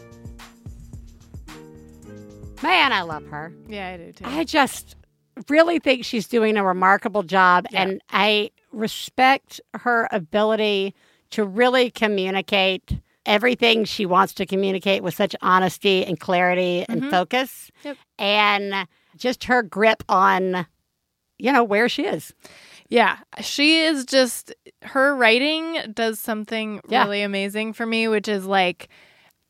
Man, 2.61 2.91
I 2.93 3.01
love 3.01 3.25
her. 3.27 3.53
Yeah, 3.67 3.89
I 3.89 3.97
do 3.97 4.11
too. 4.11 4.25
I 4.25 4.43
just 4.43 4.95
really 5.49 5.79
think 5.79 6.05
she's 6.05 6.27
doing 6.27 6.57
a 6.57 6.63
remarkable 6.63 7.23
job, 7.23 7.65
and 7.73 8.01
I 8.11 8.51
respect 8.71 9.59
her 9.75 10.07
ability 10.11 10.93
to 11.31 11.43
really 11.43 11.89
communicate 11.89 12.99
everything 13.25 13.85
she 13.85 14.05
wants 14.05 14.33
to 14.33 14.45
communicate 14.45 15.03
with 15.03 15.13
such 15.15 15.35
honesty 15.41 16.05
and 16.05 16.19
clarity 16.19 16.85
and 16.89 17.03
Mhm. 17.03 17.09
focus, 17.11 17.71
Yep. 17.83 17.97
and 18.19 18.87
just 19.15 19.43
her 19.45 19.61
grip 19.63 20.03
on, 20.09 20.65
you 21.37 21.51
know, 21.51 21.63
where 21.63 21.87
she 21.87 22.05
is. 22.05 22.33
Yeah, 22.89 23.17
she 23.39 23.81
is 23.81 24.05
just 24.05 24.53
her 24.83 25.15
writing 25.15 25.77
does 25.93 26.19
something 26.19 26.81
Yeah. 26.89 27.03
really 27.03 27.21
amazing 27.21 27.73
for 27.73 27.85
me, 27.85 28.07
which 28.07 28.27
is 28.27 28.45
like 28.45 28.89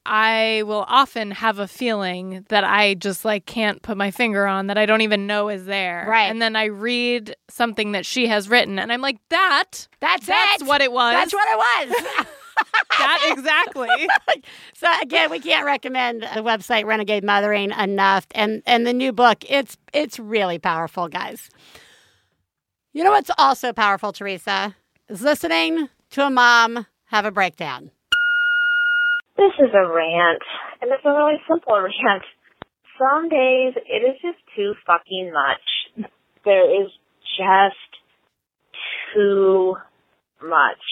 I 0.05 0.63
will 0.65 0.85
often 0.87 1.31
have 1.31 1.59
a 1.59 1.67
feeling 1.67 2.45
that 2.49 2.63
I 2.63 2.95
just 2.95 3.23
like 3.23 3.45
can't 3.45 3.81
put 3.81 3.97
my 3.97 4.09
finger 4.11 4.47
on 4.47 4.67
that 4.67 4.77
I 4.77 4.85
don't 4.85 5.01
even 5.01 5.27
know 5.27 5.49
is 5.49 5.65
there. 5.65 6.05
Right. 6.09 6.23
And 6.25 6.41
then 6.41 6.55
I 6.55 6.65
read 6.65 7.35
something 7.49 7.91
that 7.91 8.05
she 8.05 8.27
has 8.27 8.49
written 8.49 8.79
and 8.79 8.91
I'm 8.91 9.01
like, 9.01 9.17
that 9.29 9.87
That's, 9.99 10.25
that's 10.25 10.63
it. 10.63 10.67
what 10.67 10.81
it 10.81 10.91
was. 10.91 11.13
That's 11.13 11.33
what 11.33 11.47
it 11.47 11.57
was. 11.57 12.27
that 12.97 13.29
exactly. 13.31 13.87
so 14.73 14.87
again, 15.01 15.29
we 15.31 15.39
can't 15.39 15.65
recommend 15.65 16.23
the 16.23 16.41
website 16.41 16.85
Renegade 16.85 17.23
Mothering 17.23 17.71
enough, 17.71 18.27
and 18.31 18.61
and 18.65 18.85
the 18.85 18.93
new 18.93 19.11
book. 19.11 19.43
It's 19.49 19.77
it's 19.93 20.19
really 20.19 20.59
powerful, 20.59 21.07
guys. 21.07 21.49
You 22.93 23.03
know 23.03 23.11
what's 23.11 23.31
also 23.37 23.73
powerful, 23.73 24.11
Theresa, 24.11 24.75
is 25.07 25.21
listening 25.21 25.89
to 26.11 26.25
a 26.25 26.29
mom 26.29 26.85
have 27.05 27.25
a 27.25 27.31
breakdown. 27.31 27.91
This 29.41 29.69
is 29.69 29.73
a 29.73 29.89
rant, 29.89 30.43
and 30.81 30.91
it's 30.91 31.03
a 31.03 31.09
really 31.09 31.41
simple 31.49 31.73
rant. 31.73 32.23
Some 32.99 33.27
days 33.27 33.73
it 33.89 34.05
is 34.05 34.21
just 34.21 34.37
too 34.55 34.75
fucking 34.85 35.33
much. 35.33 36.05
There 36.45 36.69
is 36.69 36.91
just 37.39 37.89
too 39.15 39.77
much. 40.43 40.83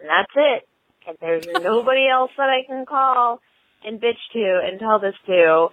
And 0.00 0.08
that's 0.08 0.32
it. 0.34 0.66
And 1.06 1.18
there's 1.20 1.46
nobody 1.62 2.08
else 2.08 2.30
that 2.38 2.48
I 2.48 2.64
can 2.66 2.86
call 2.86 3.40
and 3.84 4.00
bitch 4.00 4.22
to 4.32 4.60
and 4.64 4.80
tell 4.80 4.98
this 4.98 5.16
to. 5.26 5.68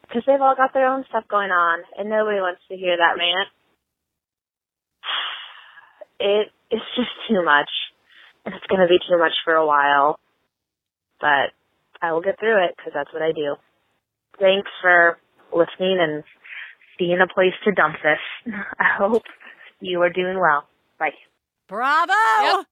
Because 0.00 0.22
they've 0.26 0.40
all 0.40 0.56
got 0.56 0.72
their 0.72 0.88
own 0.88 1.04
stuff 1.10 1.24
going 1.28 1.50
on, 1.50 1.80
and 1.98 2.08
nobody 2.08 2.40
wants 2.40 2.62
to 2.70 2.76
hear 2.76 2.96
that 2.96 3.20
rant. 3.20 3.48
It 6.20 6.48
is 6.70 6.80
just 6.96 7.12
too 7.28 7.44
much. 7.44 7.68
And 8.46 8.54
it's 8.54 8.64
going 8.66 8.80
to 8.80 8.88
be 8.88 8.98
too 9.06 9.18
much 9.18 9.32
for 9.44 9.52
a 9.52 9.66
while 9.66 10.18
but 11.24 11.56
I 12.02 12.12
will 12.12 12.20
get 12.20 12.38
through 12.38 12.62
it 12.66 12.74
because 12.76 12.92
that's 12.94 13.10
what 13.14 13.22
I 13.22 13.32
do. 13.32 13.56
Thanks 14.38 14.68
for 14.82 15.18
listening 15.56 15.96
and 16.00 16.22
being 16.98 17.18
a 17.18 17.26
place 17.32 17.54
to 17.64 17.72
dump 17.72 17.96
this. 18.02 18.52
I 18.78 18.84
hope 18.98 19.22
you 19.80 20.02
are 20.02 20.10
doing 20.10 20.38
well. 20.38 20.68
Bye. 20.98 21.12
Bravo! 21.66 22.66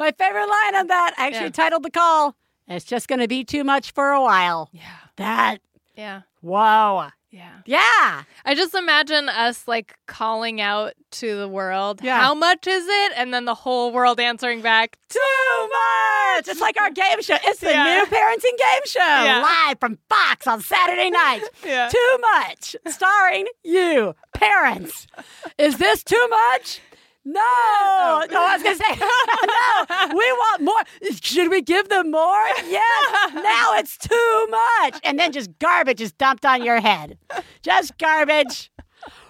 My 0.00 0.10
favorite 0.18 0.46
line 0.48 0.74
on 0.74 0.86
that. 0.88 1.14
I 1.16 1.28
actually 1.28 1.44
Yeah. 1.44 1.50
titled 1.50 1.84
the 1.84 1.90
call. 1.92 2.34
It's 2.66 2.84
just 2.84 3.06
going 3.06 3.20
to 3.20 3.28
be 3.28 3.44
too 3.44 3.62
much 3.62 3.92
for 3.92 4.10
a 4.10 4.20
while. 4.20 4.68
Yeah. 4.72 4.82
That. 5.16 5.58
Yeah. 5.94 6.22
Whoa. 6.40 7.08
Yeah. 7.30 7.52
Yeah. 7.66 8.22
I 8.44 8.54
just 8.56 8.74
imagine 8.74 9.28
us 9.28 9.68
like 9.68 9.94
calling 10.06 10.60
out 10.60 10.94
to 11.12 11.36
the 11.38 11.48
world, 11.48 12.00
Yeah. 12.02 12.20
how 12.20 12.34
much 12.34 12.66
is 12.66 12.84
it? 12.86 13.12
And 13.16 13.32
then 13.32 13.44
the 13.44 13.54
whole 13.54 13.92
world 13.92 14.18
answering 14.18 14.60
back, 14.60 14.98
Too 15.08 15.18
much. 15.60 16.21
It's 16.38 16.60
like 16.60 16.80
our 16.80 16.90
game 16.90 17.20
show. 17.22 17.36
It's 17.44 17.60
the 17.60 17.70
Yeah. 17.70 17.84
new 17.84 18.06
parenting 18.06 18.58
game 18.58 18.84
show 18.86 18.98
Yeah. 19.00 19.42
live 19.42 19.78
from 19.80 19.98
Fox 20.08 20.46
on 20.46 20.60
Saturday 20.60 21.10
night. 21.22 21.42
Yeah. 21.64 21.88
Too 21.88 22.16
much. 22.20 22.76
Starring 22.88 23.46
you, 23.62 24.14
parents. 24.34 25.06
Is 25.58 25.78
this 25.78 26.02
too 26.02 26.26
much? 26.28 26.80
No. 27.24 27.40
Oh. 27.40 28.26
No, 28.32 28.42
I 28.42 28.54
was 28.56 28.62
going 28.64 28.76
to 28.76 28.84
say, 28.84 28.96
no, 29.00 30.08
we 30.16 30.32
want 30.32 30.62
more. 30.62 30.82
Should 31.22 31.50
we 31.50 31.62
give 31.62 31.88
them 31.88 32.10
more? 32.10 32.46
Yes. 32.66 33.32
now 33.34 33.74
it's 33.74 33.96
too 33.96 34.46
much. 34.50 34.98
And 35.04 35.18
then 35.20 35.30
just 35.30 35.56
garbage 35.60 36.00
is 36.00 36.12
dumped 36.12 36.44
on 36.44 36.64
your 36.64 36.80
head. 36.80 37.18
Just 37.62 37.96
garbage. 37.98 38.72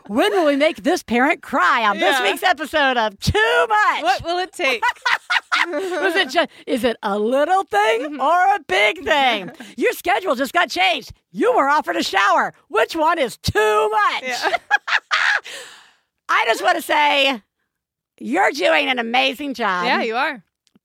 When 0.07 0.33
will 0.33 0.47
we 0.47 0.57
make 0.57 0.83
this 0.83 1.03
parent 1.03 1.43
cry 1.43 1.85
on 1.87 1.99
this 1.99 2.21
week's 2.23 2.43
episode 2.43 2.97
of 2.97 3.19
Too 3.21 3.67
Much? 3.69 4.03
what 4.03 4.25
will 4.25 4.39
it 4.39 4.53
take? 4.53 4.83
Was 5.67 6.17
it 6.17 6.31
just 6.31 6.49
is 6.67 6.83
it 6.83 6.97
a 7.03 7.19
little 7.19 7.63
thing 7.65 8.21
or 8.21 8.55
a 8.55 8.59
big 8.67 9.05
thing? 9.05 9.51
Your 9.77 9.93
schedule 9.93 10.35
just 10.35 10.53
got 10.53 10.71
changed. 10.71 11.13
You 11.31 11.55
were 11.55 11.69
offered 11.69 11.97
a 11.97 12.03
shower. 12.03 12.53
Which 12.69 12.97
one 12.97 13.19
is 13.19 13.37
too 13.37 13.89
much? 13.91 14.23
Yeah. 14.23 14.51
I 16.29 16.45
just 16.47 16.63
want 16.63 16.77
to 16.77 16.83
say 16.83 17.43
you're 18.19 18.51
doing 18.53 18.89
an 18.89 18.99
amazing 18.99 19.55
job. 19.55 19.85
yeah, 19.85 20.03
you 20.03 20.17
are. 20.17 20.43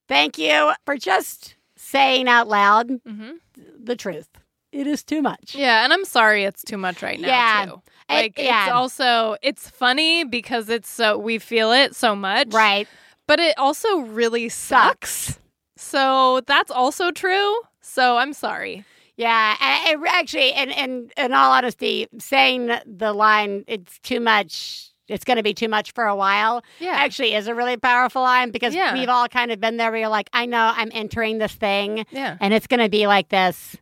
Thank 0.08 0.38
you 0.38 0.72
for 0.86 0.96
just 0.98 1.56
saying 1.76 2.28
out 2.28 2.48
loud 2.48 2.90
hmm 3.06 3.32
the 3.80 3.96
truth. 3.96 4.28
It 4.74 4.86
is 4.86 5.04
too 5.04 5.22
much. 5.22 5.56
Yeah, 5.56 5.84
and 5.86 5.94
I'm 5.94 6.04
sorry 6.06 6.44
it's 6.44 6.62
too 6.62 6.78
much 6.78 7.02
right 7.02 7.20
now 7.20 7.28
Yeah. 7.30 7.66
too. 7.68 7.82
It- 8.10 8.14
Like 8.14 8.38
yeah. 8.40 8.66
it's 8.66 8.74
also 8.74 9.36
it's 9.42 9.70
funny 9.70 10.24
because 10.24 10.70
it's 10.70 10.90
so 10.90 11.18
we 11.18 11.40
feel 11.40 11.72
it 11.72 11.96
so 11.96 12.16
much. 12.16 12.54
Right. 12.54 12.88
But 13.28 13.40
it 13.40 13.58
also 13.58 14.00
really 14.00 14.48
sucks. 14.50 15.40
So 15.76 16.42
that's 16.48 16.72
also 16.72 17.12
true. 17.12 17.60
So 17.82 18.18
I'm 18.18 18.34
sorry. 18.34 18.86
Yeah, 19.18 19.56
I 19.60 19.96
actually, 20.10 20.52
in, 20.52 20.70
in 20.70 21.12
in 21.18 21.34
all 21.34 21.52
honesty, 21.52 22.08
saying 22.20 22.72
the 22.86 23.14
line 23.14 23.64
"it's 23.68 23.98
too 24.00 24.20
much," 24.20 24.92
it's 25.08 25.26
going 25.26 25.38
to 25.38 25.44
be 25.44 25.54
too 25.56 25.68
much 25.68 25.92
for 25.92 26.06
a 26.06 26.16
while. 26.16 26.64
Yeah. 26.80 26.92
actually 26.92 27.34
is 27.34 27.48
a 27.48 27.56
really 27.56 27.78
powerful 27.78 28.22
line 28.22 28.52
because 28.52 28.76
Yeah. 28.76 28.94
we've 28.94 29.10
all 29.10 29.28
kind 29.28 29.52
of 29.52 29.60
been 29.60 29.78
there. 29.78 29.90
Where 29.92 30.02
you're 30.02 30.10
like, 30.10 30.30
I 30.34 30.46
know 30.46 30.72
I'm 30.76 30.92
entering 30.94 31.40
this 31.40 31.54
thing, 31.54 32.06
Yeah. 32.12 32.38
and 32.40 32.54
it's 32.54 32.68
going 32.68 32.80
to 32.80 32.90
be 32.90 33.08
like 33.08 33.30
this 33.30 33.76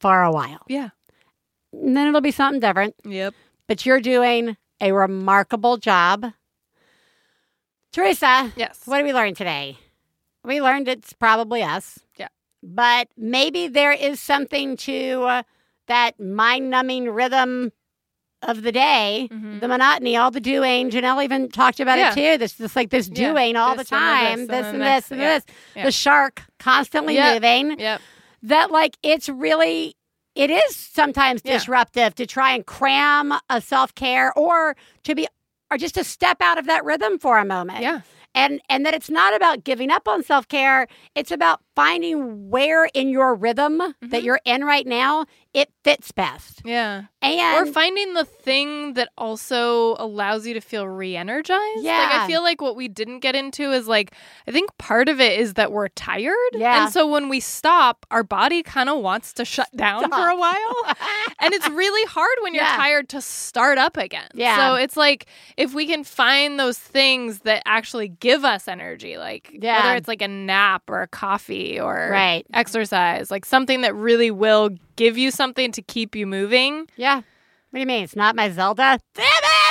for 0.00 0.22
a 0.22 0.32
while. 0.32 0.62
Yeah. 0.66 0.88
And 1.72 1.94
then 1.96 2.06
it'll 2.08 2.20
be 2.22 2.30
something 2.30 2.60
different. 2.60 2.94
Yep. 3.04 3.34
But 3.68 3.84
you're 3.86 4.00
doing 4.00 4.56
a 4.80 4.92
remarkable 4.92 5.76
job, 5.78 6.26
Theresa. 7.92 8.52
Yes. 8.56 8.82
What 8.84 8.98
did 8.98 9.04
we 9.06 9.12
learn 9.12 9.34
today? 9.34 9.78
We 10.44 10.60
learned 10.60 10.88
it's 10.88 11.12
probably 11.12 11.62
us. 11.62 12.00
Yeah. 12.16 12.28
But 12.62 13.08
maybe 13.16 13.68
there 13.68 13.92
is 13.92 14.20
something 14.20 14.76
to 14.78 15.22
uh, 15.22 15.42
that 15.86 16.18
mind 16.20 16.70
numbing 16.70 17.08
rhythm 17.10 17.72
of 18.42 18.62
the 18.62 18.72
day, 18.72 19.28
Mhm. 19.32 19.60
the 19.60 19.68
monotony, 19.68 20.16
all 20.18 20.30
the 20.30 20.40
doing. 20.40 20.90
Janelle 20.90 21.24
even 21.24 21.48
talked 21.50 21.80
about 21.80 21.96
Yeah. 21.98 22.10
it 22.10 22.14
too. 22.14 22.38
This 22.38 22.52
just 22.58 22.76
like 22.76 22.90
this 22.90 23.08
Yeah. 23.08 23.28
doing 23.32 23.56
all 23.56 23.74
This 23.74 23.88
the 23.88 23.96
and 23.96 24.02
time, 24.04 24.38
this 24.40 24.48
this 24.48 24.66
and 24.66 24.74
and 24.74 24.80
the 24.80 24.84
this 24.84 25.10
and 25.10 25.20
this. 25.20 25.44
Yeah. 25.74 25.84
The 25.84 25.92
shark 25.92 26.42
constantly 26.58 27.14
Yep. 27.14 27.34
moving. 27.42 27.78
Yep. 27.78 28.00
That 28.42 28.70
like 28.70 28.98
it's 29.02 29.30
really 29.30 29.96
it 30.34 30.50
is 30.50 30.76
sometimes 30.76 31.42
Yeah. 31.44 31.54
disruptive 31.54 32.14
to 32.16 32.26
try 32.26 32.52
and 32.52 32.64
cram 32.66 33.32
a 33.50 33.60
self 33.60 33.94
care 33.94 34.32
or 34.36 34.76
to 35.04 35.14
be 35.14 35.26
or 35.70 35.78
just 35.78 35.94
to 35.96 36.04
step 36.04 36.38
out 36.40 36.58
of 36.58 36.66
that 36.66 36.84
rhythm 36.84 37.18
for 37.18 37.38
a 37.38 37.44
moment 37.44 37.80
Yeah. 37.82 38.00
and 38.34 38.60
and 38.68 38.84
that 38.86 38.94
it's 38.94 39.10
not 39.10 39.34
about 39.34 39.64
giving 39.64 39.90
up 39.90 40.06
on 40.08 40.22
self-care 40.22 40.86
it's 41.14 41.30
about 41.30 41.60
finding 41.74 42.50
where 42.50 42.86
in 42.94 43.08
your 43.08 43.34
rhythm 43.34 43.78
that 43.78 43.94
mm-hmm. 44.00 44.24
you're 44.24 44.40
in 44.44 44.64
right 44.64 44.86
now 44.86 45.26
it 45.54 45.70
fits 45.84 46.10
best. 46.10 46.62
Yeah. 46.64 47.04
And 47.22 47.68
or 47.68 47.72
finding 47.72 48.14
the 48.14 48.24
thing 48.24 48.94
that 48.94 49.08
also 49.16 49.94
allows 49.98 50.46
you 50.46 50.54
to 50.54 50.60
feel 50.60 50.86
re-energized. 50.88 51.80
Yeah. 51.80 51.98
Like. 51.98 52.12
I 52.12 52.26
feel 52.26 52.42
like 52.42 52.60
what 52.60 52.74
we 52.74 52.88
didn't 52.88 53.20
get 53.20 53.36
into 53.36 53.70
is 53.70 53.86
like 53.86 54.12
I 54.48 54.50
think 54.50 54.76
part 54.78 55.08
of 55.08 55.20
it 55.20 55.38
is 55.38 55.54
that 55.54 55.70
we're 55.70 55.88
tired. 55.88 56.34
Yeah. 56.52 56.84
And 56.84 56.92
so 56.92 57.06
when 57.06 57.28
we 57.28 57.38
stop, 57.38 58.04
our 58.10 58.24
body 58.24 58.64
kind 58.64 58.88
of 58.88 59.00
wants 59.00 59.32
to 59.34 59.44
shut 59.44 59.68
down 59.76 60.10
for 60.10 60.28
a 60.28 60.36
while. 60.36 60.76
and 61.40 61.54
it's 61.54 61.68
really 61.70 62.04
hard 62.08 62.36
when 62.42 62.52
you're 62.52 62.64
Yeah. 62.64 62.76
tired 62.76 63.08
to 63.10 63.20
start 63.20 63.78
up 63.78 63.96
again. 63.96 64.28
Yeah. 64.34 64.56
So 64.56 64.74
it's 64.74 64.96
like 64.96 65.26
if 65.56 65.72
we 65.72 65.86
can 65.86 66.02
find 66.02 66.58
those 66.58 66.78
things 66.78 67.40
that 67.40 67.62
actually 67.64 68.08
give 68.08 68.44
us 68.44 68.66
energy, 68.66 69.18
like 69.18 69.50
Yeah. 69.52 69.84
whether 69.84 69.96
it's 69.96 70.08
like 70.08 70.22
a 70.22 70.28
nap 70.28 70.82
or 70.88 71.02
a 71.02 71.08
coffee 71.08 71.63
or 71.80 72.08
Right. 72.10 72.46
exercise, 72.52 73.30
like 73.30 73.44
something 73.44 73.80
that 73.82 73.94
really 73.94 74.30
will 74.30 74.70
give 74.96 75.16
you 75.18 75.30
something 75.30 75.72
to 75.72 75.82
keep 75.82 76.14
you 76.14 76.26
moving. 76.26 76.86
Yeah. 76.96 77.16
What 77.16 77.24
do 77.74 77.80
you 77.80 77.86
mean? 77.86 78.04
It's 78.04 78.16
not 78.16 78.36
my 78.36 78.50
Zelda? 78.50 78.98
Damn 79.14 79.24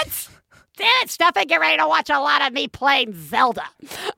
it! 0.05 0.29
Damn 0.75 0.87
it, 1.03 1.09
Stefan, 1.11 1.45
get 1.45 1.59
ready 1.59 1.77
to 1.77 1.87
watch 1.87 2.09
a 2.09 2.19
lot 2.19 2.41
of 2.45 2.51
me 2.51 2.67
playing 2.67 3.13
Zelda 3.13 3.61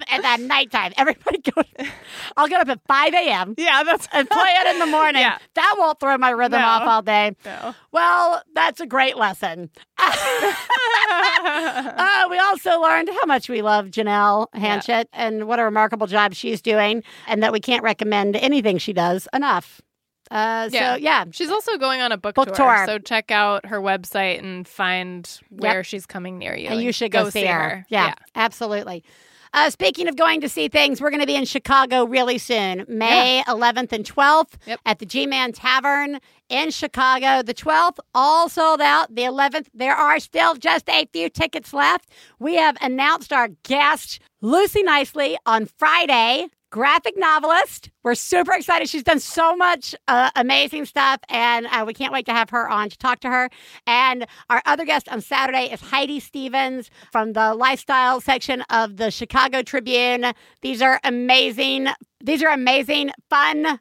at 0.09 0.21
that 0.21 0.39
nighttime. 0.53 0.93
Everybody 0.95 1.39
go. 1.39 1.61
I'll 2.37 2.47
get 2.47 2.61
up 2.61 2.69
at 2.69 2.79
5 2.87 3.13
a.m. 3.13 3.55
Yeah, 3.57 3.83
that's 3.83 4.07
and 4.13 4.29
play 4.29 4.49
it 4.61 4.67
in 4.73 4.79
the 4.79 4.85
morning. 4.85 5.21
Yeah. 5.25 5.37
That 5.55 5.75
won't 5.77 5.99
throw 5.99 6.17
my 6.17 6.29
rhythm 6.29 6.61
No. 6.61 6.67
off 6.67 6.83
all 6.83 7.01
day. 7.01 7.35
No. 7.45 7.73
Well, 7.91 8.41
that's 8.53 8.79
a 8.79 8.85
great 8.85 9.17
lesson. 9.17 9.69
uh, 9.97 10.11
we 12.29 12.37
also 12.39 12.79
learned 12.81 13.09
how 13.09 13.25
much 13.25 13.49
we 13.49 13.61
love 13.61 13.87
Janelle 13.87 14.47
Hanchett 14.55 15.05
and 15.13 15.47
what 15.47 15.59
a 15.59 15.63
remarkable 15.63 16.07
job 16.07 16.33
she's 16.33 16.61
doing, 16.61 17.03
and 17.27 17.41
that 17.43 17.51
we 17.51 17.59
can't 17.59 17.83
recommend 17.83 18.35
anything 18.35 18.77
she 18.77 18.93
does 18.93 19.27
enough. 19.33 19.81
Uh, 20.31 20.69
So, 20.69 20.95
yeah. 20.95 21.25
She's 21.31 21.49
also 21.49 21.77
going 21.77 22.01
on 22.01 22.11
a 22.11 22.17
book, 22.17 22.35
Book 22.35 22.53
tour. 22.53 22.83
So 22.85 22.99
check 22.99 23.31
out 23.31 23.65
her 23.67 23.79
website 23.81 24.39
and 24.39 24.67
find 24.67 25.29
where 25.49 25.83
she's 25.83 26.05
coming 26.05 26.37
near 26.37 26.55
you. 26.55 26.69
and 26.69 26.81
you 26.81 26.91
should 26.91 27.11
go, 27.11 27.29
see, 27.29 27.45
her. 27.45 27.85
Yeah, 27.89 28.07
yeah. 28.07 28.13
absolutely. 28.35 29.03
Uh, 29.53 29.69
speaking 29.69 30.09
of 30.09 30.17
going 30.17 30.41
to 30.41 30.49
see 30.49 30.67
things, 30.67 30.99
we're 30.99 31.09
going 31.09 31.21
to 31.21 31.25
be 31.25 31.35
in 31.35 31.45
Chicago 31.45 32.03
really 32.03 32.37
soon, 32.37 32.83
May 32.89 33.41
11th 33.47 33.93
and 33.93 34.03
12th 34.03 34.55
at 34.85 34.99
the 34.99 35.05
G 35.05 35.25
Man 35.25 35.53
Tavern 35.53 36.19
in 36.49 36.71
Chicago. 36.71 37.41
The 37.41 37.53
12th, 37.53 37.99
all 38.13 38.49
sold 38.49 38.81
out. 38.81 39.15
The 39.15 39.21
11th, 39.21 39.67
there 39.73 39.95
are 39.95 40.19
still 40.19 40.55
just 40.55 40.89
a 40.89 41.05
few 41.13 41.29
tickets 41.29 41.73
left. 41.73 42.09
We 42.37 42.55
have 42.55 42.75
announced 42.81 43.31
our 43.31 43.47
guest, 43.63 44.19
Lucy 44.41 44.83
Knisley, 44.83 45.37
on 45.45 45.67
Friday. 45.67 46.47
Graphic 46.71 47.13
novelist. 47.17 47.89
We're 48.03 48.15
super 48.15 48.53
excited. 48.53 48.89
She's 48.89 49.03
done 49.03 49.19
so 49.19 49.55
much 49.55 49.95
uh, 50.07 50.31
amazing 50.35 50.85
stuff, 50.85 51.19
and 51.29 51.67
uh, 51.67 51.83
we 51.87 51.93
can't 51.93 52.11
wait 52.11 52.25
to 52.25 52.33
have 52.33 52.49
her 52.49 52.67
on 52.69 52.89
to 52.89 52.97
talk 52.97 53.19
to 53.21 53.29
her. 53.29 53.49
And 53.87 54.25
our 54.49 54.61
other 54.65 54.83
guest 54.83 55.07
on 55.09 55.21
Saturday 55.21 55.71
is 55.71 55.79
Heidi 55.79 56.19
Stevens 56.19 56.89
from 57.11 57.33
the 57.33 57.53
lifestyle 57.53 58.19
section 58.19 58.61
of 58.69 58.97
the 58.97 59.09
Chicago 59.11 59.61
Tribune. 59.61 60.33
These 60.61 60.81
are 60.81 60.99
amazing. 61.03 61.87
These 62.21 62.43
are 62.43 62.51
amazing, 62.51 63.11
fun 63.29 63.79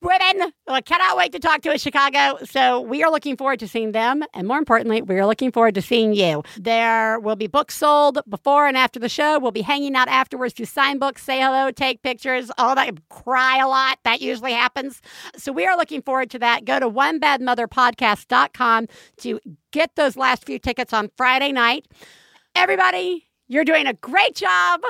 women. 0.00 0.52
I 0.66 0.80
cannot 0.80 1.16
wait 1.16 1.32
to 1.32 1.38
talk 1.38 1.62
to 1.62 1.70
a 1.70 1.78
Chicago. 1.78 2.38
So 2.44 2.80
we 2.80 3.02
are 3.02 3.10
looking 3.10 3.36
forward 3.36 3.58
to 3.60 3.68
seeing 3.68 3.92
them. 3.92 4.22
And 4.34 4.46
more 4.46 4.58
importantly, 4.58 5.02
we 5.02 5.16
are 5.16 5.26
looking 5.26 5.50
forward 5.50 5.74
to 5.74 5.82
seeing 5.82 6.12
you. 6.12 6.42
There 6.58 7.18
will 7.20 7.36
be 7.36 7.46
books 7.46 7.74
sold 7.74 8.18
before 8.28 8.66
and 8.66 8.76
after 8.76 8.98
the 9.00 9.08
show. 9.08 9.38
We'll 9.38 9.50
be 9.50 9.62
hanging 9.62 9.94
out 9.96 10.08
afterwards 10.08 10.54
to 10.54 10.66
sign 10.66 10.98
books, 10.98 11.22
say 11.22 11.40
hello, 11.40 11.70
take 11.70 12.02
pictures, 12.02 12.50
all 12.58 12.74
that, 12.74 13.08
cry 13.08 13.58
a 13.58 13.68
lot. 13.68 13.98
That 14.04 14.20
usually 14.20 14.52
happens. 14.52 15.00
So 15.36 15.52
we 15.52 15.66
are 15.66 15.76
looking 15.76 16.02
forward 16.02 16.30
to 16.30 16.38
that. 16.38 16.64
Go 16.64 16.78
to 16.78 16.88
onebadmotherpodcast.com 16.88 18.86
to 19.18 19.40
get 19.72 19.90
those 19.96 20.16
last 20.16 20.44
few 20.44 20.58
tickets 20.58 20.92
on 20.92 21.10
Friday 21.16 21.52
night. 21.52 21.86
Everybody, 22.54 23.28
you're 23.48 23.64
doing 23.64 23.86
a 23.86 23.94
great 23.94 24.34
job. 24.34 24.80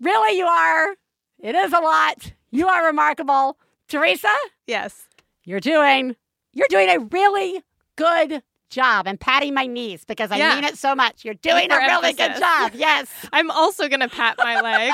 Really, 0.00 0.38
you 0.38 0.46
are. 0.46 0.94
It 1.42 1.54
is 1.54 1.72
a 1.72 1.80
lot. 1.80 2.32
You 2.50 2.68
are 2.68 2.86
remarkable. 2.86 3.58
Theresa? 3.90 4.28
Yes. 4.66 5.02
You're 5.44 5.60
doing 5.60 6.16
you're 6.52 6.66
doing 6.70 6.88
a 6.88 6.98
really 6.98 7.62
good 7.96 8.42
job. 8.70 9.06
I'm 9.08 9.18
patting 9.18 9.52
my 9.54 9.66
knees 9.66 10.04
because 10.04 10.30
I 10.30 10.36
Yeah. 10.36 10.54
mean 10.54 10.64
it 10.64 10.78
so 10.78 10.94
much. 10.94 11.24
You're 11.24 11.34
doing 11.34 11.70
a 11.70 11.74
For 11.74 11.80
really 11.80 12.12
good 12.12 12.36
job. 12.36 12.72
Yes. 12.74 13.08
I'm 13.32 13.50
also 13.50 13.88
going 13.88 14.00
to 14.00 14.08
pat 14.08 14.36
my 14.38 14.60
leg 14.60 14.92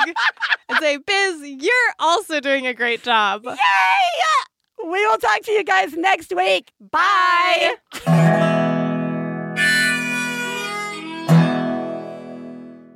and 0.69 0.77
say, 0.79 0.97
Biz, 0.97 1.41
you're 1.63 1.93
also 1.99 2.39
doing 2.39 2.65
a 2.67 2.73
great 2.73 3.03
job. 3.03 3.43
Yay! 3.45 3.55
We 4.83 5.05
will 5.05 5.17
talk 5.17 5.41
to 5.43 5.51
you 5.51 5.63
guys 5.63 5.93
next 5.93 6.33
week. 6.35 6.71
Bye. 6.79 7.75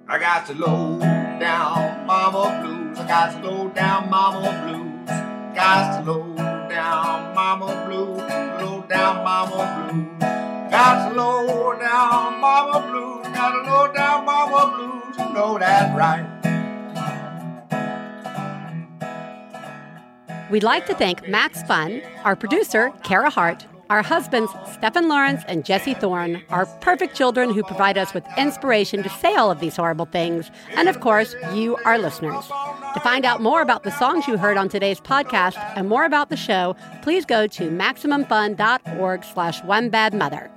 I 0.08 0.18
got 0.20 0.46
the 0.48 0.56
low 0.56 1.00
down 1.40 2.06
mama 2.06 2.62
blues. 2.62 2.98
I 3.00 3.08
got 3.08 3.42
the 3.42 3.48
low 3.50 3.70
down 3.70 4.10
mama 4.10 4.42
blues. 4.68 4.91
Got 5.56 6.06
the 6.06 6.12
low 6.12 6.36
down 6.70 7.36
mama 7.36 7.86
blues. 7.86 8.18
Low 8.62 8.86
down 8.90 9.24
mama 9.24 9.90
blues. 9.92 10.20
Got 10.72 11.16
low 11.16 11.78
down 11.78 12.40
mama. 12.40 13.22
Got 13.34 13.66
low 13.66 13.94
down 13.94 14.26
mama. 14.26 15.14
You 15.18 15.34
know 15.34 15.58
that 15.60 15.96
right. 15.98 16.26
We'd 20.50 20.64
like 20.64 20.86
to 20.88 20.94
thank 20.94 21.28
Max 21.30 21.64
Fun, 21.64 22.02
our 22.26 22.36
producer, 22.36 22.92
Kara 23.04 23.30
Hart, 23.30 23.66
our 23.92 24.02
husbands, 24.02 24.52
Stephen 24.72 25.08
Lawrence 25.10 25.44
and 25.50 25.66
Jesse 25.66 25.94
Thorn, 25.94 26.42
are 26.50 26.66
perfect 26.80 27.14
children 27.14 27.54
who 27.54 27.62
provide 27.62 27.98
us 27.98 28.14
with 28.14 28.24
inspiration 28.38 29.04
to 29.04 29.10
say 29.10 29.36
all 29.36 29.52
of 29.52 29.60
these 29.60 29.76
horrible 29.76 30.06
things, 30.06 30.50
and 30.78 30.88
of 30.88 31.02
course, 31.02 31.36
you, 31.54 31.76
our 31.84 32.00
listeners. 32.00 32.48
To 32.94 33.02
find 33.02 33.26
out 33.26 33.42
more 33.42 33.62
about 33.62 33.84
the 33.84 33.92
songs 33.92 34.30
you 34.30 34.38
heard 34.38 34.56
on 34.56 34.70
today's 34.70 35.02
podcast 35.02 35.58
and 35.76 35.90
more 35.90 36.06
about 36.06 36.30
the 36.30 36.38
show, 36.38 36.78
please 37.02 37.26
go 37.26 37.48
to 37.48 37.70
MaximumFun.org 37.70 39.26
slash 39.26 39.62
One 39.66 39.90
Bad 39.90 40.14
Mother. 40.14 40.50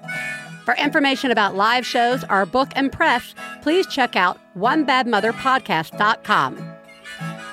For 0.64 0.76
information 0.76 1.32
about 1.32 1.56
live 1.56 1.84
shows, 1.84 2.22
our 2.24 2.46
book 2.46 2.68
and 2.76 2.92
press, 2.92 3.34
please 3.62 3.84
check 3.88 4.14
out 4.14 4.38
OneBadMotherPodcast.com. 4.56 6.56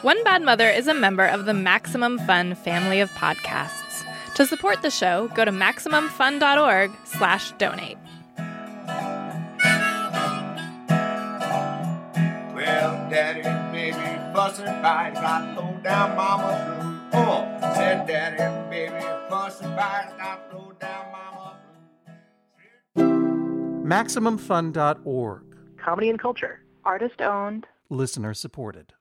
One 0.03 0.23
Bad 0.23 0.43
Mother 0.43 0.69
is 0.69 0.87
a 0.87 0.93
member 0.93 1.25
of 1.25 1.45
the 1.45 1.55
Maximum 1.55 2.19
Fun 2.19 2.53
family 2.53 2.99
of 2.99 3.09
podcasts. 3.13 3.80
To 4.41 4.47
support 4.47 4.81
the 4.81 4.89
show, 4.89 5.27
go 5.35 5.45
to 5.45 5.51
MaximumFun.org 5.51 6.91
slash 7.03 7.51
donate. 7.59 7.99
Well, 12.55 12.91
daddy, 13.11 13.43
baby, 13.71 14.33
fussing 14.33 14.65
fight. 14.65 15.13
Got 15.13 15.55
low 15.55 15.77
down 15.83 16.15
mama 16.17 17.01
blues. 17.11 17.23
Oh, 17.23 17.73
said 17.75 18.07
daddy, 18.07 18.71
baby, 18.71 19.05
fussing 19.29 19.75
fight. 19.75 20.11
Got 20.17 20.51
low 20.51 20.71
down 20.79 21.05
mama 21.11 21.59
MaximumFun.org. 23.85 25.43
Comedy 25.77 26.09
and 26.09 26.19
culture. 26.19 26.61
Artist 26.83 27.21
owned. 27.21 27.67
Listener 27.91 28.33
supported. 28.33 28.93